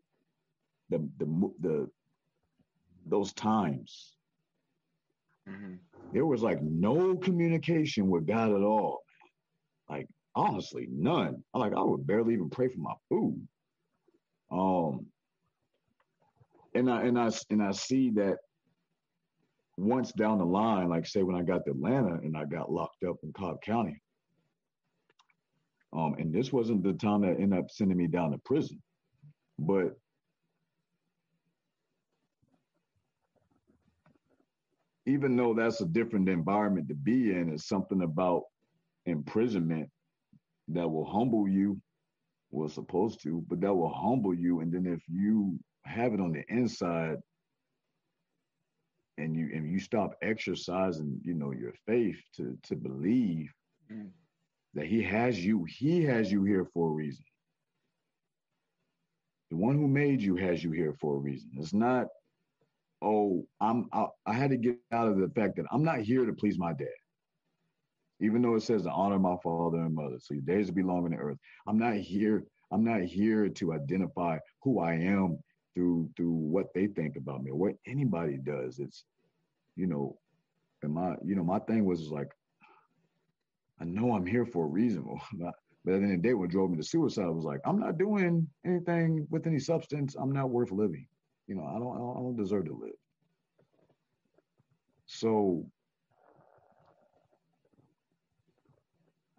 the 0.89 1.07
the 1.19 1.51
the 1.61 1.89
those 3.05 3.33
times. 3.33 4.15
Mm-hmm. 5.47 5.75
There 6.11 6.25
was 6.25 6.41
like 6.41 6.59
no 6.63 7.15
communication 7.17 8.09
with 8.09 8.25
God 8.25 8.49
at 8.49 8.63
all. 8.63 9.01
Like 9.89 10.07
honestly, 10.33 10.87
none. 10.91 11.43
I 11.53 11.59
like 11.59 11.73
I 11.73 11.81
would 11.83 12.07
barely 12.07 12.33
even 12.33 12.49
pray 12.49 12.67
for 12.67 12.79
my 12.79 12.93
food. 13.09 13.47
Um, 14.51 15.05
and 16.73 16.91
I 16.91 17.03
and 17.03 17.19
I 17.19 17.29
and 17.51 17.61
I 17.61 17.71
see 17.71 18.09
that 18.11 18.37
once 19.77 20.11
down 20.13 20.37
the 20.37 20.45
line, 20.45 20.89
like 20.89 21.05
say 21.05 21.23
when 21.23 21.35
I 21.35 21.41
got 21.41 21.65
to 21.65 21.71
Atlanta 21.71 22.15
and 22.15 22.37
I 22.37 22.45
got 22.45 22.71
locked 22.71 23.03
up 23.03 23.17
in 23.23 23.33
Cobb 23.33 23.61
County, 23.61 24.01
um, 25.93 26.15
and 26.17 26.33
this 26.33 26.51
wasn't 26.51 26.83
the 26.83 26.93
time 26.93 27.21
that 27.21 27.39
ended 27.39 27.59
up 27.59 27.69
sending 27.69 27.97
me 27.97 28.07
down 28.07 28.31
to 28.31 28.37
prison, 28.39 28.81
but 29.59 29.95
even 35.05 35.35
though 35.35 35.53
that's 35.53 35.81
a 35.81 35.85
different 35.85 36.27
environment 36.27 36.87
to 36.87 36.95
be 36.95 37.31
in, 37.31 37.49
it's 37.53 37.67
something 37.67 38.01
about 38.01 38.43
imprisonment 39.05 39.89
that 40.69 40.89
will 40.89 41.05
humble 41.05 41.47
you. 41.47 41.79
Well, 42.51 42.69
supposed 42.69 43.21
to, 43.23 43.43
but 43.49 43.59
that 43.61 43.73
will 43.73 43.93
humble 43.93 44.33
you. 44.33 44.61
And 44.61 44.71
then 44.71 44.85
if 44.85 45.01
you 45.09 45.59
have 45.83 46.13
it 46.13 46.21
on 46.21 46.31
the 46.31 46.43
inside, 46.47 47.17
and 49.17 49.35
you 49.35 49.49
and 49.53 49.69
you 49.71 49.79
stop 49.79 50.15
exercising, 50.21 51.19
you 51.23 51.33
know, 51.33 51.51
your 51.51 51.73
faith 51.85 52.17
to 52.35 52.57
to 52.63 52.75
believe 52.75 53.51
mm. 53.91 54.09
that 54.73 54.87
He 54.87 55.01
has 55.03 55.43
you, 55.43 55.65
He 55.65 56.03
has 56.03 56.31
you 56.31 56.43
here 56.43 56.65
for 56.73 56.89
a 56.89 56.93
reason. 56.93 57.25
The 59.51 59.57
one 59.57 59.77
who 59.77 59.87
made 59.87 60.21
you 60.21 60.35
has 60.35 60.63
you 60.63 60.71
here 60.71 60.93
for 60.99 61.15
a 61.15 61.19
reason. 61.19 61.51
It's 61.57 61.73
not, 61.73 62.07
oh, 63.01 63.45
I'm 63.61 63.87
I, 63.93 64.07
I 64.25 64.33
had 64.33 64.49
to 64.51 64.57
get 64.57 64.77
out 64.91 65.07
of 65.07 65.17
the 65.17 65.29
fact 65.29 65.55
that 65.57 65.65
I'm 65.71 65.83
not 65.83 65.99
here 65.99 66.25
to 66.25 66.33
please 66.33 66.57
my 66.57 66.73
dad. 66.73 66.87
Even 68.21 68.41
though 68.41 68.55
it 68.55 68.63
says 68.63 68.83
to 68.83 68.91
honor 68.91 69.19
my 69.19 69.35
father 69.43 69.79
and 69.79 69.93
mother, 69.93 70.17
so 70.19 70.33
your 70.33 70.43
days 70.43 70.67
will 70.67 70.75
be 70.75 70.83
long 70.83 71.05
on 71.05 71.11
the 71.11 71.17
earth. 71.17 71.37
I'm 71.67 71.77
not 71.77 71.95
here. 71.95 72.45
I'm 72.71 72.83
not 72.83 73.01
here 73.01 73.49
to 73.49 73.73
identify 73.73 74.39
who 74.63 74.79
I 74.79 74.93
am 74.93 75.37
through 75.75 76.09
through 76.15 76.31
what 76.31 76.73
they 76.73 76.87
think 76.87 77.17
about 77.17 77.43
me 77.43 77.51
or 77.51 77.57
what 77.57 77.75
anybody 77.85 78.37
does. 78.37 78.79
It's 78.79 79.05
you 79.75 79.87
know, 79.87 80.17
and 80.81 80.93
my 80.93 81.15
you 81.23 81.35
know 81.35 81.43
my 81.43 81.59
thing 81.59 81.85
was 81.85 82.09
like, 82.09 82.31
I 83.79 83.85
know 83.85 84.13
I'm 84.13 84.25
here 84.25 84.45
for 84.45 84.65
a 84.65 84.69
reason. 84.69 85.05
but 85.33 85.47
at 85.47 85.53
the 85.85 85.93
end 85.93 86.03
of 86.05 86.21
the 86.21 86.27
day, 86.29 86.33
what 86.33 86.49
drove 86.49 86.71
me 86.71 86.77
to 86.77 86.83
suicide 86.83 87.27
was 87.27 87.45
like, 87.45 87.59
I'm 87.65 87.79
not 87.79 87.99
doing 87.99 88.47
anything 88.65 89.27
with 89.29 89.45
any 89.45 89.59
substance. 89.59 90.15
I'm 90.15 90.31
not 90.31 90.49
worth 90.49 90.71
living. 90.71 91.07
You 91.47 91.55
know, 91.55 91.65
I 91.65 91.77
don't 91.77 91.95
I 91.95 92.19
don't 92.19 92.37
deserve 92.37 92.65
to 92.65 92.73
live. 92.73 92.95
So 95.05 95.65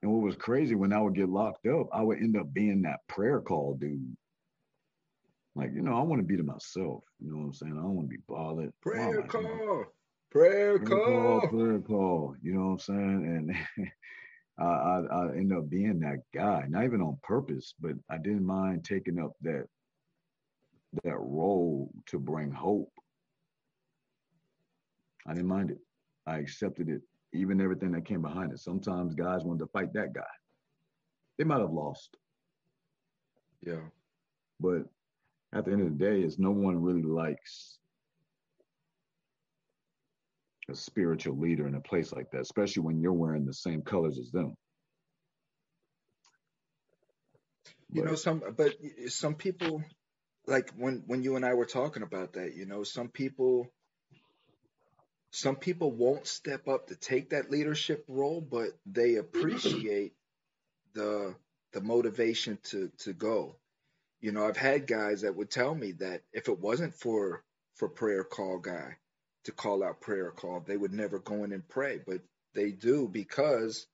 And 0.06 0.14
what 0.14 0.22
was 0.22 0.36
crazy 0.36 0.76
when 0.76 0.92
I 0.92 1.00
would 1.00 1.16
get 1.16 1.28
locked 1.28 1.66
up, 1.66 1.88
I 1.92 2.00
would 2.00 2.18
end 2.18 2.36
up 2.36 2.52
being 2.52 2.82
that 2.82 3.00
prayer 3.08 3.40
call 3.40 3.74
dude. 3.74 4.16
Like, 5.56 5.70
you 5.74 5.80
know, 5.80 5.94
I 5.96 6.02
want 6.02 6.20
to 6.20 6.26
be 6.26 6.36
to 6.36 6.42
myself. 6.42 7.02
You 7.18 7.32
know 7.32 7.38
what 7.38 7.44
I'm 7.46 7.52
saying? 7.54 7.72
I 7.72 7.80
don't 7.80 7.96
want 7.96 8.10
to 8.10 8.14
be 8.14 8.22
bothered. 8.28 8.72
Prayer 8.82 9.22
call. 9.22 9.86
Prayer, 10.30 10.78
prayer 10.78 10.78
call. 10.80 11.40
call. 11.40 11.48
Prayer 11.48 11.78
call. 11.78 12.34
You 12.42 12.54
know 12.54 12.66
what 12.66 12.72
I'm 12.72 12.78
saying? 12.78 13.56
And 13.78 13.88
I, 14.58 14.64
I, 14.64 15.00
I 15.10 15.28
end 15.30 15.54
up 15.54 15.70
being 15.70 15.98
that 16.00 16.18
guy, 16.34 16.66
not 16.68 16.84
even 16.84 17.00
on 17.00 17.18
purpose, 17.22 17.74
but 17.80 17.92
I 18.10 18.18
didn't 18.18 18.44
mind 18.44 18.84
taking 18.84 19.18
up 19.18 19.32
that 19.42 19.64
that 21.04 21.16
role 21.18 21.90
to 22.06 22.18
bring 22.18 22.50
hope. 22.50 22.92
I 25.26 25.32
didn't 25.32 25.48
mind 25.48 25.70
it. 25.70 25.78
I 26.26 26.36
accepted 26.38 26.88
it, 26.90 27.00
even 27.32 27.62
everything 27.62 27.92
that 27.92 28.04
came 28.04 28.22
behind 28.22 28.52
it. 28.52 28.60
Sometimes 28.60 29.14
guys 29.14 29.42
wanted 29.42 29.60
to 29.60 29.70
fight 29.72 29.92
that 29.94 30.12
guy. 30.12 30.22
They 31.38 31.44
might 31.44 31.60
have 31.60 31.72
lost. 31.72 32.16
Yeah. 33.62 33.80
But 34.60 34.84
at 35.56 35.64
the 35.64 35.72
end 35.72 35.82
of 35.82 35.98
the 35.98 36.04
day, 36.04 36.22
is 36.22 36.38
no 36.38 36.50
one 36.50 36.82
really 36.82 37.02
likes 37.02 37.78
a 40.68 40.74
spiritual 40.74 41.38
leader 41.38 41.66
in 41.66 41.74
a 41.74 41.80
place 41.80 42.12
like 42.12 42.30
that, 42.32 42.42
especially 42.42 42.82
when 42.82 43.00
you're 43.00 43.12
wearing 43.12 43.46
the 43.46 43.54
same 43.54 43.82
colors 43.82 44.18
as 44.18 44.30
them. 44.30 44.54
You 47.92 48.04
know, 48.04 48.16
some 48.16 48.42
but 48.56 48.74
some 49.08 49.36
people 49.36 49.82
like 50.46 50.70
when 50.76 51.04
when 51.06 51.22
you 51.22 51.36
and 51.36 51.44
I 51.44 51.54
were 51.54 51.66
talking 51.66 52.02
about 52.02 52.34
that, 52.34 52.54
you 52.54 52.66
know, 52.66 52.82
some 52.82 53.08
people 53.08 53.68
some 55.30 55.56
people 55.56 55.92
won't 55.92 56.26
step 56.26 56.68
up 56.68 56.88
to 56.88 56.96
take 56.96 57.30
that 57.30 57.50
leadership 57.50 58.04
role, 58.08 58.40
but 58.40 58.68
they 58.86 59.16
appreciate 59.16 60.14
the 60.94 61.34
the 61.72 61.80
motivation 61.80 62.58
to 62.64 62.90
to 62.98 63.12
go. 63.12 63.56
You 64.26 64.32
know, 64.32 64.44
I've 64.44 64.56
had 64.56 64.88
guys 64.88 65.20
that 65.20 65.36
would 65.36 65.52
tell 65.52 65.72
me 65.72 65.92
that 66.00 66.22
if 66.32 66.48
it 66.48 66.58
wasn't 66.58 66.96
for 66.96 67.44
for 67.76 67.88
prayer 67.88 68.24
call 68.24 68.58
guy 68.58 68.96
to 69.44 69.52
call 69.52 69.84
out 69.84 70.00
prayer 70.00 70.32
call, 70.32 70.58
they 70.66 70.76
would 70.76 70.92
never 70.92 71.20
go 71.20 71.44
in 71.44 71.52
and 71.52 71.68
pray, 71.68 72.00
but 72.04 72.22
they 72.52 72.72
do 72.72 73.06
because 73.06 73.86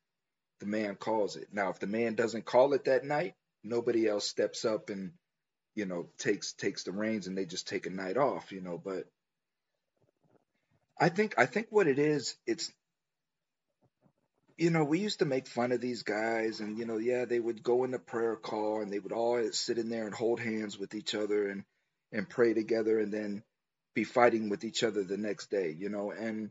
the 0.60 0.64
man 0.64 0.94
calls 0.94 1.36
it. 1.36 1.48
Now, 1.52 1.68
if 1.68 1.80
the 1.80 1.86
man 1.86 2.14
doesn't 2.14 2.46
call 2.46 2.72
it 2.72 2.86
that 2.86 3.04
night, 3.04 3.34
nobody 3.62 4.08
else 4.08 4.26
steps 4.26 4.64
up 4.64 4.88
and 4.88 5.12
you 5.74 5.84
know 5.84 6.08
takes 6.16 6.54
takes 6.54 6.84
the 6.84 6.92
reins 6.92 7.26
and 7.26 7.36
they 7.36 7.44
just 7.44 7.68
take 7.68 7.84
a 7.84 7.90
night 7.90 8.16
off, 8.16 8.52
you 8.52 8.62
know, 8.62 8.80
but 8.82 9.04
I 10.98 11.10
think 11.10 11.34
I 11.36 11.44
think 11.44 11.66
what 11.68 11.88
it 11.88 11.98
is, 11.98 12.36
it's 12.46 12.72
you 14.56 14.70
know, 14.70 14.84
we 14.84 14.98
used 15.00 15.20
to 15.20 15.24
make 15.24 15.46
fun 15.46 15.72
of 15.72 15.80
these 15.80 16.02
guys 16.02 16.60
and 16.60 16.78
you 16.78 16.84
know, 16.84 16.98
yeah, 16.98 17.24
they 17.24 17.40
would 17.40 17.62
go 17.62 17.84
in 17.84 17.90
the 17.90 17.98
prayer 17.98 18.36
call 18.36 18.80
and 18.80 18.92
they 18.92 18.98
would 18.98 19.12
all 19.12 19.42
sit 19.52 19.78
in 19.78 19.88
there 19.88 20.06
and 20.06 20.14
hold 20.14 20.40
hands 20.40 20.78
with 20.78 20.94
each 20.94 21.14
other 21.14 21.48
and 21.48 21.64
and 22.12 22.28
pray 22.28 22.52
together 22.54 22.98
and 22.98 23.12
then 23.12 23.42
be 23.94 24.04
fighting 24.04 24.48
with 24.48 24.64
each 24.64 24.82
other 24.82 25.02
the 25.02 25.16
next 25.16 25.50
day, 25.50 25.74
you 25.78 25.88
know, 25.88 26.10
and 26.10 26.50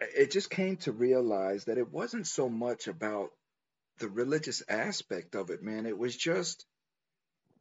it 0.00 0.30
just 0.30 0.50
came 0.50 0.76
to 0.76 0.92
realize 0.92 1.64
that 1.64 1.78
it 1.78 1.92
wasn't 1.92 2.26
so 2.26 2.48
much 2.48 2.86
about 2.86 3.30
the 3.98 4.08
religious 4.08 4.62
aspect 4.68 5.34
of 5.34 5.50
it, 5.50 5.62
man. 5.62 5.86
It 5.86 5.98
was 5.98 6.16
just 6.16 6.66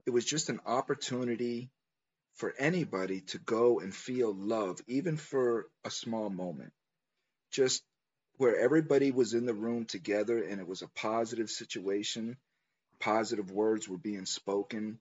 it 0.06 0.12
was 0.12 0.26
just 0.26 0.50
an 0.50 0.60
opportunity 0.66 1.70
for 2.36 2.54
anybody 2.60 3.22
to 3.22 3.40
go 3.40 3.80
and 3.80 3.96
feel 3.96 4.34
love, 4.34 4.80
even 4.88 5.18
for 5.18 5.68
a 5.86 5.90
small 5.90 6.30
moment. 6.30 6.74
Just 7.52 7.84
where 8.38 8.58
everybody 8.58 9.12
was 9.12 9.34
in 9.34 9.46
the 9.46 9.54
room 9.54 9.86
together 9.86 10.44
and 10.44 10.60
it 10.60 10.68
was 10.68 10.82
a 10.82 10.90
positive 10.90 11.50
situation, 11.50 12.38
positive 13.00 13.52
words 13.52 13.88
were 13.88 13.98
being 13.98 14.26
spoken. 14.26 15.00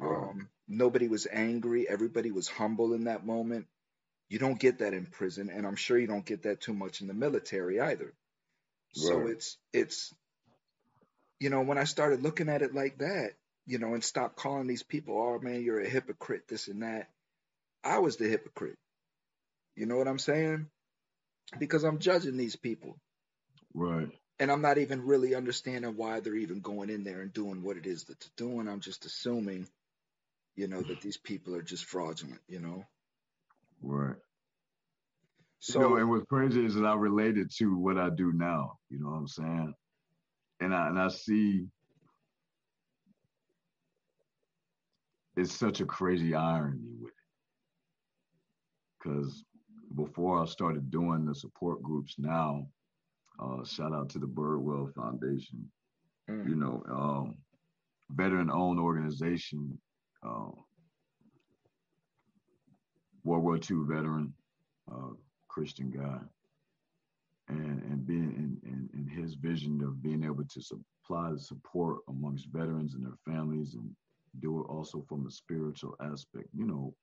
Um, 0.00 0.48
nobody 0.68 1.08
was 1.08 1.26
angry, 1.30 1.88
everybody 1.88 2.30
was 2.30 2.48
humble 2.48 2.92
in 2.92 3.04
that 3.04 3.24
moment. 3.24 3.66
You 4.28 4.38
don't 4.38 4.60
get 4.60 4.80
that 4.80 4.92
in 4.92 5.06
prison, 5.06 5.48
and 5.48 5.66
I'm 5.66 5.76
sure 5.76 5.98
you 5.98 6.06
don't 6.06 6.24
get 6.24 6.42
that 6.42 6.60
too 6.60 6.74
much 6.74 7.00
in 7.00 7.06
the 7.06 7.14
military 7.14 7.80
either. 7.80 8.12
So 8.92 9.26
it's 9.26 9.56
it's 9.72 10.14
you 11.40 11.50
know 11.50 11.62
when 11.62 11.78
I 11.78 11.84
started 11.84 12.22
looking 12.22 12.48
at 12.48 12.62
it 12.62 12.74
like 12.74 12.98
that, 12.98 13.32
you 13.66 13.78
know, 13.78 13.94
and 13.94 14.04
stop 14.04 14.36
calling 14.36 14.66
these 14.66 14.82
people, 14.82 15.16
oh 15.18 15.38
man, 15.38 15.62
you're 15.62 15.80
a 15.80 15.88
hypocrite, 15.88 16.48
this 16.48 16.68
and 16.68 16.82
that. 16.82 17.08
I 17.82 17.98
was 17.98 18.16
the 18.16 18.28
hypocrite. 18.28 18.78
You 19.76 19.86
know 19.86 19.96
what 19.96 20.08
I'm 20.08 20.18
saying? 20.18 20.68
Because 21.58 21.84
I'm 21.84 21.98
judging 21.98 22.36
these 22.36 22.56
people. 22.56 22.98
Right. 23.74 24.08
And 24.40 24.50
I'm 24.52 24.62
not 24.62 24.78
even 24.78 25.02
really 25.02 25.34
understanding 25.34 25.96
why 25.96 26.20
they're 26.20 26.34
even 26.34 26.60
going 26.60 26.90
in 26.90 27.04
there 27.04 27.20
and 27.22 27.32
doing 27.32 27.62
what 27.62 27.76
it 27.76 27.86
is 27.86 28.04
that 28.04 28.20
they're 28.20 28.48
doing. 28.48 28.68
I'm 28.68 28.80
just 28.80 29.04
assuming, 29.04 29.68
you 30.56 30.68
know, 30.68 30.82
that 30.82 31.00
these 31.00 31.16
people 31.16 31.54
are 31.54 31.62
just 31.62 31.84
fraudulent, 31.84 32.40
you 32.48 32.60
know? 32.60 32.84
Right. 33.82 34.16
So, 35.60 35.80
you 35.80 35.88
know, 35.88 35.96
and 35.96 36.10
what's 36.10 36.26
crazy 36.26 36.64
is 36.64 36.74
that 36.74 36.84
I 36.84 36.94
related 36.94 37.50
to 37.58 37.76
what 37.76 37.98
I 37.98 38.10
do 38.10 38.32
now. 38.32 38.78
You 38.90 39.00
know 39.00 39.10
what 39.10 39.16
I'm 39.16 39.28
saying? 39.28 39.74
And 40.60 40.74
I 40.74 40.88
and 40.88 40.98
I 40.98 41.08
see 41.08 41.66
it's 45.36 45.52
such 45.52 45.80
a 45.80 45.84
crazy 45.84 46.34
irony 46.34 46.78
with 47.00 47.10
it. 47.10 47.14
Because 48.98 49.44
before 49.94 50.42
I 50.42 50.46
started 50.46 50.90
doing 50.90 51.24
the 51.24 51.34
support 51.34 51.82
groups 51.82 52.14
now, 52.18 52.66
uh, 53.38 53.64
shout 53.64 53.92
out 53.92 54.08
to 54.10 54.18
the 54.18 54.26
Birdwell 54.26 54.92
Foundation, 54.94 55.70
mm, 56.28 56.48
you 56.48 56.56
know, 56.56 56.82
um, 56.90 57.36
veteran 58.10 58.50
owned 58.50 58.80
organization, 58.80 59.78
uh, 60.26 60.50
World 63.24 63.44
War 63.44 63.56
II 63.56 63.84
veteran, 63.86 64.32
uh, 64.90 65.10
Christian 65.48 65.90
guy. 65.90 66.18
And, 67.48 67.82
and 67.82 68.06
being 68.06 68.34
in, 68.36 68.70
in, 68.70 68.90
in 68.92 69.08
his 69.08 69.34
vision 69.34 69.82
of 69.82 70.02
being 70.02 70.22
able 70.22 70.44
to 70.44 70.60
supply 70.60 71.32
the 71.32 71.38
support 71.38 72.00
amongst 72.08 72.48
veterans 72.52 72.94
and 72.94 73.04
their 73.04 73.16
families 73.26 73.74
and 73.74 73.90
do 74.40 74.60
it 74.60 74.64
also 74.64 75.02
from 75.08 75.26
a 75.26 75.30
spiritual 75.30 75.96
aspect, 76.02 76.48
you 76.54 76.66
know, 76.66 76.94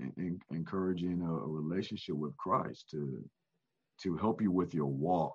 en- 0.00 0.12
en- 0.18 0.40
encouraging 0.56 1.22
a, 1.22 1.32
a 1.32 1.46
relationship 1.46 2.16
with 2.16 2.36
Christ 2.36 2.88
to 2.90 3.22
to 4.02 4.16
help 4.16 4.40
you 4.40 4.52
with 4.52 4.74
your 4.74 4.86
walk 4.86 5.34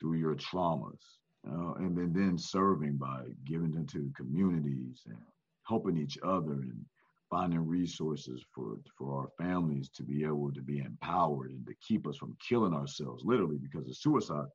through 0.00 0.18
your 0.18 0.34
traumas, 0.34 1.00
uh, 1.48 1.74
and 1.74 1.96
then 1.96 2.12
then 2.12 2.36
serving 2.36 2.96
by 2.96 3.22
giving 3.46 3.74
into 3.74 4.12
communities 4.16 5.02
and 5.06 5.18
helping 5.66 5.96
each 5.96 6.18
other 6.24 6.52
and 6.52 6.84
finding 7.30 7.66
resources 7.66 8.44
for 8.54 8.76
for 8.98 9.20
our 9.20 9.28
families 9.44 9.88
to 9.90 10.02
be 10.02 10.24
able 10.24 10.52
to 10.52 10.60
be 10.62 10.80
empowered 10.80 11.50
and 11.50 11.66
to 11.66 11.74
keep 11.86 12.06
us 12.06 12.16
from 12.16 12.36
killing 12.46 12.74
ourselves, 12.74 13.24
literally 13.24 13.58
because 13.58 13.86
the 13.86 13.94
suicide 13.94 14.46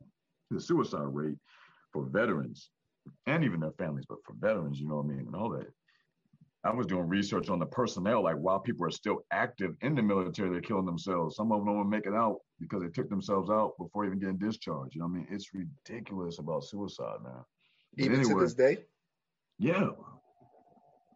the 0.51 0.59
suicide 0.59 1.07
rate 1.11 1.37
for 1.91 2.05
veterans 2.05 2.69
and 3.25 3.43
even 3.43 3.59
their 3.59 3.71
families, 3.71 4.05
but 4.07 4.19
for 4.25 4.33
veterans, 4.33 4.79
you 4.79 4.87
know 4.87 4.97
what 4.97 5.05
I 5.05 5.09
mean, 5.09 5.19
and 5.27 5.35
all 5.35 5.49
that. 5.49 5.67
I 6.67 6.73
was 6.73 6.85
doing 6.85 7.07
research 7.07 7.49
on 7.49 7.59
the 7.59 7.65
personnel, 7.65 8.23
like 8.23 8.35
while 8.35 8.59
people 8.59 8.85
are 8.85 8.91
still 8.91 9.19
active 9.31 9.75
in 9.81 9.95
the 9.95 10.01
military, 10.01 10.49
they're 10.49 10.59
killing 10.59 10.85
themselves. 10.85 11.37
Some 11.37 11.53
of 11.53 11.63
them 11.63 11.73
don't 11.73 11.89
make 11.89 12.05
it 12.05 12.13
out 12.13 12.39
because 12.59 12.81
they 12.81 12.89
took 12.89 13.09
themselves 13.09 13.49
out 13.49 13.77
before 13.79 14.05
even 14.05 14.19
getting 14.19 14.37
discharged. 14.37 14.93
You 14.93 15.01
know 15.01 15.07
what 15.07 15.13
I 15.13 15.17
mean? 15.19 15.27
It's 15.31 15.51
ridiculous 15.53 16.39
about 16.39 16.65
suicide, 16.65 17.19
man. 17.23 17.43
But 17.95 18.05
even 18.05 18.27
to 18.27 18.39
this 18.41 18.53
day, 18.53 18.79
yeah. 19.57 19.87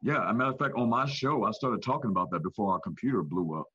Yeah. 0.01 0.23
As 0.23 0.29
a 0.29 0.33
matter 0.33 0.51
of 0.51 0.57
fact, 0.57 0.75
on 0.77 0.89
my 0.89 1.05
show, 1.05 1.43
I 1.43 1.51
started 1.51 1.83
talking 1.83 2.11
about 2.11 2.31
that 2.31 2.43
before 2.43 2.71
our 2.71 2.79
computer 2.79 3.21
blew 3.21 3.59
up. 3.59 3.67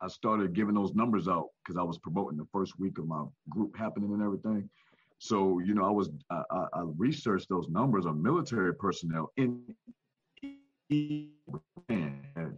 I 0.00 0.06
started 0.06 0.52
giving 0.52 0.74
those 0.76 0.94
numbers 0.94 1.26
out 1.26 1.48
because 1.64 1.76
I 1.76 1.82
was 1.82 1.98
promoting 1.98 2.38
the 2.38 2.46
first 2.52 2.78
week 2.78 2.98
of 2.98 3.08
my 3.08 3.24
group 3.48 3.76
happening 3.76 4.12
and 4.12 4.22
everything. 4.22 4.70
So, 5.18 5.58
you 5.58 5.74
know, 5.74 5.84
I 5.84 5.90
was 5.90 6.08
I, 6.30 6.42
I, 6.52 6.66
I 6.74 6.82
researched 6.96 7.48
those 7.48 7.68
numbers 7.68 8.06
of 8.06 8.16
military 8.16 8.74
personnel 8.74 9.32
in 9.36 9.62
have, 11.88 12.52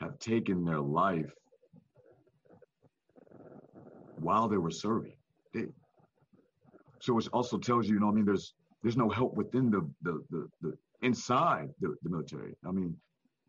have 0.00 0.18
taken 0.18 0.64
their 0.64 0.80
life 0.80 1.32
while 4.16 4.48
they 4.48 4.56
were 4.56 4.70
serving. 4.70 5.16
They, 5.52 5.66
so 7.00 7.18
it 7.18 7.28
also 7.32 7.58
tells 7.58 7.88
you, 7.88 7.94
you 7.94 8.00
know, 8.00 8.08
I 8.08 8.12
mean, 8.12 8.24
there's 8.24 8.54
there's 8.82 8.96
no 8.96 9.08
help 9.08 9.34
within 9.34 9.70
the 9.70 9.88
the 10.02 10.22
the, 10.30 10.48
the 10.60 10.72
inside 11.02 11.68
the, 11.80 11.96
the 12.02 12.10
military. 12.10 12.54
I 12.66 12.70
mean, 12.70 12.96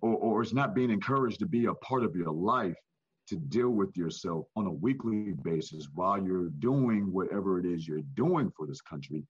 or 0.01 0.15
or 0.15 0.41
it's 0.41 0.53
not 0.53 0.73
being 0.73 0.89
encouraged 0.89 1.39
to 1.39 1.45
be 1.45 1.65
a 1.65 1.73
part 1.75 2.03
of 2.03 2.15
your 2.15 2.31
life 2.31 2.75
to 3.27 3.35
deal 3.37 3.69
with 3.69 3.95
yourself 3.95 4.45
on 4.55 4.65
a 4.65 4.71
weekly 4.71 5.33
basis 5.43 5.87
while 5.93 6.21
you're 6.21 6.49
doing 6.59 7.11
whatever 7.13 7.59
it 7.59 7.65
is 7.65 7.87
you're 7.87 8.01
doing 8.15 8.51
for 8.57 8.67
this 8.67 8.81
country, 8.81 9.23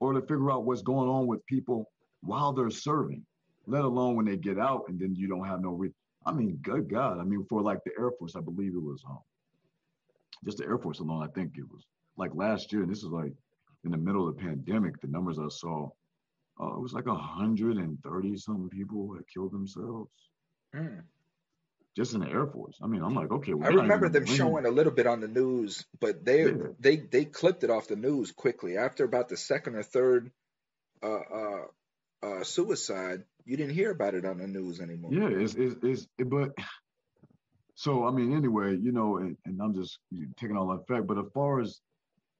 or 0.00 0.12
to 0.12 0.20
figure 0.22 0.50
out 0.50 0.64
what's 0.64 0.82
going 0.82 1.08
on 1.08 1.26
with 1.26 1.44
people 1.46 1.90
while 2.22 2.52
they're 2.52 2.70
serving, 2.70 3.24
let 3.68 3.84
alone 3.84 4.16
when 4.16 4.26
they 4.26 4.36
get 4.36 4.58
out 4.58 4.84
and 4.88 4.98
then 4.98 5.14
you 5.14 5.28
don't 5.28 5.46
have 5.46 5.60
no. 5.60 5.70
Re- 5.70 5.92
I 6.24 6.32
mean, 6.32 6.58
good 6.62 6.90
God! 6.90 7.20
I 7.20 7.24
mean, 7.24 7.44
for 7.48 7.62
like 7.62 7.84
the 7.84 7.92
Air 7.98 8.10
Force, 8.18 8.34
I 8.36 8.40
believe 8.40 8.74
it 8.74 8.82
was 8.82 9.02
um, 9.08 9.20
just 10.44 10.58
the 10.58 10.64
Air 10.64 10.78
Force 10.78 11.00
alone. 11.00 11.22
I 11.22 11.28
think 11.28 11.52
it 11.56 11.70
was 11.70 11.84
like 12.16 12.34
last 12.34 12.72
year, 12.72 12.82
and 12.82 12.90
this 12.90 12.98
is 12.98 13.10
like 13.10 13.32
in 13.84 13.90
the 13.90 13.98
middle 13.98 14.28
of 14.28 14.36
the 14.36 14.42
pandemic. 14.42 15.00
The 15.00 15.06
numbers 15.06 15.38
I 15.38 15.48
saw, 15.48 15.90
uh, 16.60 16.74
it 16.74 16.80
was 16.80 16.92
like 16.92 17.06
130 17.06 18.36
something 18.36 18.68
people 18.68 19.14
had 19.14 19.24
killed 19.32 19.52
themselves 19.52 20.10
mm. 20.74 21.02
just 21.96 22.14
in 22.14 22.20
the 22.20 22.28
Air 22.28 22.46
Force. 22.46 22.78
I 22.82 22.86
mean, 22.86 23.02
I'm 23.02 23.14
like, 23.14 23.30
okay, 23.30 23.54
well, 23.54 23.70
I 23.70 23.74
remember 23.74 24.08
them 24.08 24.26
showing 24.26 24.66
a 24.66 24.70
little 24.70 24.92
bit 24.92 25.06
on 25.06 25.20
the 25.20 25.28
news, 25.28 25.84
but 26.00 26.24
they 26.24 26.44
Yeah. 26.44 26.68
they 26.80 26.96
they 26.96 27.24
clipped 27.24 27.64
it 27.64 27.70
off 27.70 27.88
the 27.88 27.96
news 27.96 28.32
quickly 28.32 28.76
after 28.76 29.04
about 29.04 29.28
the 29.28 29.36
second 29.36 29.76
or 29.76 29.82
third 29.82 30.30
uh, 31.02 31.06
uh, 31.06 31.64
uh, 32.22 32.44
suicide. 32.44 33.24
You 33.48 33.56
didn't 33.56 33.74
hear 33.74 33.92
about 33.92 34.14
it 34.14 34.26
on 34.26 34.36
the 34.36 34.46
news 34.46 34.78
anymore. 34.78 35.10
Yeah, 35.10 35.28
it's 35.28 35.54
it's, 35.54 35.76
it's 35.82 36.06
it, 36.18 36.28
but 36.28 36.50
so 37.74 38.06
I 38.06 38.10
mean, 38.10 38.36
anyway, 38.36 38.76
you 38.76 38.92
know, 38.92 39.16
and, 39.16 39.34
and 39.46 39.58
I'm 39.62 39.74
just 39.74 39.98
taking 40.36 40.54
all 40.54 40.68
that 40.68 40.86
fact. 40.86 41.06
But 41.06 41.18
as 41.18 41.24
far 41.32 41.60
as 41.60 41.80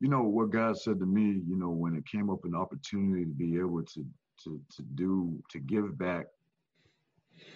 you 0.00 0.08
know, 0.08 0.22
what 0.22 0.50
God 0.50 0.78
said 0.78 0.98
to 1.00 1.06
me, 1.06 1.40
you 1.48 1.56
know, 1.56 1.70
when 1.70 1.96
it 1.96 2.06
came 2.06 2.28
up 2.28 2.44
an 2.44 2.54
opportunity 2.54 3.24
to 3.24 3.30
be 3.30 3.56
able 3.56 3.82
to 3.84 4.04
to 4.44 4.60
to 4.76 4.82
do 4.96 5.42
to 5.50 5.58
give 5.60 5.96
back 5.96 6.26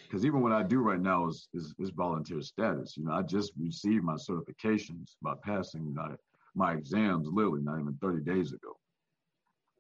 because 0.09 0.25
even 0.25 0.41
what 0.41 0.53
I 0.53 0.63
do 0.63 0.81
right 0.81 1.01
now 1.01 1.29
is, 1.29 1.49
is, 1.55 1.75
is 1.79 1.91
volunteer 1.91 2.41
status. 2.43 2.97
You 2.97 3.05
know, 3.05 3.13
I 3.13 3.23
just 3.23 3.53
received 3.59 4.05
my 4.05 4.15
certifications 4.15 5.17
by 5.23 5.35
passing 5.43 5.93
my 5.95 6.15
my 6.55 6.75
exams 6.75 7.29
literally 7.33 7.63
not 7.63 7.81
even 7.81 7.97
30 8.01 8.23
days 8.25 8.53
ago. 8.53 8.77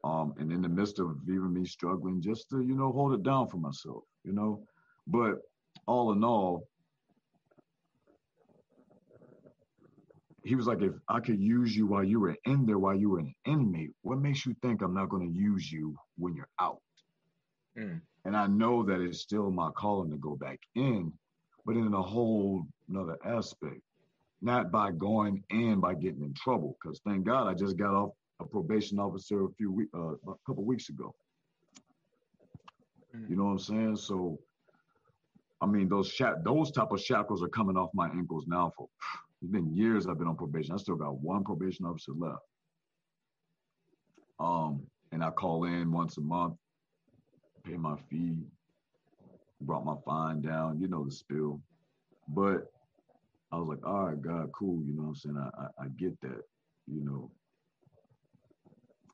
Um, 0.04 0.34
and 0.38 0.50
in 0.50 0.62
the 0.62 0.68
midst 0.68 0.98
of 0.98 1.16
even 1.28 1.52
me 1.52 1.64
struggling 1.64 2.20
just 2.20 2.50
to, 2.50 2.60
you 2.60 2.74
know, 2.74 2.90
hold 2.92 3.14
it 3.14 3.22
down 3.22 3.48
for 3.48 3.58
myself, 3.58 4.02
you 4.24 4.32
know. 4.32 4.64
But 5.06 5.36
all 5.86 6.12
in 6.12 6.24
all, 6.24 6.66
he 10.44 10.56
was 10.56 10.66
like, 10.66 10.82
if 10.82 10.92
I 11.08 11.20
could 11.20 11.40
use 11.40 11.76
you 11.76 11.86
while 11.86 12.02
you 12.02 12.18
were 12.18 12.36
in 12.46 12.66
there, 12.66 12.78
while 12.78 12.96
you 12.96 13.10
were 13.10 13.20
an 13.20 13.32
inmate, 13.46 13.92
what 14.02 14.18
makes 14.18 14.44
you 14.44 14.54
think 14.60 14.82
I'm 14.82 14.94
not 14.94 15.08
going 15.08 15.32
to 15.32 15.38
use 15.38 15.70
you 15.70 15.96
when 16.16 16.34
you're 16.34 16.48
out? 16.60 16.80
Mm. 17.78 18.00
And 18.24 18.36
I 18.36 18.46
know 18.48 18.82
that 18.84 19.00
it's 19.00 19.20
still 19.20 19.50
my 19.50 19.70
calling 19.76 20.10
to 20.10 20.16
go 20.16 20.34
back 20.36 20.58
in, 20.74 21.12
but 21.64 21.76
in 21.76 21.94
a 21.94 22.02
whole 22.02 22.66
another 22.88 23.18
aspect, 23.24 23.80
not 24.40 24.72
by 24.72 24.90
going 24.90 25.44
in 25.50 25.80
by 25.80 25.94
getting 25.94 26.22
in 26.22 26.34
trouble. 26.34 26.76
Because 26.82 27.00
thank 27.06 27.24
God 27.24 27.46
I 27.46 27.54
just 27.54 27.76
got 27.76 27.94
off 27.94 28.10
a 28.42 28.48
probation 28.48 28.98
officer 28.98 29.44
a 29.44 29.50
few 29.52 29.72
weeks, 29.72 29.90
uh, 29.94 30.12
a 30.12 30.34
couple 30.46 30.64
weeks 30.64 30.88
ago. 30.88 31.14
Mm. 33.16 33.30
You 33.30 33.36
know 33.36 33.44
what 33.44 33.50
I'm 33.52 33.58
saying? 33.58 33.96
So, 33.96 34.38
I 35.60 35.66
mean, 35.66 35.88
those 35.88 36.08
sha- 36.08 36.36
those 36.44 36.70
type 36.70 36.92
of 36.92 37.00
shackles 37.00 37.42
are 37.42 37.48
coming 37.48 37.76
off 37.76 37.90
my 37.94 38.08
ankles 38.08 38.46
now. 38.46 38.72
For 38.76 38.88
it's 39.40 39.50
been 39.50 39.74
years 39.74 40.06
I've 40.06 40.18
been 40.18 40.28
on 40.28 40.36
probation. 40.36 40.74
I 40.74 40.78
still 40.78 40.96
got 40.96 41.20
one 41.20 41.44
probation 41.44 41.86
officer 41.86 42.12
left. 42.16 42.42
Um, 44.38 44.82
and 45.12 45.22
I 45.22 45.30
call 45.30 45.64
in 45.64 45.92
once 45.92 46.16
a 46.18 46.20
month 46.20 46.56
pay 47.64 47.76
my 47.76 47.96
fee, 48.10 48.38
brought 49.60 49.84
my 49.84 49.94
fine 50.04 50.40
down, 50.40 50.80
you 50.80 50.88
know 50.88 51.04
the 51.04 51.12
spill. 51.12 51.60
But 52.28 52.66
I 53.52 53.56
was 53.56 53.68
like, 53.68 53.86
all 53.86 54.06
right, 54.06 54.20
God, 54.20 54.50
cool, 54.52 54.82
you 54.84 54.94
know 54.94 55.02
what 55.02 55.08
I'm 55.08 55.14
saying? 55.16 55.36
I, 55.38 55.62
I, 55.62 55.84
I 55.84 55.88
get 55.98 56.20
that, 56.22 56.42
you 56.86 57.04
know. 57.04 57.30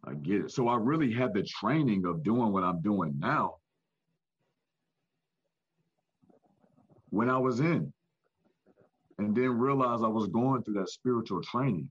I 0.05 0.15
get 0.15 0.43
it. 0.43 0.51
So 0.51 0.69
I 0.69 0.77
really 0.77 1.13
had 1.13 1.35
the 1.35 1.43
training 1.43 2.07
of 2.07 2.23
doing 2.23 2.53
what 2.53 2.65
I'm 2.65 2.81
doing 2.81 3.15
now 3.19 3.57
when 7.11 7.29
I 7.29 7.39
was 7.39 7.61
in. 7.61 7.93
And 9.19 9.35
then 9.35 9.59
realized 9.59 10.05
I 10.05 10.09
was 10.09 10.29
going 10.29 10.63
through 10.63 10.75
that 10.75 10.89
spiritual 10.89 11.43
training. 11.43 11.91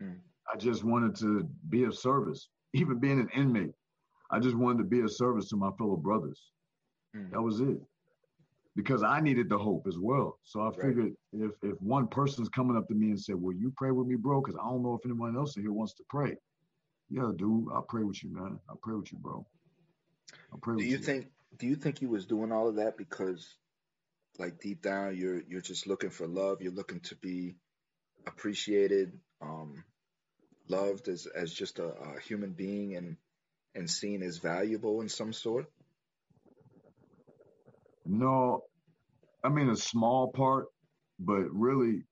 Mm. 0.00 0.18
I 0.52 0.56
just 0.56 0.84
wanted 0.84 1.16
to 1.16 1.48
be 1.68 1.84
of 1.84 1.96
service, 1.96 2.48
even 2.72 2.98
being 2.98 3.18
an 3.18 3.28
inmate. 3.34 3.74
I 4.30 4.38
just 4.38 4.56
wanted 4.56 4.78
to 4.78 4.84
be 4.84 5.00
of 5.00 5.10
service 5.10 5.48
to 5.48 5.56
my 5.56 5.70
fellow 5.76 5.96
brothers. 5.96 6.40
Mm. 7.16 7.32
That 7.32 7.42
was 7.42 7.60
it. 7.60 7.80
Because 8.76 9.02
I 9.02 9.20
needed 9.20 9.48
the 9.48 9.58
hope 9.58 9.86
as 9.88 9.98
well. 9.98 10.38
So 10.44 10.60
I 10.62 10.70
figured 10.70 11.14
right. 11.32 11.44
if 11.44 11.52
if 11.62 11.80
one 11.80 12.08
person's 12.08 12.48
coming 12.48 12.76
up 12.76 12.88
to 12.88 12.94
me 12.94 13.10
and 13.10 13.20
said, 13.20 13.36
"Will 13.36 13.52
you 13.52 13.72
pray 13.76 13.92
with 13.92 14.08
me, 14.08 14.16
bro?" 14.16 14.40
Because 14.40 14.56
I 14.56 14.68
don't 14.68 14.82
know 14.82 14.94
if 14.94 15.04
anyone 15.04 15.36
else 15.36 15.54
here 15.54 15.70
wants 15.70 15.94
to 15.94 16.04
pray. 16.08 16.36
Yeah, 17.10 17.30
dude, 17.36 17.68
I'll 17.72 17.86
pray 17.88 18.02
with 18.02 18.22
you, 18.22 18.34
man. 18.34 18.58
I'll 18.68 18.80
pray 18.82 18.94
with 18.94 19.12
you, 19.12 19.18
bro. 19.18 19.46
I'll 20.52 20.58
pray 20.58 20.76
do 20.76 20.84
you, 20.84 20.88
Do 20.88 20.92
you 20.92 20.98
think? 20.98 21.26
Do 21.58 21.66
you 21.66 21.76
think 21.76 21.98
he 21.98 22.06
was 22.06 22.26
doing 22.26 22.50
all 22.50 22.68
of 22.68 22.76
that 22.76 22.96
because, 22.96 23.46
like 24.38 24.60
deep 24.60 24.82
down, 24.82 25.16
you're 25.16 25.42
you're 25.48 25.60
just 25.60 25.86
looking 25.86 26.10
for 26.10 26.26
love. 26.26 26.60
You're 26.60 26.72
looking 26.72 27.00
to 27.00 27.16
be 27.16 27.56
appreciated, 28.26 29.12
um, 29.40 29.84
loved 30.68 31.08
as 31.08 31.26
as 31.26 31.52
just 31.52 31.78
a, 31.78 31.86
a 31.86 32.20
human 32.20 32.52
being, 32.52 32.96
and 32.96 33.16
and 33.74 33.90
seen 33.90 34.22
as 34.22 34.38
valuable 34.38 35.00
in 35.00 35.08
some 35.08 35.32
sort? 35.32 35.66
No, 38.06 38.64
I 39.42 39.48
mean 39.48 39.68
a 39.70 39.76
small 39.76 40.32
part, 40.32 40.66
but 41.18 41.44
really, 41.52 42.04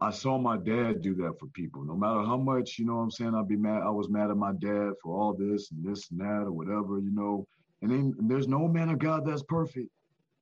I 0.00 0.10
saw 0.10 0.38
my 0.38 0.56
dad 0.56 1.02
do 1.02 1.14
that 1.16 1.38
for 1.40 1.46
people. 1.48 1.84
No 1.84 1.96
matter 1.96 2.22
how 2.22 2.36
much, 2.36 2.78
you 2.78 2.86
know 2.86 2.96
what 2.96 3.02
I'm 3.02 3.10
saying, 3.10 3.34
I'd 3.34 3.48
be 3.48 3.56
mad. 3.56 3.82
I 3.82 3.90
was 3.90 4.08
mad 4.08 4.30
at 4.30 4.36
my 4.36 4.52
dad 4.52 4.92
for 5.02 5.16
all 5.16 5.34
this 5.34 5.72
and 5.72 5.84
this 5.84 6.10
and 6.10 6.20
that 6.20 6.44
or 6.46 6.52
whatever, 6.52 6.98
you 6.98 7.10
know. 7.12 7.46
And 7.82 7.90
then 7.90 8.14
there's 8.28 8.46
no 8.46 8.68
man 8.68 8.90
of 8.90 9.00
God 9.00 9.26
that's 9.26 9.42
perfect. 9.42 9.90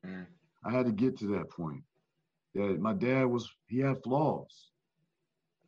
Mm. 0.06 0.26
I 0.64 0.70
had 0.70 0.86
to 0.86 0.92
get 0.92 1.18
to 1.18 1.26
that 1.28 1.50
point. 1.50 1.82
That 2.54 2.80
my 2.80 2.92
dad 2.92 3.24
was, 3.26 3.50
he 3.68 3.78
had 3.78 4.02
flaws. 4.02 4.70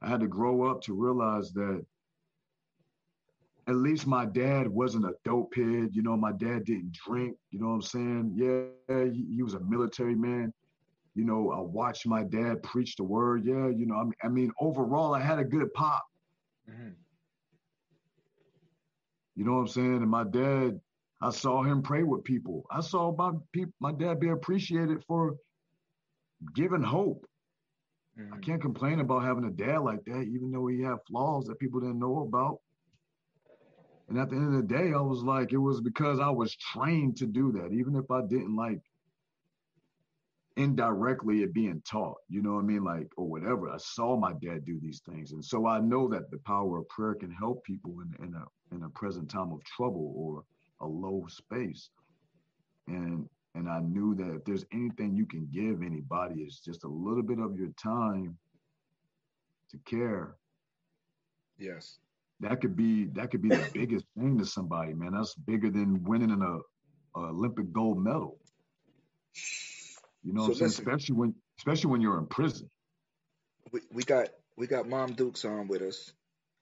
I 0.03 0.09
had 0.09 0.21
to 0.21 0.29
grow 0.29 0.71
up 0.71 0.83
to 0.83 0.95
realize 0.95 1.53
that 1.53 1.85
at 3.69 3.75
least 3.75 4.07
my 4.07 4.25
dad 4.25 4.69
wasn't 4.69 5.05
a 5.05 5.15
dope 5.25 5.55
head. 5.55 5.91
You 5.93 6.03
know, 6.03 6.17
my 6.17 6.33
dad 6.33 6.65
didn't 6.65 6.93
drink. 6.93 7.37
You 7.51 7.61
know 7.61 7.69
what 7.69 7.75
I'm 7.75 7.83
saying? 7.83 8.33
Yeah, 8.35 9.05
he, 9.13 9.27
he 9.35 9.43
was 9.43 9.55
a 9.55 9.61
military 9.61 10.15
man. 10.15 10.53
You 11.19 11.25
know, 11.25 11.51
I 11.51 11.59
watched 11.59 12.07
my 12.07 12.23
dad 12.23 12.63
preach 12.63 12.95
the 12.95 13.03
word. 13.03 13.45
Yeah, 13.45 13.67
you 13.67 13.87
know, 13.87 13.97
I 13.97 14.05
mean, 14.05 14.15
I 14.23 14.29
mean 14.29 14.53
overall, 14.61 15.17
I 15.17 15.21
had 15.21 15.41
a 15.41 15.45
good 15.45 15.75
pop. 15.75 16.05
Mm-hmm. 16.71 16.91
You 19.35 19.45
know 19.45 19.55
what 19.55 19.63
I'm 19.63 19.67
saying? 19.67 19.97
And 19.97 20.09
my 20.09 20.23
dad, 20.23 20.81
I 21.21 21.31
saw 21.31 21.65
him 21.65 21.83
pray 21.83 22.05
with 22.05 22.23
people. 22.23 22.67
I 22.71 22.83
saw 22.83 23.13
my 23.17 23.33
people, 23.53 23.73
my 23.81 23.91
dad 23.91 24.21
be 24.21 24.29
appreciated 24.29 25.03
for 25.09 25.35
giving 26.55 26.85
hope. 26.85 27.27
Mm-hmm. 28.17 28.35
I 28.35 28.39
can't 28.39 28.63
complain 28.63 29.01
about 29.01 29.25
having 29.25 29.45
a 29.45 29.51
dad 29.51 29.79
like 29.79 30.05
that, 30.05 30.23
even 30.23 30.53
though 30.53 30.69
he 30.69 30.83
had 30.83 30.99
flaws 31.09 31.47
that 31.47 31.59
people 31.59 31.81
didn't 31.81 31.99
know 31.99 32.21
about. 32.21 32.61
And 34.09 34.21
at 34.21 34.31
the 34.31 34.37
end 34.37 34.55
of 34.55 34.69
the 34.69 34.73
day, 34.73 34.93
I 34.93 35.01
was 35.01 35.25
like, 35.25 35.53
it 35.53 35.59
was 35.59 35.81
because 35.81 36.21
I 36.21 36.31
was 36.31 36.55
trained 36.55 37.17
to 37.17 37.27
do 37.27 37.51
that, 37.55 37.73
even 37.73 37.97
if 37.97 38.09
I 38.09 38.21
didn't 38.21 38.55
like 38.55 38.79
indirectly 40.59 41.43
it 41.43 41.55
being 41.55 41.81
taught, 41.89 42.19
you 42.29 42.43
know 42.43 42.55
what 42.55 42.65
I 42.65 42.67
mean? 42.67 42.85
Like, 42.85 43.09
or 43.17 43.27
whatever. 43.27 43.71
I 43.71 43.79
saw 43.79 44.17
my 44.17 44.33
dad 44.33 44.65
do 44.65 44.79
these 44.81 45.01
things. 45.01 45.33
And 45.33 45.45
so 45.45 45.67
I 45.67 45.81
know 45.81 46.09
that 46.09 46.31
the 46.31 46.39
power 46.39 46.79
of 46.79 46.89
prayer 46.89 47.15
can 47.15 47.31
help 47.31 47.65
people 47.65 47.97
in, 48.01 48.27
in 48.27 48.35
a 48.35 48.75
in 48.75 48.83
a 48.83 48.91
present 48.91 49.31
time 49.31 49.53
of 49.53 49.65
trouble 49.65 50.13
or 50.15 50.45
a 50.81 50.87
low 50.87 51.25
space. 51.29 51.91
And 52.87 53.29
and 53.55 53.69
I 53.69 53.81
knew 53.81 54.15
that 54.17 54.35
if 54.35 54.45
there's 54.45 54.67
anything 54.73 55.17
you 55.17 55.27
can 55.27 55.49
give 55.53 55.83
anybody, 55.83 56.43
it's 56.43 56.61
just 56.61 56.85
a 56.85 56.89
little 56.89 57.23
bit 57.23 57.39
of 57.39 57.57
your 57.57 57.71
time 57.83 58.37
to 59.71 59.79
care. 59.87 60.37
Yes 61.59 61.99
that 62.41 62.61
could 62.61 62.77
be 62.77 63.07
that 63.15 63.31
could 63.31 63.43
be 63.43 63.49
the 63.49 63.69
biggest 63.73 64.05
thing 64.17 64.39
to 64.39 64.45
somebody, 64.47 64.95
man. 64.95 65.13
That's 65.13 65.35
bigger 65.35 65.71
than 65.71 66.05
winning 66.05 66.31
an 66.31 66.43
a, 66.43 67.19
a 67.19 67.31
Olympic 67.31 67.73
gold 67.73 68.03
medal. 68.03 68.39
You 70.29 70.35
know, 70.35 70.51
so 70.53 70.55
listen, 70.55 70.89
especially 70.89 71.17
when 71.17 71.35
especially 71.59 71.91
when 71.93 72.03
you're 72.03 72.19
in 72.19 72.29
prison. 72.29 72.71
We 73.73 73.83
we 73.93 74.05
got 74.05 74.31
we 74.57 74.67
got 74.69 74.89
Mom 74.89 75.15
Dukes 75.15 75.45
on 75.45 75.69
with 75.69 75.83
us. 75.83 76.13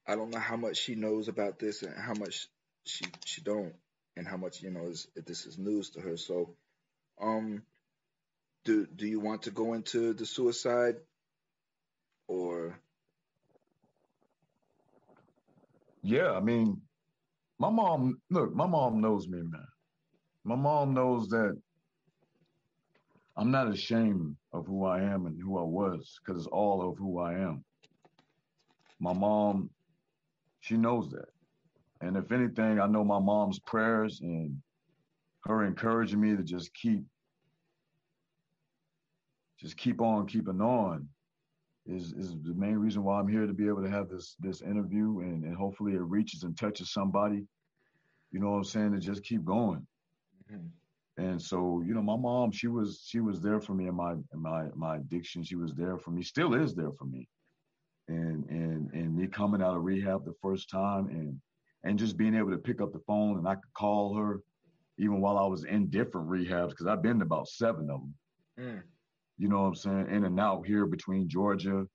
I 0.06 0.16
don't 0.16 0.30
know 0.30 0.40
how 0.40 0.56
much 0.56 0.78
she 0.78 0.96
knows 0.96 1.28
about 1.28 1.58
this 1.58 1.82
and 1.82 1.96
how 1.96 2.14
much 2.14 2.48
she 2.86 3.06
she 3.24 3.42
don't, 3.42 3.74
and 4.16 4.26
how 4.28 4.38
much 4.38 4.62
you 4.62 4.70
know 4.70 4.86
is 4.86 5.08
this 5.16 5.46
is 5.46 5.58
news 5.58 5.90
to 5.92 6.00
her. 6.02 6.16
So, 6.16 6.56
um, 7.20 7.64
do 8.64 8.86
do 8.86 9.06
you 9.06 9.20
want 9.20 9.44
to 9.44 9.52
go 9.52 9.74
into 9.74 10.14
the 10.14 10.26
suicide, 10.26 10.96
or 12.28 12.80
Yeah, 16.02 16.32
I 16.32 16.40
mean, 16.40 16.82
my 17.58 17.70
mom, 17.70 18.20
look, 18.30 18.54
my 18.54 18.66
mom 18.66 19.00
knows 19.00 19.28
me, 19.28 19.40
man. 19.42 19.66
My 20.44 20.56
mom 20.56 20.94
knows 20.94 21.28
that 21.30 21.60
I'm 23.36 23.50
not 23.50 23.68
ashamed 23.68 24.36
of 24.52 24.66
who 24.66 24.84
I 24.84 25.00
am 25.00 25.26
and 25.26 25.40
who 25.40 25.58
I 25.58 25.62
was 25.62 26.18
because 26.24 26.40
it's 26.42 26.52
all 26.52 26.88
of 26.88 26.96
who 26.96 27.18
I 27.18 27.34
am. 27.34 27.64
My 28.98 29.12
mom, 29.12 29.68
she 30.60 30.76
knows 30.76 31.10
that. 31.10 31.28
And 32.00 32.16
if 32.16 32.32
anything, 32.32 32.80
I 32.80 32.86
know 32.86 33.04
my 33.04 33.18
mom's 33.18 33.58
prayers 33.58 34.20
and 34.20 34.56
her 35.44 35.64
encouraging 35.64 36.20
me 36.20 36.36
to 36.36 36.42
just 36.42 36.72
keep 36.74 37.04
just 39.58 39.76
keep 39.76 40.02
on 40.02 40.26
keeping 40.26 40.60
on 40.60 41.08
is 41.86 42.12
is 42.12 42.36
the 42.42 42.54
main 42.54 42.76
reason 42.76 43.04
why 43.04 43.18
I'm 43.18 43.28
here 43.28 43.46
to 43.46 43.54
be 43.54 43.68
able 43.68 43.82
to 43.82 43.90
have 43.90 44.08
this 44.08 44.36
this 44.40 44.60
interview 44.60 45.20
and, 45.20 45.44
and 45.44 45.56
hopefully 45.56 45.92
it 45.92 46.02
reaches 46.02 46.42
and 46.42 46.56
touches 46.58 46.92
somebody. 46.92 47.46
You 48.32 48.40
know 48.40 48.50
what 48.50 48.56
I'm 48.58 48.64
saying? 48.64 48.92
To 48.92 48.98
just 48.98 49.22
keep 49.22 49.44
going. 49.44 49.86
Mm-hmm. 50.52 50.66
And 51.18 51.40
so, 51.40 51.82
you 51.86 51.94
know, 51.94 52.02
my 52.02 52.16
mom, 52.16 52.52
she 52.52 52.68
was 52.68 53.04
she 53.06 53.20
was 53.20 53.40
there 53.40 53.60
for 53.60 53.74
me 53.74 53.88
in 53.88 53.94
my 53.94 54.12
in 54.12 54.42
my 54.42 54.66
my 54.74 54.96
addiction. 54.96 55.42
She 55.42 55.56
was 55.56 55.72
there 55.74 55.98
for 55.98 56.10
me, 56.10 56.22
still 56.22 56.54
is 56.54 56.74
there 56.74 56.92
for 56.98 57.04
me. 57.04 57.28
And 58.08 58.44
and 58.50 58.90
and 58.92 59.16
me 59.16 59.26
coming 59.26 59.62
out 59.62 59.76
of 59.76 59.84
rehab 59.84 60.24
the 60.24 60.34
first 60.42 60.68
time 60.68 61.08
and 61.08 61.40
and 61.84 61.98
just 61.98 62.16
being 62.16 62.34
able 62.34 62.50
to 62.50 62.58
pick 62.58 62.80
up 62.80 62.92
the 62.92 63.00
phone 63.06 63.38
and 63.38 63.48
I 63.48 63.54
could 63.54 63.72
call 63.76 64.16
her 64.16 64.40
even 64.98 65.20
while 65.20 65.38
I 65.38 65.46
was 65.46 65.64
in 65.64 65.88
different 65.88 66.28
rehabs 66.28 66.70
because 66.70 66.86
I've 66.86 67.02
been 67.02 67.18
to 67.18 67.24
about 67.24 67.48
seven 67.48 67.90
of 67.90 68.00
them. 68.00 68.14
Mm 68.58 68.82
you 69.38 69.48
know 69.48 69.62
what 69.62 69.68
I'm 69.68 69.74
saying, 69.74 70.06
in 70.10 70.24
and 70.24 70.40
out 70.40 70.66
here 70.66 70.86
between 70.86 71.28
Georgia. 71.28 71.86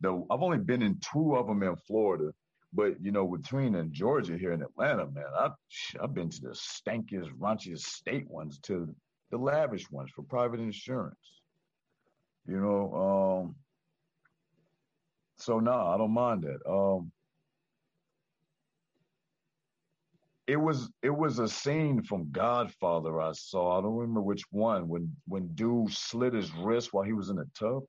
Though 0.00 0.26
I've 0.30 0.42
only 0.42 0.58
been 0.58 0.82
in 0.82 0.98
two 1.12 1.36
of 1.36 1.46
them 1.46 1.62
in 1.62 1.76
Florida, 1.76 2.32
But 2.74 3.00
you 3.00 3.12
know, 3.12 3.26
between 3.26 3.76
in 3.76 3.92
Georgia 3.92 4.36
here 4.36 4.52
in 4.52 4.62
Atlanta, 4.62 5.06
man, 5.06 5.24
I 5.38 5.50
I've 6.02 6.12
been 6.12 6.30
to 6.30 6.40
the 6.40 6.48
stankiest, 6.48 7.30
raunchiest 7.38 7.80
state 7.80 8.28
ones 8.28 8.58
to 8.64 8.94
the 9.30 9.38
lavish 9.38 9.90
ones 9.90 10.10
for 10.14 10.22
private 10.22 10.60
insurance. 10.60 11.16
You 12.46 12.60
know, 12.60 13.44
um, 13.46 13.54
so 15.38 15.60
no, 15.60 15.70
nah, 15.70 15.94
I 15.94 15.98
don't 15.98 16.12
mind 16.12 16.42
that. 16.42 16.68
Um, 16.70 17.12
it 20.46 20.56
was 20.56 20.90
it 21.02 21.10
was 21.10 21.38
a 21.38 21.48
scene 21.48 22.02
from 22.02 22.30
Godfather 22.30 23.20
I 23.20 23.32
saw. 23.32 23.78
I 23.78 23.82
don't 23.82 23.96
remember 23.96 24.20
which 24.20 24.42
one 24.50 24.88
when 24.88 25.14
when 25.26 25.48
dude 25.54 25.92
slit 25.92 26.34
his 26.34 26.52
wrist 26.54 26.92
while 26.92 27.04
he 27.04 27.12
was 27.12 27.30
in 27.30 27.36
the 27.36 27.48
tub. 27.58 27.84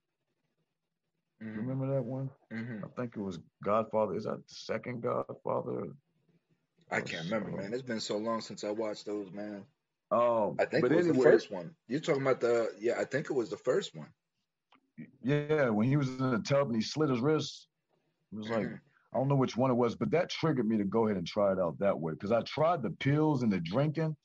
Mm-hmm. 1.46 1.60
Remember 1.60 1.94
that 1.94 2.04
one? 2.04 2.30
Mm-hmm. 2.52 2.86
I 2.86 2.88
think 3.00 3.14
it 3.16 3.22
was 3.22 3.40
Godfather. 3.64 4.16
Is 4.16 4.24
that 4.24 4.38
the 4.38 4.54
second 4.54 5.04
Godfather? 5.04 5.90
I 6.92 7.02
can't 7.02 7.26
remember, 7.26 7.52
man. 7.52 7.74
It's 7.74 7.82
been 7.82 8.00
so 8.00 8.18
long 8.18 8.42
since 8.42 8.64
I 8.64 8.72
watched 8.72 9.06
those, 9.06 9.32
man. 9.32 9.64
Um, 10.12 10.56
I 10.60 10.66
think 10.66 10.86
it 10.86 10.92
was 10.92 11.08
anyway, 11.08 11.18
the 11.18 11.24
first 11.24 11.52
one. 11.52 11.72
You're 11.88 12.00
talking 12.00 12.22
about 12.22 12.40
the 12.40 12.72
yeah, 12.80 12.94
I 13.00 13.06
think 13.06 13.30
it 13.30 13.34
was 13.34 13.50
the 13.50 13.58
first 13.58 13.96
one. 13.96 14.08
Yeah, 15.24 15.70
when 15.70 15.88
he 15.88 15.98
was 15.98 16.08
in 16.10 16.32
the 16.32 16.40
tub 16.40 16.68
and 16.68 16.76
he 16.76 16.82
slit 16.82 17.10
his 17.10 17.20
wrist, 17.20 17.68
it 18.32 18.38
was 18.38 18.50
like 18.50 18.66
mm-hmm. 18.66 18.76
I 19.14 19.18
don't 19.18 19.28
know 19.28 19.36
which 19.36 19.58
one 19.58 19.72
it 19.72 19.76
was, 19.76 19.96
but 19.96 20.12
that 20.12 20.30
triggered 20.30 20.68
me 20.68 20.78
to 20.78 20.84
go 20.84 21.06
ahead 21.06 21.18
and 21.18 21.26
try 21.26 21.52
it 21.52 21.60
out 21.60 21.80
that 21.80 22.00
way 22.00 22.14
because 22.14 22.32
I 22.32 22.42
tried 22.42 22.84
the 22.84 22.92
pills 22.92 23.44
and 23.44 23.52
the 23.52 23.60
drinking, 23.60 24.16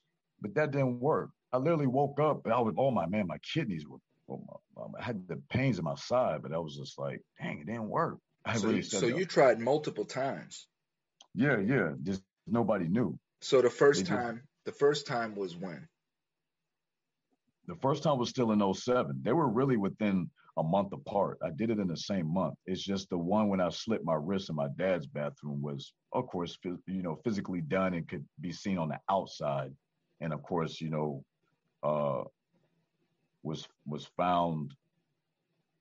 but 0.41 0.55
that 0.55 0.71
didn't 0.71 1.01
work. 1.01 1.31
I 1.53 1.59
literally 1.59 1.87
woke 1.87 2.21
up 2.21 2.45
and 2.45 2.53
I 2.53 2.61
was, 2.61 2.75
oh 2.77 2.91
my 2.91 3.07
man, 3.07 3.27
my 3.27 3.39
kidneys 3.39 3.87
were, 3.87 3.99
oh 3.99 4.10
I 4.99 5.03
had 5.03 5.27
the 5.29 5.37
pains 5.51 5.79
in 5.79 5.85
my 5.85 5.95
side, 5.95 6.43
but 6.43 6.53
I 6.53 6.59
was 6.59 6.77
just 6.77 6.99
like, 6.99 7.21
dang, 7.41 7.61
it 7.61 7.67
didn't 7.67 7.89
work. 7.89 8.19
I 8.45 8.57
so, 8.57 8.69
really 8.69 8.83
so 8.83 9.07
you 9.07 9.27
tried 9.27 9.61
multiple 9.61 10.05
times. 10.05 10.67
Yeah, 11.35 11.59
yeah, 11.59 11.93
just 12.03 12.23
nobody 12.47 12.89
knew. 12.89 13.19
So 13.41 13.63
the 13.63 13.71
first 13.71 14.05
they 14.05 14.11
time, 14.11 14.37
just, 14.37 14.47
the 14.65 14.73
first 14.73 15.07
time 15.07 15.35
was 15.35 15.57
when? 15.57 15.89
The 17.67 17.77
first 17.77 18.03
time 18.03 18.19
was 18.19 18.31
still 18.31 18.53
in 18.53 18.75
07. 18.75 19.21
They 19.23 19.33
were 19.33 19.49
really 19.49 19.77
within 19.77 20.31
a 20.57 20.63
month 20.63 20.93
apart. 20.93 21.39
I 21.45 21.51
did 21.51 21.71
it 21.71 21.79
in 21.79 21.89
the 21.89 21.97
same 21.97 22.33
month. 22.33 22.55
It's 22.67 22.83
just 22.83 23.09
the 23.11 23.19
one 23.19 23.49
when 23.49 23.61
I 23.61 23.69
slipped 23.71 24.05
my 24.05 24.15
wrist 24.15 24.51
in 24.51 24.57
my 24.57 24.69
dad's 24.77 25.07
bathroom 25.07 25.63
was, 25.63 25.93
of 26.13 26.27
course, 26.27 26.59
you 26.65 27.03
know, 27.03 27.21
physically 27.23 27.61
done 27.61 27.95
and 27.95 28.09
could 28.09 28.25
be 28.41 28.53
seen 28.53 28.79
on 28.79 28.89
the 28.89 28.99
outside, 29.09 29.73
and 30.21 30.33
of 30.33 30.43
course, 30.43 30.81
you 30.81 30.91
know, 30.91 31.25
uh, 31.83 32.25
was 33.43 33.69
was 33.87 34.07
found. 34.17 34.75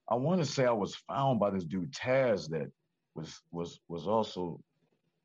I 0.07 0.15
want 0.15 0.41
to 0.41 0.45
say 0.45 0.65
I 0.65 0.71
was 0.71 0.95
found 0.95 1.39
by 1.39 1.51
this 1.51 1.65
dude 1.65 1.93
Taz 1.93 2.49
that 2.49 2.71
was 3.15 3.41
was 3.51 3.79
was 3.87 4.07
also, 4.07 4.59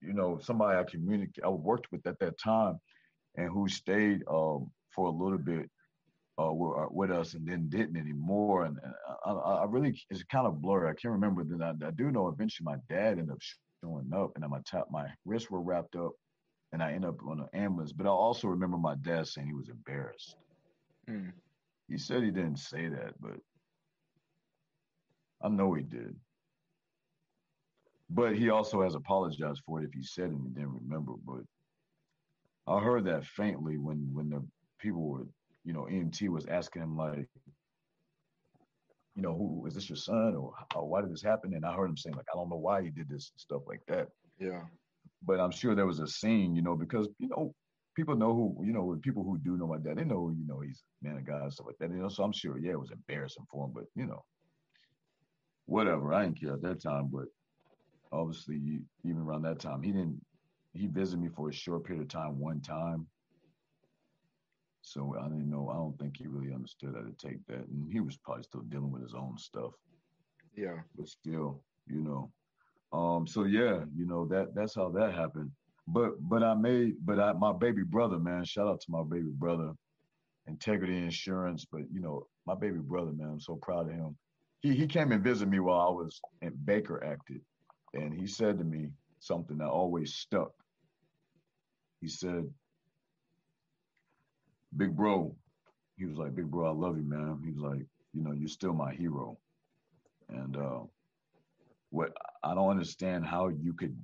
you 0.01 0.12
know, 0.12 0.39
somebody 0.43 0.78
I 0.78 0.85
communicate 0.85 1.44
I 1.44 1.48
worked 1.48 1.90
with 1.90 2.06
at 2.06 2.19
that 2.20 2.39
time, 2.39 2.78
and 3.36 3.48
who 3.48 3.69
stayed 3.69 4.23
um, 4.28 4.70
for 4.90 5.06
a 5.06 5.11
little 5.11 5.39
bit 5.39 5.70
uh, 6.40 6.52
were 6.52 6.85
uh, 6.85 6.89
with 6.90 7.11
us 7.11 7.35
and 7.35 7.47
then 7.47 7.69
didn't 7.69 7.97
anymore. 7.97 8.65
And 8.65 8.78
I, 9.24 9.31
I 9.31 9.65
really, 9.66 10.01
it's 10.11 10.23
kind 10.24 10.47
of 10.47 10.61
blurry. 10.61 10.89
I 10.89 10.94
can't 10.94 11.12
remember 11.12 11.44
that. 11.44 11.62
I, 11.62 11.86
I, 11.86 11.90
do 11.90 12.11
know 12.11 12.28
eventually 12.28 12.65
my 12.65 12.77
dad 12.89 13.19
ended 13.19 13.31
up 13.31 13.39
showing 13.82 14.11
up 14.15 14.32
and 14.35 14.48
my 14.48 14.61
top, 14.69 14.89
my 14.90 15.06
wrists 15.24 15.51
were 15.51 15.61
wrapped 15.61 15.97
up 15.97 16.12
and 16.73 16.82
I 16.82 16.93
ended 16.93 17.11
up 17.11 17.20
on 17.27 17.40
an 17.40 17.48
ambulance. 17.55 17.93
But 17.93 18.06
I 18.06 18.11
also 18.11 18.48
remember 18.48 18.77
my 18.77 18.97
dad 18.97 19.28
saying 19.28 19.47
he 19.47 19.55
was 19.55 19.69
embarrassed. 19.69 20.36
Mm. 21.09 21.32
He 21.89 21.98
said 21.98 22.23
he 22.23 22.31
didn't 22.31 22.59
say 22.59 22.89
that, 22.89 23.15
but 23.20 23.39
I 25.43 25.48
know 25.48 25.74
he 25.74 25.82
did. 25.82 26.16
But 28.11 28.36
he 28.36 28.51
also 28.51 28.82
has 28.82 28.94
apologized 28.94 29.62
for 29.66 29.81
it 29.81 29.86
if 29.86 29.93
he 29.93 30.02
said 30.02 30.27
it 30.27 30.32
and 30.32 30.47
he 30.47 30.55
didn't 30.55 30.81
remember. 30.82 31.12
But 31.24 31.43
I 32.66 32.81
heard 32.81 33.05
that 33.06 33.24
faintly 33.24 33.77
when 33.77 34.09
when 34.12 34.31
the 34.31 34.43
people 34.81 35.02
were 35.02 35.27
you 35.65 35.73
know, 35.73 35.89
EMT 35.90 36.28
was 36.28 36.47
asking 36.47 36.82
him 36.82 36.97
like, 36.97 37.27
you 39.16 39.23
know, 39.23 39.35
who 39.35 39.65
is 39.66 39.74
this 39.74 39.89
your 39.89 39.97
son 39.97 40.35
or, 40.36 40.52
or 40.74 40.86
why 40.86 41.01
did 41.01 41.11
this 41.11 41.23
happen? 41.23 41.55
And 41.55 41.65
I 41.65 41.73
heard 41.73 41.89
him 41.89 41.97
saying 41.97 42.16
like, 42.16 42.27
I 42.32 42.36
don't 42.36 42.51
know 42.51 42.56
why 42.56 42.82
he 42.82 42.90
did 42.90 43.09
this 43.09 43.32
stuff 43.36 43.62
like 43.66 43.81
that. 43.89 44.09
Yeah. 44.39 44.62
But 45.24 45.40
I'm 45.40 45.51
sure 45.51 45.74
there 45.74 45.86
was 45.86 46.01
a 46.01 46.06
scene, 46.06 46.55
you 46.55 46.62
know, 46.62 46.77
because 46.77 47.09
you 47.19 47.28
know 47.28 47.55
people 47.94 48.16
know 48.16 48.34
who, 48.34 48.64
you 48.64 48.72
know, 48.72 48.98
people 49.02 49.22
who 49.24 49.38
do 49.38 49.56
know 49.56 49.66
my 49.66 49.78
dad, 49.78 49.98
they 49.98 50.04
know, 50.04 50.34
you 50.36 50.46
know, 50.46 50.60
he's 50.60 50.82
man 51.02 51.16
of 51.16 51.26
God 51.26 51.42
and 51.42 51.52
stuff 51.52 51.66
like 51.66 51.78
that. 51.78 51.90
You 51.90 52.02
know, 52.02 52.08
so 52.08 52.24
I'm 52.24 52.32
sure, 52.32 52.58
yeah, 52.58 52.72
it 52.72 52.80
was 52.80 52.90
embarrassing 52.90 53.46
for 53.50 53.66
him, 53.66 53.72
but 53.74 53.84
you 53.94 54.06
know, 54.06 54.24
whatever. 55.66 56.12
I 56.12 56.24
didn't 56.24 56.40
care 56.40 56.54
at 56.54 56.62
that 56.62 56.82
time, 56.82 57.08
but 57.12 57.26
obviously, 58.12 58.80
even 59.04 59.18
around 59.18 59.42
that 59.42 59.60
time, 59.60 59.82
he 59.82 59.92
didn't. 59.92 60.20
He 60.72 60.88
visited 60.88 61.22
me 61.22 61.28
for 61.28 61.48
a 61.48 61.52
short 61.52 61.84
period 61.84 62.02
of 62.02 62.08
time 62.08 62.40
one 62.40 62.60
time, 62.60 63.06
so 64.82 65.16
I 65.20 65.28
didn't 65.28 65.48
know. 65.48 65.68
I 65.70 65.76
don't 65.76 65.96
think 65.98 66.16
he 66.16 66.26
really 66.26 66.52
understood 66.52 66.94
how 66.96 67.02
to 67.02 67.12
take 67.12 67.46
that, 67.46 67.66
and 67.68 67.92
he 67.92 68.00
was 68.00 68.16
probably 68.16 68.42
still 68.42 68.62
dealing 68.62 68.90
with 68.90 69.02
his 69.02 69.14
own 69.14 69.38
stuff. 69.38 69.72
Yeah. 70.56 70.78
But 70.96 71.08
still, 71.08 71.62
you 71.86 72.00
know. 72.00 72.32
Um. 72.92 73.26
So 73.26 73.44
yeah, 73.44 73.84
you 73.96 74.06
know 74.06 74.26
that 74.26 74.54
that's 74.54 74.74
how 74.74 74.88
that 74.90 75.14
happened. 75.14 75.50
But 75.86 76.12
but 76.20 76.43
I 76.43 76.55
made 76.55 76.94
but 77.05 77.20
I 77.20 77.32
my 77.32 77.52
baby 77.52 77.82
brother 77.82 78.19
man. 78.19 78.44
Shout 78.44 78.69
out 78.69 78.81
to 78.81 78.90
my 78.90 79.02
baby 79.02 79.31
brother, 79.31 79.73
Integrity 80.47 80.97
Insurance. 80.97 81.66
But 81.70 81.82
you 81.93 82.01
know 82.01 82.27
my 82.47 82.55
baby 82.55 82.78
brother 82.78 83.12
man. 83.12 83.28
I'm 83.32 83.40
so 83.40 83.56
proud 83.56 83.89
of 83.89 83.94
him. 83.94 84.16
He 84.62 84.74
he 84.74 84.86
came 84.86 85.12
and 85.12 85.23
visited 85.23 85.51
me 85.51 85.61
while 85.61 85.81
I 85.81 85.90
was 85.90 86.20
at 86.43 86.65
Baker 86.65 87.05
acted, 87.05 87.43
and 87.93 88.15
he 88.15 88.27
said 88.27 88.59
to 88.59 88.65
me 88.65 88.89
something 89.20 89.59
that 89.59 89.69
always 89.69 90.15
stuck. 90.15 90.52
He 92.01 92.09
said, 92.09 92.44
big 94.77 94.94
bro, 94.94 95.35
he 95.97 96.05
was 96.05 96.16
like, 96.19 96.35
big 96.35 96.51
bro, 96.51 96.69
I 96.69 96.73
love 96.73 96.97
you, 96.97 97.05
man. 97.05 97.40
He 97.44 97.51
was 97.51 97.61
like, 97.61 97.86
you 98.12 98.23
know, 98.23 98.32
you're 98.32 98.48
still 98.48 98.74
my 98.74 98.93
hero. 98.93 99.39
And 100.28 100.56
uh, 100.56 100.81
what 101.90 102.12
I 102.43 102.55
don't 102.55 102.70
understand 102.70 103.24
how 103.24 103.48
you 103.48 103.73
could 103.73 103.97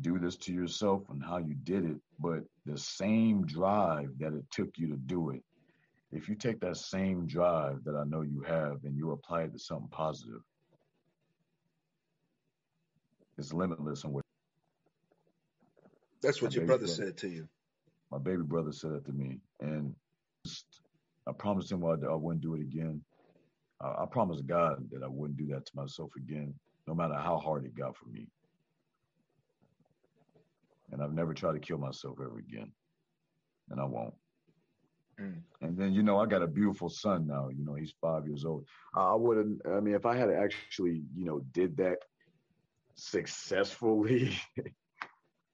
do 0.00 0.18
this 0.18 0.36
to 0.36 0.52
yourself 0.52 1.02
and 1.10 1.22
how 1.22 1.38
you 1.38 1.54
did 1.62 1.84
it, 1.84 1.96
but 2.18 2.40
the 2.66 2.76
same 2.76 3.46
drive 3.46 4.10
that 4.18 4.34
it 4.34 4.44
took 4.50 4.70
you 4.76 4.88
to 4.88 4.96
do 4.96 5.30
it, 5.30 5.42
if 6.12 6.28
you 6.28 6.34
take 6.34 6.60
that 6.60 6.76
same 6.76 7.26
drive 7.26 7.82
that 7.84 7.96
I 7.96 8.04
know 8.04 8.22
you 8.22 8.42
have 8.42 8.84
and 8.84 8.96
you 8.96 9.12
apply 9.12 9.42
it 9.42 9.52
to 9.52 9.58
something 9.58 9.88
positive, 9.90 10.40
it's 13.38 13.52
limitless 13.52 14.04
in 14.04 14.12
what. 14.12 14.22
That's 16.22 16.40
what 16.40 16.54
your 16.54 16.66
brother, 16.66 16.86
brother 16.86 16.92
said 16.92 17.16
to 17.18 17.28
you. 17.28 17.48
My 18.10 18.18
baby 18.18 18.42
brother 18.42 18.72
said 18.72 18.92
that 18.92 19.04
to 19.06 19.12
me, 19.12 19.40
and 19.60 19.94
I 21.26 21.32
promised 21.32 21.72
him 21.72 21.84
I, 21.84 21.94
I 22.08 22.14
wouldn't 22.14 22.42
do 22.42 22.54
it 22.54 22.60
again. 22.60 23.02
I, 23.80 24.02
I 24.02 24.06
promised 24.10 24.46
God 24.46 24.88
that 24.92 25.02
I 25.02 25.08
wouldn't 25.08 25.38
do 25.38 25.46
that 25.48 25.66
to 25.66 25.72
myself 25.74 26.10
again, 26.16 26.54
no 26.86 26.94
matter 26.94 27.14
how 27.14 27.38
hard 27.38 27.64
it 27.64 27.74
got 27.76 27.96
for 27.96 28.06
me. 28.06 28.28
And 30.94 31.02
I've 31.02 31.12
never 31.12 31.34
tried 31.34 31.54
to 31.54 31.58
kill 31.58 31.78
myself 31.78 32.18
ever 32.20 32.38
again, 32.38 32.70
and 33.68 33.80
I 33.80 33.84
won't. 33.84 34.14
Mm. 35.20 35.40
And 35.60 35.76
then 35.76 35.92
you 35.92 36.04
know 36.04 36.20
I 36.20 36.26
got 36.26 36.42
a 36.42 36.46
beautiful 36.46 36.88
son 36.88 37.26
now. 37.26 37.48
You 37.48 37.64
know 37.64 37.74
he's 37.74 37.92
five 38.00 38.28
years 38.28 38.44
old. 38.44 38.64
I 38.94 39.16
wouldn't. 39.16 39.60
I 39.66 39.80
mean, 39.80 39.96
if 39.96 40.06
I 40.06 40.16
had 40.16 40.30
actually 40.30 41.02
you 41.16 41.24
know 41.24 41.40
did 41.50 41.78
that 41.78 41.98
successfully, 42.94 44.38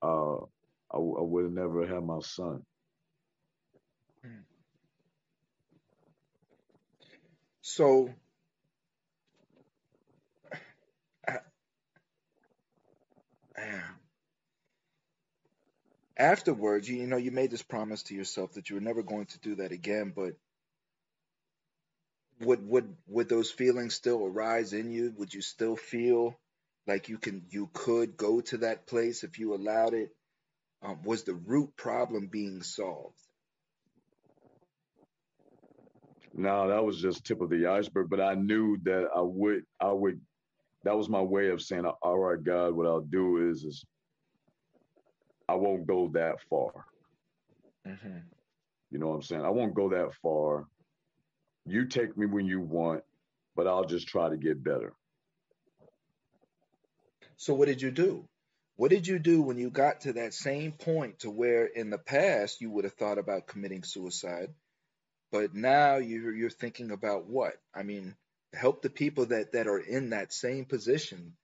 uh, 0.03 0.37
I, 0.37 0.97
I 0.97 0.99
would 0.99 1.45
have 1.45 1.55
never 1.55 1.87
had 1.87 2.05
my 2.05 2.21
son. 2.21 2.63
Mm. 4.27 4.43
So 7.63 8.11
afterwards, 16.21 16.89
you, 16.91 16.99
you 16.99 17.09
know, 17.09 17.19
you 17.19 17.33
made 17.33 17.53
this 17.53 17.63
promise 17.63 18.05
to 18.05 18.17
yourself 18.17 18.55
that 18.55 18.71
you 18.71 18.77
were 18.77 18.83
never 18.83 19.03
going 19.05 19.27
to 19.29 19.41
do 19.41 19.57
that 19.57 19.73
again, 19.73 20.13
but 20.17 20.35
would 22.41 22.67
would 22.69 22.97
would 23.09 23.29
those 23.29 23.51
feelings 23.51 23.95
still 23.95 24.25
arise 24.27 24.75
in 24.75 24.91
you? 24.91 25.15
Would 25.19 25.35
you 25.35 25.43
still 25.43 25.77
feel 25.77 26.39
like 26.87 27.09
you 27.09 27.19
can 27.19 27.45
you 27.51 27.71
could 27.75 28.17
go 28.17 28.43
to 28.43 28.59
that 28.59 28.87
place 28.87 29.25
if 29.25 29.39
you 29.39 29.55
allowed 29.55 29.95
it? 29.95 30.11
Um, 30.83 31.03
was 31.05 31.25
the 31.25 31.35
root 31.35 31.77
problem 31.77 32.29
being 32.29 32.63
solved? 32.63 33.19
No, 36.35 36.69
that 36.69 36.85
was 36.85 37.01
just 37.01 37.25
tip 37.27 37.41
of 37.41 37.51
the 37.51 37.67
iceberg. 37.67 38.09
But 38.11 38.21
I 38.21 38.35
knew 38.35 38.79
that 38.85 39.09
I 39.17 39.21
would, 39.23 39.65
I 39.81 39.93
would. 39.93 40.21
That 40.85 40.97
was 40.97 41.09
my 41.09 41.23
way 41.23 41.51
of 41.51 41.63
saying, 41.63 41.87
"All 42.03 42.19
right, 42.19 42.43
God, 42.43 42.75
what 42.75 42.87
I'll 42.87 43.01
do 43.03 43.51
is, 43.51 43.65
is 43.65 43.85
I 45.51 45.55
won't 45.55 45.87
go 45.87 46.09
that 46.15 46.41
far." 46.49 46.87
Mm-hmm. 47.87 48.19
You 48.91 48.99
know 48.99 49.09
what 49.09 49.15
I'm 49.15 49.23
saying? 49.23 49.45
I 49.45 49.51
won't 49.51 49.75
go 49.75 49.91
that 49.91 50.15
far. 50.23 50.67
You 51.67 51.87
take 51.87 52.17
me 52.17 52.27
when 52.27 52.47
you 52.47 52.61
want, 52.61 53.05
but 53.55 53.67
I'll 53.67 53.85
just 53.85 54.09
try 54.09 54.29
to 54.29 54.37
get 54.37 54.63
better. 54.63 54.93
So 57.37 57.55
what 57.55 57.69
did 57.69 57.81
you 57.81 57.91
do? 57.91 58.29
What 58.77 58.91
did 58.91 59.07
you 59.07 59.19
do 59.19 59.43
when 59.43 59.59
you 59.59 59.71
got 59.71 60.03
to 60.03 60.15
that 60.15 60.35
same 60.35 60.73
point 60.73 61.21
to 61.21 61.31
where 61.31 61.67
in 61.67 61.91
the 61.91 61.99
past 61.99 62.61
you 62.61 62.71
would 62.71 62.85
have 62.85 62.95
thought 62.95 63.19
about 63.19 63.47
committing 63.47 63.83
suicide, 63.83 64.55
but 65.31 65.55
now 65.55 65.97
you're 65.97 66.35
you're 66.35 66.51
thinking 66.51 66.91
about 66.91 67.27
what? 67.27 67.55
I 67.75 67.83
mean, 67.83 68.17
help 68.53 68.83
the 68.83 68.91
people 68.91 69.27
that 69.27 69.53
that 69.53 69.67
are 69.67 69.79
in 69.79 70.11
that 70.11 70.33
same 70.33 70.65
position 70.65 71.35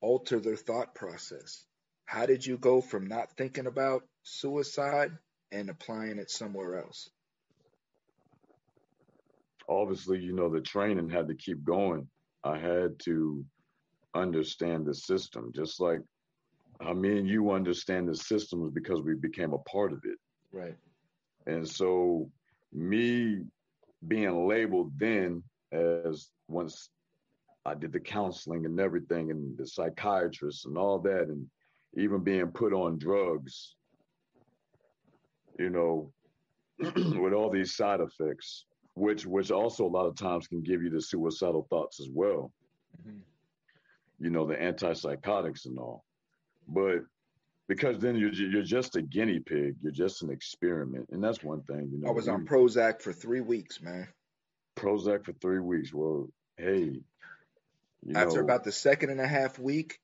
alter 0.00 0.40
their 0.40 0.56
thought 0.56 0.94
process. 0.94 1.64
How 2.08 2.24
did 2.24 2.46
you 2.46 2.56
go 2.56 2.80
from 2.80 3.06
not 3.06 3.36
thinking 3.36 3.66
about 3.66 4.02
suicide 4.22 5.12
and 5.52 5.68
applying 5.68 6.18
it 6.18 6.30
somewhere 6.30 6.78
else? 6.78 7.10
Obviously, 9.68 10.18
you 10.18 10.32
know, 10.32 10.48
the 10.48 10.62
training 10.62 11.10
had 11.10 11.28
to 11.28 11.34
keep 11.34 11.62
going. 11.62 12.08
I 12.42 12.56
had 12.56 12.98
to 13.00 13.44
understand 14.14 14.86
the 14.86 14.94
system, 14.94 15.52
just 15.54 15.80
like 15.80 16.00
I 16.80 16.94
mean, 16.94 17.26
you 17.26 17.50
understand 17.50 18.08
the 18.08 18.14
systems 18.14 18.72
because 18.72 19.02
we 19.02 19.14
became 19.14 19.52
a 19.52 19.58
part 19.58 19.92
of 19.92 20.00
it. 20.04 20.16
Right. 20.50 20.76
And 21.46 21.68
so, 21.68 22.30
me 22.72 23.42
being 24.06 24.48
labeled 24.48 24.92
then 24.96 25.42
as 25.72 26.30
once 26.48 26.88
I 27.66 27.74
did 27.74 27.92
the 27.92 28.00
counseling 28.00 28.64
and 28.64 28.80
everything, 28.80 29.30
and 29.30 29.58
the 29.58 29.66
psychiatrist 29.66 30.64
and 30.64 30.78
all 30.78 31.00
that, 31.00 31.24
and 31.28 31.46
even 31.94 32.22
being 32.22 32.48
put 32.48 32.72
on 32.72 32.98
drugs, 32.98 33.74
you 35.58 35.70
know, 35.70 36.12
with 36.78 37.32
all 37.32 37.50
these 37.50 37.74
side 37.74 38.00
effects, 38.00 38.64
which 38.94 39.26
which 39.26 39.50
also 39.50 39.84
a 39.84 39.88
lot 39.88 40.06
of 40.06 40.16
times 40.16 40.46
can 40.46 40.62
give 40.62 40.82
you 40.82 40.90
the 40.90 41.02
suicidal 41.02 41.66
thoughts 41.70 42.00
as 42.00 42.08
well. 42.12 42.52
Mm-hmm. 43.00 43.18
You 44.20 44.30
know, 44.30 44.46
the 44.46 44.54
antipsychotics 44.54 45.66
and 45.66 45.78
all. 45.78 46.04
But 46.66 47.02
because 47.68 47.98
then 47.98 48.16
you're 48.16 48.32
you're 48.32 48.62
just 48.62 48.96
a 48.96 49.02
guinea 49.02 49.40
pig. 49.40 49.76
You're 49.82 49.92
just 49.92 50.22
an 50.22 50.30
experiment, 50.30 51.08
and 51.10 51.22
that's 51.22 51.42
one 51.42 51.62
thing. 51.62 51.90
You 51.92 52.00
know, 52.00 52.08
I 52.08 52.12
was 52.12 52.28
on 52.28 52.46
Prozac 52.46 53.02
for 53.02 53.12
three 53.12 53.40
weeks, 53.40 53.80
man. 53.80 54.08
Prozac 54.76 55.24
for 55.24 55.32
three 55.34 55.60
weeks. 55.60 55.92
Well, 55.92 56.28
hey, 56.56 57.00
after 58.14 58.36
know, 58.36 58.44
about 58.44 58.64
the 58.64 58.72
second 58.72 59.10
and 59.10 59.20
a 59.20 59.26
half 59.26 59.58
week, 59.58 60.00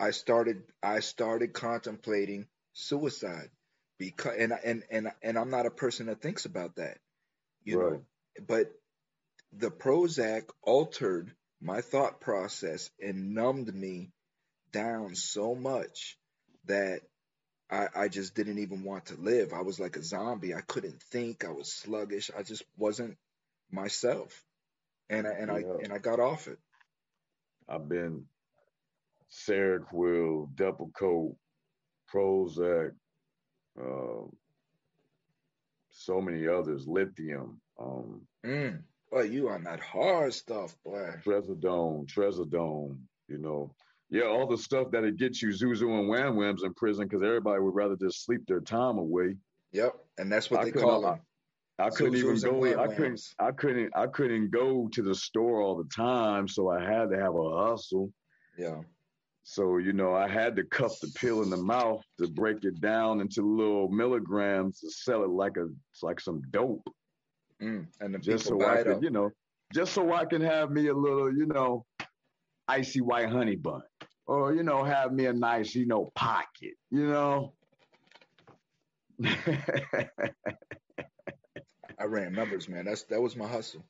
I 0.00 0.12
started 0.12 0.62
I 0.82 1.00
started 1.00 1.52
contemplating 1.52 2.46
suicide 2.72 3.50
because 3.98 4.34
and 4.38 4.54
and 4.64 4.82
and 4.90 5.12
and 5.22 5.38
I'm 5.38 5.50
not 5.50 5.66
a 5.66 5.70
person 5.70 6.06
that 6.06 6.22
thinks 6.22 6.46
about 6.46 6.76
that, 6.76 6.98
you 7.64 7.80
right. 7.80 7.92
know. 7.92 8.02
But 8.48 8.72
the 9.52 9.70
Prozac 9.70 10.44
altered 10.62 11.32
my 11.60 11.82
thought 11.82 12.20
process 12.20 12.90
and 12.98 13.34
numbed 13.34 13.74
me 13.74 14.10
down 14.72 15.14
so 15.14 15.54
much 15.54 16.16
that 16.64 17.02
I, 17.70 17.88
I 17.94 18.08
just 18.08 18.34
didn't 18.34 18.58
even 18.58 18.84
want 18.84 19.06
to 19.06 19.16
live. 19.16 19.52
I 19.52 19.60
was 19.60 19.78
like 19.78 19.96
a 19.96 20.02
zombie. 20.02 20.54
I 20.54 20.62
couldn't 20.62 21.02
think. 21.02 21.44
I 21.44 21.50
was 21.50 21.70
sluggish. 21.72 22.30
I 22.36 22.42
just 22.42 22.64
wasn't 22.78 23.18
myself, 23.70 24.42
and 25.10 25.26
I, 25.26 25.30
and 25.32 25.48
yeah. 25.48 25.54
I 25.54 25.84
and 25.84 25.92
I 25.92 25.98
got 25.98 26.20
off 26.20 26.48
it. 26.48 26.58
I've 27.68 27.88
been 27.88 28.24
Seroquel, 29.30 30.48
Depakote, 30.54 31.36
Prozac, 32.12 32.92
uh, 33.80 34.26
so 35.90 36.20
many 36.20 36.48
others, 36.48 36.86
lithium. 36.86 37.60
Um, 37.78 38.22
mm. 38.44 38.82
Boy, 39.10 39.22
you 39.22 39.48
on 39.48 39.64
that 39.64 39.80
hard 39.80 40.32
stuff, 40.34 40.76
boy. 40.84 41.14
Trazodone, 41.24 42.06
Trazodone, 42.06 42.98
you 43.28 43.38
know. 43.38 43.74
Yeah, 44.08 44.24
all 44.24 44.46
the 44.46 44.58
stuff 44.58 44.90
that 44.90 45.04
it 45.04 45.16
get 45.18 45.40
you 45.40 45.48
Zuzu 45.50 45.98
and 45.98 46.08
Wham 46.08 46.36
Whams 46.36 46.64
in 46.64 46.74
prison 46.74 47.06
because 47.06 47.22
everybody 47.22 47.60
would 47.60 47.74
rather 47.74 47.96
just 47.96 48.24
sleep 48.24 48.44
their 48.46 48.60
time 48.60 48.98
away. 48.98 49.36
Yep, 49.72 49.94
and 50.18 50.32
that's 50.32 50.50
what 50.50 50.60
I 50.60 50.64
they 50.64 50.72
call 50.72 51.02
them. 51.02 51.20
I, 51.78 51.86
I 51.86 51.90
couldn't 51.90 52.16
even 52.16 52.38
go. 52.40 52.82
I 52.82 52.88
couldn't. 52.88 53.20
I 53.38 53.52
couldn't. 53.52 53.92
I 53.96 54.06
couldn't 54.06 54.50
go 54.50 54.88
to 54.88 55.02
the 55.02 55.14
store 55.14 55.60
all 55.60 55.76
the 55.76 55.88
time, 55.94 56.48
so 56.48 56.68
I 56.68 56.80
had 56.82 57.10
to 57.10 57.18
have 57.18 57.34
a 57.34 57.68
hustle. 57.68 58.12
Yeah. 58.58 58.80
So 59.42 59.78
you 59.78 59.92
know, 59.92 60.14
I 60.14 60.28
had 60.28 60.56
to 60.56 60.64
cup 60.64 60.92
the 61.00 61.10
pill 61.14 61.42
in 61.42 61.50
the 61.50 61.56
mouth 61.56 62.02
to 62.18 62.28
break 62.28 62.64
it 62.64 62.80
down 62.80 63.20
into 63.20 63.42
little 63.42 63.88
milligrams 63.88 64.80
to 64.80 64.90
sell 64.90 65.24
it 65.24 65.30
like 65.30 65.56
a 65.56 65.68
like 66.02 66.20
some 66.20 66.42
dope. 66.50 66.86
Mm, 67.60 67.86
and 68.00 68.14
the 68.14 68.18
just 68.18 68.46
so 68.46 68.64
I 68.64 68.82
can, 68.82 69.02
you 69.02 69.10
know, 69.10 69.30
just 69.72 69.92
so 69.92 70.12
I 70.12 70.24
can 70.24 70.40
have 70.40 70.70
me 70.70 70.88
a 70.88 70.94
little, 70.94 71.34
you 71.34 71.46
know, 71.46 71.84
icy 72.68 73.00
white 73.00 73.28
honey 73.28 73.56
bun, 73.56 73.82
or 74.26 74.54
you 74.54 74.62
know, 74.62 74.84
have 74.84 75.12
me 75.12 75.26
a 75.26 75.32
nice, 75.32 75.74
you 75.74 75.86
know, 75.86 76.10
pocket, 76.14 76.74
you 76.90 77.06
know. 77.06 77.52
I 82.00 82.04
ran 82.06 82.32
numbers, 82.32 82.68
man. 82.68 82.86
That's 82.86 83.02
that 83.04 83.20
was 83.20 83.36
my 83.36 83.46
hustle. 83.46 83.84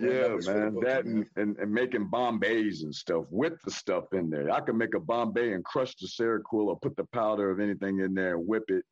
Yeah, 0.00 0.36
man, 0.46 0.74
that 0.82 1.04
and, 1.04 1.26
and, 1.36 1.56
and, 1.58 1.70
making 1.70 2.08
Bombays 2.08 2.82
and 2.82 2.94
stuff 2.94 3.26
with 3.30 3.60
the 3.62 3.70
stuff 3.70 4.04
in 4.14 4.30
there. 4.30 4.50
I 4.50 4.60
could 4.60 4.76
make 4.76 4.94
a 4.94 5.00
Bombay 5.00 5.52
and 5.52 5.62
crush 5.64 5.94
the 5.96 6.06
Seroquel 6.06 6.68
or 6.68 6.78
put 6.78 6.96
the 6.96 7.04
powder 7.12 7.50
of 7.50 7.60
anything 7.60 8.00
in 8.00 8.14
there 8.14 8.36
and 8.36 8.46
whip 8.46 8.64
it, 8.68 8.84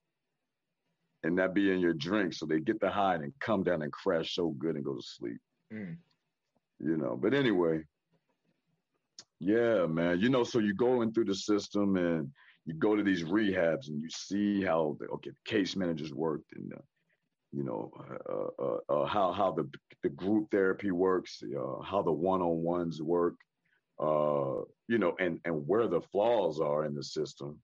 and 1.23 1.39
that 1.39 1.55
be 1.55 1.73
in 1.73 1.81
your 1.81 1.95
drink. 1.95 2.35
So 2.35 2.45
they 2.45 2.61
get 2.61 2.81
the 2.81 2.91
high 2.91 3.15
and 3.15 3.33
come 3.41 3.63
down 3.63 3.81
and 3.81 3.91
crash 3.91 4.35
so 4.35 4.51
good 4.59 4.77
and 4.77 4.85
go 4.85 4.95
to 4.95 5.03
sleep. 5.03 5.39
Mm. 5.73 5.97
You 6.81 6.97
know, 6.99 7.19
but 7.21 7.33
anyway, 7.33 7.83
yeah, 9.39 9.87
man. 9.87 10.21
You 10.21 10.29
know, 10.29 10.45
so 10.45 10.59
you 10.59 10.75
going 10.75 11.13
through 11.13 11.27
the 11.27 11.35
system 11.35 11.97
and 11.97 12.31
you 12.67 12.75
go 12.75 12.95
to 12.95 13.03
these 13.03 13.25
rehabs 13.25 13.89
and 13.89 14.03
you 14.03 14.09
see 14.11 14.63
how 14.63 14.97
the 15.01 15.07
okay 15.07 15.31
the 15.31 15.51
case 15.51 15.77
managers 15.77 16.13
worked 16.13 16.53
and 16.57 16.73
uh, 16.75 16.81
you 17.53 17.65
know 17.65 17.91
uh, 18.29 18.63
uh, 18.63 18.79
uh, 18.89 19.07
how 19.07 19.33
how 19.33 19.51
the 19.53 19.69
the 20.03 20.09
group 20.09 20.51
therapy 20.51 20.91
works, 20.91 21.43
uh, 21.43 21.83
how 21.83 22.03
the 22.03 22.13
one 22.13 22.41
on 22.41 22.63
ones 22.63 23.03
work, 23.03 23.35
uh, 23.99 24.63
you 24.89 24.99
know, 24.99 25.15
and 25.19 25.41
and 25.45 25.67
where 25.67 25.87
the 25.87 26.01
flaws 26.01 26.61
are 26.61 26.85
in 26.85 26.95
the 26.95 27.03
system, 27.03 27.59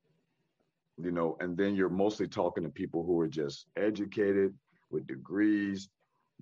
you 1.03 1.11
know, 1.11 1.37
and 1.41 1.57
then 1.57 1.75
you're 1.75 1.89
mostly 1.89 2.29
talking 2.29 2.65
to 2.65 2.71
people 2.71 3.05
who 3.05 3.19
are 3.21 3.29
just 3.29 3.67
educated 3.77 4.55
with 4.91 5.07
degrees 5.07 5.89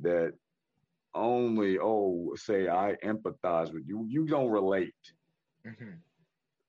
that 0.00 0.32
only 1.14 1.78
oh 1.78 2.32
say 2.34 2.68
I 2.68 2.96
empathize 3.04 3.72
with 3.72 3.84
you, 3.86 4.04
you 4.08 4.26
don't 4.26 4.50
relate 4.50 4.94
Mm-hmm. 5.66 5.90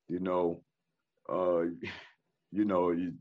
You 0.07 0.19
know, 0.19 0.61
uh, 1.29 1.61
you 2.51 2.65
know, 2.65 2.91
you, 2.91 3.13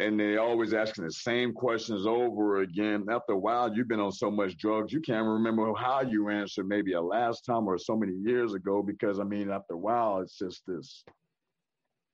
and 0.00 0.18
they 0.18 0.36
always 0.36 0.74
asking 0.74 1.04
the 1.04 1.12
same 1.12 1.52
questions 1.52 2.06
over 2.06 2.58
again. 2.58 3.06
After 3.10 3.32
a 3.32 3.38
while, 3.38 3.74
you've 3.74 3.88
been 3.88 4.00
on 4.00 4.12
so 4.12 4.30
much 4.30 4.56
drugs, 4.56 4.92
you 4.92 5.00
can't 5.00 5.26
remember 5.26 5.72
how 5.74 6.02
you 6.02 6.28
answered 6.28 6.68
maybe 6.68 6.92
a 6.92 7.00
last 7.00 7.44
time 7.44 7.66
or 7.66 7.78
so 7.78 7.96
many 7.96 8.12
years 8.14 8.54
ago. 8.54 8.82
Because 8.82 9.18
I 9.18 9.24
mean, 9.24 9.50
after 9.50 9.74
a 9.74 9.78
while, 9.78 10.20
it's 10.20 10.38
just 10.38 10.62
this 10.66 11.04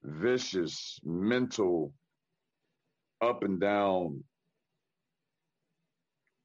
vicious 0.03 0.99
mental 1.05 1.93
up 3.21 3.43
and 3.43 3.61
down, 3.61 4.25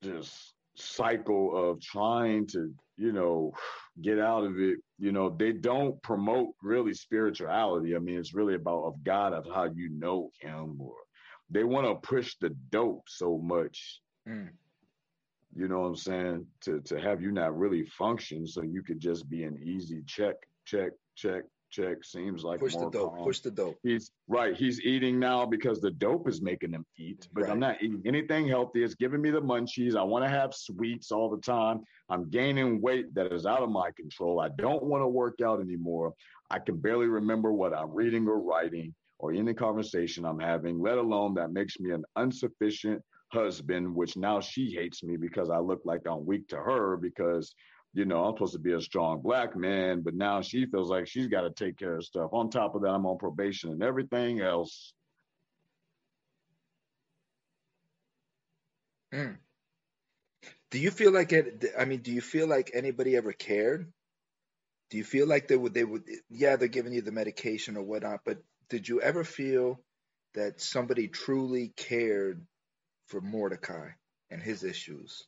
just 0.03 0.53
cycle 0.75 1.71
of 1.71 1.81
trying 1.81 2.47
to, 2.47 2.73
you 2.97 3.11
know, 3.11 3.53
get 4.01 4.19
out 4.19 4.43
of 4.43 4.59
it. 4.59 4.79
You 4.97 5.13
know, 5.13 5.29
they 5.29 5.53
don't 5.53 6.01
promote 6.03 6.49
really 6.61 6.93
spirituality. 6.93 7.95
I 7.95 7.99
mean, 7.99 8.17
it's 8.17 8.33
really 8.33 8.55
about 8.55 8.83
of 8.83 9.03
God, 9.05 9.33
of 9.33 9.45
how 9.45 9.65
you 9.65 9.89
know 9.89 10.31
Him, 10.41 10.77
or 10.79 10.95
they 11.49 11.63
want 11.63 11.87
to 11.87 11.95
push 12.07 12.35
the 12.39 12.49
dope 12.71 13.07
so 13.07 13.37
much. 13.37 14.01
Mm. 14.27 14.49
You 15.55 15.67
know 15.67 15.79
what 15.79 15.87
I'm 15.87 15.95
saying? 15.95 16.45
To 16.61 16.79
to 16.81 16.99
have 16.99 17.21
you 17.21 17.31
not 17.31 17.57
really 17.57 17.85
function, 17.85 18.45
so 18.45 18.61
you 18.61 18.83
could 18.83 18.99
just 18.99 19.29
be 19.29 19.43
an 19.43 19.59
easy 19.63 20.03
check, 20.05 20.35
check, 20.65 20.91
check, 21.15 21.43
check 21.71 22.03
seems 22.03 22.43
like 22.43 22.59
push 22.59 22.75
the 22.75 22.89
dope. 22.89 23.15
Calm. 23.15 23.23
Push 23.23 23.39
the 23.39 23.51
dope. 23.51 23.77
He's 23.81 24.11
right. 24.27 24.55
He's 24.55 24.81
eating 24.81 25.19
now 25.19 25.45
because 25.45 25.81
the 25.81 25.91
dope 25.91 26.27
is 26.27 26.41
making 26.41 26.71
him 26.71 26.85
eat. 26.97 27.27
But 27.33 27.43
right. 27.43 27.51
I'm 27.51 27.59
not 27.59 27.81
eating 27.81 28.01
anything 28.05 28.47
healthy. 28.47 28.83
It's 28.83 28.95
giving 28.95 29.21
me 29.21 29.31
the 29.31 29.41
munchies. 29.41 29.95
I 29.95 30.03
want 30.03 30.23
to 30.23 30.29
have 30.29 30.53
sweets 30.53 31.11
all 31.11 31.29
the 31.29 31.41
time. 31.41 31.81
I'm 32.09 32.29
gaining 32.29 32.81
weight 32.81 33.13
that 33.15 33.33
is 33.33 33.45
out 33.45 33.63
of 33.63 33.69
my 33.69 33.89
control. 33.91 34.39
I 34.39 34.49
don't 34.49 34.83
want 34.83 35.01
to 35.01 35.07
work 35.07 35.39
out 35.43 35.61
anymore. 35.61 36.13
I 36.51 36.59
can 36.59 36.77
barely 36.77 37.07
remember 37.07 37.53
what 37.53 37.73
I'm 37.73 37.91
reading 37.91 38.27
or 38.27 38.39
writing 38.39 38.93
or 39.19 39.33
any 39.33 39.53
conversation 39.53 40.25
I'm 40.25 40.39
having, 40.39 40.79
let 40.81 40.97
alone 40.97 41.35
that 41.35 41.51
makes 41.51 41.79
me 41.79 41.91
an 41.91 42.03
insufficient 42.17 43.01
husband, 43.31 43.93
which 43.93 44.17
now 44.17 44.39
she 44.39 44.71
hates 44.71 45.03
me 45.03 45.17
because 45.17 45.49
I 45.49 45.59
look 45.59 45.81
like 45.85 46.01
I'm 46.07 46.25
weak 46.25 46.47
to 46.49 46.57
her 46.57 46.97
because 46.97 47.53
you 47.93 48.05
know, 48.05 48.23
I'm 48.23 48.35
supposed 48.35 48.53
to 48.53 48.59
be 48.59 48.73
a 48.73 48.81
strong 48.81 49.21
black 49.21 49.55
man, 49.55 50.01
but 50.01 50.13
now 50.13 50.41
she 50.41 50.65
feels 50.67 50.89
like 50.89 51.07
she's 51.07 51.27
got 51.27 51.41
to 51.41 51.51
take 51.51 51.77
care 51.77 51.95
of 51.95 52.05
stuff. 52.05 52.29
On 52.33 52.49
top 52.49 52.75
of 52.75 52.83
that, 52.83 52.89
I'm 52.89 53.05
on 53.05 53.17
probation 53.17 53.71
and 53.71 53.81
everything 53.81 54.41
else. 54.41 54.93
Mm. 59.11 59.37
Do 60.69 60.77
you 60.77 60.91
feel 60.91 61.11
like 61.11 61.33
it? 61.33 61.65
I 61.77 61.85
mean, 61.85 62.01
do 62.01 62.11
you 62.11 62.21
feel 62.21 62.47
like 62.47 62.71
anybody 62.75 63.15
ever 63.15 63.33
cared? 63.33 63.91
Do 64.91 64.97
you 64.97 65.03
feel 65.03 65.27
like 65.27 65.47
they 65.47 65.57
would? 65.57 65.73
They 65.73 65.83
would? 65.83 66.03
Yeah, 66.29 66.57
they're 66.57 66.67
giving 66.67 66.93
you 66.93 67.01
the 67.01 67.11
medication 67.11 67.75
or 67.75 67.81
whatnot, 67.81 68.19
but 68.23 68.37
did 68.69 68.87
you 68.87 69.01
ever 69.01 69.23
feel 69.23 69.79
that 70.35 70.61
somebody 70.61 71.07
truly 71.07 71.73
cared 71.75 72.45
for 73.07 73.19
Mordecai 73.21 73.89
and 74.29 74.41
his 74.41 74.63
issues? 74.63 75.25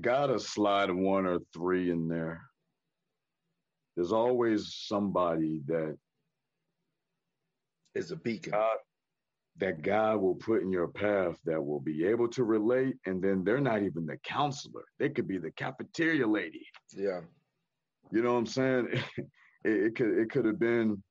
Gotta 0.00 0.40
slide 0.40 0.90
one 0.90 1.26
or 1.26 1.38
three 1.52 1.90
in 1.90 2.08
there. 2.08 2.42
There's 3.94 4.12
always 4.12 4.74
somebody 4.88 5.60
that 5.66 5.96
is 7.94 8.10
a 8.10 8.16
beacon. 8.16 8.52
God, 8.52 8.78
that 9.58 9.82
God 9.82 10.20
will 10.20 10.34
put 10.34 10.62
in 10.62 10.72
your 10.72 10.88
path 10.88 11.38
that 11.44 11.64
will 11.64 11.78
be 11.78 12.04
able 12.06 12.28
to 12.28 12.42
relate. 12.42 12.96
And 13.06 13.22
then 13.22 13.44
they're 13.44 13.60
not 13.60 13.82
even 13.82 14.04
the 14.04 14.16
counselor. 14.24 14.84
They 14.98 15.10
could 15.10 15.28
be 15.28 15.38
the 15.38 15.52
cafeteria 15.52 16.26
lady. 16.26 16.66
Yeah. 16.92 17.20
You 18.10 18.22
know 18.22 18.32
what 18.32 18.38
I'm 18.38 18.46
saying? 18.46 18.88
It, 19.66 19.70
it 19.70 19.96
could 19.96 20.18
it 20.18 20.30
could 20.30 20.44
have 20.44 20.58
been 20.58 21.02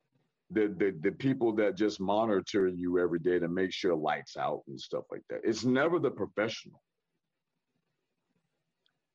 the, 0.53 0.73
the 0.77 0.95
the 1.01 1.11
people 1.11 1.53
that 1.55 1.75
just 1.75 1.99
monitor 1.99 2.67
you 2.67 2.99
every 2.99 3.19
day 3.19 3.39
to 3.39 3.47
make 3.47 3.71
sure 3.71 3.95
lights 3.95 4.37
out 4.37 4.61
and 4.67 4.79
stuff 4.79 5.03
like 5.11 5.23
that. 5.29 5.41
It's 5.43 5.65
never 5.65 5.99
the 5.99 6.11
professional. 6.11 6.81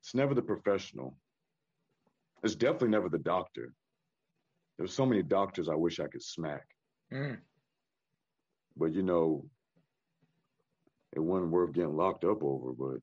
It's 0.03 0.15
never 0.15 0.35
the 0.35 0.43
professional. 0.43 1.17
It's 2.43 2.55
definitely 2.55 2.89
never 2.89 3.09
the 3.09 3.19
doctor. 3.19 3.73
There's 4.77 4.95
so 4.95 5.07
many 5.07 5.23
doctors 5.23 5.69
I 5.69 5.75
wish 5.75 5.99
I 5.99 6.07
could 6.07 6.23
smack. 6.23 6.65
Mm. 7.13 7.39
But 8.77 8.93
you 8.93 9.03
know, 9.03 9.45
it 11.13 11.21
wasn't 11.21 11.51
worth 11.51 11.73
getting 11.73 11.97
locked 11.97 12.25
up 12.25 12.43
over, 12.43 12.73
but 12.73 13.01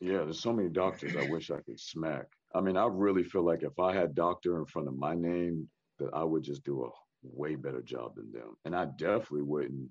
yeah, 0.00 0.18
there's 0.18 0.40
so 0.40 0.52
many 0.52 0.68
doctors 0.68 1.16
I 1.16 1.30
wish 1.30 1.50
I 1.50 1.60
could 1.60 1.80
smack. 1.80 2.26
I 2.54 2.60
mean, 2.60 2.76
I 2.76 2.86
really 2.86 3.24
feel 3.24 3.44
like 3.44 3.62
if 3.62 3.78
I 3.78 3.94
had 3.94 4.14
doctor 4.14 4.58
in 4.58 4.66
front 4.66 4.88
of 4.88 4.96
my 4.96 5.14
name, 5.14 5.68
that 5.98 6.10
I 6.12 6.24
would 6.24 6.42
just 6.42 6.64
do 6.64 6.84
a 6.84 6.90
way 7.22 7.54
better 7.54 7.82
job 7.82 8.16
than 8.16 8.32
them. 8.32 8.56
And 8.64 8.74
I 8.74 8.86
definitely 8.86 9.42
wouldn't 9.42 9.90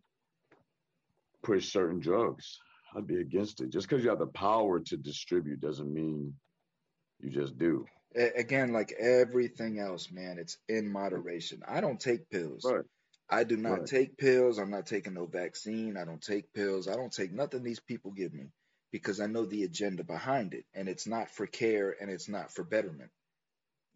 push 1.43 1.71
certain 1.71 1.99
drugs. 1.99 2.59
I'd 2.95 3.07
be 3.07 3.19
against 3.19 3.61
it. 3.61 3.69
Just 3.69 3.87
because 3.89 4.03
you 4.03 4.09
have 4.09 4.19
the 4.19 4.27
power 4.27 4.79
to 4.79 4.97
distribute 4.97 5.59
doesn't 5.59 5.91
mean 5.91 6.33
you 7.19 7.29
just 7.29 7.57
do 7.57 7.85
again, 8.15 8.73
like 8.73 8.91
everything 8.93 9.79
else, 9.79 10.11
man, 10.11 10.37
it's 10.39 10.57
in 10.69 10.91
moderation. 10.91 11.61
I 11.67 11.81
don't 11.81 11.99
take 11.99 12.29
pills. 12.29 12.65
Right. 12.65 12.83
I 13.29 13.43
do 13.43 13.57
not 13.57 13.79
right. 13.79 13.87
take 13.87 14.17
pills. 14.17 14.59
I'm 14.59 14.69
not 14.69 14.85
taking 14.85 15.13
no 15.13 15.25
vaccine. 15.25 15.97
I 15.97 16.05
don't 16.05 16.21
take 16.21 16.53
pills. 16.53 16.87
I 16.87 16.95
don't 16.95 17.11
take 17.11 17.33
nothing 17.33 17.63
these 17.63 17.79
people 17.79 18.11
give 18.11 18.33
me 18.33 18.47
because 18.93 19.19
I 19.19 19.25
know 19.25 19.43
the 19.43 19.63
agenda 19.63 20.03
behind 20.03 20.53
it. 20.53 20.65
And 20.75 20.87
it's 20.87 21.07
not 21.07 21.31
for 21.31 21.47
care 21.47 21.93
and 21.99 22.11
it's 22.11 22.29
not 22.29 22.53
for 22.53 22.63
betterment. 22.63 23.09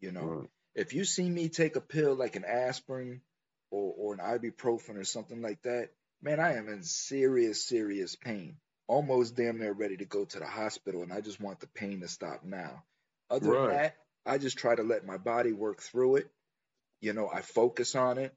You 0.00 0.10
know, 0.10 0.24
right. 0.24 0.48
if 0.74 0.92
you 0.92 1.04
see 1.04 1.30
me 1.30 1.48
take 1.48 1.76
a 1.76 1.80
pill 1.80 2.16
like 2.16 2.34
an 2.34 2.44
aspirin 2.44 3.22
or, 3.70 3.94
or 3.96 4.14
an 4.14 4.18
ibuprofen 4.18 4.96
or 4.96 5.04
something 5.04 5.40
like 5.40 5.62
that, 5.62 5.90
man, 6.20 6.40
I 6.40 6.56
am 6.56 6.68
in 6.68 6.82
serious, 6.82 7.64
serious 7.64 8.16
pain. 8.16 8.56
Almost 8.88 9.36
damn 9.36 9.58
near 9.58 9.72
ready 9.72 9.96
to 9.98 10.04
go 10.04 10.24
to 10.24 10.38
the 10.40 10.46
hospital. 10.46 11.02
And 11.02 11.12
I 11.12 11.20
just 11.20 11.40
want 11.40 11.60
the 11.60 11.68
pain 11.68 12.00
to 12.00 12.08
stop 12.08 12.42
now. 12.44 12.82
Other 13.30 13.52
right. 13.52 13.60
than 13.60 13.76
that, 13.76 13.96
I 14.26 14.38
just 14.38 14.58
try 14.58 14.74
to 14.74 14.82
let 14.82 15.06
my 15.06 15.16
body 15.16 15.52
work 15.52 15.80
through 15.80 16.16
it. 16.16 16.30
You 17.00 17.12
know, 17.12 17.30
I 17.32 17.42
focus 17.42 17.94
on 17.94 18.18
it, 18.18 18.34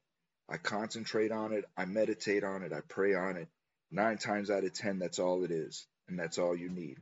I 0.48 0.58
concentrate 0.58 1.32
on 1.32 1.52
it, 1.52 1.64
I 1.76 1.86
meditate 1.86 2.44
on 2.44 2.62
it, 2.62 2.72
I 2.72 2.82
pray 2.88 3.14
on 3.14 3.36
it. 3.36 3.48
Nine 3.90 4.18
times 4.18 4.48
out 4.48 4.62
of 4.62 4.72
ten, 4.72 5.00
that's 5.00 5.18
all 5.18 5.42
it 5.42 5.50
is, 5.50 5.88
and 6.08 6.18
that's 6.18 6.38
all 6.38 6.56
you 6.56 6.68
need. 6.68 6.98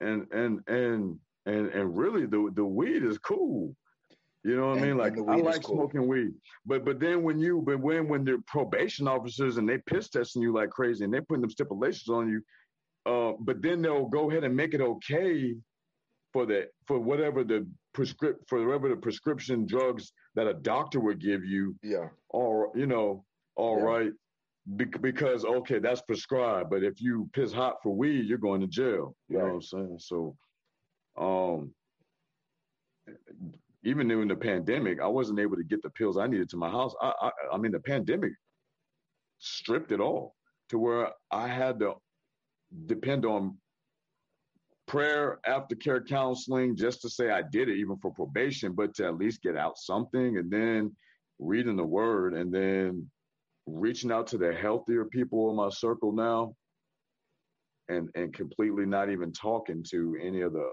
And 0.00 0.26
and 0.32 0.60
and 0.68 1.18
and 1.46 1.68
and 1.68 1.96
really, 1.96 2.26
the 2.26 2.50
the 2.54 2.64
weed 2.64 3.02
is 3.02 3.18
cool. 3.18 3.74
You 4.44 4.56
know 4.56 4.68
what 4.68 4.78
and, 4.78 4.84
I 4.84 4.88
mean? 4.88 4.96
Like 4.98 5.18
I 5.18 5.36
like 5.36 5.62
cool. 5.62 5.76
smoking 5.76 6.06
weed, 6.06 6.32
but 6.64 6.84
but 6.84 7.00
then 7.00 7.22
when 7.22 7.38
you 7.38 7.62
but 7.64 7.80
when 7.80 8.08
when 8.08 8.24
the 8.24 8.42
probation 8.46 9.08
officers 9.08 9.56
and 9.56 9.68
they 9.68 9.78
piss 9.78 10.08
testing 10.08 10.42
you 10.42 10.54
like 10.54 10.70
crazy 10.70 11.04
and 11.04 11.12
they 11.12 11.20
putting 11.20 11.42
them 11.42 11.50
stipulations 11.50 12.08
on 12.08 12.28
you, 12.28 12.42
uh, 13.06 13.32
but 13.40 13.60
then 13.62 13.82
they'll 13.82 14.06
go 14.06 14.30
ahead 14.30 14.44
and 14.44 14.54
make 14.54 14.74
it 14.74 14.80
okay 14.80 15.54
for 16.32 16.46
the 16.46 16.68
for 16.86 17.00
whatever 17.00 17.42
the 17.42 17.66
prescript 17.94 18.48
for 18.48 18.64
whatever 18.64 18.88
the 18.88 18.96
prescription 18.96 19.66
drugs 19.66 20.12
that 20.34 20.46
a 20.46 20.54
doctor 20.54 21.00
would 21.00 21.20
give 21.20 21.44
you. 21.44 21.74
Yeah. 21.82 22.08
Or 22.28 22.70
you 22.74 22.86
know, 22.86 23.24
all 23.56 23.78
yeah. 23.78 23.84
right, 23.84 24.12
because 24.76 25.44
okay, 25.44 25.78
that's 25.78 26.02
prescribed. 26.02 26.70
But 26.70 26.84
if 26.84 27.00
you 27.00 27.28
piss 27.32 27.52
hot 27.52 27.76
for 27.82 27.94
weed, 27.94 28.26
you're 28.26 28.38
going 28.38 28.60
to 28.60 28.66
jail. 28.66 29.14
You 29.28 29.38
right. 29.38 29.46
know 29.46 29.54
what 29.54 29.54
I'm 29.54 29.62
saying? 29.62 29.98
So, 30.00 30.36
um, 31.18 31.72
even 33.84 34.08
during 34.08 34.28
the 34.28 34.36
pandemic, 34.36 35.00
I 35.00 35.06
wasn't 35.06 35.38
able 35.38 35.56
to 35.56 35.64
get 35.64 35.82
the 35.82 35.90
pills 35.90 36.18
I 36.18 36.26
needed 36.26 36.50
to 36.50 36.56
my 36.56 36.68
house. 36.68 36.94
I, 37.00 37.12
I, 37.20 37.30
I 37.54 37.56
mean, 37.56 37.72
the 37.72 37.80
pandemic 37.80 38.32
stripped 39.38 39.92
it 39.92 40.00
all 40.00 40.34
to 40.68 40.78
where 40.78 41.10
I 41.30 41.48
had 41.48 41.78
to 41.80 41.94
depend 42.86 43.24
on 43.24 43.56
prayer, 44.86 45.38
aftercare 45.46 46.06
counseling, 46.06 46.76
just 46.76 47.00
to 47.02 47.08
say 47.08 47.30
I 47.30 47.42
did 47.42 47.68
it, 47.68 47.76
even 47.76 47.96
for 47.98 48.12
probation, 48.12 48.72
but 48.72 48.94
to 48.96 49.06
at 49.06 49.16
least 49.16 49.42
get 49.42 49.56
out 49.56 49.78
something, 49.78 50.38
and 50.38 50.50
then 50.50 50.94
reading 51.38 51.76
the 51.76 51.84
word, 51.84 52.34
and 52.34 52.52
then 52.52 53.08
reaching 53.74 54.12
out 54.12 54.26
to 54.28 54.38
the 54.38 54.52
healthier 54.52 55.04
people 55.04 55.50
in 55.50 55.56
my 55.56 55.68
circle 55.68 56.12
now, 56.12 56.54
and 57.88 58.08
and 58.14 58.34
completely 58.34 58.86
not 58.86 59.10
even 59.10 59.32
talking 59.32 59.84
to 59.90 60.16
any 60.22 60.42
of 60.42 60.52
the 60.52 60.70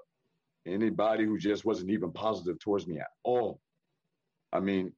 anybody 0.66 1.26
who 1.26 1.38
just 1.38 1.66
wasn't 1.66 1.90
even 1.90 2.12
positive 2.12 2.60
towards 2.60 2.88
me 2.88 3.00
at 3.00 3.08
all. 3.24 3.60
I 4.52 4.60
mean, 4.60 4.92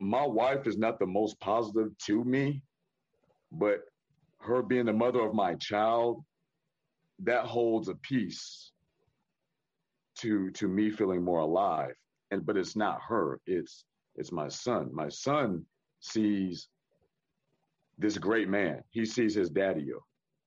my 0.00 0.26
wife 0.26 0.66
is 0.66 0.76
not 0.76 0.98
the 0.98 1.06
most 1.06 1.38
positive 1.40 1.96
to 2.06 2.24
me, 2.24 2.62
but 3.52 3.80
her 4.40 4.62
being 4.62 4.86
the 4.86 4.92
mother 4.92 5.20
of 5.20 5.34
my 5.34 5.54
child, 5.54 6.24
that 7.20 7.44
holds 7.44 7.88
a 7.88 7.94
piece 7.96 8.72
to 10.18 10.50
to 10.50 10.68
me 10.68 10.90
feeling 10.90 11.22
more 11.22 11.40
alive. 11.40 11.94
And 12.32 12.44
but 12.44 12.56
it's 12.56 12.74
not 12.74 13.00
her, 13.06 13.38
it's 13.46 13.84
it's 14.16 14.32
my 14.32 14.48
son. 14.48 14.90
My 14.92 15.08
son 15.08 15.64
sees 16.00 16.68
this 17.98 18.18
great 18.18 18.48
man. 18.48 18.82
He 18.90 19.04
sees 19.04 19.34
his 19.34 19.50
daddy 19.50 19.86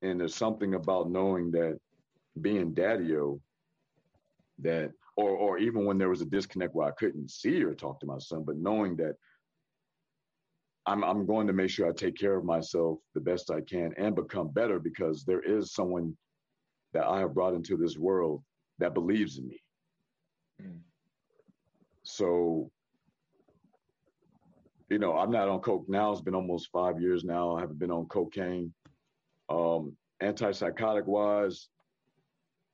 And 0.02 0.20
there's 0.20 0.36
something 0.36 0.74
about 0.74 1.10
knowing 1.10 1.52
that 1.52 1.80
being 2.42 2.74
daddy 2.74 3.14
that 4.60 4.92
or 5.16 5.30
or 5.30 5.58
even 5.60 5.86
when 5.86 5.98
there 5.98 6.10
was 6.10 6.22
a 6.22 6.26
disconnect 6.26 6.76
where 6.76 6.88
I 6.88 6.92
couldn't 6.92 7.30
see 7.30 7.64
or 7.64 7.74
talk 7.74 8.00
to 8.00 8.06
my 8.06 8.18
son, 8.18 8.44
but 8.46 8.58
knowing 8.58 8.96
that 8.98 9.16
I'm 10.86 11.04
I'm 11.04 11.26
going 11.26 11.48
to 11.48 11.54
make 11.54 11.70
sure 11.70 11.88
I 11.88 11.94
take 11.94 12.18
care 12.18 12.36
of 12.36 12.44
myself 12.44 13.00
the 13.14 13.22
best 13.22 13.52
I 13.52 13.62
can 13.62 13.94
and 13.98 14.16
become 14.16 14.50
better 14.50 14.80
because 14.80 15.24
there 15.24 15.42
is 15.42 15.74
someone 15.74 16.18
that 16.94 17.06
I 17.06 17.20
have 17.20 17.34
brought 17.34 17.54
into 17.54 17.78
this 17.78 17.98
world 17.98 18.44
that 18.80 18.94
believes 18.94 19.38
in 19.38 19.48
me. 19.48 19.62
Mm. 20.62 20.80
So, 22.06 22.70
you 24.90 25.00
know, 25.00 25.18
I'm 25.18 25.32
not 25.32 25.50
on 25.50 25.60
coke 25.60 25.90
now. 25.90 26.12
It's 26.12 26.22
been 26.22 26.36
almost 26.36 26.70
five 26.72 27.02
years 27.02 27.24
now. 27.24 27.56
I 27.56 27.62
haven't 27.62 27.80
been 27.80 27.92
on 27.92 28.06
cocaine. 28.06 28.74
Um, 29.50 29.98
antipsychotic 30.22 31.06
wise, 31.06 31.68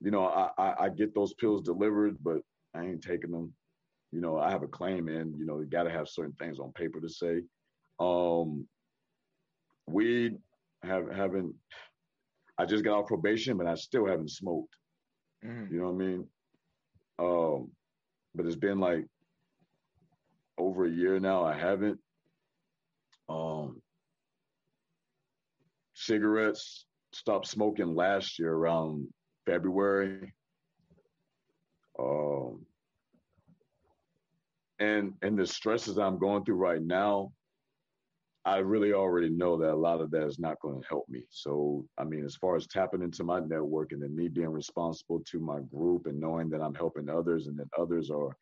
you 0.02 0.12
know, 0.12 0.26
I, 0.26 0.50
I, 0.58 0.74
I 0.86 0.90
get 0.90 1.16
those 1.16 1.34
pills 1.34 1.62
delivered, 1.62 2.18
but 2.22 2.42
I 2.76 2.84
ain't 2.84 3.02
taking 3.02 3.32
them. 3.32 3.54
You 4.12 4.20
know, 4.20 4.38
I 4.38 4.52
have 4.52 4.64
a 4.64 4.68
claim 4.68 5.08
in. 5.08 5.34
You 5.38 5.46
know, 5.46 5.60
you 5.60 5.66
got 5.66 5.84
to 5.84 5.92
have 5.92 6.10
certain 6.10 6.34
things 6.34 6.60
on 6.60 6.74
paper 6.74 7.00
to 7.00 7.10
say. 7.10 7.42
Um, 8.00 8.68
weed 9.88 10.38
have 10.84 11.10
haven't. 11.10 11.56
I 12.58 12.66
just 12.66 12.84
got 12.84 13.00
off 13.00 13.08
probation, 13.08 13.58
but 13.58 13.68
I 13.68 13.76
still 13.76 14.06
haven't 14.06 14.32
smoked. 14.32 14.76
Mm. 15.46 15.72
You 15.72 15.80
know 15.80 15.92
what 15.92 16.04
I 16.04 16.06
mean? 16.06 16.28
Um, 17.18 17.72
but 18.36 18.46
it's 18.46 18.56
been 18.56 18.80
like 18.80 19.06
over 20.62 20.86
a 20.86 20.92
year 20.92 21.20
now. 21.20 21.44
I 21.44 21.58
haven't. 21.58 22.00
Um, 23.28 23.82
cigarettes 25.94 26.86
stopped 27.14 27.48
smoking 27.48 27.96
last 27.96 28.40
year 28.40 28.54
around 28.54 29.08
February. 29.46 30.34
Um, 32.00 32.66
and 34.80 35.14
and 35.22 35.38
the 35.38 35.46
stresses 35.46 35.98
I'm 35.98 36.18
going 36.18 36.44
through 36.44 36.56
right 36.56 36.82
now, 36.82 37.32
I 38.46 38.58
really 38.58 38.94
already 38.94 39.30
know 39.30 39.58
that 39.58 39.74
a 39.74 39.76
lot 39.76 40.02
of 40.02 40.10
that 40.12 40.26
is 40.26 40.40
not 40.40 40.60
going 40.62 40.82
to 40.82 40.88
help 40.88 41.08
me. 41.08 41.24
So, 41.30 41.86
I 41.98 42.04
mean, 42.04 42.26
as 42.26 42.36
far 42.36 42.56
as 42.56 42.66
tapping 42.68 43.04
into 43.04 43.24
my 43.24 43.40
network 43.40 43.92
and 43.92 44.02
then 44.02 44.16
me 44.16 44.28
being 44.28 44.50
responsible 44.50 45.22
to 45.32 45.40
my 45.40 45.60
group 45.74 46.08
and 46.08 46.20
knowing 46.20 46.50
that 46.50 46.62
I'm 46.62 46.74
helping 46.74 47.10
others 47.10 47.48
and 47.48 47.58
that 47.60 47.70
others 47.78 48.10
are 48.10 48.36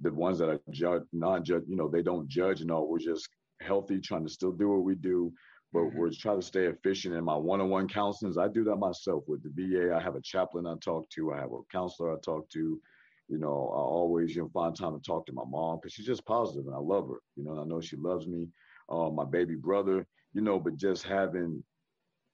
the 0.00 0.12
ones 0.12 0.38
that 0.38 0.48
are 0.48 0.60
judge, 0.70 1.02
non-judge, 1.12 1.64
you 1.66 1.76
know, 1.76 1.88
they 1.88 2.02
don't 2.02 2.28
judge 2.28 2.60
and 2.60 2.70
all. 2.70 2.88
We're 2.88 2.98
just 2.98 3.28
healthy, 3.60 4.00
trying 4.00 4.26
to 4.26 4.32
still 4.32 4.52
do 4.52 4.68
what 4.68 4.84
we 4.84 4.94
do. 4.94 5.32
but 5.72 5.80
mm-hmm. 5.80 5.98
we're 5.98 6.10
trying 6.10 6.40
to 6.40 6.46
stay 6.46 6.66
efficient 6.66 7.14
in 7.14 7.24
my 7.24 7.36
one-on-one 7.36 7.88
counselings. 7.88 8.38
I 8.38 8.48
do 8.48 8.64
that 8.64 8.76
myself 8.76 9.24
with 9.26 9.42
the 9.42 9.50
VA. 9.54 9.94
I 9.94 10.00
have 10.00 10.16
a 10.16 10.20
chaplain 10.20 10.66
I 10.66 10.74
talk 10.80 11.08
to. 11.10 11.32
I 11.32 11.40
have 11.40 11.52
a 11.52 11.60
counselor 11.72 12.12
I 12.12 12.20
talk 12.20 12.48
to. 12.50 12.80
You 13.28 13.38
know, 13.38 13.72
I 13.74 13.80
always 13.80 14.36
you 14.36 14.42
know 14.42 14.50
find 14.54 14.76
time 14.76 14.94
to 14.94 15.04
talk 15.04 15.26
to 15.26 15.32
my 15.32 15.42
mom 15.48 15.78
because 15.78 15.92
she's 15.94 16.06
just 16.06 16.24
positive 16.26 16.66
and 16.66 16.76
I 16.76 16.78
love 16.78 17.08
her. 17.08 17.20
You 17.34 17.44
know, 17.44 17.52
and 17.52 17.60
I 17.60 17.64
know 17.64 17.80
she 17.80 17.96
loves 17.96 18.26
me. 18.26 18.46
Um, 18.88 19.16
my 19.16 19.24
baby 19.24 19.56
brother, 19.56 20.06
you 20.32 20.42
know, 20.42 20.60
but 20.60 20.76
just 20.76 21.02
having 21.02 21.64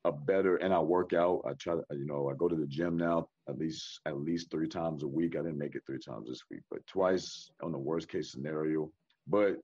a 0.04 0.12
better 0.12 0.56
and 0.56 0.74
I 0.74 0.80
work 0.80 1.14
out. 1.14 1.42
I 1.48 1.54
try 1.54 1.76
to, 1.76 1.82
you 1.92 2.04
know, 2.04 2.28
I 2.28 2.34
go 2.36 2.48
to 2.48 2.56
the 2.56 2.66
gym 2.66 2.98
now 2.98 3.28
at 3.48 3.58
least 3.58 4.00
at 4.06 4.18
least 4.18 4.50
three 4.50 4.68
times 4.68 5.02
a 5.02 5.08
week. 5.08 5.34
I 5.34 5.42
didn't 5.42 5.58
make 5.58 5.74
it 5.74 5.82
three 5.86 5.98
times 5.98 6.28
this 6.28 6.42
week, 6.50 6.62
but 6.70 6.86
twice 6.86 7.50
on 7.62 7.72
the 7.72 7.78
worst 7.78 8.08
case 8.08 8.30
scenario. 8.30 8.90
But 9.26 9.56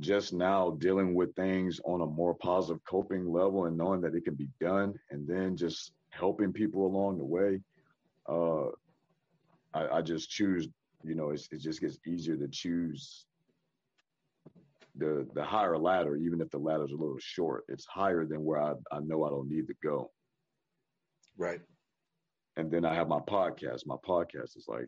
just 0.00 0.32
now 0.32 0.70
dealing 0.78 1.14
with 1.14 1.34
things 1.34 1.80
on 1.84 2.00
a 2.00 2.06
more 2.06 2.34
positive 2.34 2.82
coping 2.84 3.30
level 3.30 3.66
and 3.66 3.76
knowing 3.76 4.00
that 4.00 4.14
it 4.14 4.24
can 4.24 4.34
be 4.34 4.48
done 4.60 4.94
and 5.10 5.26
then 5.28 5.56
just 5.56 5.92
helping 6.10 6.52
people 6.52 6.86
along 6.86 7.18
the 7.18 7.24
way 7.24 7.60
uh, 8.28 8.68
I, 9.74 9.98
I, 9.98 10.02
just 10.02 10.30
choose 10.30 10.68
you 11.04 11.14
know 11.14 11.30
it 11.30 11.46
just 11.58 11.80
gets 11.80 11.98
easier 12.06 12.36
to 12.36 12.48
choose 12.48 13.26
the 14.96 15.26
the 15.34 15.44
higher 15.44 15.76
ladder 15.76 16.16
even 16.16 16.40
if 16.40 16.50
the 16.50 16.58
ladder's 16.58 16.92
a 16.92 16.96
little 16.96 17.18
short 17.18 17.64
it's 17.68 17.86
higher 17.86 18.24
than 18.24 18.44
where 18.44 18.62
I, 18.62 18.72
I 18.90 19.00
know 19.00 19.24
i 19.24 19.30
don't 19.30 19.48
need 19.48 19.66
to 19.66 19.74
go 19.82 20.10
right 21.36 21.60
and 22.56 22.70
then 22.70 22.84
i 22.84 22.94
have 22.94 23.08
my 23.08 23.20
podcast 23.20 23.86
my 23.86 23.96
podcast 24.06 24.56
is 24.56 24.66
like 24.68 24.86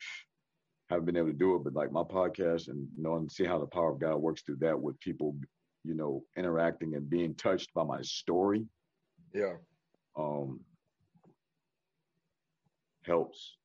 haven't 0.90 1.06
been 1.06 1.16
able 1.16 1.28
to 1.28 1.32
do 1.32 1.56
it, 1.56 1.64
but 1.64 1.72
like 1.72 1.90
my 1.90 2.02
podcast 2.02 2.68
and 2.68 2.86
knowing 2.96 3.28
see 3.28 3.44
how 3.44 3.58
the 3.58 3.66
power 3.66 3.90
of 3.90 4.00
God 4.00 4.16
works 4.16 4.42
through 4.42 4.58
that 4.60 4.78
with 4.78 5.00
people, 5.00 5.34
you 5.82 5.94
know, 5.94 6.24
interacting 6.36 6.94
and 6.94 7.08
being 7.08 7.34
touched 7.34 7.72
by 7.74 7.84
my 7.84 8.02
story. 8.02 8.66
Yeah. 9.32 9.54
Um 10.16 10.60
helps. 13.06 13.56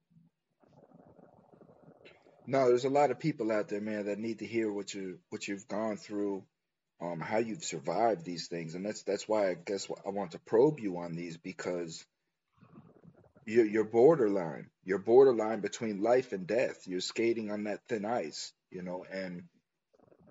No, 2.47 2.67
there's 2.67 2.85
a 2.85 2.89
lot 2.89 3.11
of 3.11 3.19
people 3.19 3.51
out 3.51 3.67
there, 3.67 3.81
man, 3.81 4.05
that 4.07 4.17
need 4.17 4.39
to 4.39 4.45
hear 4.45 4.71
what 4.71 4.93
you 4.93 5.19
what 5.29 5.47
you've 5.47 5.67
gone 5.67 5.97
through, 5.97 6.43
um, 7.01 7.19
how 7.19 7.37
you've 7.37 7.63
survived 7.63 8.25
these 8.25 8.47
things, 8.47 8.73
and 8.75 8.85
that's 8.85 9.03
that's 9.03 9.27
why 9.27 9.51
I 9.51 9.53
guess 9.53 9.87
I 10.05 10.09
want 10.09 10.31
to 10.31 10.39
probe 10.39 10.79
you 10.79 10.97
on 10.97 11.15
these 11.15 11.37
because 11.37 12.03
you're, 13.49 13.65
you're 13.65 13.83
borderline. 13.83 14.69
You're 14.85 14.99
borderline 14.99 15.59
between 15.59 16.01
life 16.01 16.33
and 16.33 16.45
death. 16.45 16.87
You're 16.87 17.01
skating 17.01 17.51
on 17.51 17.63
that 17.63 17.81
thin 17.87 18.05
ice, 18.05 18.53
you 18.69 18.83
know, 18.83 19.05
and 19.11 19.43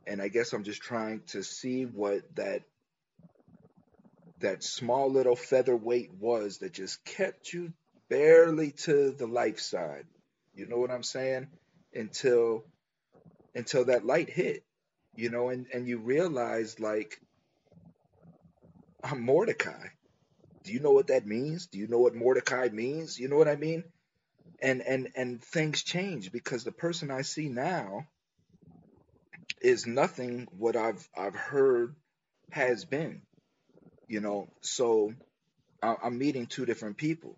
and 0.07 0.23
I 0.23 0.29
guess 0.29 0.53
I'm 0.53 0.65
just 0.65 0.81
trying 0.81 1.21
to 1.29 1.43
see 1.43 1.85
what 1.85 2.23
that 2.37 2.63
that 4.41 4.63
small 4.63 5.11
little 5.11 5.37
featherweight 5.37 6.13
was 6.19 6.59
that 6.59 6.73
just 6.73 7.05
kept 7.05 7.53
you 7.53 7.73
barely 8.09 8.71
to 8.71 9.11
the 9.11 9.27
life 9.27 9.61
side. 9.61 10.07
You 10.55 10.67
know 10.67 10.79
what 10.79 10.91
I'm 10.91 11.03
saying? 11.03 11.49
Until 11.93 12.65
until 13.55 13.87
that 13.87 14.07
light 14.07 14.31
hit, 14.31 14.65
you 15.17 15.31
know, 15.31 15.49
and 15.49 15.67
and 15.75 15.89
you 15.89 15.99
realize 15.99 16.79
like 16.79 17.21
I'm 19.03 19.23
Mordecai 19.23 19.89
do 20.65 20.73
you 20.73 20.81
know 20.81 20.93
what 20.93 21.09
that 21.09 21.27
means? 21.27 21.67
Do 21.67 21.79
you 21.79 21.89
know 21.89 21.99
what 21.99 22.15
Mordecai 22.15 22.69
means? 22.73 23.19
You 23.19 23.29
know 23.29 23.37
what 23.37 23.49
I 23.49 23.57
mean? 23.57 23.85
And 24.61 24.83
and 24.83 25.09
and 25.15 25.43
things 25.43 25.83
change 25.83 26.33
because 26.33 26.65
the 26.65 26.73
person 26.73 27.11
I 27.11 27.23
see 27.23 27.49
now 27.49 28.07
is 29.61 29.87
nothing 29.87 30.49
what 30.57 30.77
I've 30.77 31.09
I've 31.17 31.37
heard 31.37 31.95
has 32.51 32.85
been. 32.85 33.23
You 34.09 34.21
know, 34.21 34.49
so 34.63 35.13
I'm 35.83 36.19
meeting 36.19 36.47
two 36.47 36.67
different 36.67 36.97
people. 36.97 37.37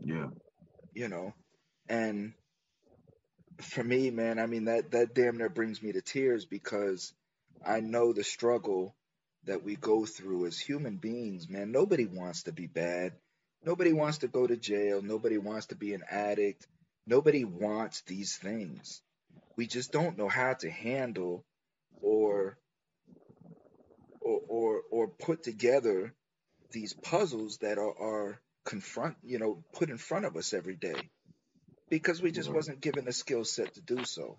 Yeah. 0.00 0.28
You 0.94 1.08
know, 1.08 1.34
and 1.88 2.32
for 3.60 3.84
me, 3.84 4.10
man, 4.10 4.38
I 4.38 4.46
mean 4.46 4.64
that 4.64 4.90
that 4.90 5.14
damn 5.14 5.38
near 5.38 5.48
brings 5.48 5.82
me 5.82 5.92
to 5.92 6.02
tears 6.02 6.44
because 6.44 7.12
I 7.64 7.80
know 7.80 8.12
the 8.12 8.24
struggle 8.24 8.94
that 9.46 9.64
we 9.64 9.76
go 9.76 10.04
through 10.04 10.46
as 10.46 10.58
human 10.58 10.96
beings, 10.96 11.48
man. 11.48 11.72
Nobody 11.72 12.06
wants 12.06 12.44
to 12.44 12.52
be 12.52 12.66
bad. 12.66 13.12
Nobody 13.64 13.92
wants 13.92 14.18
to 14.18 14.28
go 14.28 14.46
to 14.46 14.56
jail. 14.56 15.02
Nobody 15.02 15.38
wants 15.38 15.66
to 15.66 15.76
be 15.76 15.94
an 15.94 16.02
addict. 16.10 16.66
Nobody 17.06 17.44
wants 17.44 18.02
these 18.02 18.36
things. 18.36 19.02
We 19.56 19.66
just 19.66 19.92
don't 19.92 20.18
know 20.18 20.28
how 20.28 20.54
to 20.54 20.70
handle 20.70 21.44
or 22.02 22.58
or 24.20 24.40
or, 24.48 24.82
or 24.90 25.08
put 25.08 25.42
together 25.42 26.12
these 26.72 26.92
puzzles 26.92 27.58
that 27.58 27.78
are, 27.78 27.98
are 27.98 28.40
confront, 28.64 29.16
you 29.22 29.38
know, 29.38 29.64
put 29.72 29.88
in 29.90 29.98
front 29.98 30.26
of 30.26 30.36
us 30.36 30.52
every 30.52 30.76
day 30.76 31.10
because 31.88 32.20
we 32.20 32.32
just 32.32 32.52
wasn't 32.52 32.80
given 32.80 33.04
the 33.04 33.12
skill 33.12 33.44
set 33.44 33.74
to 33.74 33.80
do 33.80 34.04
so. 34.04 34.38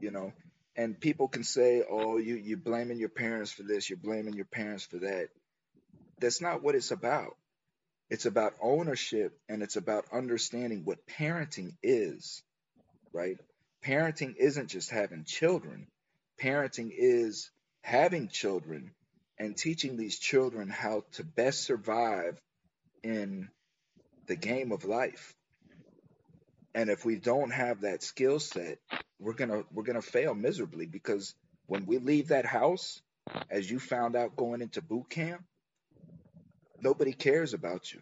You 0.00 0.10
know, 0.10 0.32
and 0.76 1.00
people 1.00 1.28
can 1.28 1.44
say, 1.44 1.82
"Oh, 1.88 2.18
you 2.18 2.36
you're 2.36 2.58
blaming 2.58 2.98
your 2.98 3.08
parents 3.08 3.52
for 3.52 3.62
this, 3.62 3.88
you're 3.88 3.98
blaming 3.98 4.34
your 4.34 4.46
parents 4.46 4.84
for 4.84 4.98
that." 4.98 5.28
That's 6.20 6.40
not 6.40 6.62
what 6.62 6.74
it's 6.74 6.90
about. 6.90 7.36
It's 8.08 8.26
about 8.26 8.54
ownership 8.62 9.38
and 9.48 9.62
it's 9.62 9.76
about 9.76 10.06
understanding 10.12 10.84
what 10.84 11.06
parenting 11.06 11.76
is, 11.82 12.42
right? 13.12 13.38
Parenting 13.84 14.36
isn't 14.36 14.68
just 14.68 14.90
having 14.90 15.24
children. 15.24 15.88
Parenting 16.40 16.92
is 16.96 17.50
having 17.82 18.28
children 18.28 18.92
and 19.38 19.56
teaching 19.56 19.96
these 19.96 20.18
children 20.18 20.68
how 20.68 21.04
to 21.12 21.24
best 21.24 21.64
survive 21.64 22.38
in 23.02 23.48
the 24.26 24.36
game 24.36 24.72
of 24.72 24.84
life. 24.84 25.35
And 26.76 26.90
if 26.90 27.06
we 27.06 27.16
don't 27.16 27.52
have 27.52 27.80
that 27.80 28.02
skill 28.02 28.38
set, 28.38 28.78
we're 29.18 29.32
gonna 29.32 29.64
we're 29.72 29.82
gonna 29.82 30.02
fail 30.02 30.34
miserably 30.34 30.84
because 30.84 31.34
when 31.68 31.86
we 31.86 31.96
leave 31.96 32.28
that 32.28 32.44
house, 32.44 33.00
as 33.50 33.68
you 33.68 33.78
found 33.78 34.14
out 34.14 34.36
going 34.36 34.60
into 34.60 34.82
boot 34.82 35.08
camp, 35.08 35.42
nobody 36.82 37.14
cares 37.14 37.54
about 37.54 37.94
you. 37.94 38.00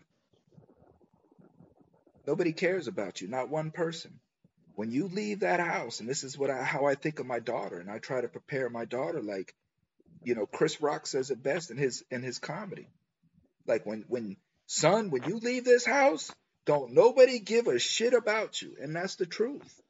Nobody 2.26 2.52
cares 2.52 2.88
about 2.88 3.20
you, 3.20 3.28
not 3.28 3.48
one 3.48 3.70
person. 3.70 4.18
When 4.74 4.90
you 4.90 5.06
leave 5.06 5.40
that 5.40 5.60
house, 5.60 6.00
and 6.00 6.08
this 6.08 6.24
is 6.24 6.36
what 6.36 6.50
I, 6.50 6.64
how 6.64 6.86
I 6.86 6.96
think 6.96 7.20
of 7.20 7.26
my 7.26 7.38
daughter, 7.38 7.78
and 7.78 7.88
I 7.88 7.98
try 7.98 8.22
to 8.22 8.28
prepare 8.28 8.68
my 8.68 8.86
daughter 8.86 9.22
like, 9.22 9.54
you 10.24 10.34
know, 10.34 10.46
Chris 10.46 10.80
Rock 10.80 11.06
says 11.06 11.30
it 11.30 11.40
best 11.40 11.70
in 11.70 11.76
his 11.76 12.02
in 12.10 12.24
his 12.24 12.40
comedy. 12.40 12.88
Like 13.68 13.86
when 13.86 14.04
when 14.08 14.36
son, 14.66 15.10
when 15.10 15.22
you 15.22 15.38
leave 15.38 15.64
this 15.64 15.86
house, 15.86 16.32
don't 16.66 16.92
nobody 16.92 17.38
give 17.38 17.66
a 17.66 17.78
shit 17.78 18.14
about 18.14 18.60
you. 18.62 18.76
And 18.80 18.94
that's 18.94 19.16
the 19.16 19.26
truth. 19.26 19.80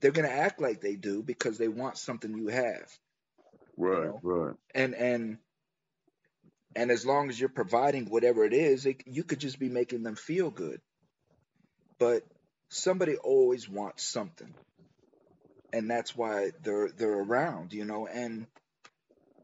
They're 0.00 0.12
going 0.12 0.28
to 0.28 0.34
act 0.34 0.60
like 0.60 0.80
they 0.80 0.94
do 0.94 1.22
because 1.22 1.58
they 1.58 1.68
want 1.68 1.98
something 1.98 2.36
you 2.36 2.48
have. 2.48 2.88
Right, 3.76 3.98
you 3.98 4.04
know? 4.04 4.20
right. 4.22 4.54
And, 4.74 4.94
and, 4.94 5.38
and 6.76 6.90
as 6.90 7.04
long 7.04 7.28
as 7.28 7.38
you're 7.38 7.48
providing 7.48 8.06
whatever 8.06 8.44
it 8.44 8.52
is, 8.52 8.86
it, 8.86 9.02
you 9.06 9.24
could 9.24 9.40
just 9.40 9.58
be 9.58 9.68
making 9.68 10.04
them 10.04 10.14
feel 10.14 10.50
good. 10.50 10.80
But 11.98 12.24
somebody 12.68 13.16
always 13.16 13.68
wants 13.68 14.04
something. 14.04 14.54
And 15.72 15.90
that's 15.90 16.16
why 16.16 16.52
they're, 16.62 16.88
they're 16.88 17.20
around, 17.20 17.72
you 17.72 17.84
know, 17.84 18.06
and, 18.06 18.46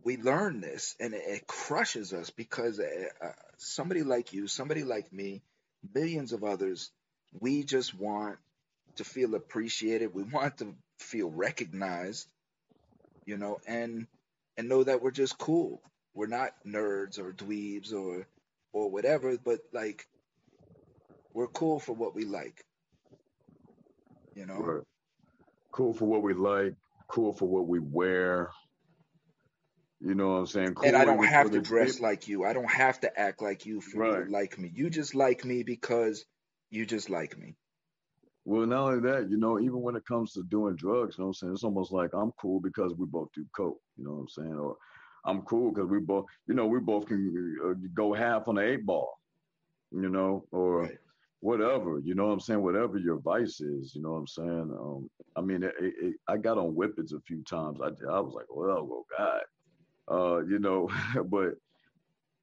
we 0.05 0.19
learn 0.19 0.61
this 0.61 0.95
and 1.01 1.15
it, 1.15 1.23
it 1.27 1.47
crushes 1.47 2.13
us 2.13 2.31
because 2.31 2.79
uh, 2.79 3.25
uh 3.25 3.33
somebody 3.57 4.03
like 4.03 4.33
you, 4.33 4.47
somebody 4.47 4.85
like 4.85 5.13
me, 5.13 5.43
millions 5.95 6.33
of 6.33 6.45
others, 6.45 6.91
we 7.41 7.65
just 7.65 7.95
want 7.95 8.39
to 8.97 9.05
feel 9.05 9.35
appreciated. 9.35 10.15
We 10.15 10.23
want 10.23 10.59
to 10.59 10.75
feel 10.99 11.31
recognized, 11.31 12.29
you 13.27 13.37
know, 13.37 13.59
and 13.67 14.07
and 14.57 14.69
know 14.69 14.85
that 14.85 15.03
we're 15.03 15.11
just 15.11 15.39
cool. 15.39 15.83
We're 16.15 16.27
not 16.27 16.53
nerds 16.67 17.19
or 17.19 17.33
dweebs 17.33 17.93
or 17.93 18.27
or 18.73 18.91
whatever, 18.91 19.37
but 19.37 19.61
like 19.73 20.07
we're 21.33 21.49
cool 21.49 21.81
for 21.81 21.93
what 21.93 22.15
we 22.15 22.25
like. 22.25 22.65
You 24.35 24.47
know? 24.47 24.59
Right. 24.59 24.83
Cool 25.73 25.93
for 25.93 26.07
what 26.07 26.23
we 26.23 26.35
like, 26.35 26.75
cool 27.09 27.33
for 27.33 27.47
what 27.47 27.67
we 27.67 27.81
wear, 27.81 28.51
you 30.05 30.15
know 30.15 30.33
what 30.33 30.39
I'm 30.41 30.47
saying? 30.47 30.75
Cool 30.75 30.87
and 30.87 30.97
I 30.97 31.05
don't 31.05 31.25
have 31.25 31.51
to 31.51 31.61
dress 31.61 31.99
like 31.99 32.29
you. 32.29 32.45
I 32.45 32.53
don't 32.53 32.71
have 32.71 33.01
to 33.01 33.19
act 33.19 33.41
like 33.41 33.65
you 33.65 33.81
for 33.81 34.01
right. 34.01 34.19
you 34.19 34.25
to 34.27 34.31
like 34.31 34.59
me. 34.59 34.71
You 34.75 34.91
just 34.91 35.15
like 35.15 35.45
me 35.45 35.63
because 35.63 36.25
you 36.71 36.85
just 36.85 37.09
like 37.09 37.39
me. 37.39 37.57
Well, 38.45 38.67
not 38.67 38.81
only 38.81 39.11
that, 39.11 39.31
you 39.31 39.39
know, 39.39 39.59
even 39.59 39.81
when 39.81 39.97
it 39.97 40.05
comes 40.05 40.35
to 40.35 40.43
doing 40.43 40.77
drugs, 40.77 41.17
you 41.17 41.23
know 41.23 41.29
what 41.29 41.31
I'm 41.31 41.35
saying? 41.35 41.53
It's 41.55 41.65
almost 41.65 41.93
like 41.93 42.11
I'm 42.13 42.33
cool 42.33 42.61
because 42.61 42.93
we 42.95 43.07
both 43.07 43.29
do 43.35 43.47
coke, 43.57 43.81
you 43.97 44.05
know 44.05 44.13
what 44.13 44.21
I'm 44.21 44.29
saying? 44.29 44.55
Or 44.55 44.77
I'm 45.25 45.41
cool 45.43 45.73
because 45.73 45.89
we 45.89 46.01
both, 46.01 46.27
you 46.47 46.55
know, 46.55 46.67
we 46.67 46.81
both 46.81 47.07
can 47.07 47.57
uh, 47.65 47.73
go 47.95 48.13
half 48.13 48.47
on 48.47 48.57
the 48.57 48.63
eight 48.63 48.85
ball, 48.85 49.19
you 49.91 50.11
know, 50.11 50.45
or 50.51 50.83
right. 50.83 50.99
whatever, 51.41 52.01
you 52.05 52.15
know 52.15 52.27
what 52.27 52.33
I'm 52.33 52.41
saying? 52.41 52.63
Whatever 52.63 52.99
your 52.99 53.21
vice 53.21 53.63
is, 53.63 53.95
you 53.95 54.03
know 54.03 54.13
what 54.13 54.19
I'm 54.19 54.27
saying? 54.27 54.77
Um, 54.79 55.09
I 55.37 55.41
mean, 55.41 55.63
it, 55.63 55.73
it, 55.81 56.17
I 56.29 56.37
got 56.37 56.59
on 56.59 56.75
whippets 56.75 57.15
a 57.15 57.21
few 57.27 57.43
times. 57.45 57.79
I, 57.81 57.87
I 57.87 58.21
was 58.21 58.35
like, 58.35 58.47
well, 58.51 58.85
well, 58.85 59.07
God, 59.17 59.41
Uh, 60.11 60.45
you 60.45 60.59
know, 60.59 60.91
but 61.27 61.55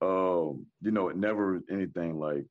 um, 0.02 0.66
you 0.82 0.92
know, 0.92 1.10
it 1.10 1.18
never 1.18 1.62
anything 1.70 2.18
like 2.18 2.46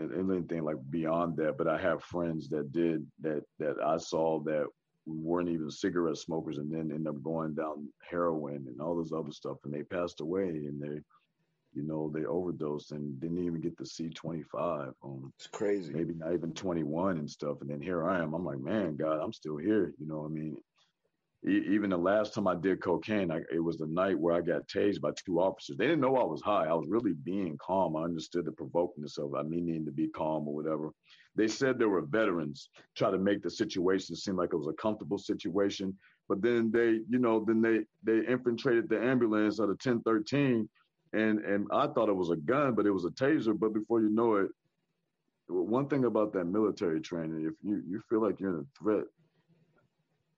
anything 0.00 0.64
like 0.64 0.76
beyond 0.90 1.36
that. 1.36 1.56
But 1.56 1.68
I 1.68 1.80
have 1.80 2.02
friends 2.02 2.48
that 2.48 2.72
did 2.72 3.06
that 3.20 3.42
that 3.58 3.76
I 3.84 3.98
saw 3.98 4.40
that 4.40 4.66
weren't 5.06 5.48
even 5.48 5.70
cigarette 5.70 6.16
smokers 6.16 6.58
and 6.58 6.72
then 6.72 6.92
end 6.92 7.08
up 7.08 7.20
going 7.22 7.54
down 7.54 7.88
heroin 8.08 8.64
and 8.68 8.80
all 8.80 8.96
this 8.96 9.12
other 9.12 9.32
stuff 9.32 9.56
and 9.64 9.74
they 9.74 9.82
passed 9.82 10.20
away 10.20 10.44
and 10.44 10.80
they 10.80 11.00
you 11.74 11.82
know 11.82 12.10
they 12.14 12.24
overdosed 12.24 12.92
and 12.92 13.18
didn't 13.20 13.44
even 13.44 13.60
get 13.60 13.76
the 13.76 13.84
c25 13.84 14.92
um 15.02 15.32
it's 15.36 15.48
crazy 15.48 15.92
maybe 15.92 16.14
not 16.14 16.32
even 16.32 16.52
21 16.52 17.18
and 17.18 17.28
stuff 17.28 17.60
and 17.62 17.70
then 17.70 17.80
here 17.80 18.08
i 18.08 18.20
am 18.20 18.32
i'm 18.34 18.44
like 18.44 18.60
man 18.60 18.94
god 18.96 19.18
i'm 19.20 19.32
still 19.32 19.56
here 19.56 19.92
you 19.98 20.06
know 20.06 20.20
what 20.20 20.26
i 20.26 20.32
mean 20.32 20.56
even 21.44 21.90
the 21.90 21.96
last 21.96 22.34
time 22.34 22.46
I 22.46 22.54
did 22.54 22.80
cocaine, 22.80 23.32
I, 23.32 23.40
it 23.52 23.58
was 23.58 23.76
the 23.76 23.86
night 23.88 24.18
where 24.18 24.34
I 24.34 24.40
got 24.40 24.68
tased 24.68 25.00
by 25.00 25.10
two 25.10 25.40
officers. 25.40 25.76
They 25.76 25.86
didn't 25.86 26.00
know 26.00 26.16
I 26.16 26.24
was 26.24 26.40
high. 26.40 26.66
I 26.66 26.74
was 26.74 26.86
really 26.88 27.14
being 27.14 27.58
calm. 27.60 27.96
I 27.96 28.04
understood 28.04 28.44
the 28.44 28.52
provokingness 28.52 29.18
of 29.18 29.34
it, 29.34 29.50
me 29.50 29.60
needing 29.60 29.84
to 29.86 29.90
be 29.90 30.08
calm 30.08 30.46
or 30.46 30.54
whatever. 30.54 30.92
They 31.34 31.48
said 31.48 31.78
there 31.78 31.88
were 31.88 32.02
veterans, 32.02 32.70
try 32.96 33.10
to 33.10 33.18
make 33.18 33.42
the 33.42 33.50
situation 33.50 34.14
seem 34.14 34.36
like 34.36 34.50
it 34.52 34.56
was 34.56 34.68
a 34.68 34.80
comfortable 34.80 35.18
situation. 35.18 35.98
But 36.28 36.42
then 36.42 36.70
they, 36.70 37.00
you 37.08 37.18
know, 37.18 37.44
then 37.44 37.60
they 37.60 37.80
they 38.04 38.24
infiltrated 38.26 38.88
the 38.88 39.02
ambulance 39.02 39.58
at 39.58 39.64
a 39.64 39.78
1013, 39.82 40.68
and 41.12 41.38
and 41.40 41.66
I 41.72 41.88
thought 41.88 42.08
it 42.08 42.16
was 42.16 42.30
a 42.30 42.36
gun, 42.36 42.74
but 42.74 42.86
it 42.86 42.92
was 42.92 43.04
a 43.04 43.10
taser. 43.10 43.58
But 43.58 43.74
before 43.74 44.00
you 44.00 44.10
know 44.10 44.36
it, 44.36 44.48
one 45.48 45.88
thing 45.88 46.04
about 46.04 46.32
that 46.34 46.44
military 46.44 47.00
training, 47.00 47.46
if 47.46 47.54
you 47.62 47.82
you 47.88 48.00
feel 48.08 48.22
like 48.22 48.38
you're 48.38 48.50
in 48.50 48.60
a 48.60 48.78
threat, 48.78 49.04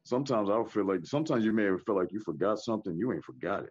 sometimes 0.04 0.50
I 0.50 0.62
feel 0.64 0.86
like 0.86 1.04
sometimes 1.04 1.44
you 1.44 1.52
may 1.52 1.68
feel 1.84 1.96
like 1.96 2.12
you 2.12 2.20
forgot 2.20 2.58
something, 2.58 2.96
you 2.96 3.12
ain't 3.12 3.24
forgot 3.24 3.64
it. 3.64 3.70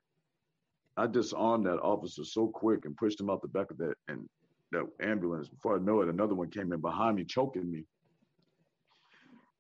I 0.97 1.07
disarmed 1.07 1.65
that 1.65 1.79
officer 1.79 2.23
so 2.23 2.47
quick 2.47 2.85
and 2.85 2.95
pushed 2.97 3.19
him 3.19 3.29
out 3.29 3.41
the 3.41 3.47
back 3.47 3.71
of 3.71 3.77
that 3.77 3.95
and 4.07 4.27
that 4.71 4.85
ambulance. 5.01 5.47
Before 5.47 5.75
I 5.75 5.79
know 5.79 6.01
it, 6.01 6.09
another 6.09 6.35
one 6.35 6.49
came 6.49 6.71
in 6.71 6.81
behind 6.81 7.15
me, 7.15 7.23
choking 7.23 7.71
me. 7.71 7.85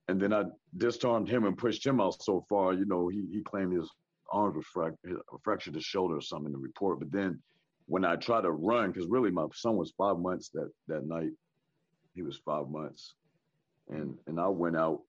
And 0.07 0.21
then 0.21 0.33
I 0.33 0.43
disarmed 0.77 1.29
him 1.29 1.45
and 1.45 1.57
pushed 1.57 1.85
him 1.85 2.01
out 2.01 2.21
so 2.21 2.45
far. 2.49 2.73
You 2.73 2.85
know, 2.85 3.07
he 3.07 3.25
he 3.31 3.41
claimed 3.41 3.73
his 3.73 3.89
arms 4.31 4.55
were 4.55 4.91
frac- 4.91 5.21
fractured 5.43 5.75
his 5.75 5.85
shoulder 5.85 6.17
or 6.17 6.21
something 6.21 6.47
in 6.47 6.51
the 6.51 6.57
report. 6.57 6.99
But 6.99 7.11
then 7.11 7.41
when 7.85 8.03
I 8.03 8.15
tried 8.15 8.41
to 8.41 8.51
run, 8.51 8.91
because 8.91 9.09
really 9.09 9.31
my 9.31 9.45
son 9.53 9.77
was 9.77 9.93
five 9.97 10.17
months 10.17 10.49
that 10.49 10.69
that 10.87 11.05
night, 11.05 11.31
he 12.15 12.21
was 12.21 12.37
five 12.45 12.67
months, 12.67 13.15
and 13.89 14.17
and 14.27 14.39
I 14.39 14.49
went 14.49 14.75
out 14.75 15.01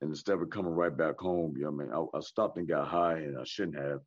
and 0.00 0.10
instead 0.10 0.40
of 0.40 0.50
coming 0.50 0.72
right 0.72 0.96
back 0.96 1.18
home, 1.18 1.54
you 1.56 1.64
know, 1.64 1.70
what 1.70 1.84
I 1.84 1.86
mean, 1.86 2.08
I, 2.14 2.18
I 2.18 2.20
stopped 2.20 2.56
and 2.56 2.68
got 2.68 2.88
high, 2.88 3.14
and 3.14 3.38
I 3.38 3.44
shouldn't 3.44 3.78
have. 3.78 4.00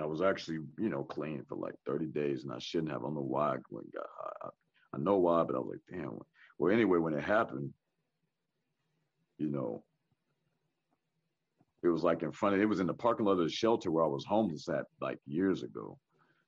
I 0.00 0.06
was 0.06 0.22
actually, 0.22 0.60
you 0.78 0.88
know, 0.88 1.02
clean 1.02 1.44
for 1.48 1.56
like 1.56 1.74
30 1.86 2.06
days, 2.06 2.44
and 2.44 2.52
I 2.52 2.58
shouldn't 2.58 2.92
have. 2.92 3.02
I 3.02 3.04
don't 3.04 3.14
know 3.14 3.20
why 3.20 3.48
I 3.48 3.56
went 3.70 3.86
and 3.86 3.92
got 3.92 4.06
high. 4.16 4.48
I, 4.48 4.96
I 4.96 4.98
know 4.98 5.18
why, 5.18 5.42
but 5.42 5.56
I 5.56 5.58
was 5.58 5.72
like, 5.72 6.00
damn. 6.00 6.18
Well, 6.58 6.72
anyway, 6.72 6.98
when 6.98 7.14
it 7.14 7.24
happened, 7.24 7.72
you 9.38 9.48
know, 9.48 9.82
it 11.82 11.88
was 11.88 12.02
like 12.02 12.22
in 12.22 12.32
front 12.32 12.54
of. 12.54 12.60
It 12.60 12.66
was 12.66 12.80
in 12.80 12.86
the 12.86 12.94
parking 12.94 13.26
lot 13.26 13.32
of 13.32 13.38
the 13.38 13.50
shelter 13.50 13.90
where 13.90 14.04
I 14.04 14.08
was 14.08 14.24
homeless 14.24 14.68
at 14.68 14.84
like 15.00 15.18
years 15.26 15.62
ago. 15.62 15.98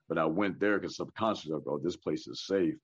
But 0.08 0.18
I 0.18 0.24
went 0.26 0.60
there 0.60 0.78
because 0.78 0.96
subconsciously, 0.96 1.54
I 1.54 1.58
go, 1.64 1.72
oh, 1.74 1.80
this 1.82 1.96
place 1.96 2.26
is 2.26 2.46
safe. 2.46 2.74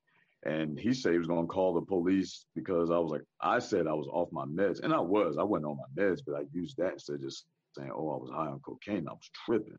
And 0.45 0.79
he 0.79 0.95
said 0.95 1.13
he 1.13 1.19
was 1.19 1.27
going 1.27 1.47
to 1.47 1.53
call 1.53 1.75
the 1.75 1.83
police 1.83 2.47
because 2.55 2.91
I 2.91 2.99
was 2.99 3.11
like, 3.11 3.25
I 3.41 3.59
said 3.59 3.87
I 3.87 3.93
was 3.93 4.09
off 4.13 4.31
my 4.31 4.45
meds. 4.45 4.81
And 4.83 4.95
I 4.95 5.01
was. 5.01 5.37
I 5.37 5.43
wasn't 5.43 5.67
on 5.67 5.79
my 5.79 6.03
meds, 6.03 6.21
but 6.25 6.37
I 6.37 6.43
used 6.53 6.77
that 6.77 6.93
instead 6.95 7.17
of 7.17 7.23
just 7.23 7.47
saying, 7.77 7.91
oh, 7.93 8.11
I 8.11 8.17
was 8.17 8.31
high 8.31 8.47
on 8.47 8.61
cocaine. 8.61 9.09
I 9.09 9.13
was 9.13 9.31
tripping. 9.45 9.79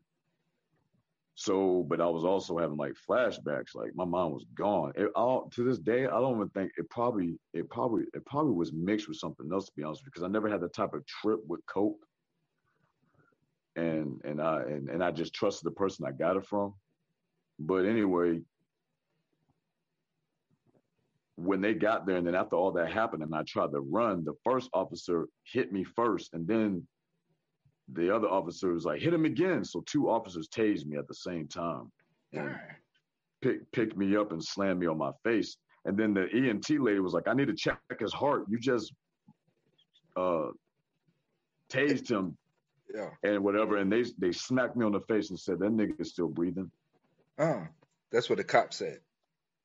So, 1.34 1.86
but 1.88 2.02
I 2.02 2.06
was 2.06 2.24
also 2.24 2.58
having 2.58 2.76
like 2.76 2.92
flashbacks. 3.08 3.74
Like 3.74 3.94
my 3.94 4.04
mind 4.04 4.34
was 4.34 4.44
gone. 4.54 4.92
It, 4.94 5.10
all, 5.16 5.48
to 5.54 5.64
this 5.64 5.78
day, 5.78 6.04
I 6.04 6.20
don't 6.20 6.36
even 6.36 6.50
think 6.50 6.72
it 6.76 6.90
probably, 6.90 7.38
it 7.54 7.70
probably, 7.70 8.04
it 8.12 8.26
probably 8.26 8.52
was 8.52 8.74
mixed 8.74 9.08
with 9.08 9.16
something 9.16 9.48
else. 9.50 9.64
To 9.66 9.72
be 9.74 9.82
honest, 9.82 10.04
because 10.04 10.22
I 10.22 10.28
never 10.28 10.50
had 10.50 10.60
the 10.60 10.68
type 10.68 10.92
of 10.92 11.06
trip 11.06 11.40
with 11.48 11.64
coke. 11.64 11.96
And 13.76 14.20
and 14.24 14.42
I 14.42 14.62
and, 14.64 14.90
and 14.90 15.02
I 15.02 15.12
just 15.12 15.32
trusted 15.32 15.64
the 15.64 15.74
person 15.74 16.04
I 16.04 16.10
got 16.10 16.36
it 16.36 16.44
from. 16.44 16.74
But 17.58 17.86
anyway, 17.86 18.42
when 21.44 21.60
they 21.60 21.74
got 21.74 22.06
there, 22.06 22.16
and 22.16 22.26
then 22.26 22.34
after 22.34 22.56
all 22.56 22.72
that 22.72 22.92
happened, 22.92 23.22
and 23.22 23.34
I 23.34 23.42
tried 23.42 23.72
to 23.72 23.80
run, 23.80 24.24
the 24.24 24.34
first 24.44 24.68
officer 24.72 25.26
hit 25.44 25.72
me 25.72 25.84
first, 25.84 26.34
and 26.34 26.46
then 26.46 26.86
the 27.92 28.14
other 28.14 28.28
officer 28.28 28.72
was 28.72 28.84
like, 28.84 29.00
hit 29.00 29.14
him 29.14 29.24
again. 29.24 29.64
So 29.64 29.82
two 29.86 30.08
officers 30.08 30.48
tased 30.48 30.86
me 30.86 30.96
at 30.96 31.08
the 31.08 31.14
same 31.14 31.48
time 31.48 31.90
and 32.32 32.54
pick, 33.42 33.70
picked 33.72 33.96
me 33.96 34.16
up 34.16 34.32
and 34.32 34.42
slammed 34.42 34.80
me 34.80 34.86
on 34.86 34.98
my 34.98 35.12
face. 35.24 35.56
And 35.84 35.96
then 35.96 36.14
the 36.14 36.26
EMT 36.34 36.84
lady 36.84 37.00
was 37.00 37.14
like, 37.14 37.26
I 37.26 37.34
need 37.34 37.48
to 37.48 37.54
check 37.54 37.78
his 37.98 38.12
heart. 38.12 38.44
You 38.48 38.58
just 38.58 38.92
uh, 40.16 40.48
tased 41.72 42.10
him 42.10 42.36
yeah. 42.94 43.08
and 43.22 43.42
whatever. 43.42 43.78
And 43.78 43.90
they 43.90 44.04
they 44.18 44.32
smacked 44.32 44.76
me 44.76 44.84
on 44.84 44.92
the 44.92 45.00
face 45.00 45.30
and 45.30 45.38
said, 45.38 45.58
that 45.60 45.70
nigga's 45.70 46.10
still 46.10 46.28
breathing. 46.28 46.70
Oh, 47.38 47.66
that's 48.12 48.28
what 48.28 48.36
the 48.36 48.44
cop 48.44 48.74
said. 48.74 48.98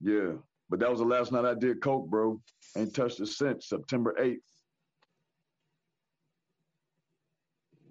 Yeah. 0.02 0.34
But 0.70 0.80
that 0.80 0.90
was 0.90 1.00
the 1.00 1.06
last 1.06 1.32
night 1.32 1.46
I 1.46 1.54
did 1.54 1.82
coke, 1.82 2.10
bro. 2.10 2.42
Ain't 2.76 2.96
touched 2.96 3.20
it 3.20 3.28
since 3.28 3.70
September 3.70 4.16
8th. 4.20 4.38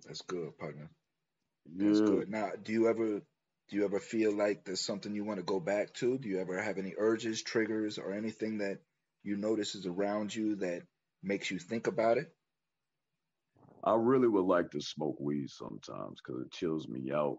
That's 0.06 0.22
good, 0.22 0.56
partner. 0.58 0.90
Yeah. 1.76 1.86
That's 1.86 2.00
good. 2.00 2.28
Now, 2.28 2.50
do 2.62 2.72
you 2.72 2.88
ever 2.88 3.20
do 3.68 3.76
you 3.76 3.84
ever 3.84 4.00
feel 4.00 4.36
like 4.36 4.64
there's 4.64 4.84
something 4.84 5.14
you 5.14 5.24
want 5.24 5.38
to 5.38 5.44
go 5.44 5.58
back 5.58 5.94
to? 5.94 6.18
Do 6.18 6.28
you 6.28 6.38
ever 6.40 6.60
have 6.60 6.76
any 6.76 6.94
urges, 6.98 7.42
triggers, 7.42 7.98
or 7.98 8.12
anything 8.12 8.58
that 8.58 8.78
you 9.22 9.36
notice 9.36 9.74
is 9.74 9.86
around 9.86 10.34
you 10.34 10.56
that 10.56 10.82
makes 11.22 11.50
you 11.50 11.58
think 11.58 11.86
about 11.86 12.18
it? 12.18 12.34
I 13.82 13.94
really 13.94 14.28
would 14.28 14.44
like 14.44 14.70
to 14.72 14.80
smoke 14.80 15.16
weed 15.18 15.48
sometimes 15.48 16.20
because 16.20 16.42
it 16.42 16.52
chills 16.52 16.86
me 16.88 17.10
out. 17.12 17.38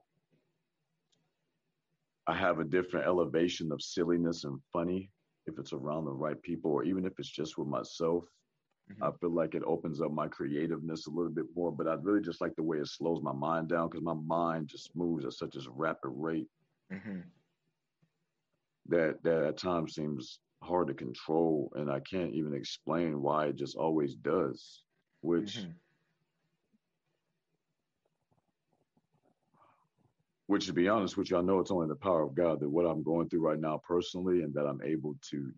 I 2.28 2.36
have 2.36 2.60
a 2.60 2.64
different 2.64 3.06
elevation 3.06 3.72
of 3.72 3.82
silliness 3.84 4.44
and 4.44 4.60
funny 4.74 5.12
if 5.48 5.58
it's 5.60 5.74
around 5.74 6.06
the 6.06 6.12
right 6.12 6.42
people 6.42 6.72
or 6.72 6.84
even 6.84 7.06
if 7.06 7.14
it's 7.20 7.30
just 7.30 7.58
with 7.58 7.68
myself. 7.68 8.26
Mm-hmm. 8.92 9.04
I 9.04 9.12
feel 9.20 9.32
like 9.32 9.56
it 9.56 9.64
opens 9.66 10.00
up 10.00 10.12
my 10.12 10.28
creativeness 10.28 11.08
a 11.08 11.10
little 11.10 11.32
bit 11.32 11.46
more, 11.56 11.72
but 11.72 11.88
I 11.88 11.96
really 11.96 12.22
just 12.22 12.40
like 12.42 12.56
the 12.56 12.64
way 12.64 12.78
it 12.78 12.88
slows 12.88 13.22
my 13.22 13.34
mind 13.34 13.70
down 13.70 13.90
because 13.90 14.04
my 14.04 14.14
mind 14.14 14.68
just 14.68 14.96
moves 14.96 15.26
at 15.26 15.34
such 15.34 15.56
a 15.56 15.72
rapid 15.72 16.10
rate 16.10 16.48
mm-hmm. 16.94 17.22
that 18.90 19.24
that 19.24 19.44
at 19.44 19.58
times 19.58 19.96
seems 19.96 20.40
hard 20.62 20.88
to 20.88 20.94
control, 20.94 21.72
and 21.76 21.90
I 21.90 22.00
can't 22.00 22.34
even 22.34 22.54
explain 22.54 23.22
why 23.22 23.48
it 23.48 23.56
just 23.56 23.76
always 23.76 24.16
does. 24.16 24.84
Which, 25.22 25.58
mm-hmm. 25.58 25.72
Which 30.48 30.68
to 30.68 30.74
be 30.74 30.88
honest 30.88 31.18
you, 31.18 31.38
I 31.38 31.42
know 31.42 31.60
it's 31.60 31.72
only 31.72 31.88
the 31.88 31.96
power 31.96 32.22
of 32.22 32.36
God 32.36 32.60
that 32.60 32.70
what 32.70 32.86
I'm 32.86 33.04
going 33.04 33.30
through 33.30 33.48
right 33.48 33.60
now 33.60 33.82
personally, 33.88 34.44
and 34.44 34.54
that 34.54 34.66
I'm 34.66 34.82
able 34.84 35.16
to 35.32 35.52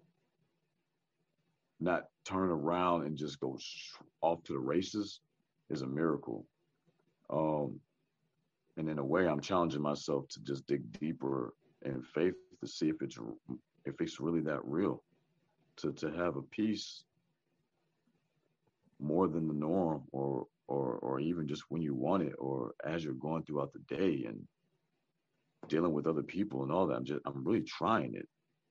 not 1.79 2.05
turn 2.25 2.49
around 2.49 3.05
and 3.05 3.17
just 3.17 3.39
go 3.39 3.57
off 4.21 4.43
to 4.43 4.53
the 4.53 4.59
races 4.59 5.19
is 5.69 5.81
a 5.81 5.87
miracle. 5.87 6.45
Um, 7.29 7.79
and 8.77 8.89
in 8.89 8.99
a 8.99 9.05
way, 9.05 9.27
I'm 9.27 9.41
challenging 9.41 9.81
myself 9.81 10.27
to 10.29 10.39
just 10.41 10.65
dig 10.67 10.91
deeper 10.99 11.53
in 11.83 12.01
faith 12.01 12.35
to 12.61 12.67
see 12.67 12.89
if 12.89 13.01
it's 13.01 13.17
if 13.85 13.99
it's 13.99 14.19
really 14.19 14.41
that 14.41 14.63
real. 14.63 15.03
To 15.77 15.91
to 15.93 16.11
have 16.11 16.37
a 16.37 16.41
peace 16.41 17.03
more 18.99 19.27
than 19.27 19.47
the 19.47 19.53
norm, 19.53 20.03
or 20.11 20.47
or 20.67 20.93
or 20.95 21.19
even 21.19 21.47
just 21.47 21.63
when 21.69 21.81
you 21.81 21.93
want 21.93 22.23
it, 22.23 22.33
or 22.39 22.73
as 22.85 23.03
you're 23.03 23.13
going 23.13 23.43
throughout 23.43 23.73
the 23.73 23.95
day 23.95 24.25
and 24.27 24.47
dealing 25.69 25.93
with 25.93 26.07
other 26.07 26.23
people 26.23 26.63
and 26.63 26.71
all 26.71 26.87
that. 26.87 26.95
I'm 26.95 27.05
just 27.05 27.21
I'm 27.25 27.43
really 27.43 27.61
trying 27.61 28.15
it 28.15 28.27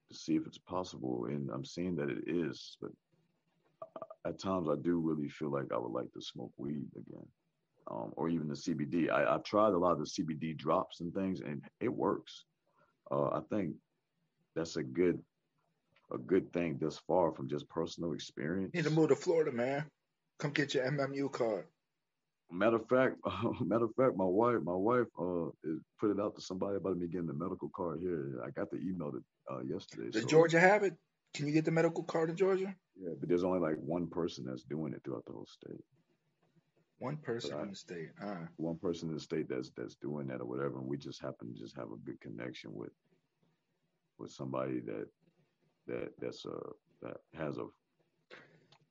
to 0.09 0.17
see 0.17 0.35
if 0.35 0.45
it's 0.45 0.57
possible, 0.57 1.25
and 1.29 1.49
I'm 1.49 1.65
seeing 1.65 1.95
that 1.95 2.09
it 2.09 2.23
is. 2.27 2.77
But 2.81 2.91
at 4.25 4.39
times, 4.39 4.67
I 4.69 4.75
do 4.81 4.99
really 4.99 5.29
feel 5.29 5.51
like 5.51 5.71
I 5.73 5.77
would 5.77 5.91
like 5.91 6.11
to 6.13 6.21
smoke 6.21 6.51
weed 6.57 6.87
again, 6.95 7.25
um, 7.89 8.13
or 8.15 8.29
even 8.29 8.47
the 8.47 8.55
CBD. 8.55 9.09
I, 9.09 9.31
have 9.31 9.43
tried 9.43 9.73
a 9.73 9.77
lot 9.77 9.93
of 9.93 9.99
the 9.99 10.05
CBD 10.05 10.57
drops 10.57 11.01
and 11.01 11.13
things, 11.13 11.41
and 11.41 11.61
it 11.79 11.93
works. 11.93 12.45
Uh, 13.11 13.29
I 13.29 13.41
think 13.49 13.73
that's 14.55 14.75
a 14.75 14.83
good 14.83 15.21
a 16.13 16.17
good 16.17 16.51
thing 16.53 16.77
thus 16.79 16.97
far 17.07 17.33
from 17.33 17.49
just 17.49 17.67
personal 17.69 18.13
experience. 18.13 18.71
You 18.73 18.81
need 18.81 18.89
to 18.89 18.95
move 18.95 19.09
to 19.09 19.15
Florida, 19.15 19.51
man. 19.51 19.85
Come 20.39 20.51
get 20.51 20.73
your 20.73 20.89
MMJ 20.89 21.31
card. 21.31 21.65
Matter 22.51 22.77
of 22.77 22.87
fact, 22.87 23.15
uh, 23.25 23.51
matter 23.65 23.85
of 23.85 23.95
fact, 23.95 24.15
my 24.15 24.25
wife, 24.25 24.57
my 24.63 24.73
wife, 24.73 25.07
uh, 25.19 25.49
put 25.99 26.11
it 26.11 26.19
out 26.19 26.35
to 26.35 26.41
somebody 26.41 26.77
about 26.77 26.97
me 26.97 27.07
getting 27.07 27.27
the 27.27 27.33
medical 27.33 27.69
card 27.75 27.99
here. 27.99 28.41
I 28.45 28.51
got 28.51 28.71
the 28.71 28.77
email 28.77 29.11
that 29.11 29.23
uh, 29.53 29.59
yesterday. 29.61 30.09
Does 30.11 30.23
so. 30.23 30.27
Georgia 30.27 30.59
have 30.59 30.83
it? 30.83 30.93
Can 31.33 31.47
you 31.47 31.53
get 31.53 31.65
the 31.65 31.71
medical 31.71 32.03
card 32.03 32.29
in 32.29 32.35
Georgia? 32.35 32.73
Yeah, 32.99 33.11
but 33.19 33.27
there's 33.27 33.43
only 33.43 33.59
like 33.59 33.75
one 33.75 34.07
person 34.07 34.45
that's 34.47 34.63
doing 34.63 34.93
it 34.93 35.01
throughout 35.03 35.25
the 35.25 35.33
whole 35.33 35.45
state. 35.45 35.83
One 36.99 37.17
person 37.17 37.53
I, 37.57 37.63
in 37.63 37.69
the 37.69 37.75
state. 37.75 38.09
Uh. 38.23 38.47
One 38.55 38.77
person 38.77 39.09
in 39.09 39.15
the 39.15 39.21
state 39.21 39.47
that's 39.49 39.69
that's 39.75 39.95
doing 39.95 40.27
that 40.27 40.41
or 40.41 40.45
whatever, 40.45 40.79
and 40.79 40.87
we 40.87 40.97
just 40.97 41.21
happen 41.21 41.53
to 41.53 41.59
just 41.59 41.75
have 41.75 41.91
a 41.91 41.97
good 42.05 42.19
connection 42.21 42.71
with 42.73 42.91
with 44.17 44.31
somebody 44.31 44.79
that 44.79 45.07
that 45.87 46.11
that's 46.19 46.45
a 46.45 46.57
that 47.01 47.17
has 47.35 47.57
a 47.57 47.65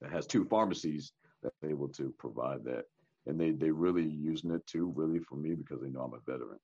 that 0.00 0.12
has 0.12 0.26
two 0.26 0.44
pharmacies 0.44 1.12
that's 1.42 1.56
able 1.64 1.88
to 1.88 2.14
provide 2.18 2.64
that, 2.64 2.84
and 3.26 3.40
they 3.40 3.50
they 3.50 3.70
really 3.70 4.04
using 4.04 4.50
it 4.52 4.66
too, 4.66 4.92
really 4.94 5.18
for 5.18 5.36
me 5.36 5.54
because 5.54 5.80
they 5.80 5.88
know 5.88 6.02
I'm 6.02 6.14
a 6.14 6.20
veteran. 6.30 6.58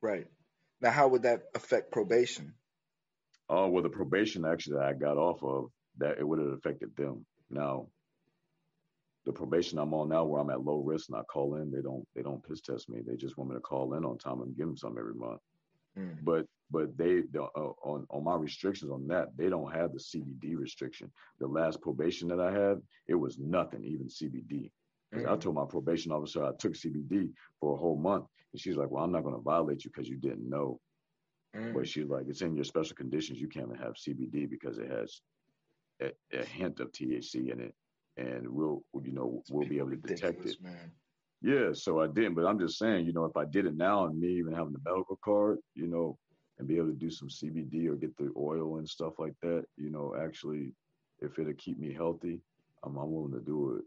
Right. 0.00 0.26
Now, 0.80 0.90
how 0.90 1.08
would 1.08 1.22
that 1.22 1.44
affect 1.54 1.90
probation? 1.90 2.54
Oh 3.48 3.68
well, 3.68 3.82
the 3.82 3.88
probation 3.88 4.44
actually 4.44 4.76
that 4.76 4.86
I 4.86 4.92
got 4.92 5.16
off 5.16 5.42
of 5.42 5.70
that 5.98 6.18
it 6.18 6.26
would 6.26 6.38
have 6.38 6.48
affected 6.48 6.94
them. 6.96 7.24
Now, 7.50 7.88
the 9.24 9.32
probation 9.32 9.78
I'm 9.78 9.94
on 9.94 10.08
now, 10.08 10.24
where 10.24 10.40
I'm 10.40 10.50
at 10.50 10.64
low 10.64 10.78
risk, 10.78 11.08
and 11.08 11.18
I 11.18 11.22
call 11.22 11.56
in, 11.56 11.70
they 11.70 11.82
don't 11.82 12.06
they 12.14 12.22
don't 12.22 12.46
piss 12.46 12.60
test 12.60 12.88
me. 12.88 13.00
They 13.04 13.16
just 13.16 13.36
want 13.36 13.50
me 13.50 13.56
to 13.56 13.60
call 13.60 13.94
in 13.94 14.04
on 14.04 14.18
time 14.18 14.42
and 14.42 14.56
give 14.56 14.66
them 14.66 14.76
some 14.76 14.96
every 14.98 15.14
month. 15.14 15.40
Mm. 15.98 16.18
But 16.22 16.46
but 16.70 16.96
they 16.96 17.22
uh, 17.36 17.72
on 17.82 18.06
on 18.10 18.24
my 18.24 18.36
restrictions 18.36 18.90
on 18.90 19.06
that, 19.08 19.36
they 19.36 19.48
don't 19.48 19.72
have 19.72 19.92
the 19.92 19.98
CBD 19.98 20.56
restriction. 20.56 21.10
The 21.40 21.46
last 21.46 21.80
probation 21.80 22.28
that 22.28 22.40
I 22.40 22.52
had, 22.52 22.80
it 23.06 23.14
was 23.14 23.38
nothing, 23.38 23.84
even 23.84 24.08
CBD. 24.08 24.70
Mm. 25.14 25.30
I 25.30 25.36
told 25.36 25.54
my 25.54 25.64
probation 25.64 26.12
officer 26.12 26.44
I 26.44 26.50
took 26.58 26.74
CBD 26.74 27.30
for 27.60 27.74
a 27.74 27.78
whole 27.78 27.96
month, 27.96 28.26
and 28.52 28.60
she's 28.60 28.76
like, 28.76 28.90
"Well, 28.90 29.04
I'm 29.04 29.12
not 29.12 29.24
going 29.24 29.34
to 29.34 29.40
violate 29.40 29.84
you 29.84 29.90
because 29.90 30.08
you 30.08 30.16
didn't 30.16 30.48
know." 30.48 30.80
Mm. 31.56 31.74
But 31.74 31.88
she's 31.88 32.08
like, 32.08 32.26
"It's 32.28 32.42
in 32.42 32.54
your 32.54 32.64
special 32.64 32.96
conditions. 32.96 33.40
You 33.40 33.48
can't 33.48 33.76
have 33.78 33.94
CBD 33.94 34.48
because 34.48 34.78
it 34.78 34.90
has 34.90 35.20
a, 36.02 36.12
a 36.38 36.44
hint 36.44 36.80
of 36.80 36.92
THC 36.92 37.50
in 37.50 37.60
it, 37.60 37.74
and 38.16 38.46
we'll 38.48 38.82
you 39.02 39.12
know 39.12 39.42
we'll 39.50 39.68
be 39.68 39.78
able 39.78 39.90
to 39.90 39.96
detect 39.96 40.44
it." 40.44 40.62
Man. 40.62 40.92
Yeah, 41.40 41.72
so 41.72 42.00
I 42.00 42.08
didn't, 42.08 42.34
but 42.34 42.46
I'm 42.46 42.58
just 42.58 42.78
saying, 42.78 43.06
you 43.06 43.12
know, 43.12 43.24
if 43.24 43.36
I 43.36 43.44
did 43.44 43.64
it 43.64 43.76
now 43.76 44.06
and 44.06 44.18
me 44.18 44.28
even 44.28 44.52
having 44.52 44.72
the 44.72 44.80
medical 44.84 45.18
card, 45.24 45.58
you 45.74 45.86
know, 45.86 46.18
and 46.58 46.66
be 46.66 46.76
able 46.76 46.88
to 46.88 46.94
do 46.94 47.10
some 47.10 47.28
CBD 47.28 47.86
or 47.86 47.94
get 47.94 48.16
the 48.16 48.32
oil 48.36 48.78
and 48.78 48.88
stuff 48.88 49.20
like 49.20 49.34
that, 49.42 49.64
you 49.76 49.90
know, 49.90 50.16
actually, 50.20 50.72
if 51.20 51.38
it'll 51.38 51.52
keep 51.54 51.78
me 51.78 51.92
healthy, 51.92 52.40
I'm, 52.82 52.96
I'm 52.96 53.12
willing 53.12 53.32
to 53.32 53.40
do 53.40 53.76
it. 53.76 53.84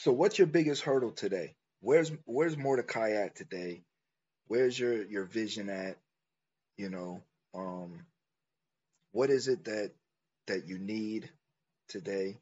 So, 0.00 0.12
what's 0.12 0.38
your 0.38 0.46
biggest 0.46 0.82
hurdle 0.82 1.10
today? 1.10 1.56
Where's 1.80 2.12
Where's 2.24 2.56
Mordecai 2.56 3.14
at 3.14 3.34
today? 3.34 3.82
Where's 4.46 4.78
your 4.78 5.04
your 5.04 5.24
vision 5.24 5.68
at? 5.68 5.96
You 6.76 6.88
know, 6.88 7.20
um, 7.52 8.06
what 9.10 9.28
is 9.28 9.48
it 9.48 9.64
that 9.64 9.90
that 10.46 10.68
you 10.68 10.78
need 10.78 11.28
today? 11.88 12.38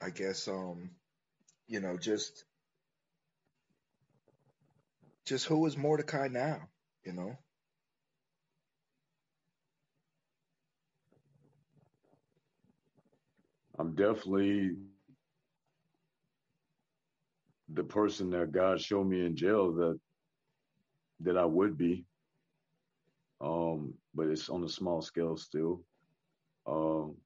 I 0.00 0.10
guess 0.10 0.46
um, 0.46 0.90
you 1.66 1.80
know, 1.80 1.96
just 1.96 2.44
just 5.24 5.44
who 5.46 5.66
is 5.66 5.76
Mordecai 5.76 6.28
now, 6.28 6.68
you 7.04 7.14
know? 7.14 7.36
I'm 13.80 13.94
definitely 13.94 14.76
the 17.72 17.82
person 17.82 18.28
that 18.30 18.52
God 18.52 18.78
showed 18.78 19.04
me 19.04 19.24
in 19.24 19.34
jail 19.34 19.72
that 19.72 19.98
that 21.20 21.38
I 21.38 21.46
would 21.46 21.78
be. 21.78 22.04
Um, 23.40 23.94
but 24.14 24.26
it's 24.26 24.50
on 24.50 24.64
a 24.64 24.68
small 24.68 25.00
scale 25.00 25.38
still. 25.38 25.80
Um, 26.66 27.16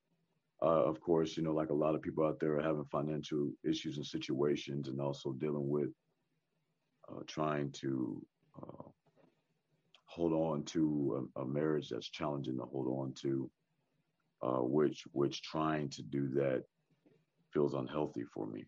uh, 0.63 0.85
of 0.85 1.01
course, 1.01 1.37
you 1.37 1.43
know, 1.43 1.53
like 1.53 1.71
a 1.71 1.75
lot 1.75 1.97
of 1.97 2.03
people 2.03 2.25
out 2.25 2.39
there 2.39 2.57
are 2.57 2.63
having 2.63 2.85
financial 2.85 3.51
issues 3.69 3.97
and 3.97 4.07
situations, 4.07 4.87
and 4.87 5.01
also 5.01 5.33
dealing 5.33 5.69
with 5.69 5.91
uh, 7.09 7.23
trying 7.27 7.73
to 7.73 8.25
uh, 8.63 8.89
hold 10.05 10.33
on 10.33 10.63
to 10.67 11.29
a, 11.37 11.41
a, 11.41 11.45
marriage 11.45 11.89
that's 11.89 12.09
challenging 12.09 12.57
to 12.57 12.63
hold 12.63 12.87
on 12.87 13.13
to, 13.13 13.51
uh, 14.43 14.63
which 14.63 15.05
which 15.13 15.43
trying 15.43 15.89
to 15.91 16.03
do 16.03 16.29
that 16.35 16.63
feels 17.53 17.75
unhealthy 17.75 18.25
for 18.25 18.47
me. 18.47 18.65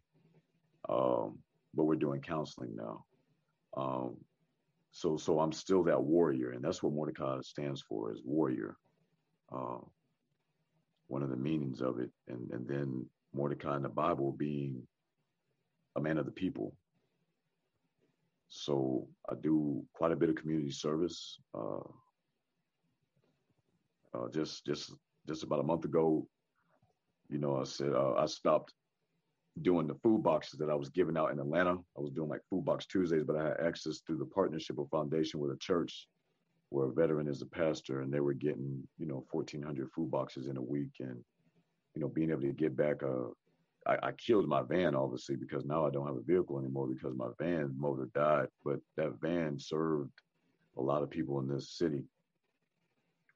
Um, 0.88 1.38
but 1.74 1.84
we're 1.84 1.96
doing 1.96 2.20
counseling 2.20 2.76
now. 2.76 3.04
Um, 3.76 4.16
so 4.92 5.16
so 5.16 5.40
I'm 5.40 5.52
still 5.52 5.82
that 5.84 6.02
warrior, 6.02 6.52
and 6.52 6.64
that's 6.64 6.82
what 6.82 6.92
Mordecai 6.92 7.40
stands 7.42 7.82
for 7.82 8.12
is 8.12 8.22
warrior. 8.24 8.76
Uh, 9.54 9.78
one 11.08 11.22
of 11.22 11.30
the 11.30 11.36
meanings 11.36 11.80
of 11.80 11.98
it, 11.98 12.10
and 12.28 12.50
and 12.50 12.66
then 12.66 13.06
Mordecai 13.34 13.76
in 13.76 13.82
the 13.82 13.88
Bible 13.88 14.32
being 14.32 14.82
a 15.96 16.00
man 16.00 16.18
of 16.18 16.24
the 16.24 16.32
people, 16.32 16.74
so 18.48 19.06
I 19.28 19.34
do 19.34 19.84
quite 19.92 20.12
a 20.12 20.16
bit 20.16 20.30
of 20.30 20.36
community 20.36 20.70
service. 20.70 21.38
Uh, 21.54 21.80
uh, 24.14 24.28
just 24.32 24.64
just 24.64 24.94
just 25.26 25.42
about 25.42 25.60
a 25.60 25.64
month 25.64 25.84
ago, 25.84 26.26
you 27.28 27.38
know, 27.38 27.56
I 27.56 27.64
said 27.64 27.92
uh, 27.92 28.14
I 28.14 28.26
stopped 28.26 28.72
doing 29.62 29.86
the 29.86 29.94
food 29.94 30.22
boxes 30.22 30.58
that 30.58 30.70
I 30.70 30.74
was 30.74 30.90
giving 30.90 31.16
out 31.16 31.32
in 31.32 31.38
Atlanta. 31.38 31.76
I 31.96 32.00
was 32.00 32.12
doing 32.12 32.28
like 32.28 32.42
food 32.50 32.64
box 32.64 32.86
Tuesdays, 32.86 33.24
but 33.24 33.36
I 33.36 33.44
had 33.44 33.60
access 33.60 34.00
through 34.06 34.18
the 34.18 34.26
partnership 34.26 34.78
of 34.78 34.88
foundation 34.90 35.40
with 35.40 35.50
a 35.50 35.56
church 35.56 36.08
where 36.70 36.86
a 36.86 36.92
veteran 36.92 37.28
is 37.28 37.42
a 37.42 37.46
pastor, 37.46 38.00
and 38.00 38.12
they 38.12 38.20
were 38.20 38.34
getting 38.34 38.86
you 38.98 39.06
know 39.06 39.24
1,400 39.30 39.90
food 39.92 40.10
boxes 40.10 40.46
in 40.46 40.56
a 40.56 40.62
week, 40.62 40.92
and 41.00 41.16
you 41.94 42.00
know 42.00 42.08
being 42.08 42.30
able 42.30 42.42
to 42.42 42.52
get 42.52 42.76
back 42.76 43.02
a 43.02 43.28
I, 43.86 44.08
I, 44.08 44.12
killed 44.12 44.48
my 44.48 44.62
van 44.62 44.96
obviously 44.96 45.36
because 45.36 45.64
now 45.64 45.86
I 45.86 45.90
don't 45.90 46.06
have 46.06 46.16
a 46.16 46.22
vehicle 46.22 46.58
anymore 46.58 46.88
because 46.88 47.14
my 47.16 47.28
van 47.38 47.72
motor 47.78 48.08
died. 48.14 48.48
But 48.64 48.80
that 48.96 49.20
van 49.20 49.58
served 49.58 50.10
a 50.76 50.82
lot 50.82 51.02
of 51.02 51.10
people 51.10 51.38
in 51.40 51.48
this 51.48 51.70
city. 51.70 52.04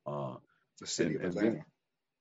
Uh, 0.07 0.35
the 0.81 0.87
city 0.87 1.17
and, 1.17 1.25
of 1.25 1.37
Atlanta. 1.37 1.65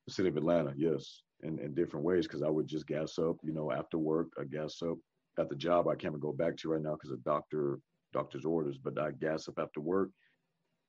The 0.09 0.15
city 0.15 0.29
of 0.29 0.37
Atlanta, 0.37 0.73
yes, 0.75 1.21
in, 1.43 1.59
in 1.59 1.75
different 1.75 2.03
ways 2.03 2.25
because 2.25 2.41
I 2.41 2.49
would 2.49 2.67
just 2.67 2.87
gas 2.87 3.19
up, 3.19 3.37
you 3.43 3.53
know, 3.53 3.71
after 3.71 3.99
work, 3.99 4.29
I 4.39 4.43
gas 4.43 4.81
up 4.81 4.97
at 5.39 5.49
the 5.49 5.55
job 5.55 5.87
I 5.87 5.95
can't 5.95 6.19
go 6.19 6.33
back 6.33 6.57
to 6.57 6.69
right 6.69 6.81
now 6.81 6.93
because 6.93 7.11
of 7.11 7.23
doctor 7.23 7.79
doctor's 8.11 8.43
orders, 8.43 8.77
but 8.77 8.99
I 8.99 9.11
gas 9.11 9.47
up 9.47 9.59
after 9.59 9.81
work 9.81 10.09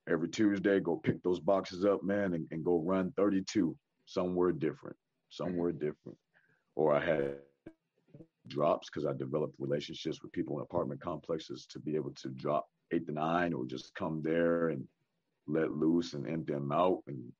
every 0.09 0.27
Tuesday, 0.27 0.79
go 0.79 0.95
pick 0.97 1.21
those 1.21 1.39
boxes 1.39 1.85
up, 1.85 2.03
man, 2.03 2.33
and, 2.33 2.47
and 2.49 2.65
go 2.65 2.79
run 2.79 3.13
32 3.15 3.77
somewhere 4.07 4.51
different, 4.51 4.97
somewhere 5.29 5.69
mm-hmm. 5.69 5.85
different 5.85 6.17
or 6.75 6.95
I 6.95 7.05
had 7.05 7.35
drops 8.47 8.89
because 8.89 9.05
I 9.05 9.13
developed 9.13 9.55
relationships 9.59 10.23
with 10.23 10.31
people 10.31 10.57
in 10.57 10.63
apartment 10.63 10.99
complexes 10.99 11.67
to 11.67 11.79
be 11.79 11.95
able 11.95 12.11
to 12.11 12.29
drop 12.29 12.67
eight 12.91 13.05
to 13.05 13.13
nine 13.13 13.53
or 13.53 13.65
just 13.65 13.93
come 13.93 14.21
there 14.23 14.69
and 14.69 14.83
let 15.47 15.71
loose 15.71 16.13
and 16.13 16.27
empty 16.27 16.53
them 16.53 16.71
out. 16.71 17.03
And, 17.07 17.31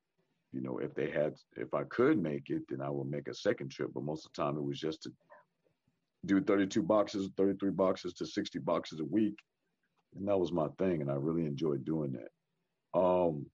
you 0.53 0.61
know, 0.61 0.79
if 0.79 0.93
they 0.93 1.09
had, 1.09 1.35
if 1.55 1.73
I 1.73 1.83
could 1.83 2.21
make 2.21 2.49
it, 2.49 2.63
then 2.69 2.81
I 2.81 2.89
would 2.89 3.09
make 3.09 3.27
a 3.27 3.33
second 3.33 3.71
trip. 3.71 3.91
But 3.93 4.03
most 4.03 4.25
of 4.25 4.33
the 4.33 4.41
time 4.41 4.57
it 4.57 4.63
was 4.63 4.79
just 4.79 5.03
to 5.03 5.11
do 6.25 6.41
32 6.41 6.81
boxes, 6.83 7.29
33 7.37 7.71
boxes 7.71 8.13
to 8.15 8.25
60 8.25 8.59
boxes 8.59 8.99
a 8.99 9.05
week. 9.05 9.37
And 10.15 10.27
that 10.27 10.37
was 10.37 10.51
my 10.51 10.67
thing. 10.77 11.01
And 11.01 11.09
I 11.09 11.15
really 11.15 11.45
enjoyed 11.45 11.85
doing 11.85 12.13
that. 12.13 12.99
Um, 12.99 13.45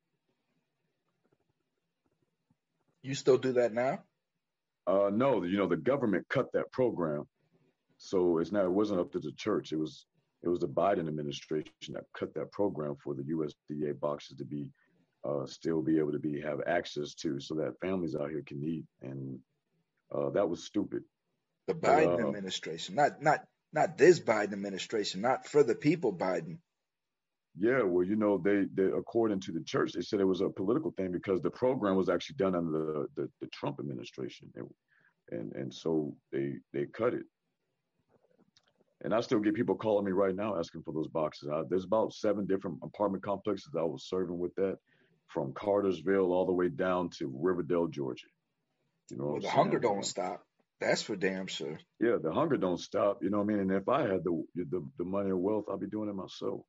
you 3.03 3.13
still 3.13 3.37
do 3.37 3.53
that 3.53 3.73
now? 3.73 3.99
Uh, 4.87 5.09
no, 5.11 5.43
you 5.43 5.57
know 5.57 5.67
the 5.67 5.75
government 5.75 6.25
cut 6.29 6.51
that 6.53 6.71
program, 6.71 7.27
so 7.97 8.37
it's 8.37 8.53
now 8.53 8.63
it 8.63 8.71
wasn't 8.71 8.99
up 8.99 9.11
to 9.11 9.19
the 9.19 9.33
church. 9.33 9.73
It 9.73 9.77
was 9.77 10.05
it 10.43 10.49
was 10.49 10.59
the 10.59 10.67
Biden 10.67 11.07
administration 11.07 11.93
that 11.93 12.05
cut 12.17 12.33
that 12.35 12.51
program 12.51 12.95
for 13.03 13.13
the 13.13 13.23
USDA 13.23 13.99
boxes 13.99 14.37
to 14.37 14.45
be 14.45 14.69
uh, 15.23 15.45
still 15.45 15.81
be 15.81 15.97
able 15.97 16.11
to 16.11 16.19
be 16.19 16.41
have 16.41 16.59
access 16.67 17.13
to, 17.15 17.39
so 17.39 17.55
that 17.55 17.79
families 17.81 18.15
out 18.15 18.29
here 18.29 18.43
can 18.45 18.63
eat, 18.63 18.85
and 19.01 19.39
uh, 20.13 20.29
that 20.31 20.49
was 20.49 20.63
stupid. 20.63 21.03
The 21.67 21.73
Biden 21.73 22.23
uh, 22.23 22.27
administration, 22.27 22.95
not 22.95 23.21
not 23.21 23.39
not 23.73 23.97
this 23.97 24.19
Biden 24.19 24.53
administration, 24.53 25.21
not 25.21 25.47
for 25.47 25.63
the 25.63 25.75
people, 25.75 26.13
Biden. 26.13 26.57
Yeah, 27.59 27.81
well, 27.81 28.05
you 28.05 28.15
know, 28.15 28.37
they, 28.37 28.65
they 28.73 28.83
according 28.83 29.39
to 29.41 29.51
the 29.51 29.63
church, 29.63 29.93
they 29.93 30.01
said 30.01 30.19
it 30.19 30.25
was 30.25 30.41
a 30.41 30.49
political 30.49 30.91
thing 30.91 31.11
because 31.11 31.41
the 31.41 31.49
program 31.49 31.95
was 31.95 32.07
actually 32.07 32.35
done 32.37 32.55
under 32.55 32.71
the 32.71 33.07
the, 33.15 33.29
the 33.41 33.47
Trump 33.47 33.79
administration, 33.79 34.49
and, 34.55 34.69
and 35.31 35.53
and 35.53 35.73
so 35.73 36.15
they 36.31 36.55
they 36.73 36.85
cut 36.85 37.13
it. 37.13 37.23
And 39.03 39.13
I 39.13 39.21
still 39.21 39.39
get 39.39 39.53
people 39.53 39.75
calling 39.75 40.05
me 40.05 40.11
right 40.11 40.35
now 40.35 40.57
asking 40.57 40.81
for 40.83 40.93
those 40.93 41.07
boxes. 41.07 41.49
I, 41.49 41.61
there's 41.69 41.83
about 41.83 42.13
seven 42.13 42.45
different 42.47 42.79
apartment 42.81 43.23
complexes 43.23 43.75
I 43.77 43.83
was 43.83 44.07
serving 44.09 44.37
with 44.37 44.55
that, 44.55 44.77
from 45.27 45.53
Cartersville 45.53 46.31
all 46.31 46.45
the 46.45 46.53
way 46.53 46.69
down 46.69 47.09
to 47.19 47.31
Riverdale, 47.33 47.87
Georgia. 47.87 48.27
You 49.09 49.17
know, 49.17 49.25
well, 49.25 49.41
the 49.41 49.49
hunger 49.49 49.79
don't 49.79 50.05
stop. 50.05 50.43
That's 50.79 51.01
for 51.01 51.15
damn 51.15 51.47
sure. 51.47 51.79
Yeah, 51.99 52.17
the 52.21 52.31
hunger 52.31 52.57
don't 52.57 52.79
stop. 52.79 53.23
You 53.23 53.29
know 53.29 53.37
what 53.37 53.45
I 53.45 53.47
mean? 53.47 53.59
And 53.59 53.71
if 53.71 53.89
I 53.89 54.01
had 54.01 54.23
the 54.23 54.43
the, 54.55 54.85
the 54.97 55.05
money 55.05 55.31
or 55.31 55.37
wealth, 55.37 55.65
I'd 55.71 55.79
be 55.79 55.87
doing 55.87 56.09
it 56.09 56.15
myself 56.15 56.61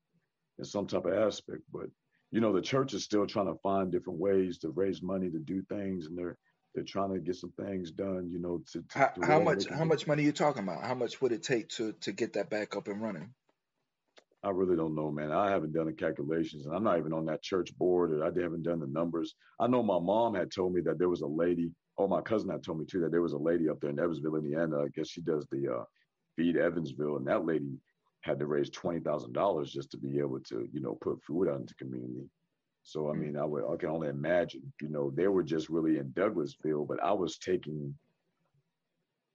in 0.59 0.65
some 0.65 0.87
type 0.87 1.05
of 1.05 1.13
aspect. 1.13 1.63
But 1.73 1.87
you 2.31 2.41
know, 2.41 2.53
the 2.53 2.63
church 2.63 2.95
is 2.95 3.05
still 3.05 3.27
trying 3.27 3.47
to 3.47 3.59
find 3.63 3.93
different 3.93 4.19
ways 4.19 4.59
to 4.59 4.71
raise 4.71 5.03
money 5.03 5.31
to 5.31 5.39
do 5.39 5.63
things, 5.63 6.07
and 6.07 6.17
they're 6.17 6.39
they're 6.75 6.85
trying 6.85 7.13
to 7.13 7.21
get 7.21 7.37
some 7.37 7.53
things 7.53 7.91
done. 7.91 8.31
You 8.31 8.39
know, 8.39 8.63
to, 8.73 8.81
to 8.81 8.99
how, 8.99 9.13
how 9.23 9.41
much 9.41 9.67
how 9.69 9.85
much 9.85 10.07
money 10.07 10.23
are 10.23 10.27
you 10.27 10.33
talking 10.33 10.63
about? 10.63 10.85
How 10.85 10.95
much 10.95 11.21
would 11.21 11.33
it 11.33 11.43
take 11.43 11.69
to 11.71 11.93
to 12.01 12.13
get 12.13 12.35
that 12.35 12.51
back 12.51 12.77
up 12.77 12.89
and 12.89 13.03
running? 13.03 13.35
I 14.45 14.51
really 14.51 14.77
don't 14.77 14.95
know, 14.95 15.11
man. 15.11 15.33
I 15.33 15.51
haven't 15.51 15.73
done 15.73 15.87
the 15.87 15.93
calculations, 15.93 16.67
and 16.67 16.75
I'm 16.75 16.85
not 16.85 16.99
even 16.99 17.13
on 17.13 17.27
that 17.27 17.43
church 17.43 17.77
board, 17.77 18.13
or 18.13 18.23
I 18.23 18.27
haven't 18.27 18.63
done 18.63 18.79
the 18.79 18.87
numbers. 18.87 19.35
I 19.59 19.67
know 19.67 19.83
my 19.83 19.99
mom 19.99 20.35
had 20.35 20.53
told 20.53 20.75
me 20.75 20.81
that 20.83 20.99
there 20.99 21.09
was 21.09 21.23
a 21.23 21.27
lady. 21.27 21.71
Oh, 21.99 22.07
my 22.07 22.21
cousin 22.21 22.51
had 22.51 22.63
told 22.63 22.79
me 22.79 22.87
too 22.87 23.01
that 23.01 23.11
there 23.11 23.23
was 23.23 23.33
a 23.33 23.39
lady 23.39 23.69
up 23.69 23.81
there 23.81 23.91
in 23.91 23.99
Evansville, 23.99 24.37
Indiana. 24.37 24.85
I 24.85 24.89
guess 24.95 25.09
she 25.09 25.23
does 25.23 25.47
the 25.51 25.79
uh, 25.79 25.85
feed 26.37 26.57
Evansville, 26.57 27.17
and 27.17 27.27
that 27.27 27.45
lady 27.45 27.79
had 28.21 28.39
to 28.39 28.47
raise 28.47 28.71
twenty 28.71 29.01
thousand 29.01 29.33
dollars 29.33 29.73
just 29.73 29.91
to 29.91 29.97
be 29.97 30.19
able 30.21 30.41
to, 30.41 30.69
you 30.73 30.81
know, 30.81 30.97
put 31.01 31.23
food 31.25 31.49
out 31.49 31.61
into 31.61 31.75
community. 31.75 32.29
So 32.85 33.11
I 33.11 33.15
mm. 33.15 33.21
mean, 33.21 33.37
I 33.37 33.45
would 33.45 33.65
I 33.65 33.77
can 33.77 33.91
only 33.91 34.09
imagine. 34.09 34.73
You 34.81 34.89
know, 34.89 35.11
they 35.11 35.27
were 35.27 35.43
just 35.43 35.69
really 35.69 35.99
in 35.99 36.13
Douglasville, 36.13 36.87
but 36.87 37.03
I 37.03 37.13
was 37.13 37.39
taking 37.39 37.93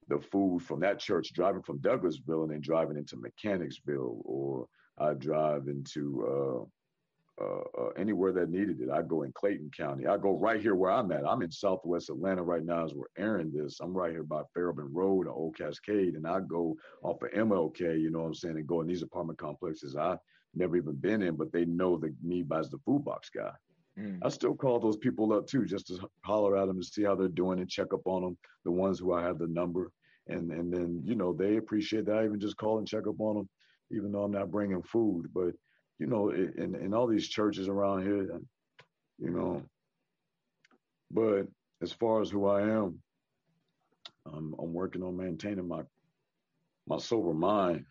the 0.08 0.18
food 0.18 0.62
from 0.62 0.80
that 0.80 0.98
church, 0.98 1.32
driving 1.34 1.62
from 1.62 1.78
Douglasville 1.78 2.44
and 2.44 2.52
then 2.52 2.60
driving 2.62 2.96
into 2.96 3.16
Mechanicsville, 3.16 4.22
or 4.24 4.66
I 4.98 5.14
drive 5.14 5.68
into 5.68 6.68
uh, 7.40 7.44
uh, 7.44 7.64
uh, 7.78 7.88
anywhere 7.96 8.32
that 8.32 8.48
needed 8.48 8.80
it. 8.80 8.90
I 8.90 9.02
go 9.02 9.22
in 9.22 9.32
Clayton 9.32 9.70
County. 9.76 10.06
I 10.06 10.16
go 10.16 10.38
right 10.38 10.60
here 10.60 10.76
where 10.76 10.92
I'm 10.92 11.10
at. 11.10 11.26
I'm 11.26 11.42
in 11.42 11.50
Southwest 11.50 12.08
Atlanta 12.08 12.42
right 12.42 12.64
now, 12.64 12.84
is 12.84 12.94
where 12.94 13.08
Aaron 13.18 13.52
is. 13.56 13.80
I'm 13.80 13.92
right 13.92 14.12
here 14.12 14.22
by 14.22 14.42
Fairburn 14.54 14.92
Road, 14.92 15.26
Old 15.26 15.56
Cascade, 15.58 16.14
and 16.14 16.26
I 16.26 16.40
go 16.40 16.76
off 17.02 17.22
of 17.22 17.32
MLK. 17.32 18.00
You 18.00 18.10
know 18.10 18.20
what 18.20 18.26
I'm 18.26 18.34
saying? 18.34 18.56
And 18.56 18.66
go 18.66 18.82
in 18.82 18.86
these 18.86 19.02
apartment 19.02 19.38
complexes 19.38 19.96
I 19.96 20.16
never 20.54 20.76
even 20.76 20.94
been 20.94 21.22
in, 21.22 21.36
but 21.36 21.52
they 21.52 21.64
know 21.64 21.96
the 21.96 22.14
me 22.22 22.44
as 22.56 22.70
the 22.70 22.78
food 22.78 23.04
box 23.04 23.30
guy. 23.30 23.50
Mm. 23.98 24.18
I 24.22 24.28
still 24.28 24.54
call 24.54 24.80
those 24.80 24.96
people 24.96 25.32
up 25.32 25.46
too, 25.46 25.64
just 25.64 25.88
to 25.88 26.08
holler 26.24 26.56
at 26.56 26.66
them 26.66 26.76
and 26.76 26.84
see 26.84 27.02
how 27.02 27.14
they're 27.14 27.28
doing 27.28 27.60
and 27.60 27.68
check 27.68 27.92
up 27.92 28.06
on 28.06 28.22
them. 28.22 28.38
The 28.64 28.70
ones 28.70 28.98
who 28.98 29.12
I 29.12 29.22
have 29.22 29.38
the 29.38 29.46
number, 29.46 29.90
and 30.28 30.50
and 30.50 30.72
then 30.72 31.02
you 31.04 31.14
know 31.14 31.32
they 31.32 31.56
appreciate 31.56 32.06
that. 32.06 32.18
I 32.18 32.24
even 32.24 32.40
just 32.40 32.56
call 32.56 32.78
and 32.78 32.88
check 32.88 33.06
up 33.06 33.20
on 33.20 33.36
them, 33.36 33.48
even 33.94 34.12
though 34.12 34.22
I'm 34.22 34.32
not 34.32 34.50
bringing 34.50 34.82
food, 34.82 35.28
but 35.32 35.54
you 35.98 36.06
know, 36.06 36.30
in, 36.30 36.74
in 36.74 36.92
all 36.92 37.06
these 37.06 37.28
churches 37.28 37.68
around 37.68 38.02
here, 38.02 38.40
you 39.18 39.30
know. 39.30 39.62
But 41.10 41.46
as 41.82 41.92
far 41.92 42.20
as 42.20 42.30
who 42.30 42.46
I 42.46 42.62
am, 42.62 43.00
I'm, 44.26 44.54
I'm 44.58 44.72
working 44.72 45.02
on 45.02 45.16
maintaining 45.16 45.68
my 45.68 45.82
my 46.86 46.98
sober 46.98 47.32
mind. 47.32 47.84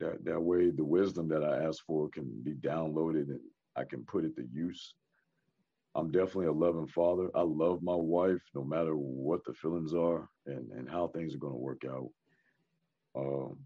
That 0.00 0.24
that 0.24 0.40
way, 0.40 0.70
the 0.70 0.84
wisdom 0.84 1.28
that 1.28 1.42
I 1.42 1.64
ask 1.64 1.84
for 1.84 2.08
can 2.10 2.30
be 2.44 2.54
downloaded 2.54 3.28
and 3.28 3.40
I 3.76 3.84
can 3.84 4.04
put 4.04 4.24
it 4.24 4.36
to 4.36 4.44
use. 4.52 4.94
I'm 5.94 6.12
definitely 6.12 6.46
a 6.46 6.52
loving 6.52 6.86
father. 6.86 7.28
I 7.34 7.42
love 7.42 7.82
my 7.82 7.96
wife, 7.96 8.42
no 8.54 8.62
matter 8.62 8.94
what 8.94 9.40
the 9.44 9.54
feelings 9.54 9.94
are 9.94 10.28
and 10.46 10.70
and 10.70 10.88
how 10.88 11.08
things 11.08 11.34
are 11.34 11.38
going 11.38 11.54
to 11.54 11.58
work 11.58 11.82
out. 11.88 12.10
Um, 13.16 13.56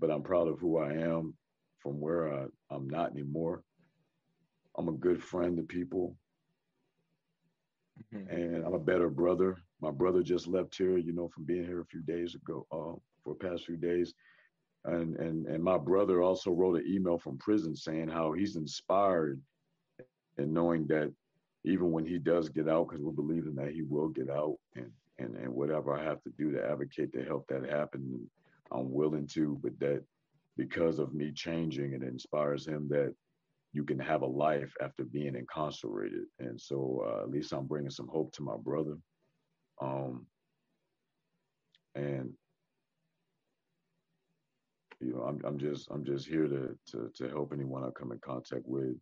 but 0.00 0.10
I'm 0.10 0.22
proud 0.22 0.48
of 0.48 0.58
who 0.58 0.78
I 0.78 0.92
am 0.92 1.34
from 1.78 2.00
where 2.00 2.32
I, 2.32 2.46
I'm 2.70 2.88
not 2.88 3.12
anymore. 3.12 3.62
I'm 4.76 4.88
a 4.88 4.92
good 4.92 5.22
friend 5.22 5.56
to 5.56 5.62
people. 5.62 6.16
Mm-hmm. 8.14 8.30
And 8.30 8.64
I'm 8.64 8.74
a 8.74 8.78
better 8.78 9.08
brother. 9.08 9.56
My 9.80 9.90
brother 9.90 10.22
just 10.22 10.46
left 10.46 10.76
here, 10.76 10.98
you 10.98 11.12
know, 11.12 11.28
from 11.28 11.44
being 11.44 11.64
here 11.64 11.80
a 11.80 11.86
few 11.86 12.02
days 12.02 12.34
ago, 12.34 12.66
uh, 12.70 12.98
for 13.22 13.34
the 13.38 13.48
past 13.48 13.64
few 13.64 13.76
days. 13.76 14.12
And, 14.84 15.16
and, 15.16 15.46
and 15.46 15.62
my 15.62 15.78
brother 15.78 16.22
also 16.22 16.50
wrote 16.50 16.76
an 16.76 16.86
email 16.86 17.18
from 17.18 17.38
prison 17.38 17.74
saying 17.74 18.08
how 18.08 18.32
he's 18.32 18.56
inspired 18.56 19.40
and 20.38 20.52
knowing 20.52 20.86
that 20.88 21.12
even 21.64 21.90
when 21.90 22.06
he 22.06 22.18
does 22.18 22.48
get 22.48 22.68
out, 22.68 22.88
because 22.88 23.02
we're 23.02 23.12
believing 23.12 23.54
that 23.56 23.72
he 23.72 23.82
will 23.82 24.08
get 24.08 24.30
out 24.30 24.56
and, 24.76 24.90
and, 25.18 25.34
and 25.36 25.52
whatever 25.52 25.92
I 25.92 26.04
have 26.04 26.22
to 26.22 26.30
do 26.38 26.52
to 26.52 26.64
advocate 26.64 27.12
to 27.14 27.24
help 27.24 27.46
that 27.48 27.68
happen, 27.68 28.30
I'm 28.72 28.92
willing 28.92 29.28
to, 29.34 29.58
but 29.62 29.78
that 29.80 30.04
because 30.56 30.98
of 30.98 31.14
me 31.14 31.32
changing, 31.34 31.92
it 31.94 32.02
inspires 32.02 32.66
him 32.66 32.88
that 32.90 33.14
you 33.72 33.84
can 33.84 33.98
have 34.00 34.22
a 34.22 34.26
life 34.26 34.72
after 34.82 35.04
being 35.04 35.36
incarcerated. 35.36 36.24
And 36.40 36.60
so 36.60 37.04
uh, 37.06 37.22
at 37.24 37.30
least 37.30 37.52
I'm 37.52 37.66
bringing 37.66 37.90
some 37.90 38.08
hope 38.08 38.32
to 38.34 38.42
my 38.42 38.56
brother. 38.56 38.96
Um, 39.82 40.26
and 41.94 42.32
you 45.00 45.14
know, 45.14 45.22
I'm 45.22 45.40
I'm 45.44 45.58
just 45.58 45.88
I'm 45.90 46.04
just 46.04 46.26
here 46.26 46.46
to 46.48 46.78
to 46.92 47.10
to 47.16 47.28
help 47.28 47.52
anyone 47.54 47.84
I 47.84 47.90
come 47.90 48.12
in 48.12 48.18
contact 48.20 48.64
with. 48.66 48.96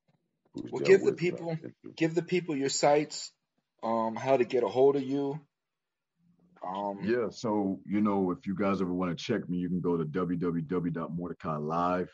Well, 0.70 0.82
give 0.82 1.04
the 1.04 1.12
people 1.12 1.58
give 1.96 2.14
the 2.14 2.22
people 2.22 2.56
your 2.56 2.70
sites, 2.70 3.32
um, 3.82 4.16
how 4.16 4.36
to 4.36 4.44
get 4.44 4.64
a 4.64 4.68
hold 4.68 4.96
of 4.96 5.04
you, 5.04 5.40
um, 6.66 6.98
yeah, 7.02 7.28
so 7.30 7.80
you 7.86 8.00
know, 8.00 8.30
if 8.30 8.46
you 8.46 8.54
guys 8.54 8.80
ever 8.80 8.94
want 8.94 9.16
to 9.16 9.24
check 9.24 9.48
me, 9.48 9.58
you 9.58 9.68
can 9.68 9.80
go 9.80 9.96
to 9.96 10.04
www.mordecai 10.04 11.56
live. 11.56 12.10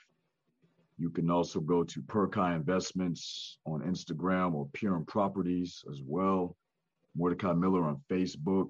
You 0.99 1.11
can 1.11 1.31
also 1.31 1.61
go 1.61 1.83
to 1.83 2.03
Perkai 2.03 2.55
Investments 2.55 3.59
on 3.65 3.81
Instagram 3.81 4.55
or 4.55 4.69
Pure 4.73 5.05
Properties 5.07 5.83
as 5.91 6.03
well. 6.05 6.57
Mordecai 7.17 7.55
Miller 7.55 7.85
on 7.85 8.01
Facebook. 8.11 8.69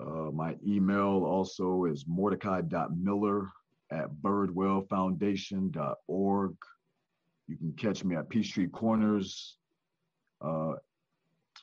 Uh, 0.00 0.30
my 0.32 0.56
email 0.66 1.22
also 1.24 1.84
is 1.84 2.04
mordecai.miller 2.06 3.50
at 3.90 4.10
birdwellfoundation.org. 4.22 6.54
You 7.46 7.56
can 7.56 7.72
catch 7.72 8.04
me 8.04 8.16
at 8.16 8.28
Peachtree 8.28 8.68
Corners 8.68 9.56
uh, 10.40 10.74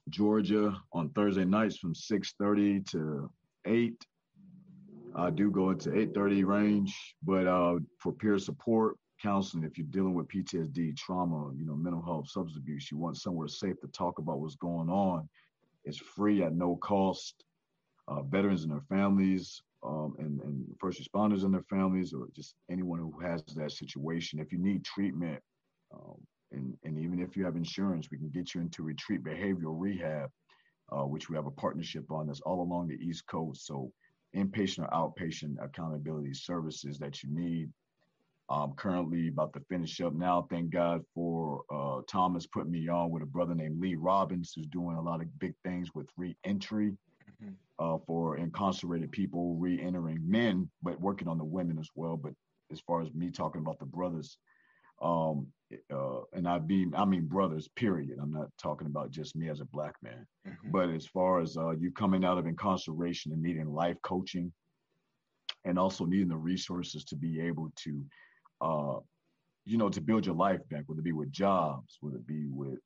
Georgia 0.09 0.75
on 0.93 1.09
Thursday 1.09 1.45
nights 1.45 1.77
from 1.77 1.93
6:30 1.93 2.85
to 2.91 3.31
8. 3.65 4.05
I 5.15 5.29
do 5.29 5.49
go 5.49 5.71
into 5.71 5.91
8:30 5.91 6.45
range, 6.45 7.15
but 7.23 7.47
uh, 7.47 7.79
for 7.99 8.13
peer 8.13 8.37
support, 8.37 8.97
counseling, 9.21 9.63
if 9.63 9.77
you're 9.77 9.87
dealing 9.87 10.13
with 10.13 10.27
PTSD, 10.27 10.95
trauma, 10.97 11.53
you 11.55 11.65
know, 11.65 11.75
mental 11.75 12.01
health, 12.01 12.29
substance 12.29 12.57
abuse, 12.57 12.91
you 12.91 12.97
want 12.97 13.17
somewhere 13.17 13.47
safe 13.47 13.79
to 13.81 13.87
talk 13.87 14.19
about 14.19 14.39
what's 14.39 14.55
going 14.55 14.89
on. 14.89 15.27
It's 15.85 15.97
free 15.97 16.43
at 16.43 16.53
no 16.53 16.75
cost. 16.77 17.43
Uh, 18.07 18.21
veterans 18.21 18.61
and 18.63 18.71
their 18.71 18.83
families, 18.87 19.63
um, 19.83 20.13
and, 20.19 20.39
and 20.41 20.63
first 20.79 21.01
responders 21.01 21.43
and 21.43 21.51
their 21.51 21.63
families, 21.63 22.13
or 22.13 22.27
just 22.35 22.53
anyone 22.69 22.99
who 22.99 23.19
has 23.19 23.43
that 23.55 23.71
situation. 23.71 24.39
If 24.39 24.51
you 24.51 24.59
need 24.59 24.83
treatment, 24.85 25.41
um, 25.91 26.17
and, 26.55 26.77
and 26.83 26.97
even 26.97 27.19
if 27.19 27.35
you 27.35 27.45
have 27.45 27.55
insurance, 27.55 28.09
we 28.09 28.17
can 28.17 28.29
get 28.29 28.53
you 28.53 28.61
into 28.61 28.83
retreat 28.83 29.23
behavioral 29.23 29.79
rehab, 29.79 30.29
uh, 30.91 31.03
which 31.03 31.29
we 31.29 31.35
have 31.35 31.47
a 31.47 31.51
partnership 31.51 32.11
on 32.11 32.27
that's 32.27 32.41
all 32.41 32.61
along 32.61 32.87
the 32.87 32.95
East 32.95 33.27
Coast. 33.27 33.65
So 33.65 33.91
inpatient 34.35 34.85
or 34.85 34.89
outpatient 34.89 35.63
accountability 35.63 36.33
services 36.33 36.99
that 36.99 37.23
you 37.23 37.29
need. 37.29 37.69
I'm 38.49 38.73
currently 38.73 39.29
about 39.29 39.53
to 39.53 39.59
finish 39.61 39.99
up 40.01 40.13
now. 40.13 40.45
Thank 40.49 40.69
God 40.69 41.01
for 41.15 41.63
uh, 41.73 42.01
Thomas 42.07 42.45
putting 42.45 42.71
me 42.71 42.87
on 42.89 43.09
with 43.09 43.23
a 43.23 43.25
brother 43.25 43.55
named 43.55 43.81
Lee 43.81 43.95
Robbins, 43.95 44.53
who's 44.55 44.67
doing 44.67 44.97
a 44.97 45.01
lot 45.01 45.21
of 45.21 45.39
big 45.39 45.55
things 45.63 45.95
with 45.95 46.07
reentry 46.15 46.91
mm-hmm. 46.91 47.53
uh, 47.79 47.97
for 48.05 48.37
incarcerated 48.37 49.11
people, 49.11 49.55
re-entering 49.55 50.19
men, 50.29 50.69
but 50.83 51.01
working 51.01 51.27
on 51.27 51.39
the 51.39 51.43
women 51.43 51.79
as 51.79 51.89
well. 51.95 52.17
But 52.17 52.33
as 52.71 52.79
far 52.81 53.01
as 53.01 53.11
me 53.13 53.31
talking 53.31 53.61
about 53.61 53.79
the 53.79 53.85
brothers, 53.85 54.37
um, 55.01 55.47
uh, 55.91 56.21
and 56.33 56.47
I 56.47 56.59
be 56.59 56.87
I 56.95 57.05
mean 57.05 57.25
brothers. 57.25 57.67
Period. 57.75 58.17
I'm 58.21 58.31
not 58.31 58.49
talking 58.57 58.87
about 58.87 59.11
just 59.11 59.35
me 59.35 59.49
as 59.49 59.61
a 59.61 59.65
black 59.65 59.95
man, 60.01 60.25
mm-hmm. 60.47 60.71
but 60.71 60.89
as 60.89 61.05
far 61.07 61.41
as 61.41 61.57
uh, 61.57 61.71
you 61.71 61.91
coming 61.91 62.23
out 62.23 62.37
of 62.37 62.45
incarceration 62.45 63.31
and 63.31 63.41
needing 63.41 63.67
life 63.67 63.97
coaching, 64.03 64.51
and 65.65 65.79
also 65.79 66.05
needing 66.05 66.29
the 66.29 66.37
resources 66.37 67.03
to 67.05 67.15
be 67.15 67.41
able 67.41 67.71
to, 67.77 68.03
uh, 68.61 68.99
you 69.65 69.77
know, 69.77 69.89
to 69.89 70.01
build 70.01 70.25
your 70.25 70.35
life 70.35 70.61
back, 70.69 70.83
whether 70.85 70.99
it 70.99 71.05
be 71.05 71.11
with 71.11 71.31
jobs, 71.31 71.97
whether 72.01 72.17
it 72.17 72.27
be 72.27 72.47
with 72.47 72.79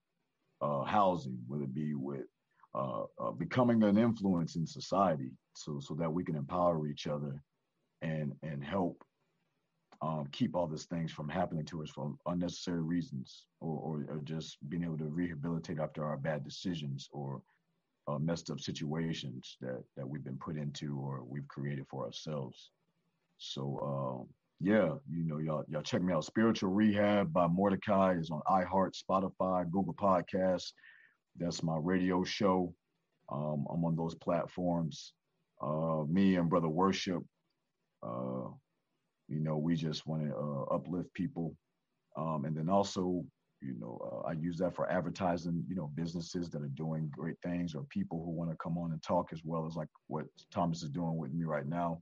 uh, 0.62 0.84
housing, 0.84 1.38
whether 1.48 1.64
it 1.64 1.74
be 1.74 1.94
with 1.96 2.26
uh, 2.74 3.04
uh, 3.20 3.32
becoming 3.32 3.84
an 3.84 3.98
influence 3.98 4.56
in 4.56 4.66
society, 4.66 5.32
so 5.54 5.80
so 5.80 5.94
that 5.96 6.12
we 6.12 6.24
can 6.24 6.36
empower 6.36 6.88
each 6.88 7.08
other 7.08 7.44
and 8.02 8.34
and 8.44 8.64
help 8.64 9.04
um, 10.02 10.28
keep 10.32 10.56
all 10.56 10.68
these 10.68 10.86
things 10.86 11.12
from 11.12 11.28
happening 11.28 11.66
to 11.66 11.84
us 11.84 11.90
for 11.90 12.14
unnecessary 12.28 12.82
reasons 12.82 13.46
or, 13.60 13.80
or, 13.80 14.16
or, 14.16 14.22
just 14.24 14.58
being 14.70 14.84
able 14.84 14.98
to 14.98 15.06
rehabilitate 15.10 15.80
after 15.80 16.06
our 16.06 16.16
bad 16.16 16.44
decisions 16.44 17.10
or 17.12 17.42
uh, 18.08 18.18
messed 18.18 18.50
up 18.50 18.60
situations 18.60 19.58
that, 19.60 19.84
that 19.98 20.08
we've 20.08 20.24
been 20.24 20.38
put 20.38 20.56
into 20.56 20.98
or 20.98 21.24
we've 21.28 21.48
created 21.48 21.86
for 21.90 22.06
ourselves. 22.06 22.72
So, 23.38 23.80
um, 23.84 24.34
yeah, 24.62 24.94
you 25.10 25.24
know, 25.24 25.38
y'all, 25.38 25.64
y'all 25.68 25.82
check 25.82 26.02
me 26.02 26.14
out. 26.14 26.26
Spiritual 26.26 26.72
Rehab 26.72 27.32
by 27.32 27.48
Mordecai 27.48 28.16
is 28.18 28.30
on 28.30 28.42
iHeart, 28.48 28.94
Spotify, 28.98 29.70
Google 29.70 29.94
Podcasts. 29.94 30.72
That's 31.38 31.62
my 31.64 31.78
radio 31.78 32.24
show. 32.24 32.74
Um, 33.32 33.66
I'm 33.72 33.86
on 33.86 33.96
those 33.96 34.16
platforms. 34.16 35.14
Uh, 35.62 36.04
me 36.10 36.36
and 36.36 36.50
Brother 36.50 36.70
Worship, 36.70 37.22
uh, 38.02 38.48
you 39.30 39.40
know, 39.40 39.58
we 39.58 39.76
just 39.76 40.06
want 40.06 40.24
to 40.24 40.36
uh, 40.36 40.76
uplift 40.76 41.14
people. 41.14 41.56
Um, 42.18 42.46
and 42.46 42.58
then 42.58 42.70
also 42.70 43.24
you 43.62 43.76
know, 43.80 44.00
uh, 44.02 44.28
I 44.28 44.34
use 44.34 44.58
that 44.60 44.76
for 44.76 44.90
advertising, 44.90 45.64
you 45.68 45.76
know, 45.76 45.92
businesses 45.96 46.50
that 46.50 46.62
are 46.62 46.72
doing 46.76 47.12
great 47.12 47.36
things 47.44 47.76
or 47.76 47.84
people 47.90 48.24
who 48.24 48.32
want 48.32 48.50
to 48.50 48.58
come 48.58 48.78
on 48.78 48.92
and 48.92 49.04
talk 49.04 49.30
as 49.34 49.42
well 49.44 49.66
as 49.68 49.76
like 49.76 49.90
what 50.08 50.26
Thomas 50.52 50.82
is 50.84 50.90
doing 50.90 51.18
with 51.18 51.34
me 51.34 51.44
right 51.44 51.68
now. 51.68 52.00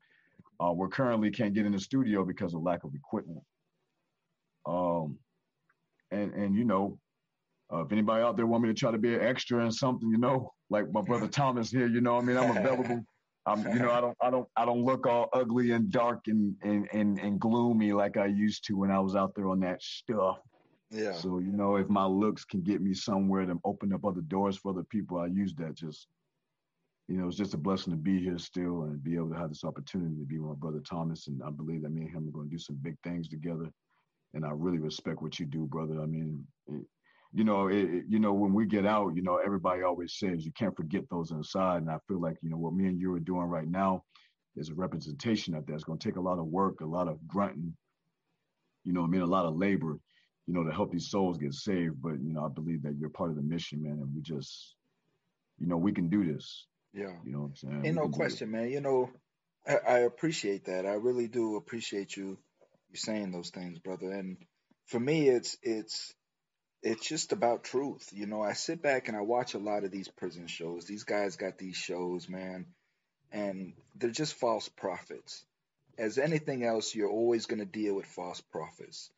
Uh, 0.64 0.72
we're 0.72 0.88
currently 0.88 1.32
can't 1.32 1.54
get 1.54 1.66
in 1.66 1.72
the 1.72 1.80
studio 1.80 2.24
because 2.24 2.54
of 2.54 2.62
lack 2.62 2.84
of 2.84 2.94
equipment. 2.94 3.44
Um, 4.66 5.18
and 6.12 6.34
and 6.34 6.56
you 6.56 6.64
know, 6.64 7.00
uh, 7.74 7.82
if 7.82 7.92
anybody 7.92 8.24
out 8.24 8.38
there 8.38 8.46
want 8.46 8.64
me 8.64 8.70
to 8.70 8.76
try 8.76 8.92
to 8.92 8.98
be 8.98 9.16
an 9.16 9.22
extra 9.22 9.64
in 9.64 9.72
something, 9.72 10.10
you 10.10 10.18
know, 10.18 10.52
like 10.70 10.92
my 10.92 11.02
brother 11.02 11.28
Thomas 11.32 11.72
here, 11.72 11.88
you 11.88 12.02
know, 12.02 12.18
I 12.18 12.22
mean, 12.22 12.38
I'm 12.38 12.56
available. 12.56 13.04
I'm, 13.48 13.66
you 13.68 13.80
know, 13.80 13.92
I 13.92 14.02
don't, 14.02 14.18
I 14.22 14.30
don't, 14.30 14.48
I 14.58 14.66
don't 14.66 14.84
look 14.84 15.08
all 15.08 15.30
ugly 15.32 15.72
and 15.72 15.90
dark 15.90 16.28
and 16.28 16.56
and 16.64 16.88
and 16.92 17.18
and 17.18 17.40
gloomy 17.40 17.94
like 17.94 18.18
I 18.18 18.26
used 18.26 18.66
to 18.66 18.74
when 18.78 18.92
I 18.92 19.00
was 19.00 19.16
out 19.16 19.34
there 19.36 19.50
on 19.50 19.62
that 19.62 19.82
stuff. 19.82 20.40
Yeah. 20.92 21.14
So 21.14 21.40
you 21.40 21.54
know, 21.54 21.78
if 21.78 21.88
my 21.90 22.06
looks 22.06 22.44
can 22.44 22.62
get 22.62 22.82
me 22.82 22.94
somewhere 22.94 23.46
to 23.46 23.58
open 23.64 23.94
up 23.94 24.06
other 24.06 24.22
doors 24.22 24.58
for 24.58 24.72
other 24.72 24.84
people, 24.84 25.18
I 25.18 25.28
use 25.28 25.54
that. 25.56 25.76
Just 25.76 26.08
you 27.08 27.18
know, 27.18 27.28
it's 27.28 27.38
just 27.38 27.54
a 27.54 27.58
blessing 27.58 27.94
to 27.94 27.98
be 27.98 28.22
here 28.22 28.38
still 28.38 28.84
and 28.84 29.02
be 29.02 29.16
able 29.16 29.30
to 29.30 29.38
have 29.38 29.50
this 29.50 29.64
opportunity 29.64 30.16
to 30.18 30.26
be 30.26 30.40
with 30.40 30.50
my 30.50 30.56
brother 30.56 30.82
Thomas. 30.82 31.28
And 31.28 31.42
I 31.42 31.50
believe 31.50 31.84
that 31.84 31.92
me 31.92 32.02
and 32.02 32.12
him 32.12 32.28
are 32.28 32.32
going 32.32 32.50
to 32.50 32.56
do 32.56 32.60
some 32.60 32.78
big 32.82 32.98
things 33.02 33.30
together. 33.30 33.72
And 34.34 34.46
I 34.46 34.50
really 34.54 34.80
respect 34.80 35.22
what 35.22 35.40
you 35.40 35.46
do, 35.46 35.66
brother. 35.68 36.02
I 36.02 36.06
mean, 36.06 36.46
you 37.34 37.44
know, 37.44 37.68
it, 37.68 38.06
you 38.08 38.20
know, 38.20 38.34
when 38.34 38.54
we 38.54 38.66
get 38.66 38.86
out, 38.86 39.16
you 39.16 39.22
know, 39.22 39.38
everybody 39.38 39.84
always 39.84 40.14
says 40.14 40.46
you 40.46 40.52
can't 40.52 40.76
forget 40.76 41.04
those 41.10 41.32
inside. 41.32 41.82
And 41.82 41.90
I 41.90 41.98
feel 42.08 42.22
like, 42.22 42.38
you 42.42 42.50
know, 42.50 42.58
what 42.58 42.74
me 42.74 42.86
and 42.88 43.00
you 43.00 43.14
are 43.14 43.20
doing 43.20 43.48
right 43.48 43.68
now 43.68 44.04
is 44.56 44.70
a 44.70 44.74
representation 44.74 45.56
of 45.56 45.66
that. 45.66 45.74
It's 45.74 45.84
going 45.84 46.00
to 46.00 46.08
take 46.08 46.18
a 46.18 46.22
lot 46.22 46.40
of 46.40 46.46
work, 46.48 46.82
a 46.82 46.86
lot 46.86 47.08
of 47.08 47.26
grunting, 47.28 47.76
you 48.84 48.94
know, 48.94 49.04
I 49.04 49.08
mean, 49.08 49.22
a 49.22 49.26
lot 49.26 49.46
of 49.46 49.56
labor 49.56 50.00
you 50.48 50.54
know, 50.54 50.64
to 50.64 50.72
help 50.72 50.92
these 50.92 51.10
souls 51.10 51.38
get 51.38 51.54
saved. 51.54 52.02
But, 52.02 52.22
you 52.24 52.34
know, 52.34 52.46
I 52.46 52.50
believe 52.50 52.84
that 52.84 52.96
you're 52.98 53.10
part 53.10 53.30
of 53.30 53.36
the 53.36 53.42
mission, 53.42 53.84
man. 53.84 54.00
And 54.02 54.16
we 54.16 54.22
just, 54.22 54.76
you 55.60 55.68
know, 55.68 55.78
we 55.78 55.92
can 55.92 56.08
do 56.08 56.26
this. 56.26 56.66
Yeah. 56.94 57.12
You 57.26 57.34
know 57.34 57.40
what 57.40 57.48
I'm 57.48 57.56
saying? 57.56 57.86
Ain't 57.86 57.96
no 57.96 58.08
question, 58.08 58.50
man. 58.50 58.70
You 58.70 58.80
know, 58.82 59.10
I, 59.68 59.76
I 59.76 59.98
appreciate 60.00 60.66
that. 60.66 60.86
I 60.86 60.94
really 60.94 61.28
do 61.28 61.58
appreciate 61.58 62.16
you 62.16 62.38
you 62.90 62.96
saying 62.96 63.32
those 63.32 63.50
things, 63.50 63.80
brother. 63.80 64.12
And 64.12 64.38
for 64.86 65.00
me 65.00 65.28
it's 65.28 65.58
it's 65.62 66.14
it's 66.84 67.08
just 67.08 67.32
about 67.32 67.64
truth. 67.64 68.10
You 68.14 68.28
know, 68.28 68.42
I 68.42 68.54
sit 68.54 68.82
back 68.82 69.08
and 69.08 69.18
I 69.18 69.22
watch 69.22 69.54
a 69.54 69.60
lot 69.60 69.84
of 69.84 69.92
these 69.92 70.08
prison 70.08 70.48
shows. 70.48 70.86
These 70.86 71.04
guys 71.04 71.36
got 71.36 71.58
these 71.58 71.76
shows, 71.76 72.30
man, 72.30 72.66
and 73.32 73.74
they're 73.96 74.10
just 74.12 74.36
false 74.36 74.70
prophets. 74.70 75.44
As 75.98 76.18
anything 76.18 76.64
else, 76.64 76.94
you're 76.94 77.10
always 77.10 77.48
going 77.48 77.60
to 77.60 77.66
deal 77.66 77.96
with 77.96 78.06
false 78.06 78.42
prophets. 78.42 79.10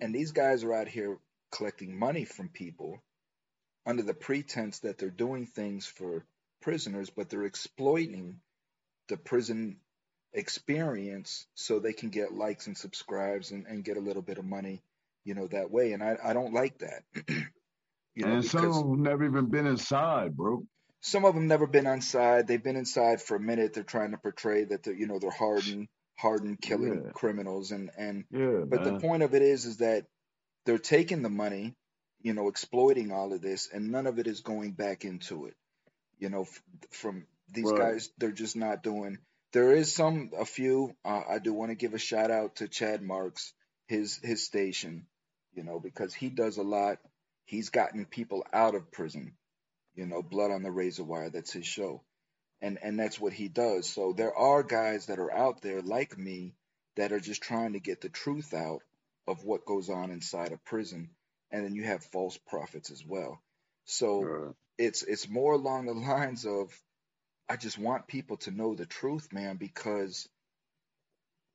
And 0.00 0.14
these 0.14 0.32
guys 0.32 0.64
are 0.64 0.74
out 0.74 0.88
here 0.88 1.18
collecting 1.52 1.96
money 1.96 2.24
from 2.24 2.48
people 2.48 3.02
under 3.86 4.02
the 4.02 4.14
pretense 4.14 4.80
that 4.80 4.98
they're 4.98 5.10
doing 5.10 5.46
things 5.46 5.86
for 5.86 6.24
prisoners, 6.60 7.10
but 7.10 7.30
they're 7.30 7.44
exploiting 7.44 8.40
the 9.08 9.16
prison 9.16 9.76
experience 10.32 11.46
so 11.54 11.78
they 11.78 11.92
can 11.92 12.10
get 12.10 12.32
likes 12.32 12.66
and 12.66 12.76
subscribes 12.76 13.52
and, 13.52 13.66
and 13.66 13.84
get 13.84 13.96
a 13.96 14.00
little 14.00 14.22
bit 14.22 14.38
of 14.38 14.44
money, 14.44 14.82
you 15.26 15.34
know, 15.34 15.46
that 15.48 15.70
way. 15.70 15.92
And 15.92 16.02
I, 16.02 16.16
I 16.24 16.32
don't 16.32 16.54
like 16.54 16.78
that. 16.78 17.02
you 18.14 18.24
know, 18.24 18.32
and 18.32 18.44
some 18.44 18.64
of 18.64 18.74
them 18.74 19.02
never 19.02 19.24
even 19.24 19.46
been 19.46 19.66
inside, 19.66 20.36
bro. 20.36 20.64
Some 21.00 21.24
of 21.24 21.34
them 21.34 21.46
never 21.46 21.66
been 21.66 21.86
inside. 21.86 22.46
They've 22.46 22.62
been 22.62 22.76
inside 22.76 23.20
for 23.20 23.36
a 23.36 23.40
minute. 23.40 23.74
They're 23.74 23.82
trying 23.82 24.12
to 24.12 24.18
portray 24.18 24.64
that 24.64 24.82
they're, 24.82 24.94
you 24.94 25.06
know, 25.06 25.18
they're 25.18 25.30
hardened 25.30 25.88
hardened 26.18 26.60
killing 26.60 27.02
yeah. 27.04 27.10
criminals 27.12 27.72
and 27.72 27.90
and 27.96 28.24
yeah, 28.30 28.60
but 28.66 28.82
man. 28.82 28.94
the 28.94 29.00
point 29.00 29.22
of 29.22 29.34
it 29.34 29.42
is 29.42 29.66
is 29.66 29.78
that 29.78 30.06
they're 30.64 30.78
taking 30.78 31.22
the 31.22 31.28
money 31.28 31.74
you 32.22 32.32
know 32.32 32.48
exploiting 32.48 33.12
all 33.12 33.32
of 33.32 33.42
this 33.42 33.68
and 33.72 33.90
none 33.90 34.06
of 34.06 34.18
it 34.18 34.26
is 34.26 34.40
going 34.40 34.72
back 34.72 35.04
into 35.04 35.46
it 35.46 35.54
you 36.18 36.30
know 36.30 36.42
f- 36.42 36.62
from 36.90 37.26
these 37.50 37.70
right. 37.70 37.78
guys 37.78 38.10
they're 38.16 38.32
just 38.32 38.56
not 38.56 38.82
doing 38.82 39.18
there 39.52 39.72
is 39.72 39.94
some 39.94 40.30
a 40.38 40.46
few 40.46 40.94
uh, 41.04 41.22
i 41.28 41.38
do 41.38 41.52
want 41.52 41.70
to 41.70 41.76
give 41.76 41.92
a 41.92 41.98
shout 41.98 42.30
out 42.30 42.56
to 42.56 42.66
chad 42.66 43.02
marks 43.02 43.52
his 43.86 44.18
his 44.22 44.42
station 44.42 45.06
you 45.56 45.64
know 45.64 45.80
because 45.80 46.14
he 46.14 46.28
does 46.28 46.58
a 46.58 46.62
lot. 46.62 46.98
He's 47.44 47.70
gotten 47.70 48.04
people 48.04 48.44
out 48.52 48.74
of 48.74 48.90
prison 48.90 49.34
you 49.96 50.06
know 50.06 50.22
blood 50.22 50.50
on 50.50 50.62
the 50.62 50.70
razor 50.70 51.02
wire. 51.02 51.30
That's 51.30 51.52
his 51.52 51.66
show. 51.66 52.02
And 52.60 52.78
and 52.82 52.98
that's 52.98 53.18
what 53.18 53.32
he 53.32 53.48
does. 53.48 53.88
So 53.88 54.12
there 54.12 54.34
are 54.34 54.62
guys 54.62 55.06
that 55.06 55.18
are 55.18 55.32
out 55.32 55.62
there 55.62 55.82
like 55.82 56.16
me 56.16 56.54
that 56.96 57.12
are 57.12 57.20
just 57.20 57.42
trying 57.42 57.72
to 57.72 57.80
get 57.80 58.00
the 58.00 58.08
truth 58.08 58.54
out 58.54 58.82
of 59.26 59.44
what 59.44 59.66
goes 59.66 59.90
on 59.90 60.10
inside 60.10 60.52
a 60.52 60.58
prison, 60.58 61.10
and 61.50 61.64
then 61.64 61.74
you 61.74 61.84
have 61.84 62.04
false 62.04 62.38
prophets 62.46 62.90
as 62.90 63.04
well. 63.04 63.42
So 63.84 64.54
it's 64.78 65.02
it's 65.02 65.28
more 65.28 65.52
along 65.54 65.86
the 65.86 65.94
lines 65.94 66.46
of 66.46 66.70
I 67.48 67.56
just 67.56 67.78
want 67.78 68.06
people 68.06 68.38
to 68.38 68.50
know 68.50 68.74
the 68.74 68.86
truth, 68.86 69.32
man, 69.32 69.56
because 69.56 70.28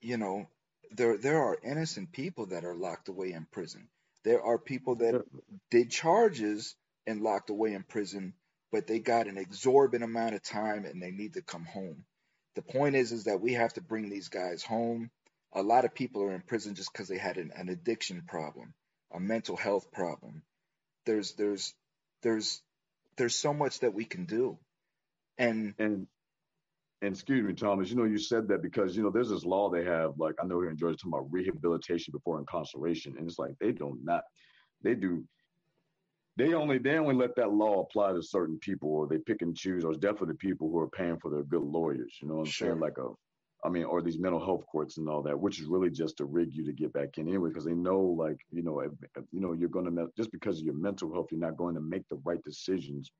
you 0.01 0.17
know 0.17 0.47
there 0.95 1.17
there 1.17 1.41
are 1.41 1.57
innocent 1.63 2.11
people 2.11 2.47
that 2.47 2.65
are 2.65 2.75
locked 2.75 3.09
away 3.09 3.31
in 3.31 3.45
prison. 3.51 3.87
There 4.23 4.41
are 4.41 4.57
people 4.57 4.95
that 4.95 5.23
did 5.69 5.89
charges 5.89 6.75
and 7.07 7.21
locked 7.21 7.49
away 7.49 7.73
in 7.73 7.83
prison 7.83 8.33
but 8.71 8.87
they 8.87 8.99
got 8.99 9.27
an 9.27 9.37
exorbitant 9.37 10.03
amount 10.09 10.33
of 10.33 10.41
time 10.41 10.85
and 10.85 11.01
they 11.01 11.11
need 11.11 11.33
to 11.33 11.41
come 11.41 11.65
home. 11.65 12.05
The 12.55 12.61
point 12.61 12.95
is, 12.95 13.11
is 13.11 13.25
that 13.25 13.41
we 13.41 13.53
have 13.53 13.73
to 13.73 13.81
bring 13.81 14.09
these 14.09 14.29
guys 14.29 14.63
home. 14.63 15.11
A 15.53 15.61
lot 15.61 15.85
of 15.85 15.93
people 15.93 16.23
are 16.23 16.33
in 16.33 16.41
prison 16.41 16.75
just 16.75 16.91
because 16.91 17.07
they 17.07 17.17
had 17.17 17.37
an, 17.37 17.51
an 17.55 17.69
addiction 17.69 18.23
problem, 18.27 18.73
a 19.13 19.19
mental 19.19 19.57
health 19.57 19.91
problem. 19.91 20.41
There's, 21.05 21.33
there's, 21.33 21.73
there's, 22.23 22.61
there's 23.17 23.35
so 23.35 23.53
much 23.53 23.79
that 23.79 23.93
we 23.93 24.05
can 24.05 24.25
do. 24.25 24.57
And, 25.37 25.73
and, 25.77 26.07
and 27.01 27.13
excuse 27.13 27.43
me, 27.43 27.53
Thomas, 27.53 27.89
you 27.89 27.95
know, 27.95 28.03
you 28.03 28.19
said 28.19 28.47
that 28.49 28.61
because, 28.61 28.95
you 28.95 29.01
know, 29.01 29.09
there's 29.09 29.29
this 29.29 29.43
law 29.43 29.69
they 29.69 29.83
have, 29.83 30.19
like, 30.19 30.35
I 30.41 30.45
know 30.45 30.61
here 30.61 30.69
in 30.69 30.77
Georgia, 30.77 30.97
talking 30.97 31.13
about 31.13 31.31
rehabilitation 31.31 32.11
before 32.11 32.39
incarceration. 32.39 33.15
And 33.17 33.27
it's 33.27 33.39
like, 33.39 33.55
they 33.59 33.71
don't 33.71 34.03
not, 34.05 34.23
they 34.83 34.93
do 34.93 35.23
they 36.37 36.53
only 36.53 36.77
they 36.77 36.97
only 36.97 37.15
let 37.15 37.35
that 37.35 37.51
law 37.51 37.81
apply 37.81 38.13
to 38.13 38.21
certain 38.21 38.57
people 38.59 38.89
or 38.89 39.07
they 39.07 39.17
pick 39.17 39.41
and 39.41 39.55
choose 39.55 39.83
or 39.83 39.93
definitely 39.93 40.35
people 40.35 40.69
who 40.69 40.79
are 40.79 40.89
paying 40.89 41.17
for 41.17 41.29
their 41.29 41.43
good 41.43 41.61
lawyers 41.61 42.17
you 42.21 42.27
know 42.27 42.35
what 42.35 42.41
i'm 42.41 42.45
sure. 42.45 42.69
saying 42.69 42.79
like 42.79 42.97
a 42.97 43.07
i 43.65 43.69
mean 43.69 43.83
or 43.83 44.01
these 44.01 44.17
mental 44.17 44.43
health 44.43 44.63
courts 44.71 44.97
and 44.97 45.09
all 45.09 45.21
that 45.21 45.37
which 45.37 45.59
is 45.59 45.67
really 45.67 45.89
just 45.89 46.17
to 46.17 46.25
rig 46.25 46.49
you 46.53 46.65
to 46.65 46.71
get 46.71 46.93
back 46.93 47.17
in 47.17 47.27
anyway 47.27 47.49
because 47.49 47.65
they 47.65 47.73
know 47.73 47.99
like 47.99 48.37
you 48.51 48.63
know 48.63 48.79
if, 48.79 48.91
if, 49.17 49.23
you 49.31 49.41
know 49.41 49.53
you're 49.53 49.69
going 49.69 49.85
to 49.85 50.07
just 50.15 50.31
because 50.31 50.59
of 50.59 50.65
your 50.65 50.75
mental 50.75 51.11
health 51.13 51.27
you're 51.31 51.39
not 51.39 51.57
going 51.57 51.75
to 51.75 51.81
make 51.81 52.07
the 52.09 52.19
right 52.23 52.43
decisions 52.43 53.11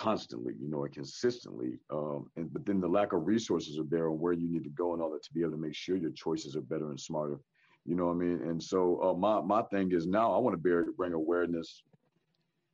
constantly 0.00 0.54
you 0.58 0.70
know 0.70 0.78
or 0.78 0.88
consistently 0.88 1.78
um 1.90 2.30
and 2.36 2.50
but 2.54 2.64
then 2.64 2.80
the 2.80 2.88
lack 2.88 3.12
of 3.12 3.26
resources 3.26 3.78
are 3.78 3.90
there 3.90 4.08
and 4.08 4.18
where 4.18 4.32
you 4.32 4.48
need 4.48 4.64
to 4.64 4.70
go 4.70 4.94
and 4.94 5.02
all 5.02 5.10
that 5.10 5.22
to 5.22 5.32
be 5.34 5.42
able 5.42 5.50
to 5.50 5.58
make 5.58 5.74
sure 5.74 5.96
your 5.96 6.10
choices 6.10 6.56
are 6.56 6.62
better 6.62 6.88
and 6.88 6.98
smarter 6.98 7.38
you 7.84 7.94
know 7.94 8.06
what 8.06 8.12
i 8.12 8.16
mean 8.16 8.40
and 8.48 8.62
so 8.62 8.98
uh, 9.02 9.12
my 9.12 9.42
my 9.42 9.60
thing 9.64 9.92
is 9.92 10.06
now 10.06 10.32
i 10.32 10.38
want 10.38 10.54
to 10.54 10.92
bring 10.96 11.12
awareness 11.12 11.82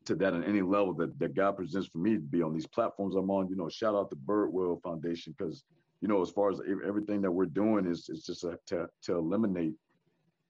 to 0.07 0.15
that 0.15 0.35
on 0.35 0.45
any 0.45 0.63
level 0.63 0.95
that, 0.95 1.19
that 1.19 1.35
God 1.35 1.57
presents 1.57 1.89
for 1.89 1.99
me 1.99 2.15
to 2.15 2.21
be 2.21 2.43
on 2.43 2.55
these 2.55 2.67
platforms 2.67 3.17
I'm 3.17 3.31
on. 3.31 3.49
You 3.49 3.57
know, 3.57 3.69
shout 3.69 3.95
out 3.95 4.09
to 4.11 4.17
Birdwell 4.17 4.81
Foundation 4.83 5.35
because 5.37 5.65
you 6.01 6.09
know 6.09 6.23
as 6.23 6.31
far 6.31 6.51
as 6.51 6.61
everything 6.87 7.21
that 7.23 7.31
we're 7.31 7.47
doing 7.47 7.87
is 7.87 8.09
is 8.09 8.25
just 8.25 8.45
a, 8.45 8.59
to 8.67 8.89
to 9.03 9.17
eliminate 9.17 9.75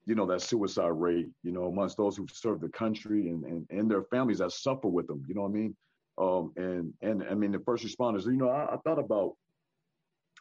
you 0.05 0.15
know 0.15 0.25
that 0.27 0.41
suicide 0.41 0.89
rate 0.89 1.27
you 1.43 1.51
know 1.51 1.65
amongst 1.65 1.97
those 1.97 2.15
who 2.15 2.27
serve 2.31 2.61
the 2.61 2.69
country 2.69 3.29
and 3.29 3.43
and, 3.45 3.65
and 3.69 3.89
their 3.89 4.03
families 4.03 4.37
that 4.39 4.51
suffer 4.51 4.87
with 4.87 5.07
them. 5.07 5.23
You 5.27 5.35
know 5.35 5.41
what 5.41 5.49
I 5.49 5.53
mean? 5.53 5.75
Um, 6.17 6.51
and 6.55 6.93
and 7.01 7.23
I 7.29 7.35
mean 7.35 7.51
the 7.51 7.59
first 7.59 7.85
responders. 7.85 8.25
You 8.25 8.33
know, 8.33 8.49
I, 8.49 8.73
I 8.73 8.77
thought 8.77 8.99
about 8.99 9.33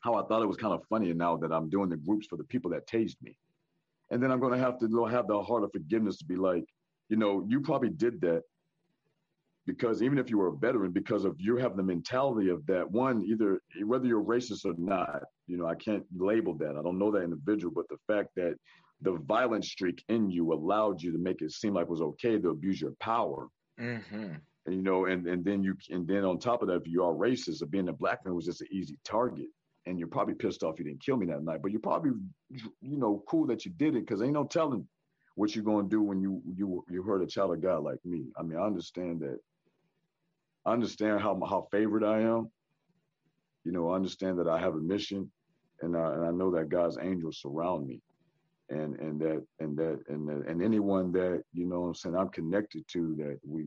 how 0.02 0.14
I 0.14 0.26
thought 0.26 0.42
it 0.42 0.46
was 0.46 0.56
kind 0.56 0.74
of 0.74 0.82
funny 0.88 1.12
now 1.12 1.36
that 1.38 1.52
I'm 1.52 1.68
doing 1.68 1.88
the 1.88 1.96
groups 1.96 2.26
for 2.26 2.36
the 2.36 2.44
people 2.44 2.70
that 2.70 2.86
tased 2.86 3.16
me. 3.22 3.36
And 4.10 4.22
then 4.22 4.30
I'm 4.30 4.40
going 4.40 4.52
to 4.52 4.58
have 4.58 4.78
to 4.78 5.04
have 5.06 5.26
the 5.26 5.42
heart 5.42 5.64
of 5.64 5.72
forgiveness 5.72 6.18
to 6.18 6.24
be 6.24 6.36
like, 6.36 6.64
you 7.08 7.16
know, 7.16 7.44
you 7.48 7.60
probably 7.60 7.88
did 7.88 8.20
that 8.20 8.42
because 9.66 10.00
even 10.00 10.16
if 10.18 10.30
you 10.30 10.38
were 10.38 10.48
a 10.48 10.56
veteran, 10.56 10.92
because 10.92 11.24
of 11.24 11.34
you 11.38 11.56
have 11.56 11.76
the 11.76 11.82
mentality 11.82 12.50
of 12.50 12.64
that 12.66 12.88
one, 12.88 13.24
either 13.24 13.60
whether 13.84 14.06
you're 14.06 14.22
racist 14.22 14.64
or 14.64 14.74
not, 14.78 15.22
you 15.48 15.56
know, 15.56 15.66
I 15.66 15.74
can't 15.74 16.04
label 16.16 16.54
that. 16.58 16.76
I 16.78 16.82
don't 16.82 16.98
know 16.98 17.10
that 17.10 17.24
individual, 17.24 17.72
but 17.74 17.88
the 17.88 17.98
fact 18.06 18.30
that 18.36 18.54
the 19.02 19.18
violent 19.26 19.64
streak 19.64 20.04
in 20.08 20.30
you 20.30 20.52
allowed 20.52 21.02
you 21.02 21.12
to 21.12 21.18
make 21.18 21.42
it 21.42 21.50
seem 21.52 21.74
like 21.74 21.84
it 21.84 21.90
was 21.90 22.00
okay 22.00 22.38
to 22.38 22.50
abuse 22.50 22.80
your 22.80 22.92
power. 23.00 23.48
Mm-hmm. 23.78 24.34
And, 24.66 24.74
you 24.76 24.82
know, 24.82 25.06
and, 25.06 25.26
and 25.28 25.44
then 25.44 25.62
you 25.62 25.76
and 25.90 26.06
then 26.08 26.24
on 26.24 26.38
top 26.38 26.62
of 26.62 26.68
that, 26.68 26.76
if 26.82 26.88
you 26.88 27.04
are 27.04 27.14
racist, 27.14 27.62
of 27.62 27.70
being 27.70 27.88
a 27.88 27.94
black 27.94 28.24
man 28.24 28.34
was 28.34 28.46
just 28.46 28.62
an 28.62 28.68
easy 28.72 28.98
target. 29.04 29.48
And 29.86 29.98
you're 29.98 30.08
probably 30.08 30.34
pissed 30.34 30.64
off 30.64 30.78
you 30.78 30.84
didn't 30.86 31.02
kill 31.04 31.16
me 31.18 31.26
that 31.26 31.44
night, 31.44 31.62
but 31.62 31.72
you're 31.72 31.80
probably, 31.80 32.12
you 32.50 32.98
know, 32.98 33.24
cool 33.28 33.46
that 33.48 33.64
you 33.66 33.72
did 33.72 33.96
it 33.96 34.00
because 34.06 34.22
ain't 34.22 34.34
no 34.34 34.44
telling 34.44 34.86
what 35.36 35.54
you're 35.54 35.64
gonna 35.64 35.88
do 35.88 36.02
when 36.02 36.20
you 36.20 36.42
you 36.56 36.84
you 36.90 37.02
hurt 37.02 37.22
a 37.22 37.26
child 37.26 37.52
of 37.54 37.62
God 37.62 37.84
like 37.84 38.04
me. 38.04 38.24
I 38.38 38.42
mean, 38.42 38.58
I 38.58 38.64
understand 38.66 39.20
that 39.20 39.38
I 40.66 40.72
understand 40.72 41.20
how 41.20 41.40
how 41.48 41.68
favored 41.72 42.04
I 42.04 42.20
am. 42.22 42.50
You 43.64 43.72
know, 43.72 43.90
I 43.90 43.96
understand 43.96 44.38
that 44.40 44.48
I 44.48 44.58
have 44.60 44.74
a 44.74 44.80
mission, 44.80 45.30
and 45.82 45.96
I, 45.96 46.14
and 46.14 46.26
I 46.26 46.32
know 46.32 46.50
that 46.52 46.68
God's 46.70 46.98
angels 47.00 47.40
surround 47.42 47.86
me. 47.86 48.00
and 48.70 48.98
and 49.00 49.20
that 49.20 49.44
and 49.60 49.76
that 49.78 50.00
and 50.08 50.28
that, 50.28 50.44
and 50.48 50.62
anyone 50.62 51.12
that 51.12 51.44
you 51.54 51.66
know 51.66 51.84
I'm 51.84 51.94
saying 51.94 52.16
I'm 52.16 52.30
connected 52.30 52.84
to 52.92 53.14
that 53.18 53.38
we 53.46 53.66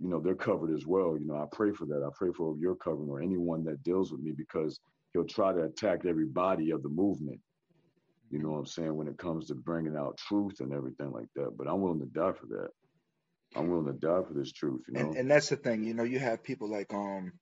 you 0.00 0.08
know 0.08 0.20
they're 0.20 0.34
covered 0.34 0.74
as 0.74 0.86
well 0.86 1.16
you 1.18 1.26
know 1.26 1.36
I 1.36 1.46
pray 1.52 1.72
for 1.72 1.86
that. 1.86 2.02
I 2.04 2.10
pray 2.14 2.30
for 2.36 2.56
your 2.58 2.76
covering 2.76 3.10
or 3.10 3.20
anyone 3.20 3.64
that 3.64 3.82
deals 3.82 4.12
with 4.12 4.20
me 4.20 4.32
because 4.36 4.80
he'll 5.12 5.24
try 5.24 5.52
to 5.52 5.64
attack 5.64 6.04
every 6.06 6.26
body 6.26 6.70
of 6.70 6.82
the 6.82 6.88
movement 6.88 7.40
you 8.30 8.38
know 8.40 8.50
what 8.50 8.58
I'm 8.58 8.66
saying 8.66 8.96
when 8.96 9.08
it 9.08 9.18
comes 9.18 9.46
to 9.48 9.54
bringing 9.54 9.96
out 9.96 10.16
truth 10.16 10.60
and 10.60 10.72
everything 10.72 11.12
like 11.12 11.28
that. 11.36 11.56
But 11.56 11.68
I'm 11.68 11.80
willing 11.80 12.00
to 12.00 12.06
die 12.06 12.32
for 12.32 12.46
that. 12.46 12.68
I'm 13.54 13.68
willing 13.68 13.86
to 13.86 13.92
die 13.92 14.22
for 14.26 14.34
this 14.34 14.50
truth 14.52 14.82
you 14.88 14.94
know? 14.94 15.00
and, 15.00 15.16
and 15.16 15.30
that's 15.30 15.48
the 15.48 15.56
thing 15.56 15.84
you 15.84 15.94
know 15.94 16.02
you 16.02 16.18
have 16.18 16.42
people 16.42 16.68
like 16.68 16.92
um 16.92 17.32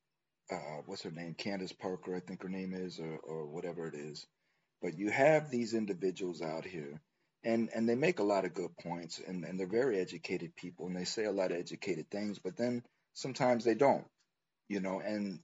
uh 0.50 0.82
what's 0.86 1.02
her 1.02 1.10
name 1.10 1.34
Candace 1.34 1.72
Parker 1.72 2.14
I 2.14 2.20
think 2.20 2.42
her 2.42 2.50
name 2.50 2.74
is 2.74 3.00
or 3.00 3.18
or 3.22 3.46
whatever 3.46 3.86
it 3.86 3.94
is. 3.94 4.26
But 4.82 4.98
you 4.98 5.10
have 5.10 5.48
these 5.50 5.74
individuals 5.74 6.42
out 6.42 6.64
here, 6.64 7.00
and 7.44 7.70
and 7.74 7.88
they 7.88 7.94
make 7.94 8.18
a 8.18 8.24
lot 8.24 8.44
of 8.44 8.54
good 8.54 8.76
points, 8.78 9.20
and 9.26 9.44
and 9.44 9.58
they're 9.58 9.66
very 9.66 9.98
educated 9.98 10.54
people, 10.56 10.86
and 10.86 10.96
they 10.96 11.04
say 11.04 11.24
a 11.24 11.32
lot 11.32 11.50
of 11.52 11.58
educated 11.58 12.10
things, 12.10 12.38
but 12.38 12.56
then 12.56 12.82
sometimes 13.14 13.64
they 13.64 13.74
don't, 13.74 14.04
you 14.68 14.80
know. 14.80 15.00
And 15.00 15.40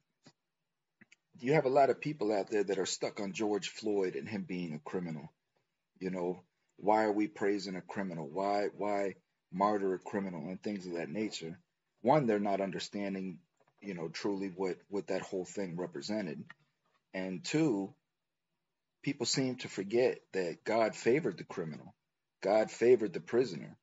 you 1.41 1.55
have 1.55 1.67
a 1.67 1.71
lot 1.71 1.91
of 1.91 2.01
people 2.01 2.33
out 2.33 2.51
there 2.51 2.65
that 2.65 2.79
are 2.79 2.87
stuck 2.87 3.21
on 3.21 3.33
George 3.33 3.69
Floyd 3.69 4.17
and 4.17 4.29
him 4.29 4.45
being 4.47 4.75
a 4.75 4.91
criminal. 4.91 5.33
You 5.99 6.11
know, 6.11 6.43
why 6.77 7.05
are 7.05 7.13
we 7.13 7.27
praising 7.27 7.77
a 7.77 7.83
criminal? 7.83 8.29
Why 8.29 8.69
why 8.77 9.15
martyr 9.53 9.95
a 9.95 9.99
criminal 9.99 10.49
and 10.49 10.63
things 10.63 10.87
of 10.87 10.95
that 10.95 11.09
nature? 11.09 11.59
One, 12.03 12.27
they're 12.27 12.39
not 12.39 12.61
understanding, 12.61 13.39
you 13.81 13.95
know, 13.95 14.09
truly 14.09 14.53
what 14.55 14.77
what 14.89 15.09
that 15.09 15.23
whole 15.23 15.45
thing 15.45 15.77
represented, 15.77 16.45
and 17.13 17.45
two, 17.45 17.93
people 19.09 19.25
seem 19.25 19.57
to 19.57 19.69
forget 19.69 20.19
that 20.35 20.63
God 20.65 20.95
favored 20.95 21.39
the 21.39 21.45
criminal, 21.45 21.95
God 22.43 22.71
favored 22.71 23.15
the 23.15 23.23
prisoner, 23.23 23.79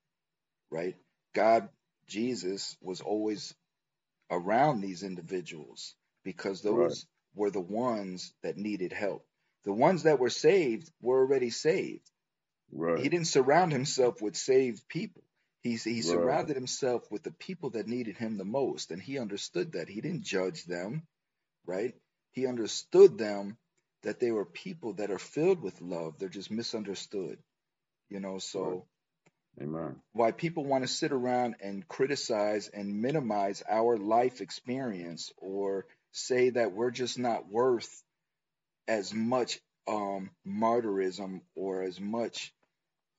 right? 0.70 0.96
God, 1.34 1.68
Jesus, 2.08 2.78
was 2.80 3.02
always 3.02 3.56
around 4.30 4.82
these 4.82 5.02
individuals 5.02 5.96
because 6.24 6.62
those 6.62 6.78
right. 6.78 7.06
were 7.34 7.50
the 7.50 7.60
ones 7.60 8.36
that 8.44 8.56
needed 8.56 8.94
help. 8.94 9.26
The 9.64 9.74
ones 9.74 10.04
that 10.04 10.20
were 10.20 10.30
saved 10.30 10.92
were 11.02 11.22
already 11.22 11.50
saved. 11.50 12.08
Right. 12.72 13.00
He 13.00 13.10
didn't 13.10 13.26
surround 13.26 13.72
himself 13.72 14.22
with 14.22 14.36
saved 14.36 14.88
people. 14.88 15.24
He, 15.62 15.72
he 15.78 16.04
surrounded 16.04 16.50
right. 16.50 16.56
himself 16.56 17.02
with 17.10 17.24
the 17.24 17.32
people 17.32 17.72
that 17.72 17.88
needed 17.88 18.16
him 18.16 18.38
the 18.38 18.46
most, 18.46 18.92
and 18.92 19.02
he 19.02 19.18
understood 19.18 19.72
that. 19.72 19.90
He 19.90 20.02
didn't 20.02 20.22
judge 20.24 20.66
them, 20.66 21.08
right? 21.66 21.96
He 22.34 22.46
understood 22.46 23.18
them 23.18 23.58
that 24.06 24.20
they 24.20 24.32
were 24.32 24.46
people 24.46 24.94
that 24.94 25.12
are 25.12 25.20
filled 25.20 25.62
with 25.62 25.82
love. 25.82 26.18
They're 26.18 26.30
just 26.30 26.52
misunderstood. 26.52 27.40
You 28.10 28.20
know, 28.20 28.38
so 28.38 28.86
Amen. 29.62 29.96
Why 30.12 30.32
people 30.32 30.66
want 30.66 30.84
to 30.84 30.88
sit 30.88 31.12
around 31.12 31.56
and 31.62 31.88
criticize 31.88 32.68
and 32.68 33.02
minimize 33.02 33.64
our 33.70 33.98
life 33.98 34.42
experience 34.42 35.32
or 35.38 35.86
say 36.12 36.50
that 36.52 36.74
we're 36.74 36.92
just 36.92 37.18
not 37.18 37.50
worth 37.50 38.04
as 38.88 39.14
much 39.14 39.60
um, 39.88 40.30
martyrism 40.46 41.42
or 41.56 41.84
as 41.84 42.00
much 42.00 42.54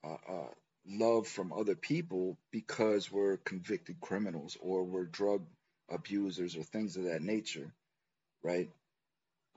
uh, 0.05 0.17
uh, 0.29 0.49
love 0.87 1.27
from 1.27 1.53
other 1.53 1.75
people 1.75 2.37
because 2.53 3.11
we're 3.11 3.39
convicted 3.39 4.01
criminals 4.01 4.57
or 4.61 4.85
we're 4.85 5.05
drug 5.05 5.43
abusers 5.91 6.55
or 6.55 6.63
things 6.63 6.97
of 6.97 7.05
that 7.05 7.23
nature, 7.23 7.73
right? 8.43 8.71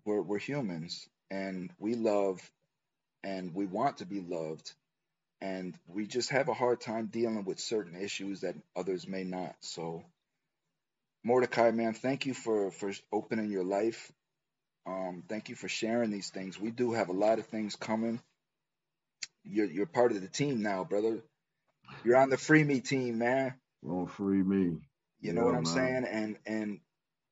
We're, 0.05 0.21
we're 0.21 0.39
humans 0.39 1.07
and 1.31 1.71
we 1.79 1.95
love 1.95 2.39
and 3.23 3.53
we 3.55 3.65
want 3.65 3.97
to 3.97 4.05
be 4.05 4.21
loved 4.21 4.73
and 5.41 5.77
we 5.87 6.07
just 6.07 6.29
have 6.31 6.49
a 6.49 6.53
hard 6.53 6.81
time 6.81 7.07
dealing 7.07 7.45
with 7.45 7.59
certain 7.59 7.95
issues 8.01 8.41
that 8.41 8.55
others 8.75 9.07
may 9.07 9.23
not. 9.23 9.55
So 9.61 10.03
mordecai 11.23 11.71
man 11.71 11.93
thank 11.93 12.25
you 12.25 12.33
for 12.33 12.71
for 12.71 12.91
opening 13.11 13.51
your 13.51 13.65
life. 13.65 14.11
Um 14.87 15.23
thank 15.29 15.49
you 15.49 15.55
for 15.55 15.69
sharing 15.69 16.11
these 16.11 16.29
things. 16.31 16.59
We 16.59 16.71
do 16.71 16.93
have 16.93 17.09
a 17.09 17.13
lot 17.13 17.39
of 17.39 17.47
things 17.47 17.75
coming. 17.75 18.21
You're 19.43 19.67
you're 19.67 19.87
part 19.87 20.11
of 20.13 20.21
the 20.21 20.27
team 20.29 20.61
now 20.63 20.83
brother. 20.85 21.19
You're 22.03 22.17
on 22.17 22.29
the 22.29 22.37
free 22.37 22.63
me 22.63 22.81
team 22.81 23.19
man. 23.19 23.55
Won't 23.83 24.11
free 24.11 24.43
me. 24.43 24.77
You 25.21 25.33
yeah, 25.33 25.33
know 25.33 25.45
what 25.45 25.55
i'm 25.55 25.65
man. 25.65 25.65
saying? 25.65 26.05
And 26.05 26.37
and 26.45 26.79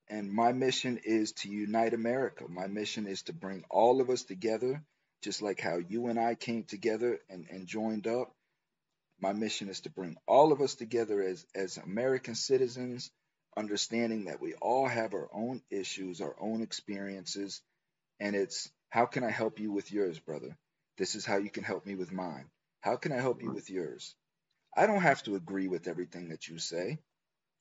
and 0.10 0.32
my 0.32 0.54
mission 0.54 1.00
is 1.04 1.34
to 1.34 1.50
unite 1.50 1.94
America. 1.94 2.46
My 2.48 2.68
mission 2.68 3.08
is 3.08 3.24
to 3.24 3.34
bring 3.34 3.64
all 3.70 4.02
of 4.02 4.10
us 4.10 4.24
together, 4.24 4.84
just 5.22 5.42
like 5.42 5.60
how 5.60 5.78
you 5.78 6.08
and 6.08 6.20
I 6.20 6.36
came 6.36 6.64
together 6.64 7.20
and, 7.30 7.48
and 7.50 7.68
joined 7.68 8.08
up. 8.08 8.34
My 9.20 9.34
mission 9.34 9.68
is 9.68 9.82
to 9.82 9.90
bring 9.90 10.16
all 10.28 10.52
of 10.52 10.62
us 10.62 10.76
together 10.76 11.22
as, 11.22 11.46
as 11.56 11.78
American 11.78 12.36
citizens, 12.36 13.12
understanding 13.58 14.26
that 14.26 14.42
we 14.42 14.54
all 14.56 14.88
have 14.88 15.14
our 15.14 15.30
own 15.34 15.62
issues, 15.70 16.22
our 16.22 16.36
own 16.40 16.62
experiences. 16.62 17.62
And 18.20 18.36
it's 18.36 18.70
how 18.90 19.08
can 19.08 19.24
I 19.24 19.32
help 19.32 19.60
you 19.60 19.72
with 19.72 19.92
yours, 19.92 20.20
brother? 20.20 20.56
This 20.98 21.16
is 21.16 21.26
how 21.26 21.38
you 21.38 21.50
can 21.50 21.64
help 21.64 21.86
me 21.86 21.96
with 21.96 22.12
mine. 22.12 22.46
How 22.82 22.96
can 22.96 23.12
I 23.12 23.18
help 23.18 23.42
you 23.42 23.52
with 23.52 23.70
yours? 23.70 24.16
I 24.76 24.86
don't 24.88 25.02
have 25.02 25.24
to 25.24 25.36
agree 25.36 25.68
with 25.68 25.88
everything 25.88 26.30
that 26.30 26.48
you 26.48 26.60
say. 26.60 27.00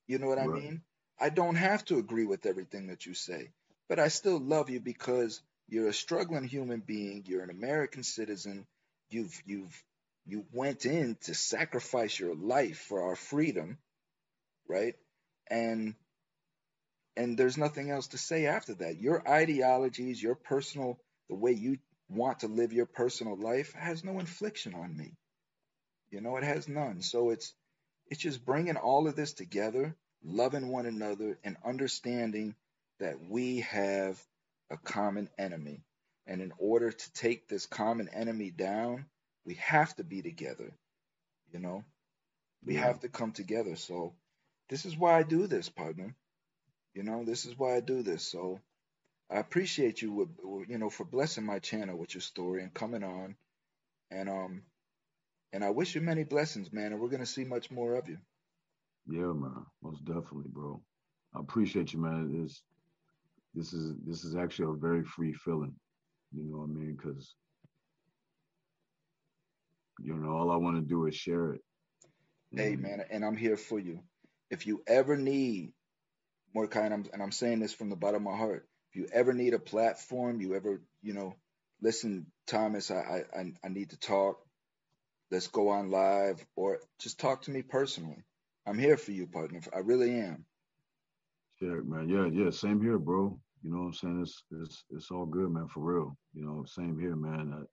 You 0.07 0.19
know 0.19 0.29
what 0.29 0.39
right. 0.39 0.49
I 0.49 0.53
mean? 0.53 0.83
I 1.19 1.31
don't 1.31 1.57
have 1.57 1.85
to 1.87 1.99
agree 1.99 2.27
with 2.27 2.47
everything 2.47 2.89
that 2.89 3.07
you 3.07 3.15
say, 3.15 3.51
but 3.89 3.99
I 3.99 4.09
still 4.09 4.39
love 4.39 4.71
you 4.71 4.81
because 4.81 5.41
you're 5.69 5.89
a 5.89 5.93
struggling 5.93 6.45
human 6.45 6.81
being. 6.81 7.25
You're 7.27 7.43
an 7.43 7.51
American 7.51 8.03
citizen. 8.03 8.67
You've 9.11 9.41
you've 9.45 9.85
you 10.27 10.45
went 10.53 10.85
in 10.85 11.17
to 11.23 11.35
sacrifice 11.35 12.19
your 12.19 12.35
life 12.35 12.79
for 12.79 13.03
our 13.05 13.17
freedom, 13.17 13.79
right? 14.69 14.95
And 15.49 15.95
and 17.17 17.39
there's 17.39 17.57
nothing 17.57 17.91
else 17.91 18.09
to 18.09 18.19
say 18.19 18.47
after 18.47 18.75
that. 18.75 19.01
Your 19.01 19.27
ideologies, 19.27 20.23
your 20.23 20.35
personal 20.35 20.99
the 21.29 21.35
way 21.35 21.53
you 21.53 21.79
want 22.09 22.41
to 22.41 22.49
live 22.49 22.73
your 22.73 22.87
personal 22.87 23.37
life 23.37 23.73
has 23.73 24.05
no 24.05 24.21
infliction 24.21 24.75
on 24.75 24.97
me. 24.97 25.13
You 26.11 26.21
know, 26.21 26.37
it 26.37 26.45
has 26.45 26.69
none. 26.69 27.01
So 27.03 27.31
it's 27.31 27.55
it's 28.09 28.21
just 28.21 28.45
bringing 28.45 28.77
all 28.77 29.09
of 29.09 29.17
this 29.17 29.33
together 29.33 29.97
loving 30.25 30.69
one 30.69 30.87
another, 30.87 31.39
and 31.45 31.57
understanding 31.65 32.55
that 32.99 33.17
we 33.29 33.61
have 33.61 34.21
a 34.71 34.77
common 34.77 35.29
enemy. 35.39 35.83
And 36.27 36.41
in 36.41 36.53
order 36.59 36.91
to 36.91 37.13
take 37.13 37.49
this 37.49 37.67
common 37.67 38.09
enemy 38.09 38.51
down, 38.51 39.07
we 39.45 39.55
have 39.55 39.95
to 39.97 40.05
be 40.05 40.23
together. 40.23 40.73
You 41.53 41.61
know, 41.61 41.85
we 42.65 42.75
yeah. 42.75 42.81
have 42.81 43.01
to 43.01 43.09
come 43.09 43.33
together. 43.33 43.77
So, 43.77 44.13
this 44.69 44.85
is 44.85 44.97
why 44.97 45.17
I 45.17 45.23
do 45.23 45.47
this, 45.47 45.69
partner. 45.69 46.15
You 46.95 47.05
know, 47.05 47.25
this 47.25 47.45
is 47.45 47.57
why 47.57 47.77
I 47.77 47.81
do 47.81 48.03
this. 48.03 48.25
So, 48.25 48.61
I 49.31 49.39
appreciate 49.39 50.03
you, 50.03 50.13
with, 50.13 50.29
you 50.69 50.79
know, 50.79 50.91
for 50.91 51.05
blessing 51.05 51.45
my 51.45 51.59
channel 51.61 51.97
with 51.97 52.15
your 52.15 52.21
story 52.21 52.63
and 52.63 52.75
coming 52.75 53.05
on. 53.05 53.37
And 54.11 54.29
um, 54.29 54.63
and 55.53 55.65
I 55.65 55.71
wish 55.71 55.95
you 55.95 56.01
many 56.01 56.25
blessings, 56.25 56.73
man. 56.73 56.93
And 56.93 57.01
we're 57.01 57.09
gonna 57.09 57.27
see 57.27 57.45
much 57.45 57.71
more 57.71 57.95
of 57.95 58.09
you. 58.09 58.19
Yeah, 59.09 59.33
man, 59.33 59.65
most 59.83 60.05
definitely, 60.05 60.49
bro. 60.49 60.83
I 61.35 61.41
appreciate 61.41 61.93
you, 61.93 62.01
man. 62.01 62.43
This, 62.43 62.63
this 63.55 63.73
is 63.73 63.95
this 64.07 64.25
is 64.25 64.37
actually 64.37 64.73
a 64.75 64.79
very 64.79 65.05
free 65.05 65.33
feeling. 65.33 65.75
You 66.33 66.45
know 66.45 66.59
what 66.59 66.71
I 66.71 66.73
mean? 66.73 66.97
Because 66.97 67.35
you 70.01 70.15
know, 70.15 70.31
all 70.31 70.51
I 70.51 70.57
want 70.57 70.77
to 70.77 70.83
do 70.83 71.07
is 71.07 71.15
share 71.15 71.53
it. 71.53 71.61
Hey, 72.55 72.77
man, 72.77 73.03
and 73.11 73.25
I'm 73.25 73.37
here 73.37 73.57
for 73.57 73.79
you. 73.79 74.01
If 74.51 74.67
you 74.67 74.83
ever 74.87 75.17
need 75.17 75.73
more 76.55 76.67
kind, 76.67 76.93
and 77.13 77.23
I'm 77.23 77.33
saying 77.33 77.61
this 77.61 77.75
from 77.75 77.91
the 77.91 77.97
bottom 77.97 78.27
of 78.27 78.33
my 78.33 78.39
heart. 78.39 78.67
If 78.91 78.97
you 78.97 79.09
ever 79.13 79.33
need 79.33 79.55
a 79.55 79.59
platform, 79.59 80.41
you 80.41 80.55
ever, 80.55 80.81
you 81.03 81.13
know, 81.13 81.37
listen, 81.83 82.27
Thomas, 82.47 82.91
I, 82.91 83.25
I, 83.37 83.53
I 83.65 83.69
need 83.69 83.91
to 83.91 83.99
talk. 83.99 84.39
Let's 85.31 85.49
go 85.49 85.71
on 85.71 85.91
live, 85.91 86.45
or 86.57 86.79
just 87.01 87.21
talk 87.21 87.43
to 87.43 87.51
me 87.51 87.63
personally. 87.63 88.25
I'm 88.67 88.79
here 88.79 88.97
for 88.97 89.13
you, 89.13 89.27
partner. 89.27 89.61
I 89.75 89.79
really 89.79 90.13
am. 90.19 90.45
Sure, 91.59 91.83
man. 91.85 92.09
Yeah, 92.09 92.27
yeah. 92.27 92.51
Same 92.51 92.83
here, 92.83 92.99
bro. 92.99 93.39
You 93.63 93.71
know 93.71 93.79
what 93.79 93.87
I'm 93.87 93.93
saying? 93.95 94.21
It's 94.23 94.43
it's 94.51 94.85
it's 94.91 95.11
all 95.11 95.27
good, 95.27 95.51
man. 95.51 95.69
For 95.69 95.81
real. 95.81 96.17
You 96.35 96.45
know, 96.45 96.65
same 96.67 96.99
here, 96.99 97.17
man. 97.17 97.67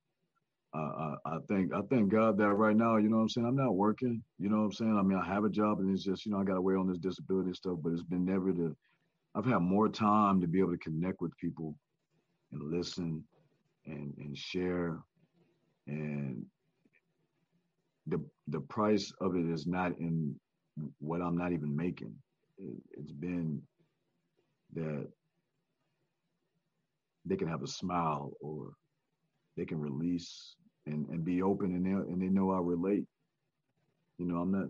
I, 0.74 0.80
I 0.80 1.16
I 1.26 1.38
think 1.48 1.74
I 1.74 1.82
thank 1.90 2.10
God 2.10 2.38
that 2.38 2.54
right 2.56 2.76
now, 2.76 2.98
you 2.98 3.10
know 3.10 3.18
what 3.18 3.24
I'm 3.24 3.30
saying. 3.30 3.48
I'm 3.48 3.56
not 3.56 3.76
working. 3.76 4.24
You 4.40 4.50
know 4.50 4.58
what 4.58 4.66
I'm 4.66 4.72
saying. 4.74 4.98
I 4.98 5.04
mean, 5.04 5.20
I 5.20 5.26
have 5.26 5.44
a 5.44 5.50
job, 5.50 5.80
and 5.80 5.94
it's 5.94 6.04
just 6.04 6.26
you 6.26 6.32
know 6.32 6.40
I 6.40 6.44
got 6.44 6.56
to 6.56 6.62
wait 6.62 6.78
on 6.78 6.88
this 6.88 7.00
disability 7.00 7.54
stuff. 7.54 7.80
But 7.84 7.94
it's 7.94 8.04
been 8.04 8.26
never 8.26 8.54
to. 8.54 8.76
I've 9.36 9.46
had 9.46 9.60
more 9.60 9.90
time 9.90 10.42
to 10.42 10.48
be 10.48 10.60
able 10.60 10.72
to 10.72 10.78
connect 10.78 11.22
with 11.22 11.36
people, 11.38 11.76
and 12.52 12.72
listen, 12.72 13.24
and 13.86 14.14
and 14.18 14.38
share, 14.38 15.00
and 15.88 16.46
the 18.08 18.24
the 18.48 18.62
price 18.62 19.12
of 19.22 19.36
it 19.36 19.50
is 19.50 19.68
not 19.68 19.98
in 20.00 20.36
what 21.00 21.22
I'm 21.22 21.38
not 21.38 21.52
even 21.52 21.76
making. 21.76 22.16
It, 22.58 22.76
it's 22.92 23.12
been 23.12 23.62
that 24.76 25.08
they 27.26 27.36
can 27.36 27.48
have 27.48 27.64
a 27.64 27.68
smile 27.68 28.34
or 28.42 28.74
they 29.56 29.66
can 29.66 29.80
release 29.80 30.56
and 30.86 31.08
and 31.10 31.24
be 31.24 31.42
open 31.42 31.74
and 31.76 31.86
they 31.86 31.92
and 31.92 32.22
they 32.22 32.28
know 32.28 32.52
I 32.52 32.60
relate. 32.60 33.06
You 34.18 34.26
know, 34.26 34.38
I'm 34.38 34.52
not. 34.52 34.68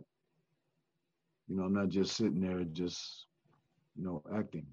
You 1.49 1.57
know, 1.57 1.64
I'm 1.64 1.73
not 1.73 1.90
just 1.90 2.15
sitting 2.15 2.40
there 2.40 2.64
just, 2.64 3.25
you 3.98 4.03
know, 4.06 4.23
acting. 4.33 4.65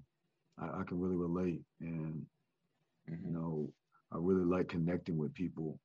I, 0.57 0.79
I 0.79 0.83
can 0.87 1.01
really 1.01 1.17
relate, 1.17 1.61
and 1.81 2.25
mm-hmm. 3.09 3.25
you 3.25 3.33
know, 3.33 3.73
I 4.11 4.17
really 4.19 4.45
like 4.45 4.69
connecting 4.69 5.17
with 5.17 5.33
people, 5.33 5.77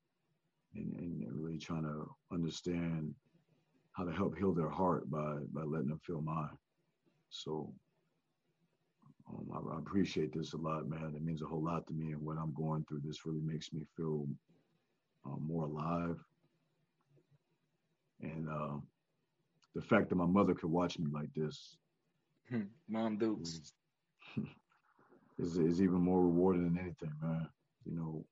and, 0.76 0.94
and 0.94 1.42
really 1.42 1.58
trying 1.58 1.82
to 1.82 2.08
understand 2.32 3.14
how 3.96 4.04
to 4.04 4.12
help 4.12 4.36
heal 4.36 4.52
their 4.52 4.68
heart 4.68 5.10
by 5.10 5.36
by 5.52 5.62
letting 5.62 5.88
them 5.88 6.00
feel 6.04 6.20
mine. 6.20 6.50
So 7.30 7.72
um, 9.28 9.48
I, 9.52 9.74
I, 9.74 9.78
appreciate 9.78 10.32
this 10.32 10.52
a 10.52 10.56
lot, 10.56 10.88
man. 10.88 11.14
It 11.16 11.24
means 11.24 11.42
a 11.42 11.46
whole 11.46 11.62
lot 11.62 11.86
to 11.86 11.94
me, 11.94 12.12
and 12.12 12.20
what 12.20 12.36
I'm 12.36 12.52
going 12.52 12.84
through. 12.84 13.00
This 13.04 13.24
really 13.24 13.40
makes 13.40 13.72
me 13.72 13.86
feel 13.96 14.28
uh, 15.24 15.36
more 15.40 15.64
alive, 15.64 16.18
and 18.20 18.48
uh, 18.48 18.76
the 19.74 19.82
fact 19.82 20.10
that 20.10 20.16
my 20.16 20.26
mother 20.26 20.54
could 20.54 20.70
watch 20.70 20.98
me 20.98 21.10
like 21.10 21.32
this, 21.34 21.78
hmm. 22.50 22.62
Mom 22.88 23.16
Dukes, 23.16 23.72
is, 25.38 25.56
is 25.56 25.80
even 25.80 26.00
more 26.00 26.20
rewarding 26.20 26.64
than 26.64 26.78
anything, 26.78 27.12
man. 27.22 27.48
You 27.86 27.96
know, 27.96 28.24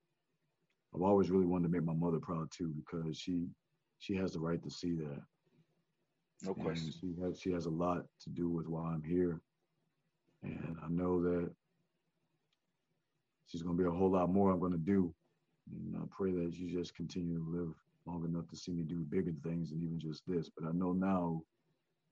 I've 0.95 1.03
always 1.03 1.31
really 1.31 1.47
wanted 1.47 1.69
to 1.69 1.73
make 1.73 1.85
my 1.85 1.95
mother 1.95 2.19
proud 2.19 2.51
too, 2.51 2.73
because 2.77 3.19
she 3.19 3.47
she 3.99 4.15
has 4.17 4.33
the 4.33 4.41
right 4.41 4.63
to 4.63 4.71
see 4.71 4.93
that. 4.97 5.23
No 6.45 6.55
question. 6.55 6.93
And 7.03 7.17
she 7.17 7.23
has 7.23 7.41
she 7.41 7.53
has 7.53 7.67
a 7.67 7.71
lot 7.71 8.05
to 8.23 8.31
do 8.31 8.49
with 8.49 8.67
why 8.67 8.93
I'm 8.93 9.03
here 9.03 9.41
and 10.45 10.77
I 10.85 10.89
know 10.89 11.23
that 11.23 11.51
she's 13.47 13.63
going 13.63 13.77
to 13.77 13.83
be 13.83 13.89
a 13.89 13.93
whole 13.93 14.11
lot 14.11 14.31
more 14.31 14.51
I'm 14.51 14.61
going 14.61 14.73
to 14.73 14.79
do. 14.79 15.15
And 15.71 15.97
I 15.97 16.05
pray 16.11 16.33
that 16.33 16.53
you 16.55 16.79
just 16.79 16.95
continue 16.95 17.39
to 17.39 17.51
live 17.51 17.75
long 18.07 18.25
enough 18.25 18.49
to 18.49 18.57
see 18.57 18.73
me 18.73 18.83
do 18.83 18.99
bigger 18.99 19.33
things 19.43 19.71
than 19.71 19.83
even 19.83 19.99
just 19.99 20.23
this. 20.27 20.51
But 20.51 20.69
I 20.69 20.73
know 20.73 20.93
now 20.93 21.43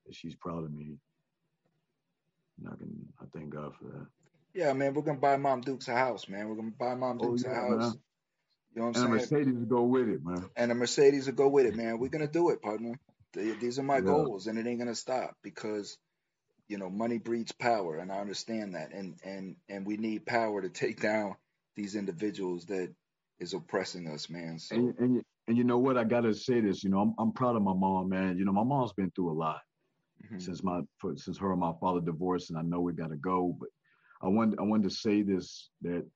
that 0.07 0.15
she's 0.15 0.35
proud 0.35 0.65
of 0.65 0.73
me. 0.73 0.97
And 2.59 2.73
I 2.73 2.77
can, 2.77 3.07
I 3.21 3.25
thank 3.35 3.51
God 3.51 3.75
for 3.77 3.85
that. 3.85 4.07
Yeah, 4.55 4.73
man, 4.75 4.93
we're 4.93 5.03
gonna 5.03 5.19
buy 5.19 5.37
Mom 5.37 5.63
Dukes 5.63 5.89
a 5.89 5.95
house, 5.95 6.29
man. 6.29 6.49
We're 6.49 6.57
gonna 6.57 6.73
buy 6.79 6.95
Mom 6.95 7.19
oh, 7.21 7.31
Dukes 7.31 7.45
oh, 7.47 7.51
yeah, 7.51 7.57
a 7.57 7.61
house. 7.61 7.81
Man. 7.81 7.93
You 8.75 8.81
know 8.81 8.89
what 8.89 8.97
I'm 8.97 9.13
and 9.13 9.29
saying? 9.29 9.43
And 9.45 9.53
a 9.53 9.55
Mercedes 9.55 9.59
will 9.59 9.77
go 9.77 9.83
with 9.83 10.09
it, 10.09 10.25
man. 10.25 10.51
And 10.57 10.73
a 10.73 10.75
Mercedes 10.75 11.27
will 11.27 11.35
go 11.35 11.49
with 11.49 11.67
it, 11.67 11.77
man. 11.77 11.99
We're 11.99 12.09
gonna 12.09 12.27
do 12.27 12.51
it, 12.51 12.63
partner. 12.63 12.99
These 13.35 13.79
are 13.79 13.83
my 13.83 13.97
yeah. 13.97 14.03
goals, 14.03 14.47
and 14.47 14.59
it 14.59 14.67
ain't 14.67 14.79
gonna 14.79 14.95
stop 14.95 15.37
because 15.43 15.99
you 16.69 16.79
know, 16.79 16.89
money 16.89 17.19
breeds 17.19 17.53
power, 17.53 17.99
and 17.99 18.11
I 18.11 18.19
understand 18.19 18.75
that, 18.75 18.93
and 18.93 19.19
and 19.25 19.57
and 19.69 19.87
we 19.87 19.97
need 19.97 20.25
power 20.25 20.63
to 20.63 20.69
take 20.69 21.01
down 21.01 21.37
these 21.77 21.97
individuals 21.97 22.67
that 22.67 22.95
is 23.41 23.53
oppressing 23.53 24.09
us, 24.09 24.31
man. 24.31 24.59
So 24.59 24.77
and 24.77 24.95
and, 24.99 25.23
and 25.49 25.57
you 25.59 25.65
know 25.65 25.79
what? 25.79 25.99
I 25.99 26.05
gotta 26.05 26.35
say 26.35 26.61
this. 26.61 26.83
You 26.83 26.91
know, 26.91 27.01
I'm 27.01 27.15
I'm 27.19 27.33
proud 27.33 27.57
of 27.57 27.63
my 27.63 27.75
mom, 27.75 28.09
man. 28.09 28.39
You 28.39 28.45
know, 28.45 28.53
my 28.53 28.65
mom's 28.65 28.93
been 28.95 29.11
through 29.11 29.33
a 29.33 29.39
lot 29.39 29.61
mm-hmm. 30.25 30.39
since 30.39 30.63
my 30.63 30.81
since 31.17 31.37
her 31.39 31.53
and 31.53 31.61
my 31.61 31.73
father 31.81 32.01
divorced, 32.01 32.51
and 32.51 32.59
I 32.59 32.63
know 32.63 32.81
we 32.81 32.93
gotta 32.93 33.17
go, 33.17 33.55
but 33.59 33.69
I 34.23 34.29
wanted 34.29 34.59
I 34.59 34.63
wanted 34.63 34.89
to 34.89 34.95
say 34.95 35.23
this 35.23 35.69
that 35.83 36.07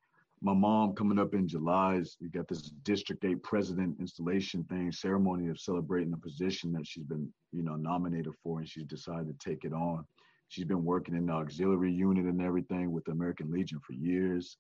my 0.43 0.53
mom 0.53 0.95
coming 0.95 1.19
up 1.19 1.35
in 1.35 1.49
July, 1.49 2.03
we 2.21 2.29
got 2.29 2.47
this 2.49 2.63
District 2.83 3.25
8 3.25 3.43
president 3.43 3.97
installation 3.99 4.65
thing, 4.65 4.93
ceremony 4.93 5.49
of 5.49 5.59
celebrating 5.59 6.11
the 6.11 6.19
position 6.19 6.73
that 6.73 6.87
she's 6.87 7.05
been, 7.05 7.33
you 7.53 7.63
know, 7.63 7.77
nominated 7.77 8.35
for, 8.43 8.59
and 8.59 8.69
she's 8.69 8.85
decided 8.85 9.29
to 9.29 9.49
take 9.49 9.65
it 9.65 9.73
on. 9.73 10.05
She's 10.49 10.65
been 10.65 10.85
working 10.85 11.17
in 11.17 11.27
the 11.27 11.33
auxiliary 11.33 11.93
unit 11.93 12.27
and 12.27 12.43
everything 12.43 12.93
with 12.93 13.05
the 13.05 13.13
American 13.13 13.51
Legion 13.51 13.81
for 13.81 13.95
years. 13.95 14.59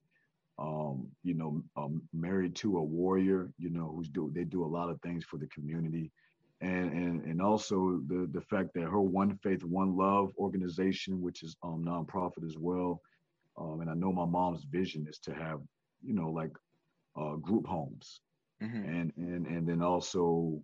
Um, 0.59 1.09
you 1.23 1.35
know, 1.35 1.63
um, 1.77 2.03
married 2.15 2.57
to 2.57 2.79
a 2.79 2.83
warrior, 2.83 3.51
you 3.59 3.69
know, 3.69 3.93
who's 3.95 4.09
do 4.09 4.31
they 4.35 4.45
do 4.45 4.65
a 4.65 4.67
lot 4.67 4.89
of 4.89 5.01
things 5.03 5.25
for 5.25 5.37
the 5.37 5.47
community. 5.49 6.11
And, 6.63 6.91
and 6.93 7.25
and 7.27 7.43
also 7.43 8.01
the 8.09 8.27
the 8.33 8.41
fact 8.41 8.71
that 8.75 8.85
her 8.85 9.03
One 9.03 9.39
Faith 9.43 9.63
One 9.63 9.95
Love 9.95 10.33
organization, 10.39 11.21
which 11.21 11.43
is 11.43 11.55
um 11.63 11.85
nonprofit 11.85 12.47
as 12.47 12.57
well, 12.57 13.03
um, 13.59 13.81
and 13.81 13.91
I 13.91 13.95
know 13.95 14.13
my 14.13 14.27
mom's 14.27 14.65
vision 14.65 15.07
is 15.09 15.19
to 15.21 15.35
have 15.35 15.61
you 16.03 16.15
know 16.15 16.31
like 16.31 16.53
uh, 17.21 17.37
group 17.37 17.67
homes, 17.67 18.21
mm-hmm. 18.63 18.85
and 18.89 19.13
and 19.17 19.47
and 19.47 19.67
then 19.67 19.83
also 19.83 20.61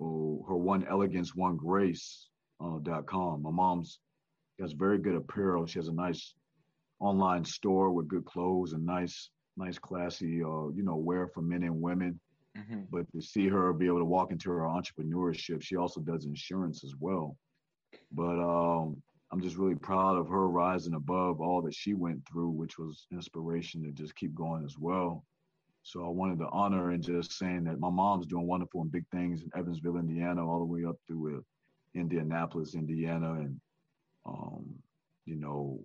oh, 0.00 0.44
her 0.48 0.56
One 0.56 0.86
Elegance 0.86 1.34
One 1.34 1.56
Grace 1.56 2.28
uh, 2.60 2.78
dot 2.82 3.06
com. 3.06 3.42
My 3.42 3.50
mom's 3.50 3.98
has 4.60 4.72
very 4.72 4.98
good 4.98 5.14
apparel. 5.14 5.66
She 5.66 5.78
has 5.78 5.88
a 5.88 5.92
nice 5.92 6.34
online 6.98 7.44
store 7.44 7.90
with 7.92 8.08
good 8.08 8.24
clothes 8.24 8.72
and 8.72 8.84
nice, 8.86 9.30
nice, 9.56 9.78
classy, 9.78 10.42
uh, 10.42 10.68
you 10.68 10.82
know, 10.82 10.96
wear 10.96 11.28
for 11.28 11.42
men 11.42 11.62
and 11.62 11.80
women. 11.80 12.18
Mm-hmm. 12.56 12.82
But 12.90 13.10
to 13.12 13.20
see 13.20 13.48
her 13.48 13.72
be 13.74 13.86
able 13.86 13.98
to 13.98 14.04
walk 14.06 14.32
into 14.32 14.50
her 14.50 14.60
entrepreneurship, 14.60 15.62
she 15.62 15.76
also 15.76 16.00
does 16.00 16.24
insurance 16.24 16.84
as 16.84 16.94
well. 16.98 17.36
But 18.12 18.38
um, 18.40 19.02
I'm 19.32 19.40
just 19.40 19.56
really 19.56 19.74
proud 19.74 20.16
of 20.16 20.28
her 20.28 20.48
rising 20.48 20.94
above 20.94 21.40
all 21.40 21.62
that 21.62 21.74
she 21.74 21.94
went 21.94 22.26
through, 22.26 22.50
which 22.50 22.78
was 22.78 23.06
inspiration 23.12 23.82
to 23.82 23.90
just 23.90 24.14
keep 24.14 24.34
going 24.34 24.64
as 24.64 24.78
well. 24.78 25.24
So 25.82 26.04
I 26.04 26.08
wanted 26.08 26.38
to 26.40 26.48
honor 26.50 26.90
and 26.90 27.02
just 27.02 27.32
saying 27.32 27.64
that 27.64 27.80
my 27.80 27.90
mom's 27.90 28.26
doing 28.26 28.46
wonderful 28.46 28.82
and 28.82 28.90
big 28.90 29.04
things 29.12 29.42
in 29.42 29.50
Evansville, 29.56 29.96
Indiana, 29.96 30.48
all 30.48 30.60
the 30.60 30.64
way 30.64 30.84
up 30.84 30.96
through 31.06 31.38
uh, 31.38 31.40
Indianapolis, 31.94 32.74
Indiana, 32.74 33.34
and 33.34 33.60
um, 34.24 34.64
you 35.24 35.36
know, 35.36 35.84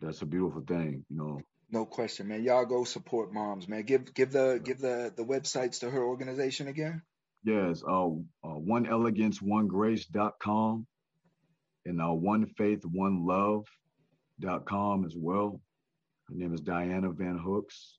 that's 0.00 0.22
a 0.22 0.26
beautiful 0.26 0.62
thing, 0.62 1.04
you 1.10 1.16
know. 1.16 1.40
No 1.70 1.84
question, 1.84 2.28
man. 2.28 2.42
Y'all 2.42 2.66
go 2.66 2.84
support 2.84 3.32
moms, 3.32 3.68
man. 3.68 3.82
Give 3.82 4.12
give 4.14 4.30
the 4.30 4.60
give 4.62 4.78
the 4.78 5.12
the 5.14 5.24
websites 5.24 5.80
to 5.80 5.90
her 5.90 6.02
organization 6.02 6.68
again. 6.68 7.02
Yes, 7.44 7.82
uh, 7.86 8.06
uh 8.06 8.08
one 8.42 8.86
elegance 8.86 9.40
one 9.42 9.66
grace.com 9.66 10.86
and 11.86 12.00
uh 12.00 12.12
one 12.12 12.46
faith 12.46 12.84
one 12.84 13.24
love.com 13.26 15.04
as 15.04 15.14
well. 15.16 15.60
Her 16.28 16.34
name 16.34 16.54
is 16.54 16.60
Diana 16.60 17.10
Van 17.10 17.38
Hooks. 17.38 17.98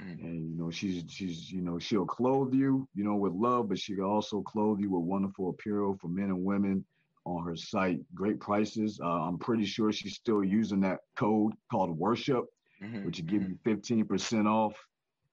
Mm. 0.00 0.22
And 0.22 0.50
you 0.50 0.58
know, 0.58 0.70
she's 0.70 1.04
she's 1.08 1.50
you 1.50 1.62
know, 1.62 1.78
she'll 1.78 2.06
clothe 2.06 2.54
you, 2.54 2.88
you 2.94 3.04
know, 3.04 3.16
with 3.16 3.32
love, 3.32 3.68
but 3.68 3.78
she 3.78 3.94
can 3.94 4.04
also 4.04 4.42
clothe 4.42 4.80
you 4.80 4.90
with 4.90 5.02
wonderful 5.02 5.50
apparel 5.50 5.96
for 6.00 6.08
men 6.08 6.26
and 6.26 6.44
women 6.44 6.84
on 7.24 7.44
her 7.44 7.56
site. 7.56 8.00
Great 8.14 8.40
prices. 8.40 8.98
Uh, 9.02 9.22
I'm 9.22 9.38
pretty 9.38 9.64
sure 9.64 9.92
she's 9.92 10.14
still 10.14 10.42
using 10.42 10.80
that 10.80 11.00
code 11.16 11.52
called 11.70 11.96
Worship, 11.96 12.44
mm-hmm, 12.82 13.04
which 13.04 13.18
will 13.18 13.26
give 13.26 13.42
mm-hmm. 13.42 13.68
you 13.68 14.04
15% 14.04 14.46
off. 14.46 14.74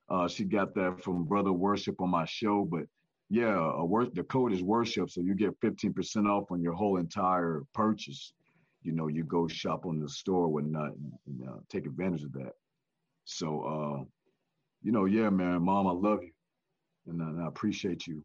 Uh, 0.09 0.27
she 0.27 0.43
got 0.43 0.73
that 0.75 1.03
from 1.03 1.25
Brother 1.25 1.51
Worship 1.51 2.01
on 2.01 2.09
my 2.09 2.25
show, 2.25 2.67
but 2.69 2.83
yeah, 3.29 3.71
a 3.75 3.85
wor- 3.85 4.05
the 4.05 4.23
code 4.23 4.53
is 4.53 4.63
Worship, 4.63 5.09
so 5.09 5.21
you 5.21 5.35
get 5.35 5.59
15% 5.61 6.27
off 6.27 6.51
on 6.51 6.61
your 6.61 6.73
whole 6.73 6.97
entire 6.97 7.63
purchase. 7.73 8.33
You 8.81 8.93
know, 8.93 9.07
you 9.07 9.23
go 9.23 9.47
shop 9.47 9.85
on 9.85 9.99
the 9.99 10.09
store, 10.09 10.47
whatnot, 10.47 10.93
and, 10.93 11.11
and 11.27 11.49
uh, 11.49 11.57
take 11.69 11.85
advantage 11.85 12.23
of 12.23 12.33
that. 12.33 12.53
So, 13.25 13.61
uh, 13.61 14.03
you 14.81 14.91
know, 14.91 15.05
yeah, 15.05 15.29
man, 15.29 15.61
mom, 15.61 15.87
I 15.87 15.91
love 15.91 16.23
you, 16.23 16.31
and, 17.07 17.21
and 17.21 17.41
I 17.41 17.47
appreciate 17.47 18.07
you 18.07 18.23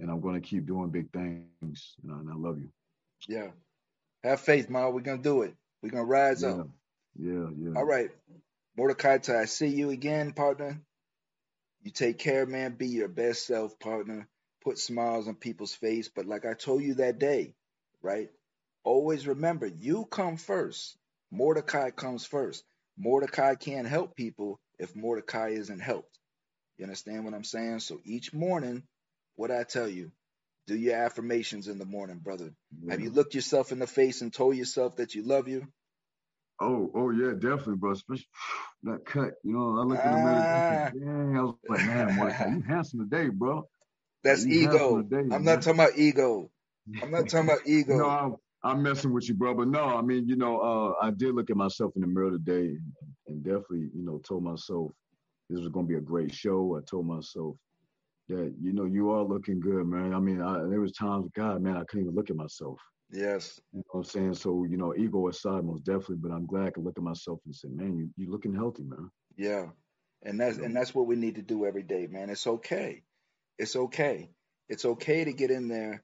and 0.00 0.10
I'm 0.10 0.20
going 0.20 0.34
to 0.34 0.40
keep 0.40 0.66
doing 0.66 0.88
big 0.88 1.12
things. 1.12 1.94
You 2.02 2.10
know, 2.10 2.16
and 2.16 2.30
I 2.30 2.34
love 2.34 2.58
you. 2.58 2.68
Yeah. 3.28 3.48
Have 4.24 4.40
faith, 4.40 4.68
mom. 4.68 4.94
We're 4.94 5.00
going 5.00 5.18
to 5.18 5.22
do 5.22 5.42
it. 5.42 5.54
We're 5.82 5.90
going 5.90 6.04
to 6.04 6.10
rise 6.10 6.42
yeah. 6.42 6.48
up. 6.48 6.68
Yeah, 7.18 7.46
yeah. 7.58 7.72
All 7.76 7.84
right. 7.84 8.10
Mordecai, 8.76 9.18
I 9.28 9.44
see 9.44 9.66
you 9.66 9.90
again, 9.90 10.32
partner. 10.32 10.80
You 11.82 11.90
take 11.90 12.18
care, 12.18 12.46
man. 12.46 12.76
Be 12.76 12.88
your 12.88 13.08
best 13.08 13.46
self, 13.46 13.78
partner. 13.78 14.28
Put 14.62 14.78
smiles 14.78 15.28
on 15.28 15.34
people's 15.34 15.74
face. 15.74 16.08
But 16.08 16.26
like 16.26 16.44
I 16.44 16.54
told 16.54 16.82
you 16.82 16.94
that 16.94 17.18
day, 17.18 17.54
right? 18.02 18.30
Always 18.84 19.26
remember, 19.26 19.66
you 19.66 20.04
come 20.06 20.36
first. 20.36 20.96
Mordecai 21.30 21.90
comes 21.90 22.26
first. 22.26 22.64
Mordecai 22.98 23.54
can't 23.54 23.86
help 23.86 24.14
people 24.14 24.60
if 24.78 24.94
Mordecai 24.94 25.50
isn't 25.50 25.80
helped. 25.80 26.18
You 26.76 26.84
understand 26.84 27.24
what 27.24 27.34
I'm 27.34 27.44
saying? 27.44 27.80
So 27.80 28.00
each 28.04 28.32
morning, 28.32 28.82
what 29.36 29.50
I 29.50 29.64
tell 29.64 29.88
you, 29.88 30.12
do 30.66 30.76
your 30.76 30.96
affirmations 30.96 31.68
in 31.68 31.78
the 31.78 31.84
morning, 31.84 32.18
brother. 32.18 32.52
Yeah. 32.82 32.92
Have 32.92 33.00
you 33.00 33.10
looked 33.10 33.34
yourself 33.34 33.72
in 33.72 33.78
the 33.78 33.86
face 33.86 34.20
and 34.22 34.32
told 34.32 34.56
yourself 34.56 34.96
that 34.96 35.14
you 35.14 35.22
love 35.22 35.48
you? 35.48 35.66
Oh, 36.60 36.90
oh 36.94 37.10
yeah, 37.10 37.32
definitely, 37.32 37.76
bro. 37.76 37.92
Especially 37.92 38.26
that 38.84 39.04
cut, 39.06 39.32
you 39.42 39.52
know. 39.52 39.78
I 39.78 39.84
looked 39.84 40.04
in 40.04 40.10
the 40.10 40.18
mirror, 40.18 41.34
ah. 41.36 41.38
I 41.38 41.42
was 41.42 41.54
like, 41.68 41.86
man, 41.86 42.56
you 42.56 42.62
handsome 42.68 43.00
today, 43.00 43.28
bro. 43.28 43.66
That's 44.22 44.44
like, 44.44 44.52
ego. 44.52 45.02
Today, 45.02 45.20
I'm 45.20 45.28
man. 45.28 45.44
not 45.44 45.62
talking 45.62 45.80
about 45.80 45.96
ego. 45.96 46.50
I'm 47.02 47.10
not 47.10 47.28
talking 47.28 47.48
about 47.48 47.60
ego. 47.66 47.96
no, 47.96 48.08
I'm, 48.08 48.36
I'm, 48.62 48.82
messing 48.82 49.12
with 49.12 49.28
you, 49.28 49.34
bro. 49.34 49.54
But 49.54 49.68
no, 49.68 49.84
I 49.84 50.02
mean, 50.02 50.28
you 50.28 50.36
know, 50.36 50.58
uh, 50.58 51.04
I 51.04 51.10
did 51.10 51.34
look 51.34 51.50
at 51.50 51.56
myself 51.56 51.92
in 51.96 52.02
the 52.02 52.08
mirror 52.08 52.30
today, 52.30 52.76
and, 52.76 52.92
and 53.28 53.42
definitely, 53.42 53.88
you 53.94 54.04
know, 54.04 54.20
told 54.26 54.44
myself 54.44 54.90
this 55.48 55.60
was 55.60 55.68
going 55.68 55.86
to 55.86 55.90
be 55.90 55.98
a 55.98 56.02
great 56.02 56.34
show. 56.34 56.76
I 56.76 56.84
told 56.88 57.06
myself 57.06 57.56
that 58.28 58.54
you 58.60 58.72
know 58.72 58.84
you 58.84 59.10
are 59.10 59.22
looking 59.22 59.60
good, 59.60 59.86
man. 59.86 60.12
I 60.12 60.20
mean, 60.20 60.42
I, 60.42 60.58
there 60.68 60.80
was 60.80 60.92
times, 60.92 61.30
God, 61.34 61.62
man, 61.62 61.76
I 61.76 61.84
couldn't 61.84 62.04
even 62.04 62.14
look 62.14 62.28
at 62.28 62.36
myself. 62.36 62.78
Yes. 63.12 63.60
You 63.72 63.78
know 63.78 63.84
what 63.90 64.00
I'm 64.00 64.04
saying? 64.04 64.34
So, 64.34 64.64
you 64.64 64.76
know, 64.76 64.94
ego 64.94 65.28
aside, 65.28 65.64
most 65.64 65.84
definitely, 65.84 66.16
but 66.16 66.30
I'm 66.30 66.46
glad 66.46 66.66
I 66.66 66.70
could 66.70 66.84
look 66.84 66.96
at 66.96 67.02
myself 67.02 67.40
and 67.44 67.54
say, 67.54 67.68
man, 67.68 67.96
you 67.96 68.10
you 68.16 68.30
looking 68.30 68.54
healthy, 68.54 68.84
man. 68.84 69.10
Yeah. 69.36 69.66
And 70.22 70.40
that's 70.40 70.58
and 70.58 70.76
that's 70.76 70.94
what 70.94 71.06
we 71.06 71.16
need 71.16 71.36
to 71.36 71.42
do 71.42 71.66
every 71.66 71.82
day, 71.82 72.06
man. 72.06 72.30
It's 72.30 72.46
okay. 72.46 73.02
It's 73.58 73.74
okay. 73.74 74.30
It's 74.68 74.84
okay 74.84 75.24
to 75.24 75.32
get 75.32 75.50
in 75.50 75.68
there. 75.68 76.02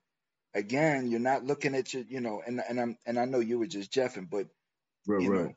Again, 0.55 1.11
you're 1.11 1.21
not 1.21 1.45
looking 1.45 1.75
at 1.75 1.93
your, 1.93 2.03
you 2.09 2.21
know, 2.21 2.43
and 2.45 2.63
and 2.67 2.81
I'm 2.81 2.99
and 3.07 3.19
I 3.19 3.27
know 3.27 3.41
you 3.41 3.59
were 3.59 3.67
just 3.67 3.93
jeffing, 3.93 4.29
but 4.31 4.47
right, 5.07 5.23
you 5.23 5.31
right. 5.31 5.45
know, 5.45 5.55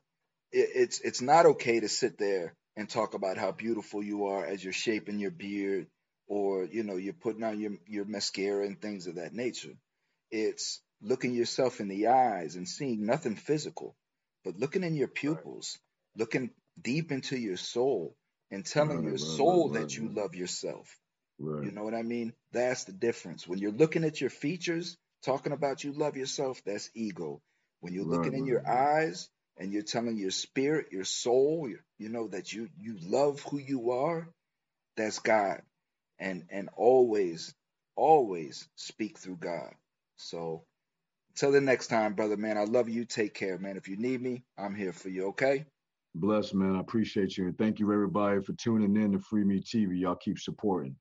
it, 0.51 0.69
it's 0.75 0.99
it's 0.99 1.21
not 1.21 1.45
okay 1.45 1.79
to 1.79 1.87
sit 1.87 2.17
there 2.17 2.53
and 2.75 2.89
talk 2.89 3.13
about 3.13 3.37
how 3.37 3.51
beautiful 3.51 4.03
you 4.03 4.27
are 4.27 4.45
as 4.45 4.63
you're 4.63 4.73
shaping 4.73 5.19
your 5.19 5.31
beard 5.31 5.87
or 6.27 6.65
you 6.65 6.83
know 6.83 6.97
you're 6.97 7.13
putting 7.13 7.43
on 7.43 7.59
your 7.59 7.71
your 7.87 8.05
mascara 8.05 8.65
and 8.65 8.81
things 8.81 9.07
of 9.07 9.15
that 9.15 9.33
nature. 9.33 9.73
It's 10.31 10.81
looking 11.01 11.33
yourself 11.33 11.79
in 11.79 11.87
the 11.87 12.07
eyes 12.07 12.55
and 12.55 12.67
seeing 12.67 13.05
nothing 13.05 13.35
physical, 13.35 13.95
but 14.43 14.57
looking 14.57 14.83
in 14.83 14.95
your 14.95 15.07
pupils, 15.07 15.77
right. 16.15 16.21
looking 16.21 16.51
deep 16.81 17.11
into 17.11 17.37
your 17.37 17.57
soul 17.57 18.15
and 18.51 18.65
telling 18.65 18.97
right, 18.97 19.03
your 19.03 19.11
right, 19.13 19.19
soul 19.19 19.69
that 19.69 19.95
you 19.95 20.09
love 20.09 20.35
yourself. 20.35 20.95
You 21.63 21.71
know 21.71 21.83
what 21.83 21.93
I 21.93 22.01
mean? 22.01 22.33
That's 22.51 22.83
the 22.83 22.91
difference. 22.91 23.47
When 23.47 23.59
you're 23.59 23.71
looking 23.71 24.03
at 24.03 24.19
your 24.19 24.29
features, 24.29 24.97
talking 25.23 25.53
about 25.53 25.83
you 25.83 25.93
love 25.93 26.17
yourself, 26.17 26.61
that's 26.65 26.89
ego. 26.93 27.41
When 27.79 27.93
you're 27.93 28.05
looking 28.05 28.33
in 28.33 28.45
your 28.45 28.67
eyes 28.67 29.29
and 29.57 29.71
you're 29.71 29.83
telling 29.83 30.17
your 30.17 30.31
spirit, 30.31 30.91
your 30.91 31.05
soul, 31.05 31.69
you 31.97 32.09
know 32.09 32.27
that 32.27 32.51
you 32.51 32.69
you 32.77 32.97
love 33.01 33.41
who 33.43 33.57
you 33.57 33.91
are, 33.91 34.27
that's 34.97 35.19
God. 35.19 35.61
And 36.19 36.45
and 36.49 36.69
always 36.75 37.53
always 37.95 38.67
speak 38.75 39.17
through 39.17 39.37
God. 39.37 39.73
So 40.17 40.63
until 41.41 41.53
the 41.53 41.61
next 41.61 41.87
time, 41.87 42.13
brother, 42.15 42.35
man, 42.35 42.57
I 42.57 42.65
love 42.65 42.89
you. 42.89 43.05
Take 43.05 43.33
care, 43.33 43.57
man. 43.57 43.77
If 43.77 43.87
you 43.87 43.95
need 43.95 44.21
me, 44.21 44.43
I'm 44.57 44.75
here 44.75 44.91
for 44.91 45.07
you, 45.07 45.27
okay? 45.27 45.63
Bless, 46.15 46.53
man. 46.53 46.75
I 46.75 46.81
appreciate 46.81 47.37
you. 47.37 47.45
And 47.45 47.57
thank 47.57 47.79
you, 47.79 47.93
everybody, 47.93 48.41
for 48.41 48.51
tuning 48.53 49.01
in 49.01 49.13
to 49.13 49.19
Free 49.19 49.45
Me 49.45 49.61
TV. 49.61 50.01
Y'all 50.01 50.15
keep 50.15 50.37
supporting. 50.37 50.97